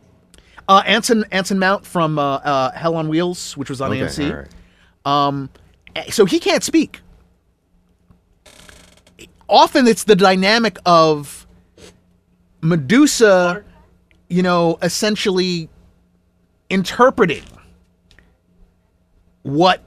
uh, 0.67 0.81
Anson 0.85 1.25
Anson 1.31 1.59
Mount 1.59 1.85
from 1.85 2.17
uh, 2.19 2.35
uh, 2.37 2.71
Hell 2.71 2.95
on 2.95 3.07
Wheels, 3.09 3.55
which 3.57 3.69
was 3.69 3.81
on 3.81 3.91
AMC. 3.91 4.29
all 5.05 5.39
right. 5.43 5.49
Eh, 5.95 6.09
So 6.11 6.25
he 6.25 6.39
can't 6.39 6.63
speak. 6.63 7.01
Often 9.49 9.87
it's 9.87 10.05
the 10.05 10.15
dynamic 10.15 10.77
of 10.85 11.45
Medusa, 12.61 13.63
you 14.29 14.41
know, 14.41 14.77
essentially 14.81 15.69
interpreting 16.69 17.43
what 19.43 19.83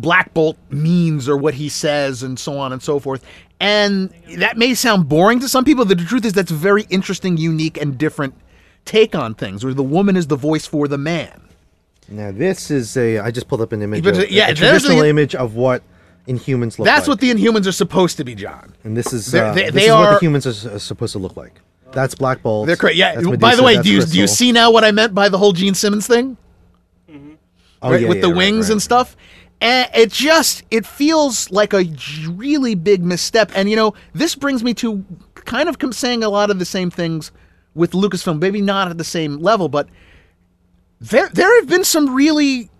Black 0.00 0.32
Bolt 0.34 0.56
means 0.70 1.28
or 1.28 1.36
what 1.36 1.54
he 1.54 1.68
says 1.68 2.22
and 2.22 2.38
so 2.38 2.58
on 2.58 2.72
and 2.72 2.82
so 2.82 2.98
forth. 2.98 3.24
And 3.60 4.10
that 4.36 4.56
may 4.56 4.74
sound 4.74 5.08
boring 5.08 5.40
to 5.40 5.48
some 5.48 5.64
people. 5.64 5.84
but 5.84 5.98
The 5.98 6.04
truth 6.04 6.24
is 6.24 6.32
that's 6.32 6.50
a 6.50 6.54
very 6.54 6.86
interesting, 6.90 7.36
unique, 7.36 7.76
and 7.80 7.98
different 7.98 8.34
take 8.84 9.14
on 9.14 9.34
things, 9.34 9.64
where 9.64 9.74
the 9.74 9.82
woman 9.82 10.16
is 10.16 10.26
the 10.28 10.36
voice 10.36 10.66
for 10.66 10.88
the 10.88 10.96
man. 10.98 11.42
Now 12.08 12.32
this 12.32 12.70
is 12.70 12.96
a. 12.96 13.18
I 13.18 13.30
just 13.30 13.46
pulled 13.48 13.60
up 13.60 13.72
an 13.72 13.82
image. 13.82 14.02
But, 14.02 14.14
of, 14.16 14.20
uh, 14.20 14.26
yeah, 14.30 14.44
a 14.44 14.54
there's 14.54 14.82
traditional 14.82 15.02
the- 15.02 15.08
image 15.10 15.34
of 15.34 15.54
what 15.54 15.82
Inhumans 16.26 16.78
look 16.78 16.86
That's 16.86 17.06
like. 17.06 17.08
what 17.08 17.20
the 17.20 17.30
Inhumans 17.30 17.66
are 17.66 17.72
supposed 17.72 18.16
to 18.16 18.24
be, 18.24 18.34
John. 18.34 18.74
And 18.84 18.96
this 18.96 19.12
is 19.12 19.30
They're- 19.30 19.44
uh, 19.44 19.52
they- 19.54 19.64
this 19.64 19.74
they 19.74 19.84
is 19.86 19.90
what 19.92 20.10
the 20.14 20.18
humans 20.26 20.46
are, 20.46 20.74
are 20.76 20.78
supposed 20.78 21.12
to 21.12 21.18
look 21.18 21.36
like. 21.36 21.60
That's 21.92 22.14
Black 22.14 22.42
Bolt. 22.42 22.66
They're 22.66 22.76
correct. 22.76 22.96
Yeah. 22.96 23.16
that's 23.16 23.36
by 23.36 23.54
the 23.56 23.62
way, 23.62 23.80
do 23.82 23.90
you 23.92 24.02
do 24.02 24.18
you 24.18 24.26
see 24.26 24.52
now 24.52 24.70
what 24.70 24.84
I 24.84 24.90
meant 24.92 25.14
by 25.14 25.28
the 25.28 25.38
whole 25.38 25.52
Gene 25.52 25.74
Simmons 25.74 26.06
thing? 26.06 26.36
Oh, 27.82 27.90
right, 27.90 28.00
yeah, 28.02 28.08
with 28.08 28.16
yeah, 28.18 28.22
the 28.22 28.28
right, 28.28 28.36
wings 28.36 28.66
right. 28.68 28.72
and 28.72 28.82
stuff. 28.82 29.16
And 29.60 29.90
it 29.94 30.10
just 30.10 30.62
it 30.70 30.86
feels 30.86 31.50
like 31.50 31.72
a 31.72 31.84
really 32.28 32.74
big 32.74 33.04
misstep. 33.04 33.52
And 33.54 33.68
you 33.68 33.76
know, 33.76 33.94
this 34.14 34.34
brings 34.34 34.64
me 34.64 34.74
to 34.74 35.04
kind 35.34 35.68
of 35.68 35.76
saying 35.94 36.22
a 36.22 36.28
lot 36.28 36.50
of 36.50 36.58
the 36.58 36.64
same 36.64 36.90
things 36.90 37.30
with 37.74 37.92
Lucasfilm. 37.92 38.40
Maybe 38.40 38.60
not 38.60 38.88
at 38.88 38.98
the 38.98 39.04
same 39.04 39.38
level, 39.38 39.68
but 39.68 39.88
there 41.00 41.28
there 41.28 41.54
have 41.60 41.68
been 41.68 41.84
some 41.84 42.14
really 42.14 42.70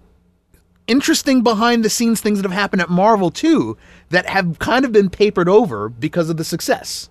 interesting 0.87 1.43
behind 1.43 1.85
the 1.85 1.91
scenes 1.91 2.21
things 2.21 2.39
that 2.39 2.49
have 2.49 2.59
happened 2.59 2.83
at 2.83 2.91
Marvel 2.91 3.31
too 3.31 3.77
that 4.09 4.27
have 4.27 4.59
kind 4.59 4.85
of 4.85 4.93
been 4.93 5.09
papered 5.09 5.49
over 5.49 5.89
because 5.89 6.29
of 6.29 6.37
the 6.37 6.45
success. 6.45 7.09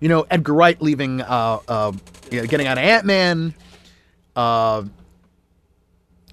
You 0.00 0.08
know, 0.08 0.26
Edgar 0.30 0.54
Wright 0.54 0.80
leaving, 0.80 1.20
uh, 1.22 1.58
uh, 1.66 1.92
you 2.30 2.40
know, 2.40 2.46
getting 2.46 2.66
out 2.66 2.78
of 2.78 2.84
Ant 2.84 3.04
Man. 3.04 3.54
Uh, 4.36 4.84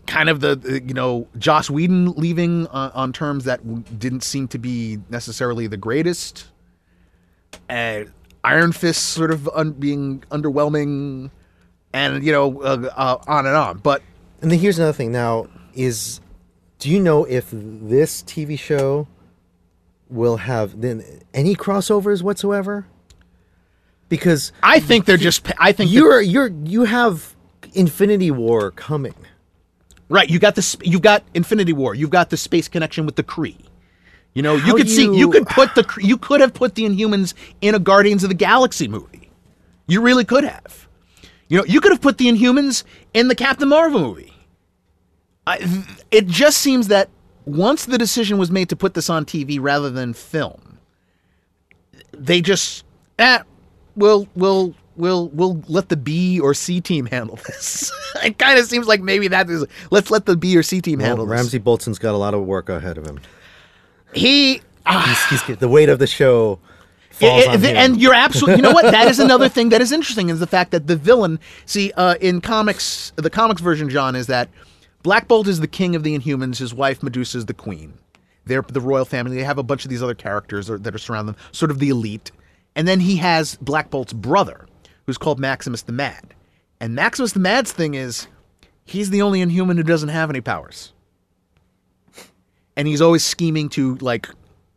kind 0.08 0.30
of 0.30 0.40
the, 0.40 0.56
the, 0.56 0.82
you 0.84 0.94
know 0.94 1.28
Joss 1.38 1.70
Whedon 1.70 2.14
leaving 2.14 2.68
on, 2.68 2.92
on 2.92 3.14
terms 3.14 3.46
that 3.46 3.66
w- 3.66 3.84
didn't 3.98 4.24
seem 4.24 4.48
to 4.50 4.58
be 4.58 5.00
necessarily 5.10 5.68
the 5.68 5.78
greatest. 5.78 6.48
Uh, 7.70 8.06
Iron 8.44 8.72
Fist 8.72 9.10
sort 9.10 9.32
of 9.32 9.48
un- 9.50 9.72
being 9.72 10.24
underwhelming, 10.32 11.32
and 11.94 12.24
you 12.24 12.32
know 12.32 12.62
uh, 12.62 12.90
uh, 12.96 13.18
on 13.28 13.46
and 13.46 13.56
on. 13.56 13.80
But 13.80 14.02
And 14.42 14.52
then 14.52 14.60
here's 14.60 14.78
another 14.78 14.94
thing. 14.94 15.12
Now, 15.12 15.48
is 15.74 16.20
do 16.80 16.90
you 16.90 17.00
know 17.00 17.24
if 17.26 17.48
this 17.52 18.22
TV 18.24 18.58
show 18.60 19.08
will 20.10 20.38
have 20.38 20.82
then 20.82 21.04
any 21.34 21.56
crossovers 21.56 22.22
whatsoever? 22.22 22.86
Because 24.08 24.52
I 24.62 24.80
think 24.80 25.06
they're 25.06 25.18
just. 25.18 25.52
I 25.58 25.72
think 25.72 25.92
you're 25.92 26.22
you're 26.22 26.50
you 26.64 26.84
have 26.84 27.36
Infinity 27.74 28.30
War 28.30 28.70
coming. 28.72 29.16
Right. 30.10 30.30
You 30.30 30.40
got 30.40 30.56
this. 30.56 30.76
You've 30.84 31.02
got 31.02 31.24
Infinity 31.34 31.74
War. 31.74 31.96
You've 31.96 32.10
got 32.10 32.30
the 32.30 32.38
space 32.38 32.68
connection 32.68 33.06
with 33.06 33.16
the 33.16 33.24
Kree. 33.24 33.58
You 34.34 34.42
know, 34.42 34.56
you 34.56 34.62
How 34.62 34.76
could 34.78 34.88
do 34.88 34.94
see. 34.94 35.04
You 35.06 35.14
you- 35.14 35.32
could 35.32 35.48
put 35.48 35.74
the. 35.76 35.86
You 36.02 36.18
could 36.18 36.42
have 36.42 36.54
put 36.54 36.76
the 36.76 36.84
Inhumans 36.84 37.34
in 37.62 37.76
a 37.76 37.80
Guardians 37.80 38.24
of 38.24 38.30
the 38.30 38.36
Galaxy 38.36 38.88
movie. 38.88 39.30
You 39.88 40.02
really 40.02 40.26
could 40.26 40.44
have. 40.44 40.88
You 41.48 41.60
know, 41.60 41.66
you 41.66 41.80
could 41.80 41.92
have 41.92 42.02
put 42.02 42.18
the 42.18 42.26
Inhumans 42.26 42.84
in 43.14 43.28
the 43.28 43.36
Captain 43.36 43.70
Marvel 43.70 44.02
movie. 44.02 44.34
I, 45.48 45.86
it 46.10 46.26
just 46.28 46.58
seems 46.58 46.88
that 46.88 47.08
once 47.46 47.86
the 47.86 48.00
decision 48.00 48.40
was 48.40 48.50
made 48.50 48.68
to 48.70 48.76
put 48.76 48.96
this 48.96 49.12
on 49.12 49.26
TV 49.26 49.60
rather 49.62 49.92
than 49.92 50.14
film, 50.16 50.80
they 52.12 52.42
just 52.42 52.84
eh, 53.20 53.40
we'll 53.96 54.28
we'll 54.36 54.74
we'll 54.98 55.30
we'll 55.30 55.62
let 55.68 55.90
the 55.90 55.98
B 55.98 56.40
or 56.40 56.54
C 56.54 56.82
team 56.82 57.06
handle 57.06 57.38
this. 57.48 57.92
it 58.24 58.38
kind 58.38 58.58
of 58.60 58.66
seems 58.66 58.88
like 58.88 59.02
maybe 59.02 59.28
that 59.30 59.50
is 59.50 59.66
let's 59.92 60.12
let 60.12 60.26
the 60.26 60.36
B 60.36 60.56
or 60.58 60.64
C 60.64 60.82
team 60.82 61.00
Well, 61.00 61.08
handle 61.08 61.26
this. 61.26 61.32
Ramsay 61.32 61.58
Bolton's 61.60 62.00
got 62.00 62.14
a 62.14 62.18
lot 62.18 62.34
of 62.34 62.44
work 62.46 62.70
ahead 62.70 62.98
of 62.98 63.06
him. 63.06 63.20
He 64.14 64.62
He's, 64.88 65.26
he's, 65.48 65.58
the 65.58 65.68
weight 65.68 65.90
of 65.90 65.98
the 65.98 66.06
show 66.06 66.60
falls 67.10 67.44
Yeah, 67.44 67.54
on 67.54 67.62
the- 67.62 67.72
and 67.76 68.00
you're 68.00 68.14
absolutely 68.14 68.58
you 68.58 68.62
know 68.62 68.72
what? 68.72 68.92
That 68.92 69.08
is 69.08 69.20
another 69.20 69.50
thing 69.50 69.70
that 69.70 69.82
is 69.82 69.92
interesting 69.92 70.30
is 70.30 70.40
the 70.40 70.46
fact 70.48 70.72
that 70.72 70.86
the 70.86 70.96
villain 70.96 71.40
see 71.66 71.92
uh, 71.98 72.16
in 72.22 72.40
comics 72.40 73.12
the 73.16 73.30
comics 73.32 73.62
version 73.62 73.90
john 73.90 74.16
is 74.16 74.28
that 74.28 74.48
black 75.02 75.28
bolt 75.28 75.48
is 75.48 75.60
the 75.60 75.68
king 75.68 75.96
of 75.96 76.04
the 76.04 76.16
inhumans 76.18 76.58
his 76.60 76.72
wife 76.74 77.02
medusa 77.02 77.38
is 77.40 77.46
the 77.46 77.54
queen. 77.54 77.94
They're 78.46 78.62
the 78.62 78.80
royal 78.82 79.06
family. 79.06 79.38
They 79.38 79.44
have 79.44 79.58
a 79.58 79.64
bunch 79.64 79.86
of 79.86 79.90
these 79.90 80.04
other 80.04 80.14
characters 80.14 80.68
that 80.68 80.94
are 80.94 80.98
surrounding 81.00 81.34
them 81.34 81.42
sort 81.52 81.72
of 81.72 81.80
the 81.80 81.90
elite. 81.90 82.32
And 82.76 82.88
then 82.88 83.00
he 83.00 83.16
has 83.18 83.56
black 83.56 83.90
bolt's 83.90 84.14
brother 84.14 84.68
who's 85.06 85.18
called 85.18 85.40
maximus 85.40 85.82
the 85.84 85.92
mad 85.92 86.34
and 86.80 86.96
maximus 86.96 87.32
the 87.34 87.40
mad's 87.40 87.72
thing 87.72 87.94
is 87.94 88.28
he's 88.86 89.10
the 89.10 89.22
only 89.22 89.42
inhuman 89.42 89.78
who 89.78 89.84
doesn't 89.84 90.10
have 90.10 90.30
any 90.30 90.42
powers 90.42 90.94
and 92.76 92.88
he's 92.88 93.02
always 93.02 93.24
scheming 93.24 93.70
to 93.70 93.96
like 93.96 94.28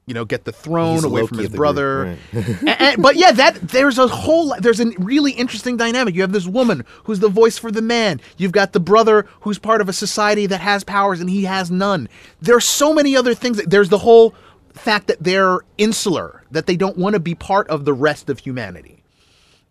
you 0.07 0.15
know, 0.15 0.25
get 0.25 0.45
the 0.45 0.53
throne 0.53 0.95
He's 0.95 1.05
away 1.05 1.21
Loki 1.21 1.29
from 1.29 1.39
his 1.41 1.49
brother. 1.51 2.17
group, 2.33 2.63
A- 2.63 2.83
and- 2.83 3.03
but 3.03 3.17
yeah, 3.17 3.31
that 3.31 3.57
there's 3.61 3.99
a 3.99 4.07
whole 4.09 4.55
there's 4.59 4.81
a 4.81 4.87
really 4.99 5.33
interesting 5.33 5.77
dynamic. 5.77 6.15
You 6.15 6.23
have 6.23 6.33
this 6.33 6.47
woman 6.47 6.87
who's 7.05 7.21
the 7.21 7.29
voice 7.29 7.59
for 7.59 7.71
the 7.71 7.83
man. 7.83 8.19
You've 8.39 8.53
got 8.53 8.73
the 8.73 8.81
brother 8.81 9.27
who's 9.43 9.59
part 9.59 9.83
of 9.83 9.89
a 9.91 9.93
society 9.93 10.47
that 10.47 10.63
has 10.63 10.83
powers 10.83 11.21
and 11.21 11.29
he 11.29 11.45
has 11.45 11.71
none. 11.71 12.09
There's 12.41 12.65
so 12.65 12.95
many 12.95 13.17
other 13.19 13.35
things. 13.35 13.63
There's 13.67 13.91
the 13.91 13.99
whole 13.99 14.35
fact 14.73 15.09
that 15.09 15.23
they're 15.23 15.59
insular, 15.77 16.43
that 16.53 16.65
they 16.65 16.77
don't 16.77 16.97
want 16.97 17.13
to 17.13 17.21
be 17.21 17.35
part 17.35 17.69
of 17.69 17.85
the 17.85 17.93
rest 17.93 18.31
of 18.31 18.39
humanity. 18.39 18.98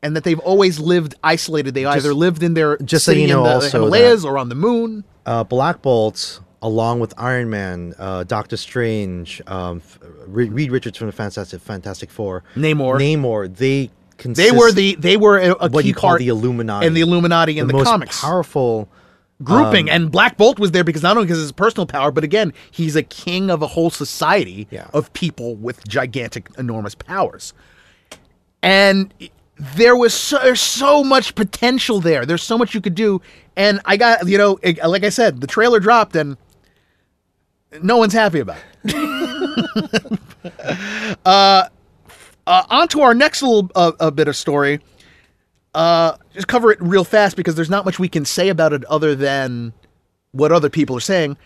And 0.03 0.15
that 0.15 0.23
they've 0.23 0.39
always 0.39 0.79
lived 0.79 1.15
isolated. 1.23 1.73
They 1.73 1.85
either 1.85 2.13
lived 2.13 2.43
in 2.43 2.53
their 2.53 2.77
just 2.77 3.03
so 3.05 3.11
you 3.11 3.27
know 3.27 3.39
in 3.39 3.43
the 3.45 3.53
also 3.55 3.79
Himalayas 3.79 4.21
that- 4.21 4.27
or 4.27 4.37
on 4.37 4.49
the 4.49 4.55
moon. 4.55 5.03
uh, 5.25 5.43
Black 5.43 5.81
Bolt, 5.81 6.39
along 6.61 6.99
with 6.99 7.13
Iron 7.17 7.49
Man, 7.49 7.93
uh, 7.97 8.23
Doctor 8.23 8.57
Strange, 8.57 9.41
um, 9.47 9.81
Reed 10.27 10.71
Richards 10.71 10.97
from 10.97 11.07
the 11.07 11.13
Fantastic 11.13 11.61
Fantastic 11.61 12.11
Four, 12.11 12.43
Namor. 12.55 12.99
Namor, 12.99 13.53
they 13.55 13.89
They 14.23 14.51
were 14.51 14.71
the 14.71 14.95
they 14.95 15.17
were 15.17 15.37
a, 15.39 15.51
a 15.59 15.69
what 15.69 15.81
key 15.81 15.89
you 15.89 15.93
call 15.95 16.11
part 16.11 16.19
the 16.19 16.27
Illuminati 16.29 16.85
and 16.85 16.95
the 16.95 17.01
Illuminati 17.01 17.57
in 17.59 17.67
the, 17.67 17.73
most 17.73 17.85
comics. 17.85 18.21
powerful. 18.21 18.87
grouping 19.43 19.87
and 19.89 20.11
Black 20.11 20.35
Bolt 20.37 20.57
was 20.59 20.71
there 20.71 20.83
because 20.83 21.03
not 21.03 21.15
only 21.17 21.25
because 21.27 21.37
of 21.39 21.43
his 21.43 21.51
personal 21.51 21.85
power, 21.85 22.11
but 22.11 22.23
again, 22.23 22.51
he's 22.71 22.95
a 22.95 23.03
king 23.03 23.51
of 23.51 23.61
a 23.61 23.67
whole 23.67 23.89
society 23.91 24.67
Yeah. 24.71 24.87
of 24.93 25.11
people 25.13 25.55
with 25.55 25.87
gigantic, 25.87 26.49
enormous 26.57 26.95
powers. 26.95 27.53
And 28.63 29.13
there 29.59 29.95
was 29.95 30.13
so, 30.13 30.37
there's 30.39 30.61
so 30.61 31.03
much 31.03 31.35
potential 31.35 31.99
there. 31.99 32.25
There's 32.25 32.43
so 32.43 32.57
much 32.57 32.73
you 32.73 32.81
could 32.81 32.95
do. 32.95 33.21
And 33.55 33.81
I 33.85 33.97
got, 33.97 34.27
you 34.27 34.37
know, 34.37 34.59
it- 34.61 34.83
like 34.87 35.03
I 35.03 35.09
said, 35.09 35.41
the 35.41 35.47
trailer 35.47 35.79
dropped 35.79 36.15
and 36.15 36.37
no 37.81 37.97
one's 37.97 38.13
happy 38.13 38.39
about 38.39 38.57
it. 38.83 40.19
uh, 41.25 41.67
uh, 42.45 42.63
on 42.69 42.87
to 42.89 43.01
our 43.01 43.13
next 43.13 43.41
little 43.41 43.69
uh, 43.75 43.91
a 43.99 44.11
bit 44.11 44.27
of 44.27 44.35
story 44.35 44.79
uh, 45.73 46.15
just 46.33 46.47
cover 46.47 46.71
it 46.71 46.81
real 46.81 47.03
fast 47.03 47.35
because 47.35 47.55
there's 47.55 47.69
not 47.69 47.85
much 47.85 47.99
we 47.99 48.07
can 48.09 48.25
say 48.25 48.49
about 48.49 48.73
it 48.73 48.83
other 48.85 49.13
than 49.15 49.73
what 50.31 50.51
other 50.51 50.69
people 50.69 50.95
are 50.97 51.01
saying. 51.01 51.37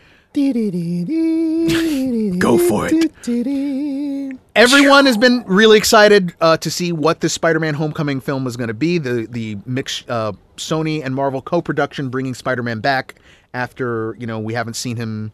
Go 2.40 2.58
for 2.58 2.88
it. 2.90 4.38
Everyone 4.56 5.06
has 5.06 5.18
been 5.18 5.44
really 5.45 5.78
excited 5.78 6.34
uh, 6.40 6.56
to 6.58 6.72
see 6.72 6.91
what 6.94 7.20
this 7.20 7.34
Spider-Man 7.34 7.74
Homecoming 7.74 8.22
film 8.22 8.48
is 8.48 8.56
going 8.56 8.70
to 8.70 8.74
be. 8.74 8.98
The 8.98 9.28
the 9.30 9.58
mix 9.66 10.06
uh, 10.08 10.32
Sony 10.58 11.03
and 11.03 11.14
Marvel 11.14 11.41
co-production 11.41 12.10
bringing 12.10 12.34
Spider-Man 12.34 12.80
back 12.80 13.16
after 13.53 14.16
you 14.20 14.26
know 14.26 14.40
we 14.40 14.53
haven't 14.53 14.76
seen 14.76 14.95
him 14.95 15.34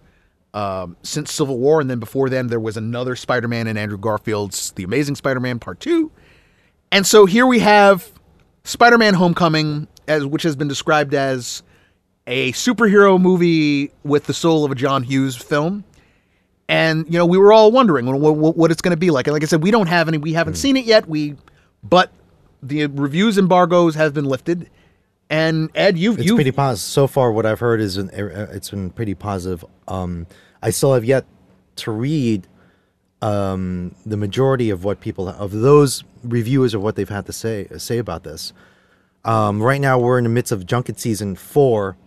um, 0.56 0.98
since 1.04 1.32
Civil 1.32 1.60
War, 1.60 1.80
and 1.80 1.90
then 1.90 2.00
before 2.00 2.30
then 2.30 2.48
there 2.48 2.60
was 2.60 2.76
another 2.76 3.16
Spider-Man 3.16 3.68
in 3.68 3.78
Andrew 3.78 4.00
Garfield's 4.00 4.72
The 4.72 4.84
Amazing 4.84 5.16
Spider-Man 5.16 5.60
Part 5.60 5.80
Two. 5.80 6.12
And 6.92 7.06
so 7.06 7.26
here 7.28 7.46
we 7.46 7.60
have 7.60 8.12
Spider-Man 8.64 9.14
Homecoming, 9.14 9.88
as 10.08 10.26
which 10.26 10.44
has 10.44 10.56
been 10.56 10.68
described 10.68 11.14
as 11.14 11.62
a 12.28 12.52
superhero 12.52 13.20
movie 13.20 13.92
with 14.04 14.26
the 14.26 14.34
soul 14.34 14.66
of 14.66 14.72
a 14.72 14.76
John 14.76 15.02
Hughes 15.02 15.36
film. 15.36 15.84
And 16.70 17.06
you 17.06 17.18
know, 17.18 17.26
we 17.26 17.38
were 17.38 17.54
all 17.54 17.72
wondering 17.72 18.06
what, 18.06 18.36
what, 18.36 18.58
what 18.58 18.72
it's 18.72 18.82
going 18.82 18.92
to 18.92 19.00
be 19.00 19.10
like. 19.10 19.28
And 19.28 19.34
like 19.34 19.44
I 19.44 19.46
said, 19.46 19.64
we 19.64 19.72
don't 19.72 19.88
have 19.88 20.10
any. 20.10 20.18
We 20.18 20.34
haven't 20.34 20.56
seen 20.56 20.76
it 20.76 20.86
yet. 20.86 21.08
We, 21.08 21.36
but 21.82 22.12
the 22.62 22.88
reviews 22.88 23.38
embargoes 23.38 23.96
have 23.96 24.14
been 24.14 24.26
lifted. 24.26 24.70
And 25.30 25.70
Ed, 25.76 25.98
you've 25.98 26.20
It's 26.20 26.28
you 26.28 26.36
pretty 26.36 26.52
positive 26.52 26.84
so 26.84 27.08
far. 27.08 27.32
What 27.32 27.46
I've 27.46 27.60
heard 27.60 27.80
is 27.80 27.98
an, 27.98 28.10
uh, 28.10 28.48
it's 28.52 28.70
been 28.70 28.90
pretty 28.90 29.16
positive. 29.16 29.64
Um, 29.88 30.28
I 30.62 30.70
still 30.70 30.94
have 30.94 31.06
yet 31.06 31.26
to 31.78 31.92
read 31.92 32.48
um, 33.22 33.96
the 34.06 34.18
majority 34.18 34.70
of 34.70 34.84
what 34.84 35.00
people 35.00 35.28
of 35.30 35.52
those 35.52 36.04
reviewers 36.24 36.74
of 36.74 36.82
what 36.82 36.96
they've 36.96 37.08
had 37.08 37.26
to 37.26 37.34
say 37.34 37.68
say 37.78 37.98
about 37.98 38.24
this. 38.24 38.54
Um, 39.26 39.62
right 39.62 39.82
now, 39.82 40.00
we're 40.00 40.18
in 40.18 40.24
the 40.24 40.30
midst 40.30 40.52
of 40.52 40.66
junket 40.66 41.00
season 41.00 41.36
for 41.36 41.98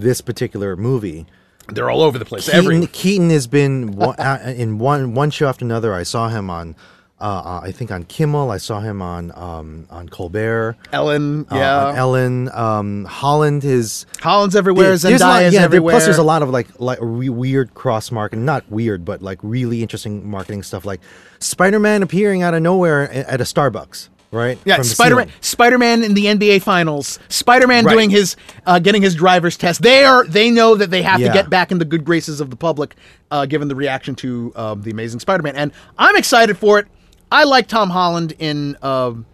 this 0.00 0.20
particular 0.20 0.76
movie. 0.76 1.26
they're 1.68 1.90
all 1.90 2.02
over 2.02 2.18
the 2.18 2.24
place. 2.24 2.46
Keaton, 2.46 2.58
Every 2.64 2.86
Keaton 2.86 3.30
has 3.30 3.46
been 3.46 3.92
one, 3.92 4.14
uh, 4.18 4.54
in 4.56 4.78
one 4.78 5.14
one 5.14 5.30
show 5.30 5.48
after 5.48 5.64
another. 5.64 5.92
I 5.94 6.04
saw 6.04 6.28
him 6.28 6.48
on, 6.50 6.76
uh, 7.20 7.24
uh, 7.24 7.60
I 7.64 7.72
think 7.72 7.90
on 7.90 8.04
Kimmel. 8.04 8.50
I 8.52 8.58
saw 8.58 8.78
him 8.80 9.02
on 9.02 9.32
um, 9.34 9.86
on 9.90 10.08
Colbert. 10.08 10.76
Ellen, 10.92 11.46
uh, 11.50 11.56
yeah, 11.56 11.84
on 11.86 11.96
Ellen. 11.96 12.50
Um, 12.52 13.04
Holland 13.06 13.64
is 13.64 14.06
Holland's 14.20 14.54
everywhere. 14.54 14.96
There- 14.96 15.14
a 15.14 15.18
lot- 15.18 15.40
Zendaya's 15.42 15.54
yeah, 15.54 15.60
there- 15.60 15.64
everywhere. 15.64 15.92
Plus, 15.94 16.04
there's 16.04 16.18
a 16.18 16.22
lot 16.22 16.42
of 16.42 16.50
like 16.50 16.68
like 16.78 16.98
re- 17.00 17.28
weird 17.30 17.74
cross 17.74 18.10
marketing, 18.12 18.44
not 18.44 18.70
weird, 18.70 19.04
but 19.04 19.20
like 19.22 19.38
really 19.42 19.82
interesting 19.82 20.28
marketing 20.28 20.62
stuff, 20.62 20.84
like 20.84 21.00
Spider-Man 21.40 22.02
appearing 22.02 22.42
out 22.42 22.54
of 22.54 22.62
nowhere 22.62 23.10
at 23.10 23.40
a 23.40 23.44
Starbucks, 23.44 24.08
right? 24.30 24.58
Yeah, 24.64 24.76
From 24.76 24.82
the 24.82 24.88
Spider-Man. 24.88 25.30
Spider-Man 25.40 26.04
in 26.04 26.14
the 26.14 26.26
NBA 26.26 26.62
Finals. 26.62 27.18
Spider-Man 27.28 27.84
Right. 27.84 27.92
doing 27.92 28.10
his, 28.10 28.36
uh, 28.66 28.78
getting 28.78 29.02
his 29.02 29.14
driver's 29.14 29.56
test. 29.56 29.82
They 29.82 30.04
are. 30.04 30.24
They 30.26 30.50
know 30.50 30.74
that 30.74 30.90
they 30.90 31.02
have 31.02 31.20
Yeah. 31.20 31.28
to 31.28 31.32
get 31.34 31.48
back 31.50 31.70
in 31.72 31.78
the 31.78 31.84
good 31.84 32.04
graces 32.04 32.40
of 32.40 32.50
the 32.50 32.56
public, 32.56 32.96
uh, 33.30 33.46
given 33.46 33.68
the 33.68 33.74
reaction 33.74 34.14
to 34.16 34.52
um, 34.56 34.82
the 34.82 34.90
Amazing 34.90 35.20
Spider-Man, 35.20 35.56
and 35.56 35.72
I'm 35.98 36.16
excited 36.16 36.56
for 36.58 36.78
it. 36.78 36.86
I 37.32 37.44
like 37.44 37.66
Tom 37.68 37.90
Holland 37.90 38.34
in 38.38 38.76
um, 38.82 39.26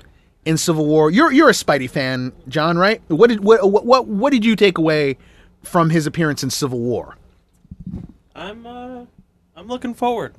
in 0.44 0.56
Civil 0.56 0.86
War. 0.86 1.10
You're 1.10 1.30
you're 1.32 1.50
a 1.50 1.52
Spidey 1.52 1.88
fan, 1.90 2.32
John, 2.48 2.78
right? 2.78 3.00
What 3.08 3.28
did 3.28 3.44
what 3.44 3.70
what 3.70 3.84
what, 3.84 4.06
what 4.06 4.32
did 4.32 4.44
you 4.44 4.56
take 4.56 4.78
away 4.78 5.18
from 5.62 5.90
his 5.90 6.06
appearance 6.06 6.42
in 6.42 6.50
Civil 6.50 6.80
War? 6.80 7.16
I'm 8.34 8.66
uh, 8.66 9.04
I'm 9.54 9.66
looking 9.68 9.94
forward. 9.94 10.34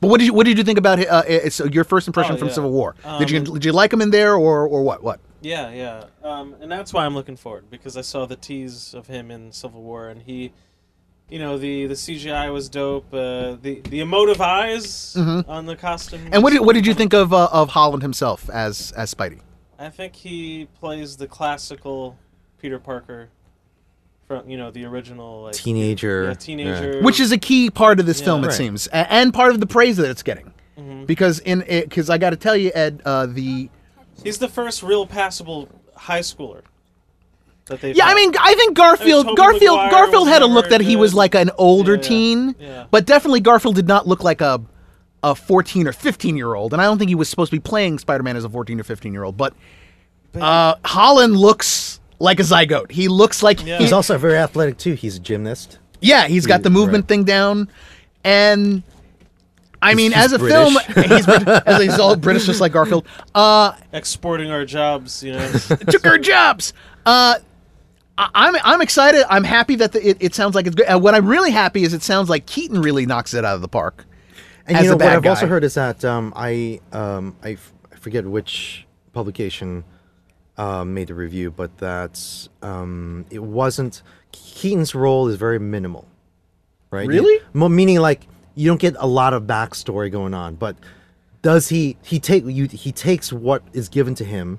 But 0.00 0.08
what 0.08 0.18
did 0.18 0.26
you 0.26 0.34
what 0.34 0.46
did 0.46 0.58
you 0.58 0.64
think 0.64 0.78
about 0.78 0.98
uh, 1.04 1.22
it's 1.26 1.60
your 1.60 1.84
first 1.84 2.06
impression 2.06 2.34
Oh, 2.34 2.38
from 2.38 2.48
yeah. 2.48 2.54
Civil 2.54 2.70
War? 2.72 2.94
did 3.18 3.30
you 3.30 3.38
Um, 3.38 3.44
did 3.44 3.64
you 3.64 3.72
like 3.72 3.92
him 3.92 4.00
in 4.00 4.10
there 4.10 4.34
or 4.34 4.66
or 4.66 4.82
what 4.82 5.02
what? 5.02 5.20
Yeah, 5.40 5.70
yeah. 5.70 6.04
Um, 6.24 6.56
and 6.60 6.70
that's 6.70 6.92
why 6.92 7.04
I'm 7.06 7.14
looking 7.14 7.36
forward 7.36 7.70
because 7.70 7.96
I 7.96 8.00
saw 8.02 8.26
the 8.26 8.36
tease 8.36 8.92
of 8.94 9.06
him 9.06 9.30
in 9.30 9.52
Civil 9.52 9.82
War, 9.82 10.08
and 10.08 10.20
he, 10.22 10.52
you 11.28 11.38
know, 11.38 11.56
the 11.58 11.86
the 11.86 11.94
CGI 11.94 12.52
was 12.52 12.68
dope. 12.68 13.12
Uh, 13.14 13.56
the 13.62 13.80
the 13.88 14.00
emotive 14.00 14.40
eyes 14.40 15.16
on 15.16 15.66
the 15.66 15.76
costume. 15.76 16.20
Mm-hmm. 16.20 16.34
And 16.34 16.42
what 16.42 16.52
did, 16.52 16.60
what 16.60 16.74
did 16.74 16.86
you 16.86 16.94
think 16.94 17.12
of 17.14 17.32
uh, 17.32 17.48
of 17.52 17.70
Holland 17.70 18.02
himself 18.02 18.50
as 18.50 18.92
as 18.92 19.14
Spidey? 19.14 19.40
I 19.78 19.90
think 19.90 20.16
he 20.16 20.66
plays 20.80 21.16
the 21.16 21.28
classical 21.28 22.16
Peter 22.60 22.80
Parker 22.80 23.28
from 24.28 24.48
you 24.48 24.56
know 24.58 24.70
the 24.70 24.84
original 24.84 25.44
like, 25.44 25.54
Teenager, 25.54 26.24
yeah, 26.28 26.34
teenager, 26.34 27.00
Which 27.02 27.18
is 27.18 27.32
a 27.32 27.38
key 27.38 27.70
part 27.70 27.98
of 27.98 28.06
this 28.06 28.20
Yeah. 28.20 28.26
film, 28.26 28.44
it 28.44 28.48
Right. 28.48 28.56
seems, 28.56 28.86
and 28.88 29.32
part 29.34 29.52
of 29.52 29.58
the 29.60 29.66
praise 29.66 29.96
that 29.96 30.08
it's 30.10 30.22
getting. 30.22 30.52
Mm-hmm. 30.78 31.06
Because 31.06 31.40
in 31.40 31.64
because 31.66 32.08
I 32.10 32.18
got 32.18 32.30
to 32.30 32.36
tell 32.36 32.54
you, 32.56 32.70
Ed, 32.74 33.02
uh, 33.04 33.26
the 33.26 33.68
he's 34.22 34.38
the 34.38 34.48
first 34.48 34.82
real 34.82 35.06
passable 35.06 35.68
high 35.96 36.20
schooler 36.20 36.60
that 37.66 37.80
they. 37.80 37.92
yeah, 37.94 38.04
I 38.06 38.14
mean, 38.14 38.32
I 38.38 38.54
think 38.54 38.76
Garfield 38.76 39.24
Tobey 39.26 39.36
Garfield 39.36 39.76
Maguire 39.78 39.90
Garfield 39.90 40.28
had 40.28 40.42
a 40.42 40.46
look 40.46 40.68
that 40.68 40.80
he 40.82 40.94
was 40.94 41.14
like 41.14 41.34
an 41.34 41.50
older 41.58 41.94
Yeah, 41.94 42.00
yeah. 42.02 42.08
teen, 42.08 42.54
Yeah. 42.60 42.84
but 42.90 43.06
definitely 43.06 43.40
Garfield 43.40 43.74
did 43.74 43.88
not 43.88 44.06
look 44.06 44.22
like 44.22 44.40
a 44.40 44.60
a 45.24 45.34
14 45.34 45.88
or 45.88 45.92
15 45.92 46.36
year 46.36 46.54
old, 46.54 46.72
and 46.72 46.80
I 46.80 46.84
don't 46.84 46.96
think 46.98 47.08
he 47.08 47.16
was 47.16 47.28
supposed 47.28 47.50
to 47.50 47.56
be 47.56 47.60
playing 47.60 47.98
Spider 47.98 48.22
Man 48.22 48.36
as 48.36 48.44
a 48.44 48.48
14 48.48 48.78
or 48.78 48.84
15 48.84 49.12
year 49.12 49.24
old, 49.24 49.36
but. 49.36 49.54
Uh, 50.38 50.74
Holland 50.84 51.36
looks 51.36 51.97
like 52.18 52.40
a 52.40 52.42
zygote. 52.42 52.90
He 52.90 53.08
looks 53.08 53.42
like 53.42 53.64
Yeah. 53.64 53.78
He's 53.78 53.92
also 53.92 54.18
very 54.18 54.36
athletic 54.36 54.78
too. 54.78 54.94
He's 54.94 55.16
a 55.16 55.20
gymnast. 55.20 55.78
Yeah, 56.00 56.26
he's 56.28 56.46
got 56.46 56.62
the 56.62 56.70
movement 56.70 57.04
right. 57.04 57.08
thing 57.08 57.24
down, 57.24 57.68
and 58.22 58.82
I 59.82 59.94
mean, 59.94 60.12
he's 60.12 60.24
as 60.26 60.32
a 60.32 60.38
British. 60.38 60.86
film, 60.86 61.06
he's, 61.08 61.26
Brit- 61.26 61.48
as 61.66 61.82
he's 61.82 61.98
all 61.98 62.14
British, 62.16 62.46
just 62.46 62.60
like 62.60 62.72
Garfield. 62.72 63.06
Uh, 63.34 63.72
exporting 63.92 64.50
our 64.50 64.64
jobs, 64.64 65.22
you 65.22 65.32
know. 65.32 65.52
took 65.90 66.06
our 66.06 66.18
jobs. 66.18 66.72
Uh, 67.04 67.38
I- 68.16 68.30
I'm 68.34 68.56
I'm 68.62 68.80
excited. 68.80 69.24
I'm 69.28 69.44
happy 69.44 69.74
that 69.76 69.92
the, 69.92 70.08
it, 70.10 70.16
it 70.20 70.34
sounds 70.34 70.54
like 70.54 70.66
it's 70.66 70.76
good. 70.76 70.86
And 70.86 71.02
what 71.02 71.14
I'm 71.16 71.26
really 71.26 71.50
happy 71.50 71.82
is 71.82 71.92
it 71.92 72.02
sounds 72.02 72.28
like 72.28 72.46
Keaton 72.46 72.80
really 72.80 73.06
knocks 73.06 73.34
it 73.34 73.44
out 73.44 73.54
of 73.56 73.60
the 73.60 73.68
park. 73.68 74.04
And 74.66 74.76
as 74.76 74.84
you 74.84 74.90
know 74.90 74.98
the 74.98 75.04
what 75.04 75.14
I've 75.14 75.26
also 75.26 75.46
heard 75.46 75.64
is 75.64 75.74
that 75.74 76.04
um, 76.04 76.32
I 76.36 76.80
um, 76.92 77.36
I, 77.42 77.52
f- 77.52 77.72
I 77.92 77.96
forget 77.96 78.24
which 78.24 78.86
publication 79.12 79.82
um, 80.58 80.92
made 80.92 81.06
the 81.06 81.14
review, 81.14 81.50
but 81.50 81.78
that 81.78 82.48
um, 82.62 83.24
it 83.30 83.42
wasn't 83.42 84.02
Keaton's 84.32 84.94
role 84.94 85.28
is 85.28 85.36
very 85.36 85.58
minimal, 85.58 86.06
right? 86.90 87.08
Really? 87.08 87.40
Meaning 87.54 88.00
like 88.00 88.26
you 88.54 88.68
don't 88.68 88.80
get 88.80 88.96
a 88.98 89.06
lot 89.06 89.32
of 89.32 89.44
backstory 89.44 90.10
going 90.10 90.34
on, 90.34 90.56
but 90.56 90.76
does 91.42 91.68
he 91.68 91.96
he 92.02 92.18
take 92.18 92.44
you 92.44 92.66
he 92.66 92.92
takes 92.92 93.32
what 93.32 93.62
is 93.72 93.88
given 93.88 94.14
to 94.16 94.24
him 94.24 94.58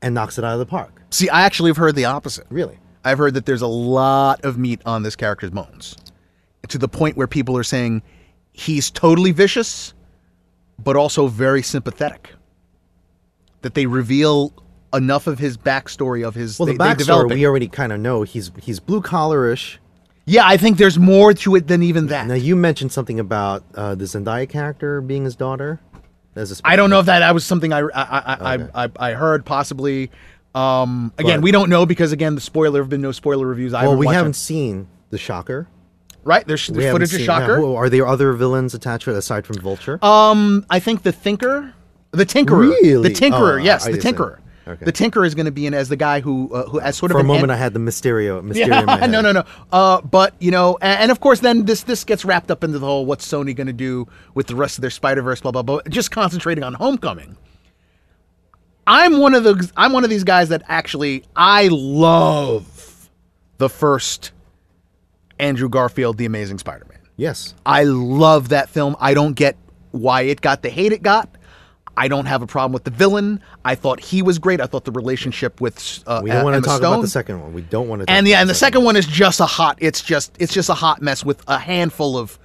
and 0.00 0.14
knocks 0.14 0.38
it 0.38 0.44
out 0.44 0.52
of 0.52 0.60
the 0.60 0.66
park? 0.66 1.02
See, 1.10 1.28
I 1.28 1.42
actually 1.42 1.70
have 1.70 1.76
heard 1.76 1.96
the 1.96 2.04
opposite. 2.04 2.46
Really? 2.48 2.78
I've 3.04 3.18
heard 3.18 3.34
that 3.34 3.44
there's 3.44 3.62
a 3.62 3.66
lot 3.66 4.44
of 4.44 4.56
meat 4.56 4.80
on 4.86 5.02
this 5.02 5.16
character's 5.16 5.50
bones, 5.50 5.96
to 6.68 6.78
the 6.78 6.88
point 6.88 7.16
where 7.16 7.26
people 7.26 7.56
are 7.56 7.64
saying 7.64 8.02
he's 8.52 8.90
totally 8.90 9.32
vicious, 9.32 9.92
but 10.78 10.96
also 10.96 11.26
very 11.26 11.62
sympathetic. 11.62 12.32
That 13.62 13.74
they 13.74 13.86
reveal 13.86 14.52
enough 14.94 15.26
of 15.26 15.38
his 15.38 15.56
backstory 15.56 16.26
of 16.26 16.34
his. 16.34 16.58
Well, 16.58 16.66
they, 16.66 16.72
the 16.72 16.78
backstory 16.78 17.30
we 17.30 17.46
already 17.46 17.68
kind 17.68 17.92
of 17.92 18.00
know. 18.00 18.22
He's 18.22 18.50
he's 18.62 18.80
blue 18.80 19.02
collarish. 19.02 19.76
Yeah, 20.26 20.46
I 20.46 20.56
think 20.56 20.78
there's 20.78 20.98
more 20.98 21.34
to 21.34 21.54
it 21.56 21.66
than 21.66 21.82
even 21.82 22.06
that. 22.06 22.26
Now 22.26 22.34
you 22.34 22.56
mentioned 22.56 22.92
something 22.92 23.20
about 23.20 23.62
uh, 23.74 23.94
the 23.94 24.04
Zendaya 24.04 24.48
character 24.48 25.00
being 25.02 25.24
his 25.24 25.36
daughter. 25.36 25.80
As 26.34 26.50
a 26.58 26.66
I 26.66 26.76
don't 26.76 26.88
know 26.90 26.98
if 27.00 27.06
that, 27.06 27.18
that 27.20 27.34
was 27.34 27.44
something 27.44 27.72
I 27.72 27.80
I 27.80 27.84
I, 27.94 28.54
Okay. 28.54 28.68
I, 28.74 28.84
I, 28.84 28.90
I 29.10 29.12
heard 29.12 29.44
possibly. 29.44 30.10
Um, 30.54 31.12
again, 31.18 31.40
But- 31.40 31.44
we 31.44 31.50
don't 31.50 31.68
know 31.68 31.84
because 31.84 32.12
again, 32.12 32.36
the 32.36 32.40
spoiler 32.40 32.80
have 32.80 32.88
been 32.88 33.00
no 33.02 33.12
spoiler 33.12 33.46
reviews. 33.46 33.74
I 33.74 33.82
Well, 33.82 33.90
haven't 33.92 33.98
we 34.08 34.14
haven't 34.14 34.30
it. 34.32 34.36
seen 34.36 34.86
the 35.10 35.18
Shocker. 35.18 35.66
right. 36.22 36.46
There's, 36.46 36.68
there's 36.68 36.92
footage 36.92 37.12
of 37.12 37.20
now, 37.20 37.26
Shocker. 37.26 37.74
are 37.76 37.88
there 37.90 38.06
other 38.06 38.32
villains 38.32 38.72
attached 38.72 39.04
to 39.04 39.10
it 39.10 39.16
aside 39.16 39.46
from 39.46 39.58
Vulture? 39.58 39.98
Um, 40.04 40.64
I 40.70 40.78
think 40.80 41.02
the 41.02 41.12
Thinker, 41.12 41.74
the 42.12 42.24
Tinkerer, 42.24 42.70
Really? 42.70 43.08
the 43.08 43.14
Tinkerer. 43.14 43.60
Oh, 43.60 43.64
yes, 43.64 43.84
the 43.84 43.92
Tinkerer. 43.98 44.38
Okay. 44.66 44.84
The 44.84 44.92
Tinker 44.92 45.24
is 45.24 45.34
going 45.34 45.46
to 45.46 45.52
be 45.52 45.66
in 45.66 45.74
as 45.74 45.88
the 45.90 45.96
guy 45.96 46.20
who 46.20 46.52
uh, 46.54 46.66
who 46.68 46.80
as 46.80 46.96
sort 46.96 47.10
of 47.10 47.16
For 47.16 47.20
a 47.20 47.24
moment, 47.24 47.44
an- 47.44 47.50
I 47.50 47.56
had 47.56 47.74
the 47.74 47.80
Mysterio. 47.80 48.40
Mysterio 48.42 48.86
Yeah, 48.86 49.06
no, 49.06 49.20
no, 49.20 49.32
no. 49.32 49.44
Uh, 49.70 50.00
but 50.00 50.34
you 50.38 50.50
know, 50.50 50.78
and, 50.80 51.02
and 51.02 51.10
of 51.10 51.20
course, 51.20 51.40
then 51.40 51.66
this 51.66 51.82
this 51.82 52.04
gets 52.04 52.24
wrapped 52.24 52.50
up 52.50 52.64
into 52.64 52.78
the 52.78 52.86
whole 52.86 53.04
what's 53.04 53.26
Sony 53.26 53.54
going 53.54 53.66
to 53.66 53.72
do 53.74 54.08
with 54.34 54.46
the 54.46 54.54
rest 54.56 54.78
of 54.78 54.82
their 54.82 54.90
Spider 54.90 55.20
Verse, 55.22 55.40
blah 55.40 55.50
blah 55.50 55.62
blah. 55.62 55.80
Just 55.88 56.10
concentrating 56.10 56.64
on 56.64 56.74
Homecoming. 56.74 57.36
I'm 58.86 59.18
one 59.18 59.34
of 59.34 59.44
the 59.44 59.70
I'm 59.76 59.92
one 59.92 60.04
of 60.04 60.10
these 60.10 60.24
guys 60.24 60.48
that 60.50 60.62
actually 60.68 61.24
I 61.36 61.68
love 61.70 63.10
the 63.58 63.68
first 63.68 64.32
Andrew 65.38 65.68
Garfield, 65.68 66.18
The 66.18 66.26
Amazing 66.26 66.58
Spider-Man. 66.58 66.98
Yes. 67.16 67.54
I 67.64 67.84
love 67.84 68.50
that 68.50 68.68
film. 68.68 68.96
I 69.00 69.14
don't 69.14 69.34
get 69.34 69.56
why 69.90 70.22
it 70.22 70.40
got 70.40 70.62
the 70.62 70.70
hate 70.70 70.92
it 70.92 71.02
got. 71.02 71.28
I 71.96 72.08
don't 72.08 72.26
have 72.26 72.42
a 72.42 72.46
problem 72.46 72.72
with 72.72 72.84
the 72.84 72.90
villain. 72.90 73.40
I 73.64 73.74
thought 73.74 74.00
he 74.00 74.20
was 74.22 74.38
great. 74.38 74.60
I 74.60 74.66
thought 74.66 74.84
the 74.84 74.90
relationship 74.92 75.60
with 75.60 76.02
uh, 76.06 76.20
We 76.24 76.30
don't 76.30 76.44
want 76.44 76.56
to 76.56 76.68
talk 76.68 76.78
Stone, 76.78 76.92
about 76.94 77.02
the 77.02 77.08
second 77.08 77.40
one. 77.40 77.52
We 77.52 77.62
don't 77.62 77.88
want 77.88 78.02
to. 78.06 78.10
and 78.10 78.26
yeah, 78.26 78.40
and 78.40 78.50
the 78.50 78.54
second 78.54 78.84
one 78.84 78.96
is 78.96 79.06
just 79.06 79.40
a 79.40 79.46
hot. 79.46 79.78
It's 79.80 80.02
just 80.02 80.34
it's 80.38 80.52
just 80.52 80.68
a 80.68 80.74
hot 80.74 81.02
mess 81.02 81.24
with 81.24 81.42
a 81.48 81.58
handful 81.58 82.16
of 82.18 82.38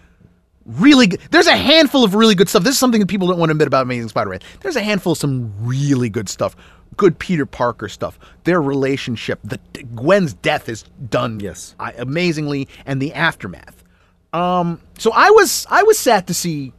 really. 0.65 1.07
Good, 1.07 1.21
there's 1.31 1.47
a 1.47 1.55
handful 1.57 2.03
of 2.03 2.13
really 2.15 2.35
good 2.35 2.49
stuff. 2.49 2.63
This 2.63 2.73
is 2.73 2.79
something 2.79 2.99
that 2.99 3.07
people 3.07 3.27
don't 3.27 3.39
want 3.39 3.49
to 3.49 3.53
admit 3.53 3.67
about 3.67 3.83
Amazing 3.83 4.09
Spider-Man. 4.09 4.39
There's 4.61 4.75
a 4.75 4.81
handful 4.83 5.13
of 5.13 5.17
some 5.17 5.53
really 5.65 6.09
good 6.09 6.29
stuff. 6.29 6.55
Good 6.97 7.17
Peter 7.17 7.45
Parker 7.45 7.87
stuff. 7.87 8.19
Their 8.43 8.61
relationship. 8.61 9.39
The 9.43 9.59
Gwen's 9.95 10.33
death 10.33 10.67
is 10.69 10.83
done 11.09 11.39
Yes. 11.39 11.73
I- 11.79 11.93
amazingly, 11.93 12.67
and 12.85 13.01
the 13.01 13.13
aftermath. 13.13 13.83
Um, 14.33 14.79
so 14.97 15.11
I 15.13 15.29
was 15.31 15.65
I 15.69 15.81
was 15.83 15.97
sad 15.97 16.27
to 16.27 16.33
see 16.33 16.73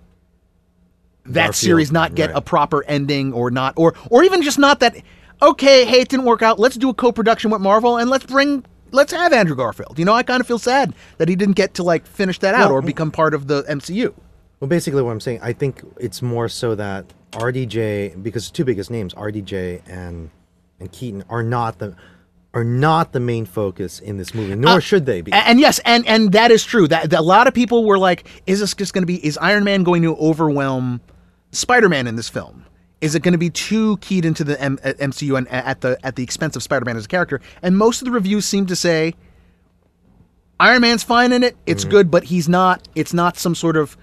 that 1.33 1.47
Garfield, 1.47 1.55
series 1.55 1.93
not 1.93 2.15
get 2.15 2.31
right. 2.31 2.37
a 2.37 2.41
proper 2.41 2.85
ending 2.85 3.33
or 3.33 3.51
not 3.51 3.75
or 3.77 3.95
or 4.11 4.23
even 4.23 4.43
just 4.43 4.59
not 4.59 4.81
that 4.81 4.97
okay 5.43 5.85
hey 5.85 6.01
it 6.01 6.09
didn't 6.09 6.27
work 6.27 6.43
out 6.43 6.59
let's 6.59 6.77
do 6.77 6.89
a 6.89 6.95
co-production 6.95 7.51
with 7.51 7.61
marvel 7.61 7.97
and 7.97 8.11
let's 8.11 8.27
bring 8.27 8.65
let's 8.91 9.13
have 9.13 9.33
andrew 9.33 9.57
garfield 9.57 9.99
you 9.99 10.05
know 10.05 10.13
i 10.13 10.23
kind 10.23 10.41
of 10.41 10.47
feel 10.47 10.59
sad 10.59 10.95
that 11.19 11.29
he 11.29 11.37
didn't 11.37 11.55
get 11.57 11.75
to 11.75 11.83
like 11.83 12.07
finish 12.07 12.39
that 12.39 12.55
out 12.55 12.71
Well, 12.71 12.79
or 12.79 12.83
become 12.83 13.11
part 13.11 13.35
of 13.35 13.47
the 13.47 13.63
mcu 13.65 14.13
Well, 14.61 14.69
basically, 14.69 15.01
what 15.03 15.13
I'm 15.13 15.21
saying, 15.21 15.41
I 15.43 15.55
think 15.55 15.83
it's 15.99 16.21
more 16.21 16.47
so 16.49 16.75
that 16.75 17.07
RDJ, 17.33 18.23
because 18.23 18.49
the 18.51 18.55
two 18.55 18.65
biggest 18.65 18.91
names, 18.91 19.15
RDJ 19.15 19.89
and 19.89 20.31
and 20.79 20.93
Keaton, 20.93 21.25
are 21.31 21.43
not 21.43 21.79
the 21.79 21.97
are 22.53 22.65
not 22.65 23.13
the 23.13 23.21
main 23.21 23.47
focus 23.47 24.01
in 24.01 24.19
this 24.19 24.35
movie, 24.35 24.55
nor 24.57 24.73
uh, 24.73 24.81
should 24.81 25.07
they 25.07 25.23
be. 25.23 25.33
And 25.33 25.61
yes 25.61 25.81
and 25.85 26.07
and 26.07 26.33
that 26.33 26.51
is 26.51 26.65
true 26.65 26.89
that, 26.89 27.11
that 27.11 27.21
a 27.21 27.23
lot 27.23 27.47
of 27.47 27.55
people 27.55 27.85
were 27.85 27.99
like 27.99 28.29
is 28.47 28.61
this 28.61 28.75
just 28.75 28.93
going 28.93 29.03
to 29.03 29.07
be 29.07 29.25
is 29.25 29.39
iron 29.39 29.65
man 29.65 29.83
going 29.83 30.03
to 30.03 30.17
overwhelm 30.17 31.01
spider-man 31.53 32.07
in 32.07 32.17
this 32.17 32.29
film? 32.29 32.65
Is 33.01 33.15
it 33.15 33.23
going 33.23 33.33
to 33.33 33.39
be 33.39 33.51
too 33.51 33.97
keyed 33.99 34.25
into 34.25 34.45
the 34.45 34.61
M- 34.61 34.79
uh, 34.85 34.93
mcu 34.99 35.37
and 35.37 35.49
at 35.49 35.81
the 35.81 35.99
at 36.05 36.17
the 36.17 36.23
expense 36.23 36.55
of 36.57 36.63
spider-man 36.63 36.97
as 36.97 37.07
a 37.07 37.09
character? 37.09 37.41
And 37.63 37.77
most 37.77 38.03
of 38.03 38.07
the 38.07 38.13
reviews 38.13 38.45
seem 38.45 38.67
to 38.67 38.77
say 38.77 39.15
iron 40.59 40.83
man's 40.83 41.03
fine 41.03 41.33
in 41.33 41.43
it 41.43 41.57
it's 41.65 41.85
good 41.87 42.11
but 42.11 42.23
he's 42.25 42.47
not 42.47 42.87
it's 42.95 43.15
not 43.15 43.39
some 43.39 43.55
sort 43.55 43.79
of 43.79 43.97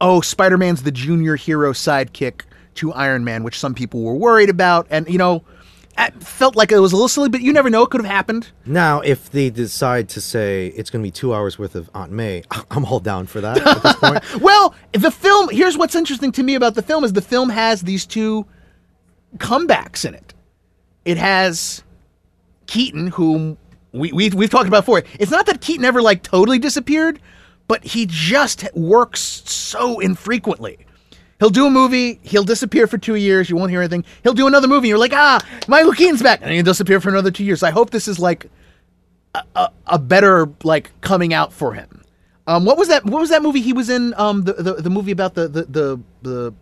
oh 0.00 0.20
spider-man's 0.20 0.82
the 0.82 0.90
junior 0.90 1.36
hero 1.36 1.72
sidekick 1.72 2.40
to 2.74 2.92
iron 2.94 3.22
man 3.22 3.44
which 3.44 3.58
some 3.58 3.74
people 3.74 4.02
were 4.02 4.14
worried 4.14 4.50
about. 4.50 4.86
And 4.90 5.08
you 5.08 5.18
know 5.18 5.44
it 5.98 6.22
felt 6.22 6.56
like 6.56 6.72
it 6.72 6.78
was 6.78 6.92
a 6.92 6.96
little 6.96 7.08
silly 7.08 7.28
but 7.28 7.40
you 7.40 7.52
never 7.52 7.70
know 7.70 7.82
it 7.82 7.90
could 7.90 8.00
have 8.02 8.10
happened 8.10 8.50
now, 8.68 9.00
if 9.00 9.30
they 9.30 9.48
decide 9.48 10.10
to 10.10 10.20
say 10.20 10.68
it's 10.68 10.90
going 10.90 11.02
to 11.02 11.06
be 11.06 11.10
two 11.10 11.34
hours 11.34 11.58
worth 11.58 11.74
of 11.74 11.88
Aunt 11.94 12.12
May, 12.12 12.42
I'm 12.70 12.84
all 12.84 13.00
down 13.00 13.26
for 13.26 13.40
that 13.40 13.58
at 13.58 13.82
this 13.82 13.96
point. 13.96 14.40
Well, 14.42 14.74
the 14.92 15.10
film. 15.10 15.48
Here's 15.50 15.76
what's 15.76 15.94
interesting 15.94 16.32
to 16.32 16.42
me 16.42 16.54
about 16.54 16.74
the 16.74 16.82
film 16.82 17.02
is 17.02 17.12
the 17.14 17.22
film 17.22 17.48
has 17.48 17.82
these 17.82 18.04
two 18.06 18.46
comebacks 19.38 20.04
in 20.04 20.14
it. 20.14 20.34
It 21.04 21.16
has 21.16 21.82
Keaton, 22.66 23.08
whom 23.08 23.56
we, 23.92 24.12
we 24.12 24.28
we've 24.30 24.50
talked 24.50 24.68
about 24.68 24.82
before. 24.82 25.02
It's 25.18 25.30
not 25.30 25.46
that 25.46 25.60
Keaton 25.60 25.84
ever 25.84 26.02
like 26.02 26.22
totally 26.22 26.58
disappeared, 26.58 27.20
but 27.66 27.82
he 27.84 28.06
just 28.06 28.68
works 28.74 29.20
so 29.20 29.98
infrequently. 30.00 30.78
He'll 31.38 31.50
do 31.50 31.66
a 31.66 31.70
movie, 31.70 32.18
he'll 32.22 32.44
disappear 32.44 32.86
for 32.86 32.98
two 32.98 33.14
years, 33.14 33.48
you 33.48 33.56
won't 33.56 33.70
hear 33.70 33.80
anything. 33.80 34.04
He'll 34.24 34.34
do 34.34 34.46
another 34.46 34.66
movie, 34.66 34.88
you're 34.88 34.98
like, 34.98 35.12
ah, 35.12 35.40
Michael 35.68 35.92
Keaton's 35.92 36.22
back, 36.22 36.40
and 36.42 36.50
he'll 36.50 36.64
disappear 36.64 37.00
for 37.00 37.10
another 37.10 37.30
two 37.30 37.44
years. 37.44 37.62
I 37.62 37.70
hope 37.70 37.90
this 37.90 38.08
is 38.08 38.18
like 38.18 38.50
a, 39.34 39.44
a, 39.54 39.70
a 39.86 39.98
better 39.98 40.48
like 40.64 40.90
coming 41.00 41.32
out 41.32 41.52
for 41.52 41.74
him. 41.74 42.02
Um, 42.48 42.64
what 42.64 42.78
was 42.78 42.88
that? 42.88 43.04
What 43.04 43.20
was 43.20 43.28
that 43.28 43.42
movie 43.42 43.60
he 43.60 43.74
was 43.74 43.90
in? 43.90 44.14
Um, 44.16 44.44
the 44.44 44.54
the, 44.54 44.74
the 44.74 44.90
movie 44.90 45.12
about 45.12 45.34
the 45.34 45.48
the 45.48 45.64
the 45.64 46.00
the, 46.22 46.54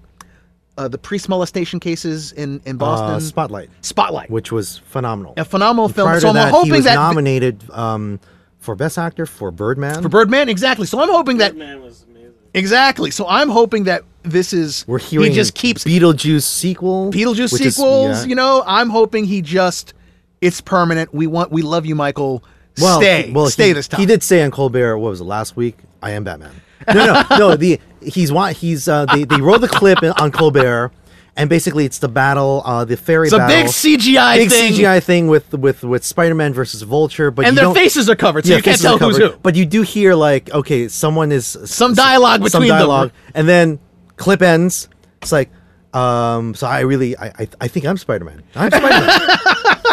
uh, 0.76 0.88
the 0.88 0.98
priest 0.98 1.28
molestation 1.28 1.78
cases 1.78 2.32
in 2.32 2.60
in 2.66 2.76
Boston. 2.76 3.10
Uh, 3.10 3.20
Spotlight, 3.20 3.70
Spotlight, 3.82 4.28
which 4.28 4.50
was 4.50 4.78
phenomenal. 4.78 5.34
a 5.36 5.44
phenomenal 5.44 5.88
film. 5.88 6.08
Prior 6.08 6.18
so 6.18 6.24
to 6.24 6.28
I'm 6.30 6.34
that, 6.34 6.50
hoping 6.50 6.72
he 6.72 6.72
was 6.72 6.84
that 6.86 6.96
nominated 6.96 7.62
um, 7.70 8.18
for 8.58 8.74
Best 8.74 8.98
Actor 8.98 9.26
for 9.26 9.52
Birdman. 9.52 10.02
for 10.02 10.08
Birdman 10.08 10.48
exactly. 10.48 10.86
So 10.86 11.00
I'm 11.00 11.08
hoping 11.08 11.38
that 11.38 11.54
was 11.54 12.02
amazing. 12.02 12.15
Exactly. 12.56 13.10
So 13.12 13.26
I'm 13.28 13.48
hoping 13.48 13.84
that 13.84 14.02
this 14.22 14.52
is 14.52 14.84
We're 14.88 14.98
hearing 14.98 15.30
he 15.30 15.34
just 15.34 15.54
keeps 15.54 15.84
Beetlejuice 15.84 16.42
sequel. 16.42 17.12
Beetlejuice 17.12 17.52
which 17.52 17.62
is- 17.62 17.76
sequels. 17.76 18.22
yeah. 18.22 18.28
You 18.28 18.34
know, 18.34 18.64
I'm 18.66 18.90
hoping 18.90 19.24
he 19.24 19.40
just 19.42 19.94
it's 20.40 20.60
permanent. 20.60 21.14
We 21.14 21.26
want 21.28 21.52
we 21.52 21.62
love 21.62 21.86
you, 21.86 21.94
Michael. 21.94 22.42
Well, 22.78 23.00
stay, 23.00 23.30
well, 23.32 23.46
stay 23.48 23.68
he, 23.68 23.72
this 23.72 23.88
time. 23.88 24.00
He 24.00 24.06
did 24.06 24.22
say 24.22 24.42
on 24.42 24.50
Colbert, 24.50 24.98
what 24.98 25.08
was 25.10 25.20
it 25.22 25.24
last 25.24 25.56
week? 25.56 25.78
I 26.02 26.10
am 26.10 26.24
Batman. 26.24 26.52
No, 26.92 27.06
no, 27.06 27.38
no. 27.38 27.56
The 27.56 27.80
he's 28.02 28.30
wa- 28.30 28.48
he's 28.48 28.86
uh, 28.86 29.06
they 29.06 29.24
they 29.24 29.40
rolled 29.40 29.62
the 29.62 29.68
clip 29.68 29.98
on 30.20 30.30
Colbert, 30.30 30.92
and 31.36 31.50
basically 31.50 31.84
it's 31.84 31.98
the 31.98 32.08
battle, 32.08 32.62
uh, 32.64 32.84
the 32.84 32.96
fairy 32.96 33.26
It's 33.26 33.34
a 33.34 33.46
big 33.46 33.66
CGI 33.66 34.36
big 34.36 34.50
thing. 34.50 34.72
CGI 34.72 35.02
thing 35.02 35.26
with 35.28 35.52
with 35.52 35.82
with 35.84 36.04
Spider-Man 36.04 36.52
versus 36.54 36.82
Vulture, 36.82 37.30
but 37.30 37.46
and 37.46 37.56
their 37.56 37.72
faces 37.74 38.08
are 38.08 38.16
covered, 38.16 38.44
so 38.44 38.50
yeah, 38.52 38.56
you 38.56 38.62
can't 38.62 38.80
tell 38.80 38.96
are 38.96 38.98
who's 38.98 39.18
covered. 39.18 39.32
who. 39.32 39.38
But 39.42 39.54
you 39.54 39.66
do 39.66 39.82
hear 39.82 40.14
like, 40.14 40.50
okay, 40.52 40.88
someone 40.88 41.32
is 41.32 41.46
Some 41.64 41.94
dialogue 41.94 42.40
some 42.48 42.60
between 42.62 42.68
them. 42.68 42.78
dialogue, 42.78 43.12
and 43.34 43.48
then 43.48 43.78
clip 44.16 44.42
ends. 44.42 44.88
It's 45.22 45.32
like, 45.32 45.50
um, 45.92 46.54
so 46.54 46.66
I 46.66 46.80
really, 46.80 47.16
I, 47.16 47.26
I, 47.38 47.48
I 47.62 47.68
think 47.68 47.84
I'm 47.86 47.96
Spider-Man. 47.96 48.42
I'm 48.54 48.70
Spider-Man. 48.70 49.38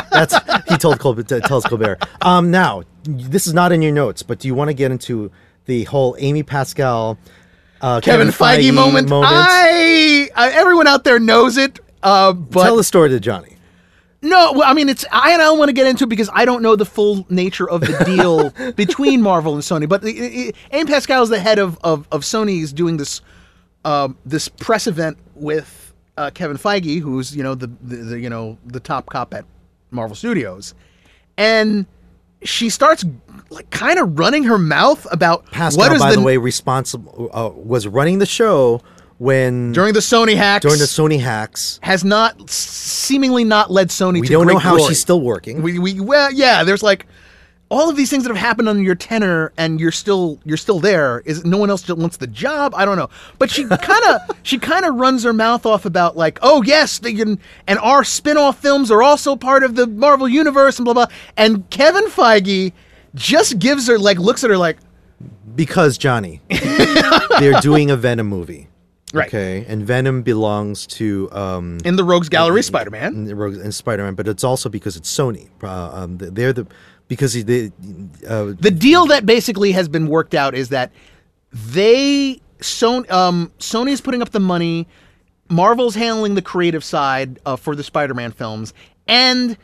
That's 0.12 0.36
he 0.70 0.78
told 0.78 1.00
Colbert. 1.00 1.24
Tells 1.24 1.66
Colbert. 1.66 2.04
Um, 2.22 2.52
now 2.52 2.84
this 3.04 3.48
is 3.48 3.54
not 3.54 3.72
in 3.72 3.82
your 3.82 3.92
notes, 3.92 4.24
but 4.24 4.40
do 4.40 4.48
you 4.48 4.56
want 4.56 4.70
to 4.70 4.74
get 4.74 4.92
into 4.92 5.32
the 5.66 5.84
whole 5.86 6.16
Amy 6.20 6.44
Pascal, 6.44 7.18
uh, 7.84 8.02
Kevin, 8.02 8.30
Feige, 8.30 8.74
moment. 8.74 9.08
I, 9.30 10.30
I 10.36 10.52
everyone 10.54 10.88
out 10.88 11.04
there 11.04 11.20
knows 11.20 11.58
it. 11.58 11.80
Uh, 12.02 12.34
but 12.34 12.64
Tell 12.64 12.76
the 12.78 12.84
story 12.84 13.10
to 13.10 13.20
Johnny. 13.20 13.50
No, 14.22 14.54
well, 14.54 14.64
I 14.64 14.74
mean 14.74 14.88
it's 14.90 15.04
I 15.12 15.32
and 15.34 15.42
I 15.42 15.46
don't 15.46 15.60
want 15.60 15.68
to 15.70 15.74
get 15.74 15.86
into 15.86 16.06
it 16.06 16.10
because 16.10 16.30
I 16.34 16.46
don't 16.46 16.62
know 16.64 16.76
the 16.78 16.86
full 16.86 17.26
nature 17.30 17.70
of 17.70 17.82
the 17.82 18.02
deal 18.06 18.50
between 18.72 19.22
Marvel 19.22 19.54
and 19.54 19.62
Sony. 19.62 19.88
But 19.88 20.02
the, 20.02 20.10
i- 20.18 20.48
i- 20.50 20.54
Amy 20.78 20.90
Pascal 20.90 21.22
is 21.24 21.30
the 21.30 21.40
head 21.40 21.60
of 21.60 21.78
of, 21.84 22.08
of 22.12 22.22
Sony's 22.22 22.72
doing 22.74 22.96
this 22.98 23.22
um, 23.86 24.18
this 24.26 24.48
press 24.48 24.88
event 24.88 25.18
with 25.36 25.94
uh, 26.18 26.32
Kevin 26.34 26.56
Feige, 26.58 27.02
who's 27.02 27.36
you 27.36 27.44
know 27.44 27.54
the, 27.54 27.68
the, 27.82 27.96
the 27.98 28.20
you 28.20 28.30
know 28.30 28.58
the 28.66 28.80
top 28.80 29.08
cop 29.08 29.34
at 29.34 29.44
Marvel 29.92 30.16
Studios, 30.16 30.74
and 31.38 31.86
she 32.44 32.70
starts 32.70 33.06
like 33.50 33.70
kind 33.70 34.00
of 34.00 34.18
running 34.18 34.44
her 34.44 34.58
mouth 34.58 35.06
about 35.12 35.46
Pascal, 35.52 35.86
what 35.86 35.94
is 35.94 36.02
by 36.02 36.12
the, 36.12 36.18
the, 36.18 36.24
way, 36.24 36.38
responsible 36.38 37.30
uh, 37.34 37.50
was 37.56 37.88
running 37.88 38.20
the 38.20 38.26
show 38.26 38.82
when 39.20 39.72
during 39.72 39.94
the 39.94 40.00
Sony 40.00 40.36
hacks 40.36 40.64
during 40.64 40.80
the 40.80 40.86
Sony 40.86 41.20
hacks. 41.20 41.80
has 41.84 42.04
not 42.04 42.50
seemingly 42.50 43.44
not 43.44 43.72
led 43.72 43.90
Sony 43.90 44.22
We 44.22 44.28
to 44.28 44.34
don't 44.34 44.48
know 44.48 44.58
how 44.58 44.76
glory. 44.76 44.90
she's 44.90 45.00
still 45.00 45.22
working. 45.22 45.62
We, 45.62 45.80
we 45.80 46.00
well 46.00 46.32
yeah. 46.32 46.64
There's 46.64 46.84
like 46.84 47.06
all 47.74 47.90
of 47.90 47.96
these 47.96 48.12
things 48.12 48.24
that 48.24 48.30
have 48.30 48.38
happened 48.38 48.70
under 48.70 48.84
your 48.84 48.94
tenure, 48.94 49.52
and 49.58 49.80
you're 49.80 49.92
still 49.92 50.40
you're 50.46 50.58
still 50.58 50.80
there. 50.80 51.24
Is 51.26 51.44
no 51.44 51.58
one 51.58 51.72
else 51.72 51.88
wants 51.90 52.18
the 52.18 52.28
job? 52.28 52.74
I 52.76 52.86
don't 52.86 52.98
know. 52.98 53.10
But 53.40 53.50
she 53.50 53.66
kind 53.82 54.04
of 54.06 54.38
she 54.44 54.60
kind 54.60 54.86
of 54.86 54.96
runs 54.96 55.24
her 55.24 55.34
mouth 55.34 55.66
off 55.66 55.86
about 55.86 56.16
like, 56.16 56.38
oh 56.44 56.62
yes, 56.62 57.00
they 57.00 57.14
can, 57.14 57.40
and 57.68 57.80
our 57.80 58.04
spin-off 58.04 58.62
films 58.62 58.92
are 58.92 59.02
also 59.02 59.36
part 59.36 59.64
of 59.64 59.76
the 59.76 59.88
Marvel 59.88 60.30
universe 60.30 60.78
and 60.78 60.86
blah 60.86 60.94
blah. 60.94 61.08
And 61.36 61.68
Kevin 61.72 62.06
Feige 62.06 62.74
just 63.16 63.58
gives 63.58 63.88
her 63.88 63.98
like 63.98 64.20
looks 64.20 64.44
at 64.44 64.52
her 64.52 64.58
like, 64.58 64.78
because 65.56 65.98
Johnny, 65.98 66.42
they're 67.40 67.60
doing 67.60 67.90
a 67.90 67.98
Venom 67.98 68.28
movie. 68.28 68.70
Right. 69.14 69.28
Okay, 69.28 69.64
and 69.68 69.86
Venom 69.86 70.24
belongs 70.24 70.88
to 70.88 71.32
um, 71.32 71.78
in 71.86 71.98
the 71.98 72.04
Rogues 72.04 72.30
Gallery 72.30 72.64
Spider-Man. 72.64 73.30
and 73.30 73.30
and 73.30 73.74
Spider-Man, 73.74 74.16
but 74.16 74.28
it's 74.28 74.44
also 74.44 74.70
because 74.70 74.98
it's 74.98 75.16
Sony. 75.16 75.50
Uh, 75.62 75.92
um, 75.94 76.18
they're 76.18 76.52
the 76.52 76.66
because 77.08 77.34
he 77.34 77.44
did. 77.44 77.74
Uh, 78.28 78.54
the 78.60 78.72
deal 78.72 79.06
that 79.08 79.26
basically 79.26 79.72
has 79.74 79.88
been 79.88 80.08
worked 80.08 80.34
out 80.34 80.56
is 80.56 80.70
that 80.70 80.92
they 81.52 82.42
Sony 82.60 83.10
um, 83.12 83.52
Sony's 83.60 84.02
putting 84.02 84.22
up 84.22 84.30
the 84.30 84.40
money, 84.40 84.88
Marvel's 85.50 85.96
handling 85.96 86.36
the 86.36 86.42
creative 86.42 86.84
side 86.84 87.40
uh, 87.46 87.56
for 87.56 87.76
the 87.76 87.84
Spider-Man 87.84 88.32
films, 88.32 88.74
and 89.08 89.58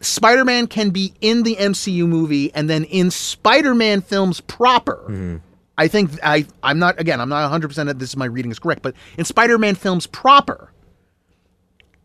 Spider-Man 0.00 0.66
can 0.66 0.90
be 0.90 1.14
in 1.20 1.42
the 1.42 1.56
MCU 1.56 2.06
movie 2.06 2.52
and 2.54 2.68
then 2.68 2.84
in 2.84 3.10
Spider-Man 3.10 4.00
films 4.02 4.40
proper. 4.40 5.38
I 5.78 5.88
think 5.88 6.10
I 6.22 6.46
I'm 6.62 6.78
not 6.78 7.00
again 7.00 7.20
I'm 7.20 7.28
not 7.30 7.42
100 7.42 7.68
percent 7.68 7.86
that 7.88 7.98
this 7.98 8.10
is 8.10 8.16
my 8.16 8.26
reading 8.26 8.50
is 8.50 8.58
correct, 8.58 8.82
but 8.82 8.94
in 9.16 9.24
Spider-Man 9.24 9.74
films 9.74 10.06
proper, 10.06 10.70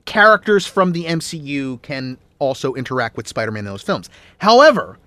characters 0.05 0.65
from 0.65 0.93
the 0.93 1.03
MCU 1.03 1.81
can 1.81 2.17
also 2.39 2.73
interact 2.73 3.17
with 3.17 3.27
Spider-Man 3.27 3.61
in 3.61 3.65
those 3.65 3.81
films. 3.81 4.09
However, 4.39 4.97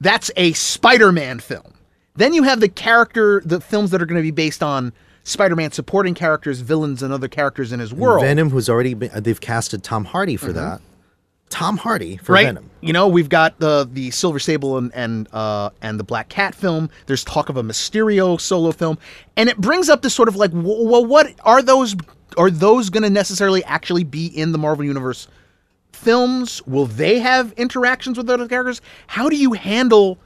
that's 0.00 0.30
a 0.36 0.52
Spider-Man 0.52 1.40
film. 1.40 1.74
Then 2.14 2.32
you 2.32 2.42
have 2.42 2.60
the 2.60 2.68
character, 2.68 3.42
the 3.44 3.60
films 3.60 3.90
that 3.90 4.02
are 4.02 4.06
going 4.06 4.18
to 4.18 4.22
be 4.22 4.30
based 4.30 4.62
on 4.62 4.92
Spider-Man 5.24 5.72
supporting 5.72 6.14
characters, 6.14 6.60
villains, 6.60 7.02
and 7.02 7.12
other 7.12 7.28
characters 7.28 7.72
in 7.72 7.80
his 7.80 7.92
world. 7.92 8.22
Venom, 8.22 8.50
who's 8.50 8.68
already 8.68 8.94
been, 8.94 9.10
uh, 9.12 9.20
they've 9.20 9.40
casted 9.40 9.82
Tom 9.84 10.04
Hardy 10.04 10.36
for 10.36 10.52
that. 10.52 10.80
Tom 11.50 11.76
Hardy 11.76 12.16
for 12.18 12.32
right? 12.32 12.46
Venom. 12.46 12.70
You 12.80 12.92
know, 12.92 13.08
we've 13.08 13.28
got 13.28 13.58
the 13.58 13.88
the 13.90 14.10
Silver 14.10 14.38
Sable 14.38 14.78
and 14.78 14.94
and 14.94 15.28
uh, 15.32 15.70
and 15.80 15.98
the 15.98 16.04
Black 16.04 16.28
Cat 16.28 16.54
film. 16.54 16.90
There's 17.06 17.24
talk 17.24 17.48
of 17.48 17.56
a 17.56 17.62
Mysterio 17.62 18.40
solo 18.40 18.72
film, 18.72 18.98
and 19.36 19.48
it 19.48 19.56
brings 19.58 19.88
up 19.88 20.02
this 20.02 20.14
sort 20.14 20.28
of 20.28 20.36
like, 20.36 20.50
well, 20.52 21.04
what 21.04 21.32
are 21.44 21.62
those? 21.62 21.96
Are 22.36 22.50
those 22.50 22.90
going 22.90 23.02
to 23.02 23.10
necessarily 23.10 23.64
actually 23.64 24.04
be 24.04 24.26
in 24.26 24.52
the 24.52 24.58
Marvel 24.58 24.84
universe 24.84 25.28
films? 25.92 26.62
Will 26.66 26.86
they 26.86 27.18
have 27.18 27.52
interactions 27.52 28.16
with 28.16 28.30
other 28.30 28.48
characters? 28.48 28.80
How 29.06 29.28
do 29.28 29.36
you 29.36 29.52
handle 29.52 30.18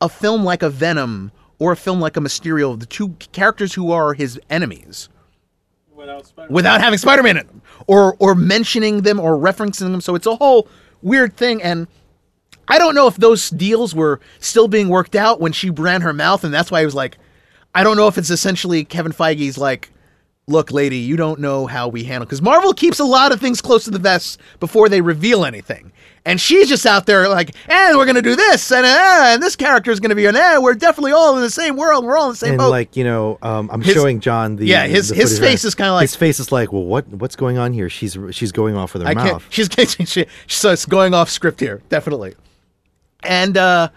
a 0.00 0.08
film 0.08 0.44
like 0.44 0.62
a 0.62 0.70
Venom 0.70 1.32
or 1.58 1.72
a 1.72 1.76
film 1.76 2.00
like 2.00 2.16
a 2.16 2.20
Mysterio, 2.20 2.78
the 2.78 2.86
two 2.86 3.10
characters 3.32 3.74
who 3.74 3.92
are 3.92 4.14
his 4.14 4.40
enemies? 4.50 5.08
Without 5.94 6.26
Spider-Man. 6.26 6.54
without 6.54 6.80
having 6.80 6.98
Spider-Man 6.98 7.36
in 7.38 7.46
them, 7.46 7.62
or 7.86 8.16
or 8.18 8.34
mentioning 8.34 9.02
them 9.02 9.18
or 9.18 9.38
referencing 9.38 9.92
them. 9.92 10.00
So 10.00 10.14
it's 10.14 10.26
a 10.26 10.34
whole 10.34 10.68
weird 11.00 11.36
thing, 11.36 11.62
and 11.62 11.86
I 12.68 12.78
don't 12.78 12.94
know 12.94 13.06
if 13.06 13.16
those 13.16 13.48
deals 13.50 13.94
were 13.94 14.20
still 14.40 14.68
being 14.68 14.88
worked 14.88 15.14
out 15.14 15.40
when 15.40 15.52
she 15.52 15.70
ran 15.70 16.02
her 16.02 16.12
mouth, 16.12 16.44
and 16.44 16.52
that's 16.52 16.70
why 16.70 16.80
I 16.80 16.84
was 16.84 16.94
like, 16.94 17.16
I 17.74 17.84
don't 17.84 17.96
know 17.96 18.08
if 18.08 18.18
it's 18.18 18.30
essentially 18.30 18.84
Kevin 18.84 19.12
Feige's 19.12 19.56
like, 19.56 19.90
look, 20.46 20.70
lady, 20.72 20.98
you 20.98 21.16
don't 21.16 21.40
know 21.40 21.66
how 21.66 21.88
we 21.88 22.04
handle 22.04 22.26
because 22.26 22.42
Marvel 22.42 22.72
keeps 22.74 22.98
a 22.98 23.04
lot 23.04 23.32
of 23.32 23.40
things 23.40 23.60
close 23.60 23.84
to 23.84 23.90
the 23.90 23.98
vest 23.98 24.38
before 24.60 24.88
they 24.88 25.00
reveal 25.00 25.44
anything. 25.44 25.90
And 26.26 26.40
she's 26.40 26.70
just 26.70 26.86
out 26.86 27.04
there 27.04 27.28
like, 27.28 27.54
and 27.68 27.98
we're 27.98 28.06
gonna 28.06 28.22
do 28.22 28.34
this, 28.34 28.72
and 28.72 28.86
uh, 28.86 29.24
and 29.34 29.42
this 29.42 29.56
character 29.56 29.90
is 29.90 30.00
gonna 30.00 30.14
be 30.14 30.24
an, 30.24 30.34
eh, 30.36 30.56
we're 30.56 30.72
definitely 30.74 31.12
all 31.12 31.34
in 31.36 31.42
the 31.42 31.50
same 31.50 31.76
world, 31.76 32.02
we're 32.02 32.16
all 32.16 32.26
in 32.26 32.32
the 32.32 32.36
same 32.36 32.50
and 32.52 32.58
boat. 32.58 32.70
like 32.70 32.96
you 32.96 33.04
know, 33.04 33.38
um, 33.42 33.68
I'm 33.70 33.82
His- 33.82 33.92
showing 33.94 34.20
John 34.20 34.56
the 34.56 34.64
Yeah, 34.64 34.86
his- 34.86 35.10
the 35.10 35.16
his 35.16 35.38
face 35.38 35.64
right 35.64 35.68
is 35.68 35.74
kinda 35.74 35.92
like- 35.92 36.02
his 36.04 36.16
face 36.16 36.40
is 36.40 36.50
like, 36.50 36.72
well, 36.72 36.84
what 36.84 37.06
what's 37.08 37.36
going 37.36 37.58
on 37.58 37.74
here? 37.74 37.90
She's 37.90 38.16
she's 38.30 38.52
going 38.52 38.74
off 38.74 38.94
with 38.94 39.02
her 39.02 39.08
I 39.08 39.12
mouth. 39.14 39.44
She's 39.50 39.68
getting. 39.76 40.06
She, 40.06 40.24
so 40.46 40.70
it's 40.72 40.86
going 40.86 41.12
off 41.12 41.28
script 41.28 41.60
here, 41.60 41.82
definitely. 41.90 42.34
And 43.22 43.58
uh, 43.58 43.88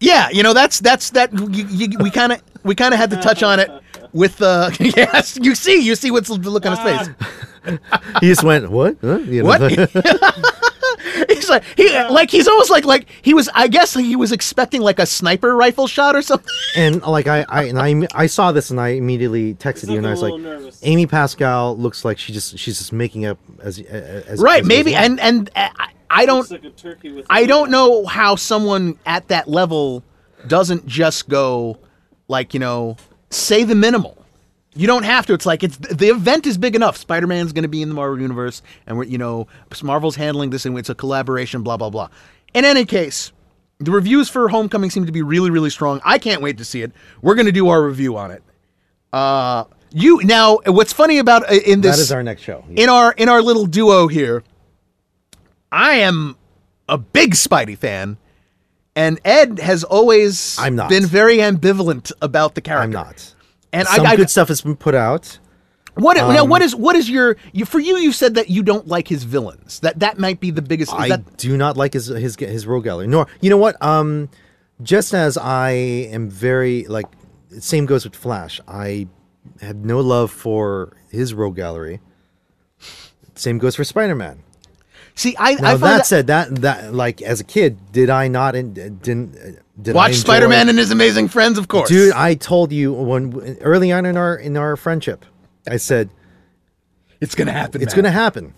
yeah, 0.00 0.30
you 0.30 0.42
know 0.42 0.54
that's 0.54 0.80
that's 0.80 1.10
that. 1.10 1.32
You, 1.34 1.66
you, 1.66 1.98
we 1.98 2.10
kind 2.10 2.32
of 2.32 2.42
we 2.62 2.74
kind 2.74 2.94
of 2.94 3.00
had 3.00 3.10
to 3.10 3.16
touch 3.16 3.42
on 3.42 3.60
it 3.60 3.70
with. 4.16 4.42
Uh, 4.42 4.70
yes, 4.80 5.38
you 5.40 5.54
see, 5.54 5.80
you 5.80 5.94
see 5.94 6.10
what's 6.10 6.28
the 6.28 6.34
look 6.36 6.66
on 6.66 6.76
his 6.76 6.80
face. 6.80 7.78
he 8.20 8.28
just 8.28 8.42
went, 8.42 8.70
what? 8.70 8.96
Huh? 9.00 9.18
You 9.18 9.42
know, 9.42 9.48
What? 9.48 9.70
he's 11.28 11.48
like 11.48 11.62
he 11.76 11.88
like 12.08 12.30
he's 12.30 12.48
almost 12.48 12.70
like 12.70 12.84
like 12.84 13.08
he 13.22 13.34
was. 13.34 13.48
I 13.54 13.68
guess 13.68 13.94
he 13.94 14.16
was 14.16 14.32
expecting 14.32 14.80
like 14.82 14.98
a 14.98 15.06
sniper 15.06 15.54
rifle 15.54 15.86
shot 15.86 16.16
or 16.16 16.22
something. 16.22 16.52
and 16.76 17.02
like 17.02 17.26
I 17.26 17.44
I 17.48 17.64
and 17.64 17.78
I 17.78 18.08
I 18.14 18.26
saw 18.26 18.52
this 18.52 18.70
and 18.70 18.80
I 18.80 18.88
immediately 18.88 19.54
texted 19.54 19.90
you 19.90 19.98
and 19.98 20.06
I 20.06 20.10
was 20.10 20.22
like, 20.22 20.32
looking 20.32 20.46
a 20.46 20.48
little 20.48 20.62
nervous. 20.64 20.80
Amy 20.82 21.06
Pascal 21.06 21.76
looks 21.76 22.04
like 22.04 22.18
she 22.18 22.32
just 22.32 22.58
she's 22.58 22.78
just 22.78 22.92
making 22.92 23.26
up 23.26 23.38
as 23.60 23.78
as 23.78 24.40
right? 24.40 24.62
as 24.62 24.66
Maybe 24.66 24.94
and 24.94 25.20
and 25.20 25.50
uh, 25.54 25.68
I, 25.78 25.90
I 26.10 26.26
don't. 26.26 26.50
Like 26.50 26.64
a 26.64 26.70
turkey 26.70 27.12
with 27.12 27.26
I 27.30 27.46
don't 27.46 27.70
know 27.70 28.06
how 28.06 28.36
someone 28.36 28.98
at 29.06 29.28
that 29.28 29.48
level 29.48 30.02
doesn't 30.46 30.86
just 30.86 31.28
go 31.28 31.78
like, 32.28 32.54
you 32.54 32.60
know, 32.60 32.96
say 33.30 33.64
the 33.64 33.74
minimal. 33.74 34.16
You 34.74 34.86
don't 34.86 35.04
have 35.04 35.24
to. 35.26 35.32
It's 35.32 35.46
like 35.46 35.62
it's 35.62 35.78
the 35.78 36.08
event 36.08 36.46
is 36.46 36.58
big 36.58 36.74
enough. 36.76 36.96
Spider-Man's 36.96 37.52
going 37.52 37.62
to 37.62 37.68
be 37.68 37.80
in 37.80 37.88
the 37.88 37.94
Marvel 37.94 38.20
universe 38.20 38.62
and 38.86 38.98
we're, 38.98 39.04
you 39.04 39.16
know, 39.16 39.48
Marvel's 39.82 40.16
handling 40.16 40.50
this 40.50 40.66
and 40.66 40.78
it's 40.78 40.90
a 40.90 40.94
collaboration 40.94 41.62
blah 41.62 41.76
blah 41.78 41.88
blah. 41.88 42.08
In 42.52 42.64
any 42.64 42.84
case, 42.84 43.32
the 43.78 43.90
reviews 43.90 44.28
for 44.28 44.48
Homecoming 44.48 44.90
seem 44.90 45.06
to 45.06 45.12
be 45.12 45.22
really 45.22 45.50
really 45.50 45.70
strong. 45.70 46.00
I 46.04 46.18
can't 46.18 46.42
wait 46.42 46.58
to 46.58 46.64
see 46.64 46.82
it. 46.82 46.92
We're 47.22 47.34
going 47.34 47.46
to 47.46 47.52
do 47.52 47.68
our 47.68 47.82
review 47.82 48.16
on 48.18 48.30
it. 48.30 48.42
Uh 49.12 49.64
you 49.92 50.20
now 50.24 50.58
what's 50.66 50.92
funny 50.92 51.18
about 51.18 51.50
uh, 51.50 51.54
in 51.54 51.80
this 51.80 51.96
that 51.96 52.02
is 52.02 52.12
our 52.12 52.22
next 52.22 52.42
show. 52.42 52.64
in 52.74 52.88
our 52.88 53.12
in 53.12 53.28
our 53.28 53.40
little 53.40 53.64
duo 53.64 54.08
here, 54.08 54.42
I 55.72 55.94
am 55.94 56.36
a 56.88 56.98
big 56.98 57.34
Spidey 57.34 57.78
fan, 57.78 58.18
and 58.96 59.20
Ed 59.24 59.60
has 59.60 59.84
always 59.84 60.58
I'm 60.58 60.74
not. 60.74 60.88
been 60.88 61.04
very 61.06 61.36
ambivalent 61.36 62.10
about 62.22 62.54
the 62.54 62.60
character. 62.60 62.84
I'm 62.84 62.90
not. 62.90 63.34
And 63.72 63.86
Some 63.86 64.06
I, 64.06 64.10
I 64.10 64.16
good 64.16 64.30
stuff 64.30 64.48
has 64.48 64.62
been 64.62 64.74
put 64.74 64.94
out. 64.94 65.38
what 65.94 66.16
now? 66.16 66.44
What 66.44 66.62
is 66.62 66.74
what 66.74 66.96
is 66.96 67.08
your 67.08 67.36
you 67.52 67.66
for 67.66 67.78
you? 67.78 67.98
You 67.98 68.10
said 68.10 68.34
that 68.34 68.48
you 68.48 68.62
don't 68.62 68.88
like 68.88 69.06
his 69.06 69.24
villains. 69.24 69.80
That 69.80 70.00
that 70.00 70.18
might 70.18 70.40
be 70.40 70.50
the 70.50 70.62
biggest. 70.62 70.92
I 70.92 71.08
that, 71.10 71.36
do 71.36 71.56
not 71.56 71.76
like 71.76 71.92
his 71.92 72.06
his 72.06 72.36
his 72.36 72.66
rogue 72.66 72.84
gallery. 72.84 73.06
Nor 73.06 73.26
you 73.40 73.50
know 73.50 73.58
what? 73.58 73.80
Um, 73.82 74.30
just 74.82 75.14
as 75.14 75.36
I 75.36 75.70
am 75.70 76.30
very 76.30 76.84
like, 76.86 77.06
same 77.58 77.86
goes 77.86 78.04
with 78.04 78.16
Flash. 78.16 78.60
I 78.66 79.08
have 79.60 79.76
no 79.76 80.00
love 80.00 80.30
for 80.30 80.96
his 81.10 81.34
rogue 81.34 81.56
gallery. 81.56 82.00
Same 83.34 83.58
goes 83.58 83.76
for 83.76 83.84
Spider 83.84 84.14
Man. 84.14 84.42
See, 85.16 85.34
I 85.38 85.54
Now 85.54 85.68
I 85.68 85.70
find 85.72 85.82
that, 85.82 85.96
that, 85.98 86.06
said, 86.06 86.26
that 86.28 86.54
that 86.60 86.94
like 86.94 87.22
as 87.22 87.40
a 87.40 87.44
kid, 87.44 87.78
did 87.90 88.10
I 88.10 88.28
not 88.28 88.54
in, 88.54 88.72
didn't 88.74 89.34
uh, 89.36 89.60
did 89.80 89.94
watch 89.94 90.10
enjoy- 90.10 90.20
Spider 90.20 90.48
Man 90.48 90.68
and 90.68 90.78
his 90.78 90.90
amazing 90.90 91.28
friends, 91.28 91.58
of 91.58 91.68
course, 91.68 91.88
Dude, 91.88 92.12
I 92.12 92.34
told 92.34 92.70
you 92.70 92.92
when 92.92 93.56
early 93.62 93.90
on 93.92 94.04
in 94.06 94.16
our 94.16 94.36
in 94.36 94.56
our 94.56 94.76
friendship, 94.76 95.24
I 95.68 95.78
said 95.78 96.10
it's 97.20 97.34
gonna 97.34 97.52
happen. 97.52 97.80
it's 97.82 97.94
man. 97.96 98.02
going 98.02 98.12
to 98.12 98.18
happen. 98.18 98.54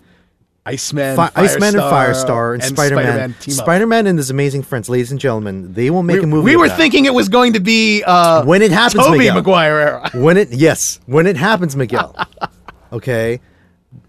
Iceman, 0.66 1.16
Fi- 1.16 1.30
Iceman 1.34 1.68
and 1.76 1.78
Firestar, 1.78 2.52
Firestar 2.52 2.54
and, 2.54 2.62
Spider 2.64 2.96
Man. 2.96 3.34
Spider 3.40 3.86
Man 3.86 4.06
and 4.06 4.18
his 4.18 4.28
amazing 4.28 4.62
friends, 4.62 4.90
ladies 4.90 5.10
and 5.10 5.18
gentlemen, 5.18 5.72
they 5.72 5.88
will 5.88 6.02
make 6.02 6.18
We, 6.18 6.24
a 6.24 6.26
movie. 6.26 6.44
we 6.44 6.56
were 6.56 6.68
that. 6.68 6.76
thinking 6.76 7.06
it 7.06 7.14
was 7.14 7.30
going 7.30 7.54
to 7.54 7.60
be 7.60 8.02
uh, 8.04 8.44
when 8.44 8.60
it 8.60 8.70
happens, 8.70 9.02
Tobey 9.06 9.16
Miguel. 9.18 9.36
Maguire 9.36 9.78
era. 9.78 10.10
When 10.12 10.36
it 10.36 10.50
yes, 10.50 11.00
when 11.06 11.26
it 11.26 11.36
happens, 11.38 11.74
Miguel. 11.74 12.14
okay, 12.92 13.40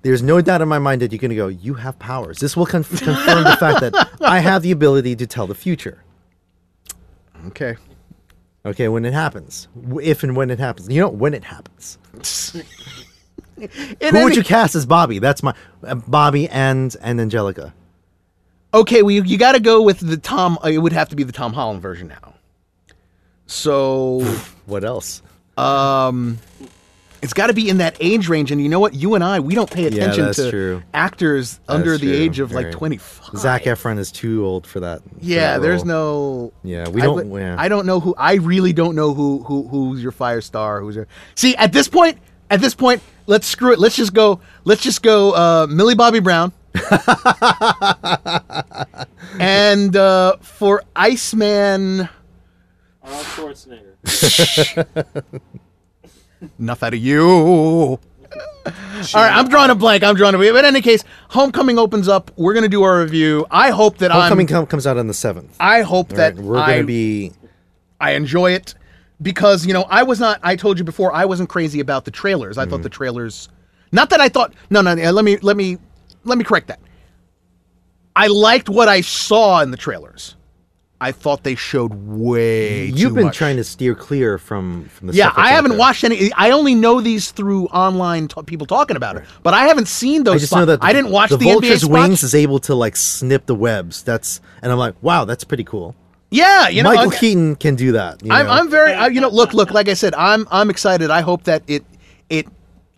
there's 0.02 0.22
no 0.22 0.42
doubt 0.42 0.62
in 0.62 0.68
my 0.68 0.80
mind 0.80 1.02
that 1.02 1.12
you're 1.12 1.20
going 1.20 1.30
to 1.30 1.36
go. 1.36 1.48
You 1.48 1.74
have 1.76 1.98
powers. 2.00 2.40
This 2.40 2.56
will 2.58 2.66
conf- 2.66 2.90
confirm 3.02 3.44
the 3.44 3.58
fact 3.60 3.80
that 3.82 4.10
I 4.22 4.40
have 4.40 4.62
the 4.62 4.72
ability 4.72 5.16
to 5.18 5.28
tell 5.28 5.48
the 5.48 5.56
future. 5.56 6.04
Okay. 7.48 7.78
Okay, 8.66 8.90
when 8.90 9.06
it 9.06 9.14
happens, 9.14 9.70
W- 9.82 10.00
if 10.06 10.22
and 10.24 10.36
when 10.36 10.50
it 10.50 10.60
happens, 10.60 10.90
you 10.90 11.00
know 11.00 11.08
when 11.10 11.34
it 11.34 11.46
happens. 11.46 11.98
In 13.58 13.66
Who 14.16 14.24
would 14.24 14.32
any- 14.32 14.36
you 14.36 14.44
cast 14.44 14.76
as 14.76 14.86
Bobby? 14.86 15.20
That's 15.20 15.44
my 15.44 15.54
uh, 15.84 15.96
Bobby 15.96 16.48
and 16.50 16.96
and 17.02 17.20
Angelica. 17.20 17.74
Okay, 18.74 19.02
well, 19.02 19.12
you, 19.12 19.24
you 19.24 19.38
got 19.38 19.54
to 19.54 19.60
go 19.60 19.82
with 19.82 20.00
the 20.00 20.16
Tom. 20.18 20.58
uh, 20.64 20.68
It 20.70 20.78
would 20.78 20.94
have 20.94 21.10
to 21.10 21.16
be 21.16 21.24
the 21.24 21.32
Tom 21.32 21.54
Holland 21.54 21.82
version 21.82 22.08
now. 22.10 22.36
So, 23.48 24.20
What 24.66 24.84
else? 24.84 25.22
um, 25.58 26.38
it's 27.22 27.34
got 27.34 27.48
to 27.48 27.54
be 27.54 27.70
in 27.70 27.78
that 27.80 27.98
age 28.00 28.30
range. 28.30 28.52
And 28.52 28.62
you 28.62 28.70
know 28.70 28.80
what? 28.80 28.94
You 28.94 29.16
and 29.16 29.24
I, 29.24 29.40
we 29.40 29.56
don't 29.56 29.70
pay 29.70 29.86
attention 29.86 30.26
that's 30.26 30.38
to 30.38 30.50
true. 30.50 30.84
actors 30.94 31.60
under 31.68 31.92
That's 31.92 32.02
the 32.02 32.08
true, 32.08 32.16
age 32.18 32.40
of 32.40 32.52
like 32.52 32.66
very. 32.66 32.74
25. 32.74 33.40
Zac 33.40 33.64
Efron 33.64 34.00
is 34.00 34.12
too 34.12 34.46
old 34.46 34.66
for 34.66 34.80
that. 34.82 35.02
for 35.04 35.10
Yeah, 35.22 35.54
that 35.54 35.62
there's 35.62 35.86
no. 35.86 36.54
Yeah, 36.64 36.88
we 36.90 37.02
I 37.02 37.06
don't- 37.06 37.30
would- 37.30 37.42
yeah. 37.42 37.56
I 37.58 37.68
don't 37.68 37.86
know 37.86 38.00
who. 38.00 38.16
I 38.18 38.36
really 38.36 38.74
don't 38.74 38.96
know 38.96 39.14
who 39.14 39.44
who 39.44 39.68
who's 39.68 40.02
your 40.02 40.12
fire 40.12 40.42
star. 40.42 40.82
Who's 40.82 40.96
your? 40.96 41.08
See, 41.36 41.56
at 41.56 41.74
this 41.74 41.88
point, 41.88 42.18
at 42.50 42.62
this 42.62 42.74
point, 42.76 43.02
let's 43.28 43.48
screw 43.48 43.74
it. 43.74 43.80
Let's 43.80 43.96
just 43.96 44.14
go. 44.14 44.40
Let's 44.64 44.82
just 44.82 45.02
go. 45.04 45.32
Uh, 45.32 45.68
Millie 45.70 45.96
Bobby 45.96 46.20
Brown. 46.20 46.54
and 49.40 49.96
uh, 49.96 50.38
for 50.42 50.84
Iceman, 50.96 52.10
Arnold 53.04 53.26
Schwarzenegger. 53.26 55.26
enough 56.60 56.84
out 56.84 56.94
of 56.94 57.00
you. 57.00 57.28
All 57.28 58.00
right, 59.16 59.34
I'm 59.36 59.48
drawing 59.50 59.72
a 59.72 59.76
blank. 59.76 60.04
I'm 60.04 60.16
drawing 60.16 60.36
a 60.36 60.38
blank. 60.38 60.54
But 60.54 60.60
in 60.66 60.76
any 60.76 60.82
case, 60.82 61.04
Homecoming 61.30 61.80
opens 61.80 62.08
up. 62.08 62.32
We're 62.36 62.54
gonna 62.54 62.68
do 62.68 62.84
our 62.84 63.02
review. 63.02 63.46
I 63.50 63.72
hope 63.72 63.98
that 64.00 64.12
Homecoming 64.12 64.48
I'm. 64.48 64.54
com- 64.54 64.66
comes 64.68 64.86
out 64.86 64.98
on 64.98 65.08
the 65.08 65.14
seventh. 65.14 65.56
I 65.60 65.82
hope 65.82 66.10
that 66.10 66.36
we're 66.36 66.58
gonna 66.58 66.84
be. 66.84 67.32
I 68.00 68.12
enjoy 68.12 68.52
it 68.52 68.76
because 69.22 69.66
you 69.66 69.74
know 69.74 69.84
I 69.90 70.04
was 70.04 70.20
not. 70.20 70.40
I 70.44 70.56
told 70.56 70.78
you 70.78 70.86
before 70.86 71.12
I 71.14 71.26
wasn't 71.26 71.50
crazy 71.50 71.80
about 71.80 72.06
the 72.06 72.12
trailers. 72.12 72.58
I 72.58 72.66
Mm. 72.66 72.70
thought 72.70 72.84
the 72.84 72.90
trailers, 72.90 73.50
not 73.92 74.10
that 74.12 74.22
I 74.22 74.30
thought. 74.30 74.54
No, 74.70 74.82
no. 74.82 74.94
no, 74.94 75.12
Let 75.12 75.26
me 75.26 75.38
let 75.38 75.58
me 75.58 75.78
let 76.26 76.38
me 76.38 76.44
correct 76.44 76.68
that. 76.68 76.80
I 78.16 78.28
liked 78.28 78.70
what 78.70 78.88
I 78.90 79.02
saw 79.02 79.62
in 79.62 79.72
the 79.72 79.78
trailers. 79.78 80.36
I 81.02 81.14
thought 81.14 81.44
they 81.44 81.56
showed 81.56 81.94
way. 81.94 82.86
You've 82.86 83.16
been 83.16 83.26
much. 83.26 83.38
trying 83.38 83.56
to 83.56 83.64
steer 83.64 83.96
clear 83.96 84.38
from 84.38 84.86
from 84.90 85.08
the. 85.08 85.14
Yeah, 85.14 85.32
I 85.36 85.52
haven't 85.52 85.78
watched 85.78 86.04
any. 86.04 86.32
I 86.34 86.52
only 86.52 86.76
know 86.76 87.00
these 87.00 87.32
through 87.32 87.68
online 87.68 88.28
t- 88.28 88.42
people 88.44 88.68
talking 88.68 88.98
about 88.98 89.16
it, 89.16 89.24
but 89.42 89.54
I 89.54 89.68
haven't 89.68 89.88
seen 89.88 90.24
those. 90.24 90.36
I 90.36 90.38
just 90.40 90.50
spots. 90.52 90.60
know 90.60 90.66
that 90.66 90.84
I 90.84 90.92
didn't 90.92 91.12
watch 91.12 91.30
the, 91.30 91.38
the, 91.38 91.46
vulture's 91.46 91.84
NBA 91.84 91.86
spots. 91.86 91.92
wings 91.92 92.24
is 92.24 92.36
able 92.36 92.60
to 92.60 92.76
like 92.76 92.98
snip 92.98 93.46
the 93.46 93.56
webs. 93.56 94.04
That's 94.04 94.42
and 94.62 94.72
I'm 94.72 94.78
like, 94.78 94.96
wow, 95.02 95.24
that's 95.24 95.46
pretty 95.46 95.64
cool. 95.64 95.96
Yeah, 96.32 96.68
you 96.68 96.84
know, 96.84 96.94
Michael 96.94 97.14
I- 97.14 97.18
Keaton 97.18 97.56
can 97.56 97.76
do 97.76 97.94
that. 97.94 98.24
you 98.24 98.32
I'm, 98.32 98.46
know? 98.46 98.52
I'm 98.52 98.70
very, 98.70 98.94
I, 98.94 99.08
you 99.08 99.20
know, 99.20 99.30
look, 99.30 99.54
look, 99.54 99.72
like 99.72 99.88
I 99.88 99.96
said, 99.96 100.14
I'm, 100.14 100.48
I'm 100.52 100.70
excited. 100.70 101.10
I 101.10 101.22
hope 101.22 101.46
that 101.46 101.64
it, 101.66 101.84
it, 102.30 102.48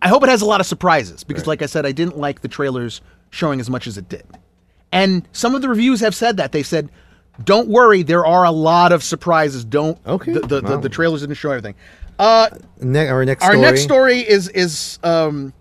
I 0.02 0.10
hope 0.10 0.24
it 0.24 0.30
has 0.30 0.42
a 0.42 0.46
lot 0.46 0.60
of 0.60 0.66
surprises 0.66 1.24
because, 1.24 1.48
like 1.48 1.62
I 1.62 1.66
said, 1.68 1.86
I 1.86 1.94
didn't 1.94 2.18
like 2.18 2.42
the 2.42 2.50
trailers 2.50 3.00
showing 3.30 3.60
as 3.62 3.70
much 3.70 3.88
as 3.88 3.98
it 3.98 4.10
did, 4.10 4.26
and 4.92 5.28
some 5.32 5.56
of 5.56 5.62
the 5.62 5.70
reviews 5.70 6.02
have 6.02 6.16
said 6.16 6.38
that 6.38 6.52
they 6.52 6.64
said, 6.64 6.90
"Don't 7.46 7.68
worry, 7.70 8.04
there 8.04 8.26
are 8.26 8.46
a 8.46 8.52
lot 8.52 8.92
of 8.92 9.04
surprises. 9.04 9.64
Don't 9.66 9.98
Okay, 10.06 10.34
The 10.34 10.40
the, 10.42 10.62
the, 10.62 10.78
the 10.78 10.90
trailers 10.90 11.22
didn't 11.22 11.36
show 11.36 11.52
everything. 11.52 11.76
Uh, 12.20 12.50
Ne- 12.80 13.08
our 13.08 13.26
next 13.26 13.44
our 13.44 13.52
story. 13.52 13.62
next 13.62 13.82
story 13.84 14.20
is 14.20 14.48
is 14.50 15.00
um, 15.04 15.54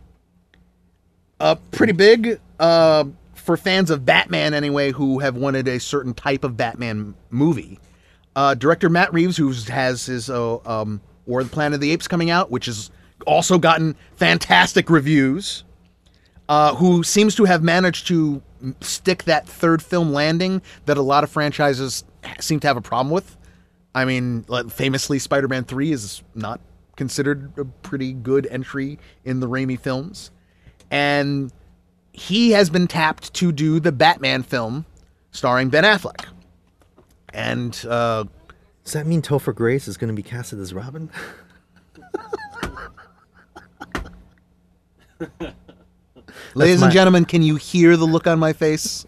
uh, 1.38 1.54
pretty 1.70 1.92
big 1.92 2.38
uh, 2.58 3.04
for 3.34 3.56
fans 3.56 3.90
of 3.90 4.04
Batman 4.04 4.52
anyway, 4.54 4.92
who 4.92 5.18
have 5.20 5.36
wanted 5.36 5.66
a 5.68 5.80
certain 5.80 6.12
type 6.14 6.44
of 6.44 6.56
Batman 6.56 7.14
movie. 7.30 7.78
Uh, 8.36 8.54
director 8.54 8.88
Matt 8.88 9.12
Reeves, 9.12 9.36
who 9.36 9.52
has 9.72 10.06
his 10.06 10.30
uh, 10.30 10.58
um, 10.66 11.00
War 11.26 11.40
of 11.40 11.48
the 11.50 11.54
Planet 11.54 11.74
of 11.76 11.80
the 11.80 11.90
Apes 11.92 12.06
coming 12.06 12.30
out, 12.30 12.50
which 12.50 12.66
has 12.66 12.90
also 13.26 13.58
gotten 13.58 13.96
fantastic 14.16 14.88
reviews, 14.90 15.64
uh, 16.50 16.74
who 16.74 17.02
seems 17.04 17.36
to 17.36 17.44
have 17.44 17.62
managed 17.62 18.08
to 18.08 18.42
stick 18.80 19.22
that 19.22 19.48
third 19.48 19.80
film 19.80 20.12
landing 20.12 20.60
that 20.86 20.98
a 20.98 21.02
lot 21.02 21.22
of 21.22 21.30
franchises 21.30 22.02
seem 22.40 22.58
to 22.58 22.66
have 22.66 22.76
a 22.76 22.80
problem 22.80 23.12
with. 23.12 23.36
I 23.94 24.04
mean, 24.04 24.44
famously, 24.68 25.20
Spider 25.20 25.46
Man 25.46 25.62
3 25.62 25.92
is 25.92 26.24
not 26.34 26.60
considered 26.96 27.56
a 27.56 27.64
pretty 27.64 28.12
good 28.12 28.48
entry 28.50 28.98
in 29.24 29.38
the 29.38 29.48
Raimi 29.48 29.78
films. 29.78 30.32
And 30.90 31.52
he 32.12 32.50
has 32.50 32.68
been 32.68 32.88
tapped 32.88 33.32
to 33.34 33.52
do 33.52 33.78
the 33.78 33.92
Batman 33.92 34.42
film 34.42 34.86
starring 35.30 35.68
Ben 35.68 35.84
Affleck. 35.84 36.24
And 37.32 37.80
uh, 37.88 38.24
Does 38.82 38.94
that 38.94 39.06
mean 39.06 39.22
Topher 39.22 39.54
Grace 39.54 39.86
is 39.86 39.96
going 39.96 40.08
to 40.08 40.14
be 40.14 40.24
casted 40.24 40.58
as 40.58 40.74
Robin? 40.74 41.10
ladies 46.54 46.82
and 46.82 46.92
gentlemen, 46.92 47.24
can 47.24 47.42
you 47.42 47.56
hear 47.56 47.96
the 47.96 48.04
look 48.04 48.26
on 48.26 48.38
my 48.38 48.52
face? 48.52 49.06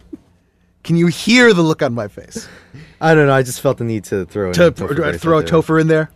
Can 0.83 0.97
you 0.97 1.07
hear 1.07 1.53
the 1.53 1.63
look 1.63 1.83
on 1.83 1.95
my 1.95 2.09
face? 2.09 2.49
I 3.01 3.15
don't 3.15 3.27
know. 3.27 3.35
I 3.35 3.43
just 3.43 3.61
felt 3.61 3.79
the 3.79 3.85
need 3.85 4.05
to 4.05 4.25
throw 4.27 4.49
in 4.49 4.53
to 4.55 4.73
Topher 4.73 5.21
throw 5.21 5.39
a. 5.39 5.43
Topher 5.43 5.81
in 5.81 5.87
there. 5.87 6.11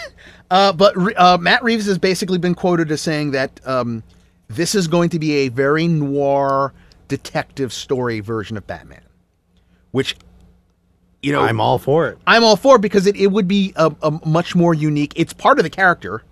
uh, 0.50 0.72
but 0.72 0.94
uh, 1.18 1.38
Matt 1.38 1.62
Reeves 1.62 1.86
has 1.86 1.98
basically 1.98 2.38
been 2.38 2.54
quoted 2.54 2.90
as 2.90 3.00
saying 3.00 3.32
that 3.32 3.60
um, 3.66 4.02
this 4.48 4.74
is 4.74 4.88
going 4.88 5.10
to 5.10 5.18
be 5.18 5.32
a 5.32 5.48
very 5.48 5.86
noir 5.86 6.72
detective 7.08 7.72
story 7.72 8.20
version 8.20 8.56
of 8.56 8.66
Batman, 8.66 9.02
which 9.90 10.16
you 11.22 11.32
know 11.32 11.42
I'm 11.42 11.60
all 11.60 11.78
for 11.78 12.08
it. 12.08 12.18
I'm 12.26 12.44
all 12.44 12.56
for 12.56 12.76
it 12.76 12.80
because 12.80 13.06
it, 13.06 13.16
it 13.16 13.28
would 13.28 13.48
be 13.48 13.72
a, 13.76 13.94
a 14.02 14.10
much 14.26 14.54
more 14.54 14.72
unique. 14.72 15.12
It's 15.16 15.32
part 15.32 15.58
of 15.58 15.64
the 15.64 15.70
character 15.70 16.22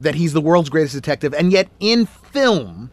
that 0.00 0.14
he's 0.14 0.34
the 0.34 0.40
world's 0.40 0.68
greatest 0.68 0.94
detective, 0.94 1.32
and 1.32 1.50
yet 1.50 1.68
in 1.80 2.06
film, 2.06 2.90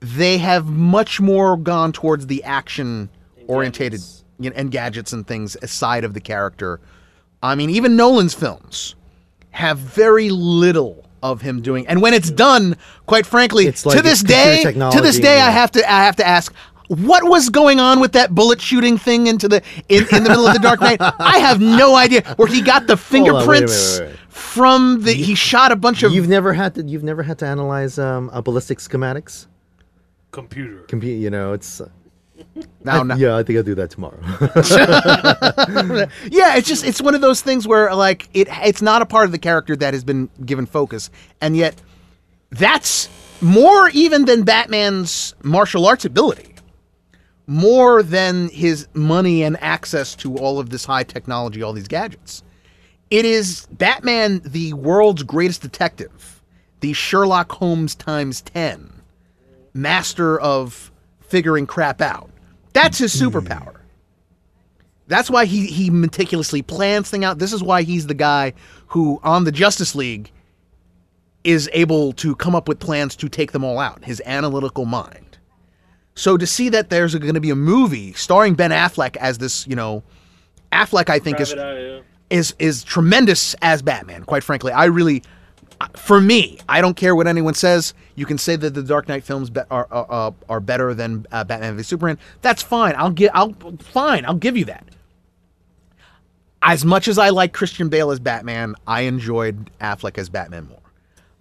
they 0.00 0.38
have 0.38 0.66
much 0.66 1.20
more 1.20 1.56
gone 1.56 1.92
towards 1.92 2.26
the 2.26 2.42
action 2.44 3.08
orientated 3.48 4.00
gadgets. 4.00 4.24
you 4.38 4.50
know, 4.50 4.56
and 4.56 4.70
gadgets 4.70 5.12
and 5.12 5.26
things 5.26 5.56
aside 5.62 6.04
of 6.04 6.14
the 6.14 6.20
character. 6.20 6.80
I 7.42 7.54
mean, 7.54 7.70
even 7.70 7.96
Nolan's 7.96 8.34
films 8.34 8.94
have 9.50 9.78
very 9.78 10.30
little 10.30 11.04
of 11.22 11.40
him 11.40 11.62
doing, 11.62 11.86
and 11.86 12.02
when 12.02 12.14
it's 12.14 12.30
done, 12.30 12.76
quite 13.06 13.26
frankly, 13.26 13.66
It's 13.66 13.82
to 13.82 14.02
this 14.02 14.20
it's 14.20 14.22
day, 14.22 14.62
to 14.62 14.62
this 14.62 14.64
technology, 14.64 15.20
day, 15.20 15.34
I 15.34 15.46
yeah. 15.46 15.50
have 15.50 15.70
to 15.72 15.92
I 15.92 16.04
have 16.04 16.16
to 16.16 16.26
ask. 16.26 16.52
What 16.88 17.24
was 17.24 17.48
going 17.48 17.80
on 17.80 17.98
with 17.98 18.12
that 18.12 18.32
bullet 18.32 18.60
shooting 18.60 18.96
thing 18.96 19.26
into 19.26 19.48
the 19.48 19.60
in, 19.88 20.06
in 20.14 20.22
the 20.22 20.28
middle 20.28 20.46
of 20.46 20.52
the 20.52 20.60
Dark 20.60 20.80
Knight? 20.80 20.98
I 21.18 21.38
have 21.38 21.60
no 21.60 21.96
idea. 21.96 22.22
Where 22.36 22.46
he 22.46 22.62
got 22.62 22.86
the 22.86 22.94
Hold 22.94 23.28
on, 23.28 23.48
wait 23.48 23.64
a 23.64 23.66
fingerprints 23.66 23.98
wait, 23.98 24.06
wait. 24.10 24.16
from 24.28 25.02
the 25.02 25.12
he 25.12 25.34
shot 25.34 25.72
a 25.72 25.76
bunch 25.76 26.04
of 26.04 26.12
You've 26.12 26.28
never 26.28 26.52
had 26.52 26.76
to. 26.76 26.84
You've 26.84 27.02
never 27.02 27.24
had 27.24 27.40
to 27.40 27.46
analyze 27.46 27.98
um, 27.98 28.30
a 28.32 28.40
ballistic 28.40 28.78
schematics. 28.78 29.46
Computer. 30.36 30.84
Compu- 30.88 31.18
You 31.20 31.30
know, 31.30 31.52
it's. 31.52 31.80
uh, 31.80 31.88
now, 32.84 33.02
now- 33.02 33.16
Yeah, 33.16 33.36
I 33.36 33.42
think 33.42 33.56
I'll 33.56 33.62
do 33.62 33.74
that 33.76 33.90
tomorrow. 33.90 34.18
yeah, 36.30 36.56
it's 36.56 36.68
just 36.68 36.84
it's 36.84 37.00
one 37.00 37.14
of 37.14 37.20
those 37.20 37.40
things 37.42 37.66
where 37.66 37.94
like 37.94 38.28
it 38.34 38.48
it's 38.62 38.82
not 38.82 39.02
a 39.02 39.06
part 39.06 39.26
of 39.26 39.32
the 39.32 39.38
character 39.38 39.74
that 39.76 39.94
has 39.94 40.04
been 40.04 40.28
given 40.44 40.66
focus, 40.66 41.10
and 41.40 41.56
yet 41.56 41.80
that's 42.50 43.08
more 43.40 43.88
even 43.90 44.24
than 44.26 44.42
Batman's 44.44 45.34
martial 45.42 45.86
arts 45.86 46.04
ability, 46.04 46.54
more 47.46 48.02
than 48.02 48.48
his 48.50 48.86
money 48.94 49.42
and 49.42 49.56
access 49.62 50.14
to 50.16 50.36
all 50.36 50.58
of 50.58 50.70
this 50.70 50.84
high 50.84 51.04
technology, 51.04 51.62
all 51.62 51.72
these 51.72 51.88
gadgets. 51.88 52.42
It 53.10 53.24
is 53.24 53.66
Batman, 53.70 54.40
the 54.44 54.72
world's 54.72 55.22
greatest 55.22 55.62
detective, 55.62 56.42
the 56.80 56.92
Sherlock 56.92 57.52
Holmes 57.52 57.94
times 57.94 58.40
ten, 58.42 58.92
master 59.76 60.40
of 60.40 60.90
figuring 61.20 61.66
crap 61.66 62.00
out. 62.00 62.30
That's 62.72 62.98
his 62.98 63.18
hmm. 63.18 63.26
superpower. 63.26 63.76
That's 65.08 65.30
why 65.30 65.44
he 65.44 65.66
he 65.66 65.90
meticulously 65.90 66.62
plans 66.62 67.10
thing 67.10 67.24
out. 67.24 67.38
This 67.38 67.52
is 67.52 67.62
why 67.62 67.82
he's 67.82 68.06
the 68.06 68.14
guy 68.14 68.54
who 68.88 69.20
on 69.22 69.44
the 69.44 69.52
Justice 69.52 69.94
League 69.94 70.32
is 71.44 71.70
able 71.72 72.12
to 72.14 72.34
come 72.34 72.56
up 72.56 72.66
with 72.66 72.80
plans 72.80 73.14
to 73.16 73.28
take 73.28 73.52
them 73.52 73.62
all 73.62 73.78
out. 73.78 74.04
His 74.04 74.20
analytical 74.26 74.84
mind. 74.84 75.38
So 76.16 76.36
to 76.36 76.46
see 76.46 76.70
that 76.70 76.90
there's 76.90 77.14
going 77.14 77.34
to 77.34 77.40
be 77.40 77.50
a 77.50 77.56
movie 77.56 78.14
starring 78.14 78.54
Ben 78.54 78.70
Affleck 78.70 79.16
as 79.16 79.38
this, 79.38 79.66
you 79.66 79.76
know, 79.76 80.02
Affleck 80.72 81.08
I 81.08 81.18
think 81.18 81.40
is 81.40 81.52
Eye, 81.52 81.78
yeah. 81.78 82.00
is 82.30 82.54
is 82.58 82.82
tremendous 82.82 83.54
as 83.62 83.82
Batman. 83.82 84.24
Quite 84.24 84.42
frankly, 84.42 84.72
I 84.72 84.86
really, 84.86 85.22
for 85.96 86.20
me, 86.20 86.58
I 86.68 86.80
don't 86.80 86.96
care 86.96 87.14
what 87.14 87.26
anyone 87.26 87.54
says. 87.54 87.94
You 88.14 88.26
can 88.26 88.38
say 88.38 88.56
that 88.56 88.74
the 88.74 88.82
Dark 88.82 89.08
Knight 89.08 89.24
films 89.24 89.50
be- 89.50 89.60
are 89.70 89.86
are, 89.90 90.06
uh, 90.08 90.30
are 90.48 90.60
better 90.60 90.94
than 90.94 91.26
uh, 91.32 91.44
Batman 91.44 91.76
v 91.76 91.82
Superman. 91.82 92.18
That's 92.42 92.62
fine. 92.62 92.94
I'll 92.96 93.10
get. 93.10 93.34
I'll 93.34 93.54
fine. 93.80 94.24
I'll 94.24 94.34
give 94.34 94.56
you 94.56 94.64
that. 94.66 94.84
As 96.62 96.84
much 96.84 97.06
as 97.06 97.18
I 97.18 97.28
like 97.28 97.52
Christian 97.52 97.88
Bale 97.88 98.10
as 98.10 98.18
Batman, 98.18 98.74
I 98.86 99.02
enjoyed 99.02 99.70
Affleck 99.80 100.18
as 100.18 100.28
Batman 100.28 100.66
more. 100.68 100.80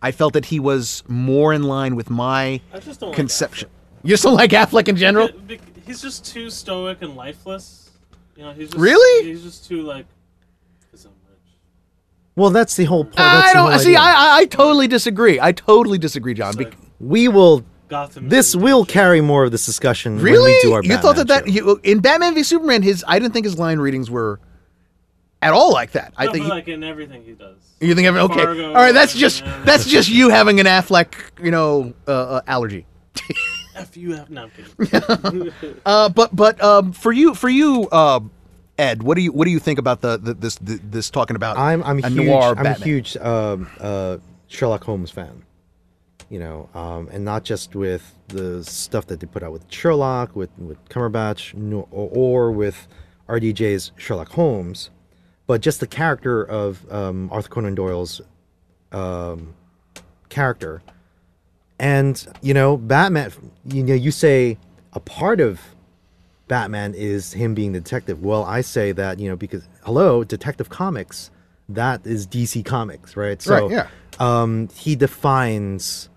I 0.01 0.11
felt 0.11 0.33
that 0.33 0.45
he 0.45 0.59
was 0.59 1.03
more 1.07 1.53
in 1.53 1.63
line 1.63 1.95
with 1.95 2.09
my 2.09 2.61
don't 2.71 3.01
like 3.01 3.15
conception. 3.15 3.69
you 4.03 4.11
just 4.11 4.23
don't 4.23 4.35
like 4.35 4.51
Affleck 4.51 4.87
in 4.87 4.97
general? 4.97 5.29
He's 5.85 6.01
just 6.01 6.25
too 6.25 6.49
stoic 6.49 7.01
and 7.01 7.15
lifeless. 7.15 7.89
You 8.35 8.43
know, 8.43 8.51
he's 8.51 8.69
just 8.69 8.79
Really? 8.79 9.27
He's 9.27 9.43
just 9.43 9.67
too 9.67 9.81
like. 9.81 10.05
'Cause 12.35 12.41
I'm 12.41 12.43
rich. 12.43 12.43
well, 12.43 12.49
that's 12.51 12.75
the 12.75 12.85
whole 12.85 13.05
point. 13.05 13.19
I 13.19 13.53
don't 13.53 13.71
whole 13.71 13.79
see. 13.79 13.95
I, 13.95 14.11
I 14.11 14.37
I 14.39 14.45
totally 14.45 14.87
disagree. 14.87 15.39
I 15.39 15.51
totally 15.51 15.97
disagree, 15.97 16.33
John. 16.33 16.59
It's 16.59 16.75
we 16.99 17.27
will. 17.27 17.63
Gotham. 17.87 18.29
This 18.29 18.55
will 18.55 18.83
carry 18.83 19.21
more 19.21 19.43
of 19.43 19.51
this 19.51 19.65
discussion 19.65 20.17
Really? 20.19 20.39
when 20.39 20.45
we 20.53 20.59
do 20.63 20.73
our. 20.73 20.83
you 20.83 20.97
thought 20.97 21.17
that 21.17 21.27
that 21.27 21.47
you, 21.47 21.79
in 21.83 21.99
Batman 21.99 22.33
v 22.33 22.41
Superman, 22.41 22.81
his 22.81 23.03
I 23.07 23.19
didn't 23.19 23.33
think 23.33 23.45
his 23.45 23.59
line 23.59 23.77
readings 23.77 24.09
were 24.09 24.39
at 25.41 25.53
all 25.53 25.71
like 25.71 25.91
that. 25.91 26.11
I 26.17 26.23
think 26.25 26.37
but 26.39 26.43
he- 26.45 26.49
like 26.49 26.67
in 26.67 26.83
everything 26.83 27.23
he 27.23 27.33
does. 27.33 27.57
you 27.79 27.93
think 27.93 28.07
of 28.07 28.15
okay. 28.15 28.43
Fargo, 28.43 28.69
all 28.69 28.73
right, 28.73 28.91
that's 28.91 29.13
just 29.13 29.45
that's 29.65 29.85
just 29.85 30.09
you 30.09 30.29
having 30.29 30.59
an 30.59 30.65
Affleck, 30.65 31.13
you 31.43 31.51
know, 31.51 31.93
uh, 32.07 32.11
uh, 32.11 32.41
allergy. 32.47 32.87
F 33.75 33.95
you 33.97 34.15
have 34.15 34.31
no 34.31 34.49
I'm 34.79 34.87
kidding. 34.87 35.53
Uh, 35.85 36.09
but 36.09 36.35
but 36.35 36.59
um, 36.63 36.91
for 36.91 37.11
you 37.11 37.35
for 37.35 37.49
you, 37.49 37.87
uh, 37.91 38.19
Ed, 38.77 39.03
what 39.03 39.15
do 39.15 39.21
you 39.21 39.31
what 39.31 39.45
do 39.45 39.51
you 39.51 39.59
think 39.59 39.79
about 39.79 40.01
the, 40.01 40.17
the 40.17 40.33
this 40.33 40.55
the, 40.55 40.79
this 40.83 41.09
talking 41.09 41.35
about 41.35 41.57
I'm 41.57 41.83
I'm 41.83 42.03
a 42.03 42.09
huge. 42.09 42.29
I'm 42.29 42.55
Batman? 42.55 42.81
a 42.81 42.83
huge 42.83 43.17
um, 43.17 43.69
uh, 43.79 44.17
Sherlock 44.47 44.83
Holmes 44.83 45.11
fan. 45.11 45.43
You 46.29 46.39
know, 46.39 46.69
um, 46.73 47.07
and 47.11 47.23
not 47.23 47.43
just 47.43 47.75
with 47.75 48.15
the 48.29 48.63
stuff 48.63 49.05
that 49.07 49.19
they 49.19 49.27
put 49.27 49.43
out 49.43 49.51
with 49.51 49.71
Sherlock, 49.71 50.35
with 50.35 50.49
with 50.57 50.83
Cumberbatch, 50.89 51.53
or, 51.71 52.09
or 52.11 52.51
with 52.51 52.87
RDJ's 53.29 53.91
Sherlock 53.95 54.29
Holmes, 54.29 54.89
but 55.47 55.61
just 55.61 55.79
the 55.79 55.87
character 55.87 56.43
of 56.43 56.91
um, 56.91 57.29
Arthur 57.31 57.49
Conan 57.49 57.75
Doyle's 57.75 58.21
um, 58.91 59.53
character. 60.29 60.81
And 61.79 62.25
you 62.41 62.53
know, 62.53 62.75
Batman. 62.75 63.31
You 63.65 63.83
know, 63.83 63.93
you 63.93 64.11
say 64.11 64.57
a 64.93 64.99
part 64.99 65.39
of 65.39 65.74
Batman 66.47 66.93
is 66.93 67.33
him 67.33 67.53
being 67.55 67.71
the 67.71 67.79
detective. 67.79 68.21
Well, 68.23 68.43
I 68.43 68.61
say 68.61 68.91
that 68.91 69.19
you 69.19 69.29
know 69.29 69.35
because 69.35 69.67
hello, 69.83 70.23
Detective 70.23 70.69
Comics, 70.69 71.31
that 71.69 72.05
is 72.05 72.27
DC 72.27 72.63
Comics, 72.65 73.17
right? 73.17 73.41
So, 73.41 73.67
Right, 73.67 73.71
yeah. 73.71 73.87
um, 74.19 74.69
he 74.75 74.95
defines 74.95 76.09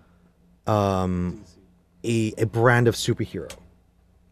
um, 0.67 1.45
a 2.05 2.33
a 2.39 2.47
brand 2.47 2.89
of 2.89 2.95
superhero. 2.95 3.51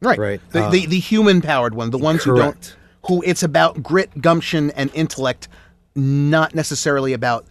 right 0.02 0.18
right, 0.18 0.40
the, 0.50 0.64
uh, 0.64 0.70
the 0.70 0.86
the 0.86 0.98
human 1.00 1.40
powered 1.40 1.74
one, 1.74 1.90
the 1.90 1.98
ones 1.98 2.24
who 2.24 2.36
don't 2.36 2.76
who 3.06 3.22
it's 3.24 3.42
about 3.42 3.82
grit, 3.82 4.20
gumption, 4.20 4.70
and 4.72 4.90
intellect, 4.94 5.48
not 5.94 6.54
necessarily 6.54 7.12
about 7.12 7.46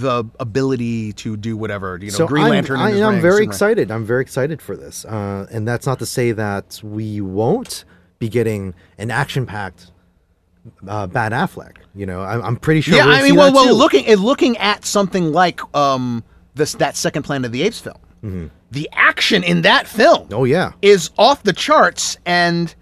the 0.00 0.24
ability 0.40 1.12
to 1.14 1.36
do 1.36 1.56
whatever. 1.56 1.98
You 2.00 2.10
know, 2.10 2.26
Green 2.26 2.44
I'm, 2.44 2.50
Lantern. 2.50 2.78
I, 2.78 2.86
and 2.88 2.92
his 2.94 3.02
am 3.02 3.20
very 3.20 3.44
excited. 3.44 3.90
I'm 3.90 4.04
very 4.04 4.22
excited 4.22 4.60
for 4.62 4.76
this, 4.76 5.04
uh, 5.04 5.46
and 5.50 5.66
that's 5.66 5.86
not 5.86 5.98
to 6.00 6.06
say 6.06 6.32
that 6.32 6.80
we 6.82 7.20
won't 7.20 7.84
be 8.18 8.28
getting 8.28 8.74
an 8.98 9.10
action-packed 9.10 9.92
uh, 10.86 11.06
Bad 11.06 11.32
Affleck. 11.32 11.76
You 11.94 12.06
know, 12.06 12.20
I'm, 12.22 12.42
I'm 12.42 12.56
pretty 12.56 12.80
sure. 12.82 12.96
Yeah, 12.96 13.06
we'll 13.06 13.14
I 13.14 13.22
mean, 13.22 13.34
well, 13.36 13.52
well, 13.52 13.66
too. 13.66 13.72
looking 13.72 14.06
at 14.06 14.18
looking 14.18 14.56
at 14.58 14.84
something 14.84 15.32
like 15.32 15.60
um 15.74 16.22
this 16.54 16.74
that 16.74 16.96
second 16.96 17.22
Planet 17.22 17.46
of 17.46 17.52
the 17.52 17.62
Apes 17.62 17.80
film, 17.80 18.50
the 18.70 18.88
action 18.92 19.42
in 19.42 19.62
that 19.62 19.86
film 19.86 20.24
Mm-hmm. 20.24 20.34
Oh 20.34 20.44
yeah, 20.44 20.72
is 20.82 21.10
off 21.18 21.42
the 21.42 21.52
charts. 21.52 22.18
And 22.26 22.74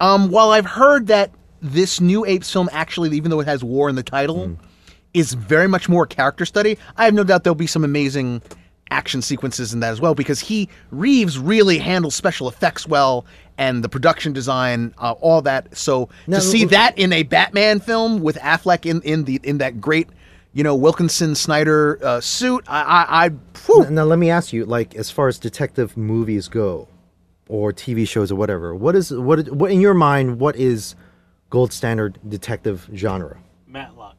um, 0.00 0.30
while 0.30 0.50
I've 0.50 0.66
heard 0.66 1.08
that 1.08 1.32
this 1.60 2.00
new 2.00 2.24
Apes 2.24 2.52
film 2.52 2.68
actually, 2.72 3.16
even 3.16 3.30
though 3.30 3.40
it 3.40 3.46
has 3.46 3.64
war 3.64 3.88
in 3.88 3.96
the 3.96 4.02
title, 4.02 4.48
Mm. 4.48 4.56
Is 5.16 5.32
very 5.32 5.66
much 5.66 5.88
more 5.88 6.06
character 6.06 6.44
study, 6.44 6.76
I 6.96 7.06
have 7.06 7.14
no 7.14 7.24
doubt 7.24 7.42
there'll 7.42 7.54
be 7.54 7.66
some 7.66 7.84
amazing 7.84 8.42
action 8.90 9.22
sequences 9.22 9.72
in 9.72 9.80
that 9.80 9.90
as 9.90 10.00
well 10.00 10.14
because 10.14 10.38
he 10.38 10.68
Reeves 10.90 11.38
really 11.38 11.78
handles 11.78 12.14
special 12.14 12.48
effects 12.48 12.86
well 12.86 13.24
and 13.58 13.82
the 13.82 13.88
production 13.88 14.32
design, 14.34 14.94
uh, 14.98 15.12
all 15.12 15.40
that. 15.42 15.74
So 15.76 16.10
Now, 16.26 16.36
to 16.38 16.42
see 16.42 16.60
w- 16.60 16.76
that 16.76 16.98
in 16.98 17.12
a 17.12 17.22
Batman 17.22 17.80
film 17.80 18.20
with 18.20 18.36
Affleck 18.36 18.84
in 18.84 19.00
in 19.02 19.24
the 19.24 19.40
in 19.42 19.58
that 19.58 19.80
great. 19.80 20.08
You 20.52 20.62
know 20.62 20.74
Wilkinson 20.74 21.34
Snyder 21.34 21.98
uh, 22.02 22.20
suit. 22.20 22.64
I, 22.66 22.80
I, 22.80 23.26
I 23.26 23.28
whew, 23.66 23.90
now 23.90 24.04
let 24.04 24.18
me 24.18 24.30
ask 24.30 24.54
you, 24.54 24.64
like, 24.64 24.94
as 24.94 25.10
far 25.10 25.28
as 25.28 25.38
detective 25.38 25.98
movies 25.98 26.48
go, 26.48 26.88
or 27.46 27.74
TV 27.74 28.08
shows 28.08 28.32
or 28.32 28.36
whatever, 28.36 28.74
what 28.74 28.96
is 28.96 29.12
what 29.12 29.50
what 29.50 29.70
in 29.70 29.82
your 29.82 29.92
mind? 29.92 30.40
What 30.40 30.56
is 30.56 30.94
gold 31.50 31.74
standard 31.74 32.18
detective 32.26 32.88
genre? 32.94 33.36
Matlock. 33.66 34.15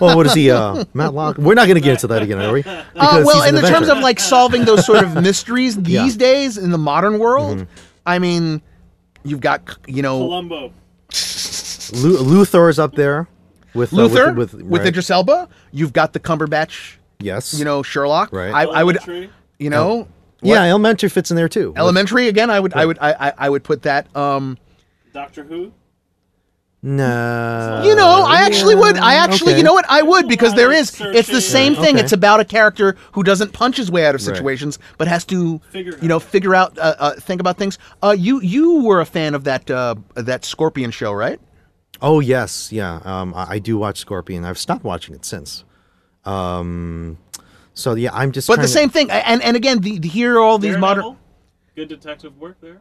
Well, 0.00 0.16
what 0.16 0.26
is 0.26 0.34
he? 0.34 0.50
Uh, 0.50 0.84
Matlock. 0.94 1.38
We're 1.38 1.54
not 1.54 1.66
going 1.66 1.76
to 1.76 1.80
get 1.80 1.92
into 1.92 2.06
that 2.08 2.22
again, 2.22 2.40
are 2.40 2.52
we? 2.52 2.62
Uh, 2.62 2.84
well, 3.24 3.42
in 3.42 3.54
an 3.56 3.62
the 3.62 3.68
terms 3.68 3.88
of 3.88 3.98
like 3.98 4.20
solving 4.20 4.64
those 4.64 4.84
sort 4.86 5.02
of 5.04 5.14
mysteries 5.22 5.76
these 5.76 5.88
Yeah. 5.94 6.06
Mm-hmm. 6.06 6.18
days 6.18 6.58
in 6.58 6.70
the 6.70 6.78
modern 6.78 7.18
world, 7.18 7.66
I 8.06 8.18
mean, 8.18 8.62
you've 9.24 9.40
got 9.40 9.78
you 9.86 10.02
know 10.02 10.18
Columbo. 10.18 10.72
Lu- 11.92 12.18
Luther's 12.18 12.78
up 12.78 12.94
there 12.94 13.26
with 13.74 13.92
uh, 13.92 13.96
Luther 13.96 14.32
with, 14.32 14.52
with, 14.54 14.62
with, 14.62 14.80
right. 14.80 14.88
Idris 14.88 15.10
Elba. 15.10 15.48
You've 15.72 15.92
got 15.92 16.12
the 16.12 16.20
Cumberbatch, 16.20 16.96
Yes, 17.18 17.54
you 17.58 17.64
know 17.64 17.82
Sherlock. 17.82 18.32
Right. 18.32 18.52
I, 18.52 18.64
I 18.64 18.84
would, 18.84 18.98
you 19.58 19.70
know, 19.70 20.06
Yeah, 20.42 20.62
Elementary 20.64 21.08
fits 21.08 21.30
in 21.30 21.36
there 21.36 21.48
too. 21.48 21.72
Elementary 21.76 22.28
again. 22.28 22.50
I 22.50 22.60
would, 22.60 22.74
I 22.74 22.86
would, 22.86 22.98
I, 23.00 23.12
I, 23.28 23.32
I 23.38 23.50
would 23.50 23.64
put 23.64 23.82
that. 23.82 24.14
Um, 24.16 24.56
Doctor 25.12 25.42
Who. 25.44 25.72
No. 26.82 27.82
you 27.84 27.94
know, 27.94 28.24
I 28.26 28.42
actually 28.46 28.74
would. 28.74 28.96
I 28.96 29.14
actually, 29.16 29.52
okay. 29.52 29.58
you 29.58 29.64
know 29.64 29.74
what? 29.74 29.84
I 29.90 30.00
would 30.02 30.28
because 30.28 30.54
there 30.54 30.72
is. 30.72 30.98
It's 30.98 31.28
the 31.28 31.40
same 31.42 31.74
thing. 31.74 31.96
Okay. 31.96 32.00
It's 32.04 32.12
about 32.12 32.40
a 32.40 32.44
character 32.44 32.96
who 33.12 33.22
doesn't 33.22 33.52
punch 33.52 33.76
his 33.76 33.90
way 33.90 34.06
out 34.06 34.14
of 34.14 34.26
Right. 34.26 34.34
situations, 34.34 34.78
but 34.96 35.06
has 35.06 35.24
to, 35.26 35.58
Figure 35.70 35.92
it 35.94 36.02
you 36.02 36.08
know, 36.08 36.16
out. 36.16 36.22
figure 36.22 36.54
out, 36.54 36.78
uh, 36.78 36.94
uh, 36.98 37.14
think 37.16 37.40
about 37.40 37.58
things. 37.58 37.76
Uh, 38.02 38.16
you, 38.18 38.40
you 38.40 38.80
were 38.82 39.00
a 39.00 39.04
fan 39.04 39.34
of 39.34 39.44
that, 39.44 39.70
uh, 39.70 39.94
that 40.14 40.44
Scorpion 40.46 40.90
show, 40.90 41.12
right? 41.12 41.38
Oh 42.00 42.20
yes, 42.20 42.72
yeah. 42.72 43.00
Um, 43.04 43.34
I, 43.34 43.46
I 43.50 43.58
do 43.58 43.76
watch 43.76 43.98
Scorpion. 43.98 44.46
I've 44.46 44.56
stopped 44.56 44.82
watching 44.84 45.14
it 45.14 45.26
since. 45.26 45.64
Um, 46.24 47.18
so 47.74 47.94
yeah, 47.94 48.08
I'm 48.14 48.32
just. 48.32 48.48
But 48.48 48.54
trying 48.54 48.62
the 48.62 48.68
to- 48.68 48.72
same 48.72 48.88
thing, 48.88 49.10
and 49.10 49.42
and 49.42 49.54
again, 49.54 49.80
the, 49.80 49.98
the 49.98 50.08
here 50.08 50.36
are 50.36 50.40
all 50.40 50.56
these 50.58 50.78
modern. 50.78 51.18
Good 51.76 51.88
detective 51.88 52.38
work 52.38 52.58
there. 52.62 52.80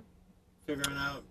Figuring 0.65 0.97
out. 0.97 1.23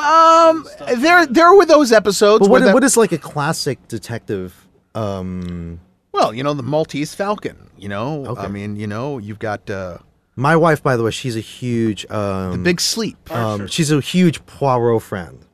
Um, 0.00 0.66
there 1.00 1.26
there 1.26 1.54
were 1.54 1.66
those 1.66 1.92
episodes. 1.92 2.40
But 2.40 2.50
where 2.50 2.60
what, 2.60 2.66
the- 2.68 2.74
what 2.74 2.84
is 2.84 2.96
like 2.96 3.12
a 3.12 3.18
classic 3.18 3.86
detective? 3.88 4.66
Um, 4.94 5.80
well, 6.12 6.34
you 6.34 6.42
know, 6.42 6.54
the 6.54 6.62
Maltese 6.62 7.14
Falcon. 7.14 7.70
You 7.78 7.88
know, 7.88 8.26
Okay. 8.26 8.42
I 8.42 8.48
mean, 8.48 8.76
you 8.76 8.86
know, 8.86 9.18
you've 9.18 9.38
got 9.38 9.70
uh, 9.70 9.98
my 10.36 10.54
wife, 10.56 10.82
by 10.82 10.96
the 10.96 11.02
way, 11.02 11.10
she's 11.10 11.36
a 11.36 11.40
huge. 11.40 12.04
Um, 12.10 12.62
Big 12.62 12.80
Sleep. 12.80 13.16
um, 13.30 13.66
she's 13.68 13.90
a 13.92 14.00
huge 14.00 14.44
Poirot 14.46 15.02
friend. 15.02 15.46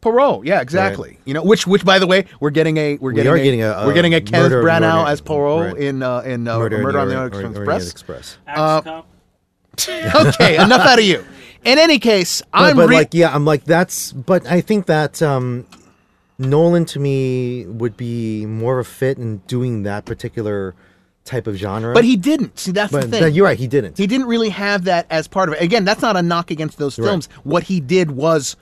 Poirot, 0.00 0.44
yeah, 0.44 0.60
exactly. 0.60 1.18
You 1.24 1.32
know, 1.34 1.42
which 1.42 1.66
which 1.66 1.84
by 1.84 1.98
the 1.98 2.06
way, 2.06 2.26
we're 2.38 2.50
getting 2.50 2.76
a 2.76 2.96
we're 2.98 3.10
We 3.10 3.16
getting 3.16 3.32
are 3.32 3.36
a, 3.36 3.42
getting 3.42 3.62
a, 3.62 3.68
uh, 3.70 3.86
we're 3.86 3.94
getting 3.94 4.12
a 4.14 4.20
Kenneth 4.20 4.50
Murder- 4.52 4.62
Branagh 4.62 4.80
Murder- 4.98 5.10
as 5.10 5.20
Poirot 5.22 5.72
right. 5.74 5.82
in 5.82 6.02
uh, 6.02 6.20
in 6.20 6.46
uh, 6.46 6.58
Murder, 6.58 6.76
on 6.98 7.08
the 7.08 7.16
Orient 7.18 7.34
Orient 7.34 7.56
Express. 7.56 7.90
Express. 7.90 8.38
Uh, 8.46 9.02
okay, 9.88 10.56
enough 10.62 10.82
out 10.86 10.98
of 10.98 11.04
you. 11.04 11.24
In 11.64 11.78
any 11.78 11.98
case, 11.98 12.42
I'm 12.52 12.76
but 12.76 12.88
re- 12.88 12.96
like, 12.96 13.14
yeah, 13.14 13.34
I'm 13.34 13.44
like 13.44 13.64
that's. 13.64 14.12
But 14.12 14.46
I 14.46 14.60
think 14.60 14.86
that 14.86 15.22
um, 15.22 15.66
Nolan 16.38 16.84
to 16.86 16.98
me 17.00 17.64
would 17.66 17.96
be 17.96 18.44
more 18.46 18.78
of 18.80 18.86
a 18.86 18.90
fit 18.90 19.18
in 19.18 19.38
doing 19.46 19.82
that 19.84 20.04
particular 20.04 20.74
type 21.24 21.46
of 21.46 21.56
genre. 21.56 21.94
but 21.94 22.04
he 22.04 22.16
didn't. 22.16 22.58
See, 22.58 22.70
that's 22.72 22.92
the 22.92 23.00
thing. 23.02 23.32
you're 23.34 23.46
right, 23.46 23.58
he 23.58 23.66
didn't. 23.66 23.96
He 23.96 24.06
didn't 24.06 24.26
really 24.26 24.50
have 24.50 24.84
that 24.84 25.06
as 25.08 25.26
part 25.26 25.48
of 25.48 25.54
it. 25.54 25.62
Again, 25.62 25.84
that's 25.86 26.02
not 26.02 26.16
a 26.16 26.22
knock 26.22 26.50
against 26.50 26.76
those 26.76 26.98
Right. 26.98 27.06
films. 27.06 27.30
What 27.44 27.62
he 27.62 27.80
did 27.80 28.10
was 28.10 28.56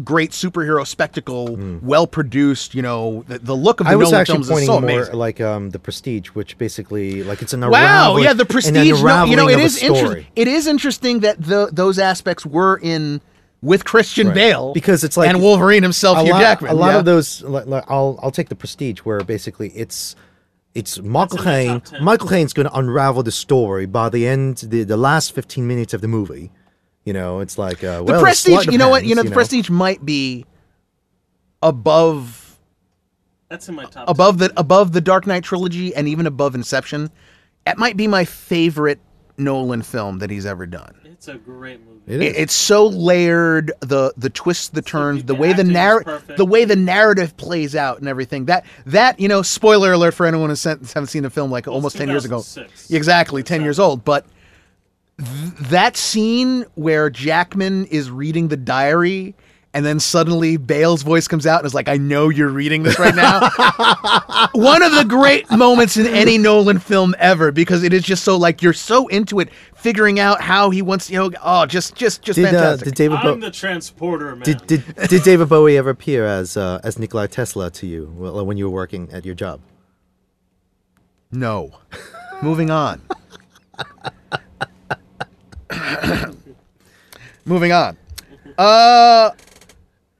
great 0.00 0.30
superhero 0.30 0.86
spectacle, 0.86 1.56
well 1.82 2.06
produced. 2.06 2.74
You 2.74 2.82
know, 2.82 3.24
the, 3.28 3.38
the 3.38 3.54
look 3.54 3.80
of 3.80 3.86
the. 3.86 3.92
I 3.92 3.96
was 3.96 4.10
Nolan 4.10 4.20
actually 4.20 4.34
films 4.34 4.46
is 4.46 4.52
pointing 4.52 4.66
so 4.66 4.80
more 4.80 4.90
amazing. 4.90 5.14
like 5.14 5.40
um, 5.40 5.70
the 5.70 5.78
Prestige, 5.78 6.28
which 6.28 6.58
basically 6.58 7.22
like 7.22 7.42
it's 7.42 7.52
an 7.52 7.60
Wow, 7.68 8.16
yeah, 8.18 8.32
the 8.32 8.44
prestige. 8.44 9.02
No, 9.02 9.24
you 9.24 9.36
know, 9.36 9.48
unraveling 9.48 9.48
it 9.48 9.54
of 9.54 9.60
a 9.60 9.64
is 9.64 9.82
interesting. 9.82 10.26
It 10.36 10.48
is 10.48 10.66
interesting 10.66 11.20
that 11.20 11.42
the 11.42 11.70
those 11.72 11.98
aspects 11.98 12.46
were 12.46 12.78
in 12.82 13.20
with 13.60 13.84
Christian 13.84 14.28
Right. 14.28 14.34
Bale 14.34 14.72
Because 14.72 15.02
it's 15.04 15.16
like 15.16 15.28
and 15.28 15.42
Wolverine 15.42 15.82
himself, 15.82 16.18
a 16.18 16.22
Hugh 16.22 16.32
lot, 16.32 16.40
Jackman. 16.40 16.70
a 16.70 16.74
lot 16.74 16.92
yeah. 16.92 16.98
of 16.98 17.04
those. 17.04 17.42
Like, 17.42 17.66
like, 17.66 17.84
I'll 17.88 18.18
I'll 18.22 18.30
take 18.30 18.48
the 18.48 18.54
Prestige, 18.56 19.00
where 19.00 19.20
basically 19.20 19.70
it's 19.70 20.14
it's 20.74 21.00
Michael 21.00 21.38
in 21.38 21.44
my 21.44 21.80
Caine. 21.80 21.82
Michael 22.04 22.28
Caine's 22.28 22.52
going 22.52 22.68
to 22.68 22.76
unravel 22.76 23.22
the 23.22 23.32
story 23.32 23.86
by 23.86 24.08
the 24.08 24.26
end, 24.26 24.58
the 24.58 24.84
the 24.84 24.96
last 24.96 25.34
fifteen 25.34 25.66
minutes 25.66 25.92
of 25.92 26.00
the 26.00 26.08
movie. 26.08 26.52
You 27.08 27.14
know, 27.14 27.40
it's 27.40 27.56
like 27.56 27.82
uh, 27.82 28.02
the 28.02 28.20
prestige. 28.20 28.52
sleight 28.56 28.66
of 28.68 28.72
You 28.74 28.78
know 28.78 28.90
what? 28.90 29.02
You 29.06 29.14
know, 29.14 29.22
the 29.22 29.30
prestige 29.30 29.70
might 29.70 30.04
be 30.04 30.44
above 31.62 32.58
That's 33.48 33.66
in 33.66 33.74
my 33.76 33.86
top. 33.86 34.08
above 34.10 34.36
the 34.38 34.52
above 34.58 34.92
the 34.92 35.00
Dark 35.00 35.26
Knight 35.26 35.42
trilogy 35.42 35.94
and 35.94 36.06
even 36.06 36.26
above 36.26 36.54
Inception. 36.54 37.10
It 37.66 37.78
might 37.78 37.96
be 37.96 38.06
my 38.06 38.26
favorite 38.26 39.00
Nolan 39.38 39.80
film 39.80 40.18
that 40.18 40.28
he's 40.28 40.44
ever 40.44 40.66
done. 40.66 40.94
It's 41.06 41.28
a 41.28 41.36
great 41.36 41.80
movie. 41.80 42.00
It 42.14 42.20
It- 42.22 42.26
is. 42.32 42.42
it's 42.42 42.54
so 42.54 42.86
layered 42.88 43.72
the 43.80 44.12
the 44.18 44.28
twists 44.28 44.68
the 44.68 44.82
turns 44.82 45.22
the 45.22 45.28
the 45.28 45.34
way 45.34 45.48
the 45.48 45.52
acting 45.62 45.66
is 45.68 45.72
narrative 45.72 46.30
the 46.36 46.44
way 46.46 46.64
the 46.66 46.76
narrative 46.76 47.38
plays 47.38 47.74
out 47.74 48.00
and 48.00 48.06
everything 48.08 48.44
that 48.46 48.66
that 48.84 49.18
you 49.18 49.28
know 49.28 49.40
spoiler 49.40 49.94
alert 49.94 50.12
for 50.12 50.26
anyone 50.26 50.50
who 50.50 50.56
sent, 50.56 50.80
haven't 50.92 51.08
seen 51.08 51.22
the 51.22 51.30
film 51.30 51.50
like 51.50 51.66
almost 51.68 51.96
10 51.96 52.08
years 52.08 52.24
ago 52.26 52.36
2006. 52.38 52.90
exactly 52.90 53.42
10 53.42 53.62
years 53.62 53.78
old 53.78 54.04
but 54.04 54.26
th- 55.18 55.54
that 55.70 55.96
scene 55.96 56.64
where 56.74 57.10
jackman 57.10 57.86
is 57.86 58.10
reading 58.10 58.48
the 58.48 58.56
diary 58.56 59.34
and 59.74 59.84
then 59.84 60.00
suddenly 60.00 60.56
Bale's 60.56 61.02
voice 61.02 61.28
comes 61.28 61.46
out 61.46 61.60
and 61.60 61.66
is 61.66 61.74
like, 61.74 61.88
I 61.88 61.98
know 61.98 62.30
you're 62.30 62.48
reading 62.48 62.82
this 62.82 62.98
right 62.98 63.14
now. 63.14 63.40
One 64.52 64.82
of 64.82 64.94
the 64.94 65.04
great 65.06 65.48
moments 65.50 65.96
in 65.96 66.06
any 66.06 66.38
Nolan 66.38 66.78
film 66.78 67.14
ever 67.18 67.52
because 67.52 67.82
it 67.82 67.92
is 67.92 68.02
just 68.02 68.24
so 68.24 68.36
like 68.36 68.62
you're 68.62 68.72
so 68.72 69.08
into 69.08 69.40
it, 69.40 69.50
figuring 69.74 70.18
out 70.18 70.40
how 70.40 70.70
he 70.70 70.80
wants, 70.80 71.10
you 71.10 71.18
know, 71.18 71.30
oh, 71.42 71.66
just, 71.66 71.94
just, 71.94 72.22
just 72.22 72.36
Did 72.36 72.46
uh, 72.46 72.50
fantastic. 72.50 72.84
did 72.86 72.94
David 72.94 73.20
Bo- 73.22 73.32
I'm 73.34 73.40
the 73.40 73.50
transporter 73.50 74.34
man. 74.34 74.42
did, 74.42 74.66
did 74.66 74.84
did 75.08 75.22
David 75.22 75.48
Bowie 75.48 75.76
ever 75.76 75.90
appear 75.90 76.24
as 76.24 76.56
uh, 76.56 76.80
as 76.82 76.98
Nikola 76.98 77.28
Tesla 77.28 77.70
to 77.70 77.86
you 77.86 78.06
when 78.06 78.56
you 78.56 78.64
were 78.64 78.74
working 78.74 79.10
at 79.12 79.26
your 79.26 79.34
job? 79.34 79.60
No. 81.30 81.78
Moving 82.42 82.70
on. 82.70 83.02
Moving 87.44 87.72
on. 87.72 87.96
Uh, 88.56 89.30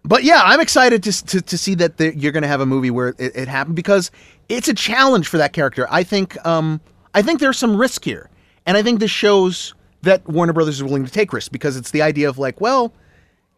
but 0.04 0.24
yeah, 0.24 0.42
I'm 0.44 0.60
excited 0.60 1.02
to 1.04 1.26
to, 1.26 1.40
to 1.40 1.58
see 1.58 1.74
that 1.76 1.98
the, 1.98 2.16
you're 2.16 2.32
going 2.32 2.42
to 2.42 2.48
have 2.48 2.60
a 2.60 2.66
movie 2.66 2.90
where 2.90 3.08
it, 3.18 3.36
it 3.36 3.48
happened 3.48 3.76
because 3.76 4.10
it's 4.48 4.68
a 4.68 4.74
challenge 4.74 5.28
for 5.28 5.38
that 5.38 5.52
character. 5.52 5.86
I 5.90 6.02
think 6.02 6.44
um 6.46 6.80
I 7.14 7.22
think 7.22 7.40
there's 7.40 7.58
some 7.58 7.76
risk 7.76 8.04
here, 8.04 8.30
and 8.66 8.76
I 8.76 8.82
think 8.82 9.00
this 9.00 9.10
shows 9.10 9.74
that 10.02 10.26
Warner 10.28 10.52
Brothers 10.52 10.76
is 10.76 10.84
willing 10.84 11.04
to 11.04 11.10
take 11.10 11.32
risks 11.32 11.48
because 11.48 11.76
it's 11.76 11.90
the 11.90 12.02
idea 12.02 12.28
of 12.28 12.38
like, 12.38 12.60
well, 12.60 12.92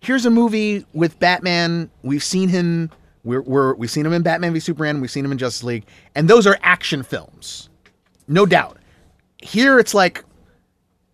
here's 0.01 0.27
a 0.27 0.31
movie 0.31 0.85
with 0.95 1.19
Batman. 1.19 1.91
We've 2.03 2.25
seen 2.25 2.49
him. 2.49 2.91
We're, 3.23 3.43
we're 3.43 3.75
we've 3.75 3.91
seen 3.91 4.07
him 4.07 4.15
in 4.15 4.23
Batman 4.23 4.53
v 4.53 4.61
Superman. 4.61 5.01
We've 5.01 5.11
seen 5.11 5.25
him 5.25 5.33
in 5.33 5.39
Justice 5.39 5.63
League, 5.63 5.85
and 6.15 6.29
those 6.29 6.47
are 6.47 6.59
action 6.63 7.03
films, 7.03 7.69
no 8.29 8.47
doubt. 8.47 8.79
Here 9.43 9.79
it's 9.79 9.95
like, 9.95 10.25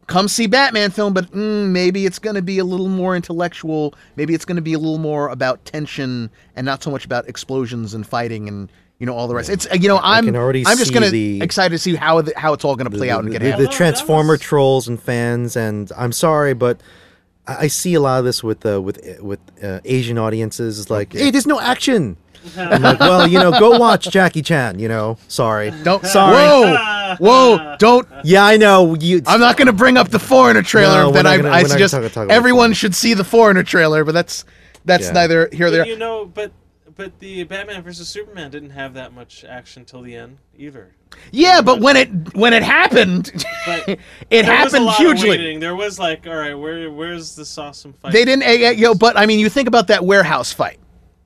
come 0.06 0.28
see 0.28 0.46
Batman 0.46 0.90
film, 0.90 1.12
but 1.12 1.30
mm, 1.32 1.68
maybe 1.70 2.06
it's 2.06 2.18
going 2.18 2.36
to 2.36 2.42
be 2.42 2.58
a 2.58 2.64
little 2.64 2.88
more 2.88 3.16
intellectual. 3.16 3.94
Maybe 4.16 4.34
it's 4.34 4.44
going 4.44 4.56
to 4.56 4.62
be 4.62 4.72
a 4.72 4.78
little 4.78 4.98
more 4.98 5.28
about 5.28 5.64
tension 5.64 6.30
and 6.54 6.64
not 6.64 6.82
so 6.82 6.90
much 6.90 7.04
about 7.04 7.28
explosions 7.28 7.94
and 7.94 8.06
fighting 8.06 8.48
and 8.48 8.70
you 8.98 9.06
know 9.06 9.14
all 9.14 9.28
the 9.28 9.34
rest. 9.34 9.50
It's 9.50 9.66
you 9.74 9.88
know 9.88 9.98
I'm 10.02 10.26
I'm 10.34 10.78
just 10.78 10.92
going 10.92 11.02
to 11.02 11.10
the- 11.10 11.42
excited 11.42 11.70
to 11.70 11.78
see 11.78 11.94
how 11.96 12.20
the, 12.22 12.32
how 12.36 12.52
it's 12.52 12.64
all 12.64 12.76
going 12.76 12.90
to 12.90 12.96
play 12.96 13.10
out 13.10 13.22
and 13.24 13.32
get 13.32 13.42
the, 13.42 13.64
the 13.64 13.68
Transformer 13.68 14.32
was- 14.34 14.40
trolls 14.40 14.88
and 14.88 15.00
fans, 15.00 15.56
and 15.56 15.90
I'm 15.96 16.12
sorry, 16.12 16.54
but 16.54 16.80
I, 17.46 17.56
I 17.56 17.66
see 17.66 17.94
a 17.94 18.00
lot 18.00 18.18
of 18.18 18.24
this 18.24 18.42
with 18.42 18.64
uh, 18.64 18.80
with 18.80 19.06
uh, 19.06 19.22
with 19.22 19.40
uh, 19.62 19.80
Asian 19.84 20.18
audiences. 20.18 20.80
It's 20.80 20.90
like, 20.90 21.12
hey, 21.12 21.30
there's 21.30 21.46
no 21.46 21.60
action. 21.60 22.16
I'm 22.56 22.82
like, 22.82 23.00
well, 23.00 23.26
you 23.26 23.38
know, 23.38 23.50
go 23.58 23.78
watch 23.78 24.10
Jackie 24.10 24.42
Chan. 24.42 24.78
You 24.78 24.88
know, 24.88 25.18
sorry. 25.28 25.70
Don't. 25.82 26.04
Sorry. 26.06 26.34
Whoa, 26.34 27.16
whoa! 27.18 27.76
Don't. 27.78 28.08
Yeah, 28.24 28.44
I 28.44 28.56
know. 28.56 28.94
You. 28.96 29.22
I'm 29.26 29.40
not 29.40 29.56
going 29.56 29.66
to 29.66 29.72
bring 29.72 29.96
up 29.96 30.08
the 30.08 30.18
foreigner 30.18 30.62
trailer. 30.62 30.98
No, 31.02 31.06
we're 31.08 31.14
that 31.14 31.22
not 31.24 31.32
I, 31.32 31.36
gonna- 31.36 31.48
I 31.48 31.52
not 31.52 31.56
gonna 31.62 31.68
suggest 31.70 31.94
talk- 31.94 32.12
talk 32.12 32.24
about 32.24 32.30
everyone 32.34 32.72
should 32.72 32.94
see 32.94 33.14
the 33.14 33.24
foreigner 33.24 33.62
trailer, 33.62 34.04
but 34.04 34.12
that's 34.12 34.44
that's 34.84 35.06
Yeah. 35.06 35.12
neither 35.12 35.48
here 35.52 35.66
or 35.66 35.70
there. 35.70 35.86
You 35.86 35.96
know, 35.96 36.26
but 36.26 36.52
but 36.96 37.18
the 37.20 37.44
Batman 37.44 37.82
versus 37.82 38.08
Superman 38.08 38.50
didn't 38.50 38.70
have 38.70 38.94
that 38.94 39.12
much 39.12 39.44
action 39.44 39.84
till 39.84 40.00
the 40.02 40.14
end 40.16 40.38
either. 40.56 40.92
Yeah, 41.30 41.60
but 41.60 41.80
when 41.80 41.96
it 41.96 42.34
when 42.34 42.52
it 42.52 42.62
happened, 42.62 43.44
But 43.66 43.88
it 43.88 43.98
there 44.30 44.40
was 44.40 44.48
a 44.48 44.52
happened 44.52 44.84
lot 44.86 44.92
of 45.00 45.06
hugely. 45.06 45.28
waiting. 45.30 45.60
There 45.60 45.76
was 45.76 45.98
like, 45.98 46.26
all 46.26 46.34
right, 46.36 46.54
where 46.54 46.90
where's 46.90 47.36
this 47.36 47.56
awesome 47.58 47.92
fight? 47.92 48.12
They 48.12 48.24
didn't, 48.24 48.42
eh, 48.44 48.68
eh, 48.68 48.70
yo. 48.72 48.94
But 48.94 49.16
I 49.18 49.26
mean, 49.26 49.38
you 49.38 49.48
think 49.48 49.68
about 49.68 49.86
that 49.88 50.04
warehouse 50.04 50.52
fight. 50.52 50.78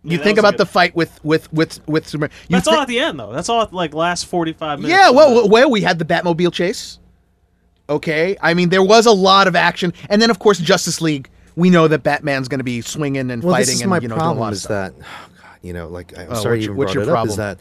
You 0.02 0.16
Yeah, 0.16 0.24
think 0.24 0.39
about 0.39 0.52
good- 0.52 0.60
the 0.60 0.66
fight 0.66 0.97
with 0.97 1.22
with 1.22 1.52
with 1.52 1.86
with 1.86 2.09
Superman. 2.09 2.31
You 2.48 2.56
That's 2.56 2.68
thi- 2.68 2.74
all 2.74 2.81
at 2.82 2.89
the 2.89 2.98
end 3.01 3.20
though. 3.20 3.32
That's 3.32 3.48
all 3.48 3.62
at 3.62 3.72
like 3.72 3.93
last 3.94 4.27
forty 4.27 4.52
five 4.55 4.81
minutes. 4.81 4.98
Yeah, 4.98 5.10
of 5.10 5.14
well, 5.14 5.28
the- 5.28 5.35
well, 5.43 5.48
well, 5.48 5.70
we 5.70 5.82
had 5.82 5.98
the 5.98 6.05
Batmobile 6.06 6.52
chase. 6.52 6.98
Okay, 7.89 8.36
I 8.40 8.55
mean 8.55 8.68
there 8.68 8.82
was 8.85 9.06
a 9.06 9.10
lot 9.12 9.47
of 9.48 9.56
action, 9.56 9.93
and 10.09 10.22
then 10.22 10.31
of 10.31 10.39
course 10.39 10.59
Justice 10.59 11.01
League. 11.01 11.28
We 11.56 11.68
know 11.68 11.89
that 11.89 12.02
Batman's 12.05 12.47
going 12.48 12.60
to 12.60 12.64
be 12.64 12.81
swinging 12.81 13.31
and 13.31 13.43
well, 13.43 13.52
fighting, 13.55 13.66
this 13.66 13.74
is 13.77 13.81
and 13.82 13.90
my 13.90 13.97
you 13.98 14.09
know 14.09 14.14
doing 14.14 14.20
a 14.20 14.24
lot 14.24 14.28
problem 14.35 14.48
of 14.48 14.52
is 14.55 14.62
stuff. 14.62 14.93
that, 14.97 15.05
oh 15.05 15.28
God, 15.43 15.59
you 15.62 15.72
know, 15.72 15.89
like 15.89 16.16
I'm 16.16 16.28
Oh, 16.31 16.35
sorry 16.35 16.35
what's 16.35 16.44
you 16.44 16.51
your- 16.55 16.62
even 16.62 16.77
what's 16.77 16.93
brought 16.94 17.05
your 17.06 17.14
it 17.14 17.18
up. 17.18 17.27
Is 17.27 17.36
that 17.36 17.59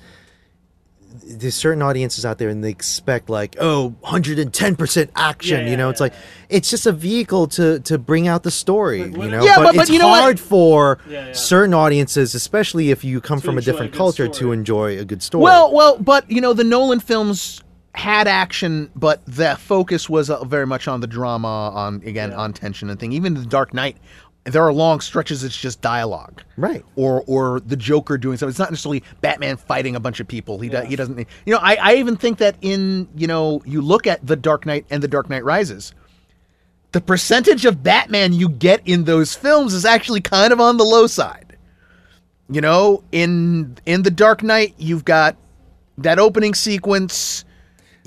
there's 1.11 1.55
certain 1.55 1.81
audiences 1.81 2.25
out 2.25 2.37
there 2.37 2.49
and 2.49 2.63
they 2.63 2.69
expect 2.69 3.29
like 3.29 3.55
oh 3.59 3.95
110% 4.03 5.09
action 5.15 5.65
Yeah, 5.65 5.71
you 5.71 5.77
know 5.77 5.85
yeah, 5.87 5.91
it's 5.91 5.99
like 5.99 6.13
it's 6.49 6.69
just 6.69 6.85
a 6.85 6.91
vehicle 6.91 7.47
to 7.47 7.79
to 7.81 7.97
bring 7.97 8.27
out 8.27 8.43
the 8.43 8.51
story 8.51 9.01
you 9.01 9.07
know 9.29 9.43
Yeah, 9.43 9.55
but, 9.57 9.63
but- 9.63 9.75
but 9.75 9.81
it's 9.83 9.89
you 9.91 9.99
know 9.99 10.07
what? 10.07 10.21
hard 10.21 10.39
for 10.39 10.99
Yeah, 11.09 11.27
yeah. 11.27 11.33
certain 11.33 11.73
audiences 11.73 12.35
especially 12.35 12.91
if 12.91 13.03
you 13.03 13.21
come 13.21 13.39
To 13.39 13.45
from 13.45 13.55
a 13.55 13.59
a 13.59 13.61
different 13.61 13.91
good 13.91 13.97
culture 13.97 14.27
to 14.27 14.51
enjoy 14.51 14.99
a 14.99 15.05
good 15.05 15.23
story 15.23 15.43
Well, 15.43 15.73
well, 15.73 15.97
but 15.97 16.29
you 16.29 16.41
know 16.41 16.53
the 16.53 16.63
Nolan 16.63 16.99
films 16.99 17.61
had 17.95 18.27
action, 18.27 18.89
but 18.95 19.19
the 19.25 19.55
focus 19.59 20.07
was 20.07 20.29
uh, 20.29 20.43
very 20.45 20.65
much 20.67 20.87
on 20.87 21.01
the 21.01 21.07
drama, 21.07 21.47
on 21.73 21.95
again 22.05 22.29
Yeah. 22.29 22.37
on 22.37 22.53
tension 22.53 22.89
and 22.89 22.99
thing. 22.99 23.11
Even 23.13 23.33
the 23.33 23.45
Dark 23.45 23.73
Knight, 23.73 23.97
there 24.45 24.63
are 24.63 24.73
long 24.73 24.99
stretches 25.01 25.43
it's 25.43 25.55
just 25.57 25.81
dialogue, 25.81 26.41
right 26.57 26.83
or 26.95 27.23
or 27.27 27.59
the 27.59 27.75
Joker 27.75 28.17
doing 28.17 28.37
something. 28.37 28.49
It's 28.51 28.59
not 28.59 28.71
necessarily 28.71 29.03
Batman 29.21 29.57
fighting 29.57 29.95
a 29.95 29.99
bunch 29.99 30.19
of 30.19 30.27
people. 30.27 30.59
He 30.59 30.69
do, 30.69 30.77
Yeah. 30.77 30.85
he 30.85 30.95
doesn't. 30.95 31.17
You 31.45 31.53
know, 31.53 31.59
I 31.61 31.75
I 31.75 31.95
even 31.95 32.15
think 32.17 32.39
that 32.39 32.55
in 32.61 33.07
you 33.15 33.27
know 33.27 33.61
you 33.65 33.81
look 33.81 34.07
at 34.07 34.25
the 34.25 34.35
Dark 34.35 34.65
Knight 34.65 34.85
and 34.89 35.03
the 35.03 35.07
Dark 35.07 35.29
Knight 35.29 35.43
Rises. 35.43 35.93
The 36.91 37.01
percentage 37.01 37.65
of 37.65 37.83
Batman 37.83 38.33
you 38.33 38.49
get 38.49 38.81
in 38.87 39.03
those 39.03 39.35
films 39.35 39.75
is 39.75 39.85
actually 39.85 40.21
kind 40.21 40.51
of 40.51 40.59
on 40.59 40.77
the 40.77 40.83
low 40.83 41.05
side. 41.05 41.55
You 42.49 42.61
know, 42.61 43.03
in 43.11 43.77
in 43.85 44.01
the 44.01 44.09
Dark 44.09 44.41
Knight, 44.41 44.73
you've 44.77 45.05
got 45.05 45.35
that 45.99 46.17
opening 46.17 46.55
sequence. 46.55 47.45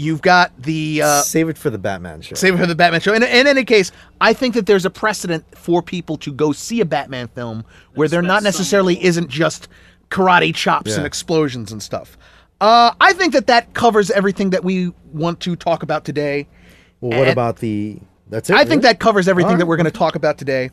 You've 0.03 0.23
got 0.23 0.51
the 0.61 1.03
uh, 1.03 1.23
save 1.23 1.49
it 1.49 1.57
for 1.57 1.70
the 1.70 1.79
batman 1.79 2.23
show 2.23 2.35
save 2.35 2.55
it 2.55 2.59
for 2.59 2.66
the 2.66 2.74
Batman 2.74 3.01
show. 3.01 3.12
In, 3.12 3.23
in 3.23 3.47
any 3.47 3.65
case, 3.65 3.93
I 4.20 4.33
think 4.33 4.55
that 4.55 4.66
there's 4.66 4.85
a 4.85 4.91
precedent 4.91 5.45
for 5.57 5.83
people 5.83 6.16
to 6.19 6.33
go 6.33 6.53
see 6.53 6.81
a 6.81 6.85
Batman 6.85 7.29
film 7.29 7.65
where 7.95 8.09
there 8.09 8.23
not 8.23 8.39
Expect 8.39 8.55
some- 8.55 8.61
necessarily 8.61 9.05
isn't 9.05 9.29
just 9.29 9.69
karate 10.11 10.55
chops 10.55 10.97
and 10.97 11.07
explosions 11.07 11.73
and 11.73 11.83
stuff. 11.83 12.19
Uh, 12.61 12.93
I 13.01 13.12
think 13.12 13.33
that 13.33 13.47
that 13.47 13.74
covers 13.74 14.11
everything 14.11 14.51
that 14.51 14.62
we 14.65 14.93
want 15.12 15.41
to 15.41 15.57
talk 15.57 15.83
about 15.83 16.05
today. 16.05 16.47
well 17.01 17.19
what 17.19 17.29
and- 17.29 17.33
about 17.33 17.57
the 17.59 17.99
that's 18.29 18.49
it 18.51 18.57
I 18.57 18.65
think 18.65 18.83
that 18.83 18.99
covers 18.99 19.29
everything 19.29 19.53
All 19.53 19.59
that 19.59 19.66
we're 19.66 19.77
going 19.77 19.85
to 19.85 19.99
talk 20.05 20.15
about 20.16 20.39
today. 20.39 20.70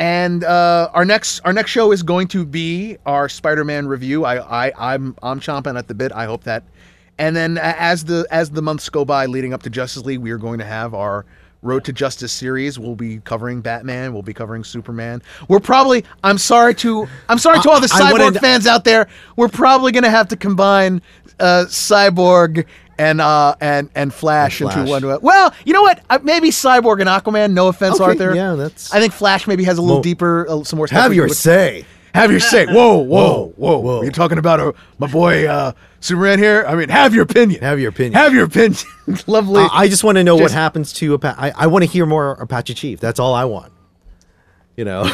And 0.00 0.44
uh, 0.44 0.90
our 0.92 1.04
next 1.04 1.40
our 1.40 1.52
next 1.52 1.70
show 1.70 1.90
is 1.92 2.02
going 2.02 2.28
to 2.28 2.44
be 2.44 2.98
our 3.04 3.28
Spider-Man 3.28 3.88
review. 3.88 4.24
I, 4.24 4.66
I 4.68 4.94
I'm 4.94 5.16
I'm 5.22 5.40
chomping 5.40 5.76
at 5.76 5.88
the 5.88 5.94
bit. 5.94 6.12
I 6.12 6.24
hope 6.26 6.44
that. 6.44 6.62
And 7.18 7.34
then 7.34 7.58
as 7.58 8.04
the 8.04 8.26
as 8.30 8.50
the 8.50 8.62
months 8.62 8.88
go 8.88 9.04
by 9.04 9.26
leading 9.26 9.52
up 9.52 9.62
to 9.64 9.70
Justice 9.70 10.04
League, 10.04 10.20
we 10.20 10.30
are 10.30 10.38
going 10.38 10.58
to 10.60 10.64
have 10.64 10.94
our 10.94 11.26
Road 11.60 11.84
to 11.86 11.92
Justice 11.92 12.32
series. 12.32 12.78
We'll 12.78 12.94
be 12.94 13.18
covering 13.18 13.60
Batman. 13.60 14.12
We'll 14.12 14.22
be 14.22 14.32
covering 14.32 14.62
Superman. 14.62 15.20
We're 15.48 15.58
probably. 15.58 16.04
I'm 16.22 16.38
sorry 16.38 16.74
to. 16.76 17.08
I'm 17.28 17.38
sorry 17.38 17.60
to 17.60 17.70
all 17.70 17.80
the 17.80 17.90
I- 17.92 18.12
Cyborg 18.12 18.38
fans 18.40 18.66
out 18.68 18.84
there. 18.84 19.08
We're 19.36 19.48
probably 19.48 19.90
going 19.90 20.04
to 20.04 20.10
have 20.10 20.28
to 20.28 20.36
combine 20.36 21.02
uh, 21.40 21.64
Cyborg 21.68 22.64
and 23.00 23.20
uh 23.20 23.54
and 23.60 23.90
and 23.94 24.12
Flash, 24.14 24.60
And 24.60 24.70
into 24.72 24.88
one. 25.08 25.20
Well, 25.22 25.52
you 25.64 25.72
know 25.72 25.82
what? 25.82 26.00
Uh, 26.10 26.18
maybe 26.22 26.50
Cyborg 26.50 27.00
and 27.00 27.08
Aquaman. 27.08 27.52
No 27.52 27.68
offense, 27.68 27.96
Okay, 28.00 28.04
Arthur. 28.10 28.34
yeah, 28.34 28.54
that's- 28.54 28.92
I 28.92 29.00
think 29.00 29.12
Flash 29.12 29.46
maybe 29.46 29.64
has 29.64 29.78
a 29.78 29.82
little 29.82 29.96
Well, 29.96 30.02
deeper, 30.02 30.46
uh, 30.48 30.62
some 30.64 30.76
more. 30.78 30.86
stuff 30.88 31.00
have 31.02 31.14
your 31.14 31.28
say 31.28 31.84
Have 32.18 32.30
your 32.30 32.40
say. 32.40 32.66
Whoa, 32.66 32.96
whoa, 32.98 33.52
whoa, 33.56 33.78
whoa. 33.78 34.00
Are 34.00 34.04
you 34.04 34.10
talking 34.10 34.38
about 34.38 34.60
uh, 34.60 34.72
my 34.98 35.06
boy 35.06 35.46
uh, 35.46 35.72
Superman 36.00 36.38
here? 36.38 36.64
I 36.66 36.74
mean, 36.74 36.88
have 36.88 37.14
your 37.14 37.22
opinion. 37.22 37.62
Have 37.62 37.78
your 37.78 37.90
opinion. 37.90 38.14
Have 38.14 38.34
your 38.34 38.44
opinion. 38.44 38.78
Lovely. 39.26 39.62
Uh, 39.62 39.68
I 39.72 39.88
just 39.88 40.02
want 40.04 40.16
to 40.18 40.24
know 40.24 40.36
what 40.36 40.50
happens 40.50 40.92
to 40.94 41.14
Apa- 41.14 41.36
I, 41.38 41.52
I 41.56 41.66
want 41.68 41.84
to 41.84 41.90
hear 41.90 42.06
more 42.06 42.32
Apache 42.32 42.74
Chief. 42.74 42.98
That's 43.00 43.20
all 43.20 43.34
I 43.34 43.44
want. 43.44 43.72
You 44.76 44.84
know, 44.84 45.02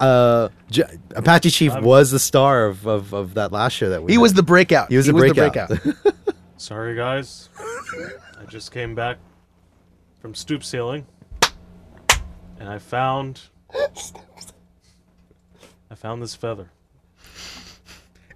uh, 0.00 0.48
J- 0.70 0.98
Apache 1.14 1.50
Chief 1.50 1.74
was 1.80 2.10
the 2.10 2.18
star 2.18 2.66
of, 2.66 2.86
of, 2.86 3.14
of 3.14 3.34
that 3.34 3.50
last 3.50 3.72
show 3.72 3.88
that 3.90 4.02
we. 4.02 4.12
he 4.12 4.14
had. 4.16 4.22
was 4.22 4.34
the 4.34 4.42
breakout. 4.42 4.90
He 4.90 4.96
was 4.96 5.06
the 5.06 5.14
breakout. 5.14 5.70
Sorry 6.58 6.94
guys, 6.94 7.48
I 8.38 8.44
just 8.48 8.72
came 8.72 8.94
back 8.94 9.18
from 10.20 10.34
stoop 10.34 10.64
ceiling, 10.64 11.06
and 12.58 12.68
I 12.68 12.78
found 12.78 13.40
I 15.90 15.94
found 15.94 16.22
this 16.22 16.34
feather. 16.34 16.70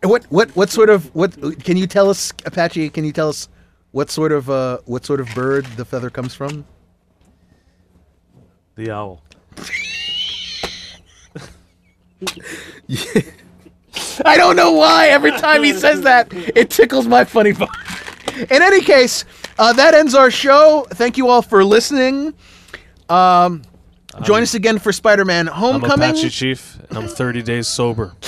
And 0.03 0.11
what 0.11 0.25
what 0.25 0.51
what 0.57 0.71
sort 0.71 0.89
of 0.89 1.15
what 1.15 1.33
can 1.63 1.77
you 1.77 1.87
tell 1.87 2.09
us, 2.09 2.33
Apache? 2.47 2.91
Can 2.91 3.05
you 3.05 3.13
tell 3.13 3.29
us 3.29 3.49
what 3.93 4.11
sort 4.11 4.33
of 4.33 4.49
uh 4.49 4.79
what 4.87 5.05
sort 5.05 5.21
of 5.21 5.29
bird 5.35 5.67
the 5.77 5.85
feather 5.85 6.09
comes 6.11 6.35
from? 6.35 6.65
The 8.77 8.91
owl. 8.91 9.23
I 14.25 14.37
don't 14.37 14.57
know 14.57 14.73
why. 14.73 15.09
Every 15.09 15.33
time 15.33 15.63
he 15.63 15.73
says 15.73 16.03
that, 16.03 16.33
it 16.33 16.71
tickles 16.71 17.07
my 17.07 17.25
funny 17.25 17.53
bone. 17.53 17.69
In 18.51 18.63
any 18.63 18.81
case, 18.81 19.25
uh, 19.59 19.73
that 19.75 19.95
ends 19.95 20.15
our 20.15 20.31
show. 20.31 20.87
Thank 20.91 21.17
you 21.19 21.29
all 21.29 21.43
for 21.43 21.65
listening. 21.65 22.33
Um, 23.09 23.63
join 24.23 24.43
us 24.43 24.55
again 24.55 24.79
for 24.79 24.93
Spider-Man: 24.93 25.47
Homecoming. 25.47 25.85
I'm 25.85 25.91
Homecoming. 25.91 26.11
Apache 26.11 26.31
Chief, 26.31 26.79
and 26.89 26.99
I'm 26.99 27.09
30 27.09 27.43
days 27.43 27.69
sober. 27.69 28.13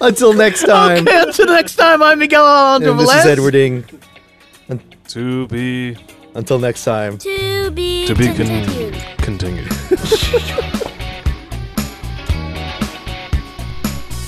Until 0.00 0.32
next 0.34 0.62
time. 0.66 1.06
Okay, 1.08 1.22
until 1.22 1.46
next 1.46 1.76
time, 1.76 2.02
I'm 2.02 2.18
Miguel 2.18 2.44
Alejandro 2.46 2.90
And 2.92 3.00
this 3.00 3.08
is 3.08 3.14
Velez. 3.14 3.26
Edward 3.26 3.54
Ing. 3.54 3.84
To 5.08 5.46
be 5.48 5.96
Until 6.34 6.58
next 6.58 6.84
time. 6.84 7.16
To 7.18 7.70
be 7.70 8.06
to 8.06 8.14
be 8.14 8.26
continued. 8.34 8.94
con- 8.94 9.16
continued. 9.18 9.68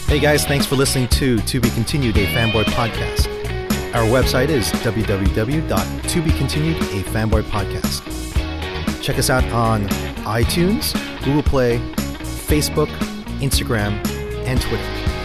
Hey 0.09 0.21
guys, 0.21 0.45
thanks 0.47 0.65
for 0.65 0.77
listening 0.77 1.09
to 1.09 1.39
To 1.41 1.61
Be 1.61 1.69
Continued, 1.71 2.17
a 2.17 2.27
Fanboy 2.29 2.63
podcast. 2.67 3.27
Our 3.93 4.05
website 4.05 4.51
is 4.51 4.71
www.tobecontinued, 4.73 6.77
a 6.77 7.03
Fanboy 7.11 7.43
podcast. 7.43 8.03
Check 9.03 9.19
us 9.19 9.31
out 9.31 9.45
on 9.53 9.83
iTunes, 10.25 10.95
Google 11.25 11.43
Play, 11.43 11.79
Facebook, 12.49 12.89
Instagram, 13.41 13.93
and 14.47 14.61
Twitter. 14.61 15.16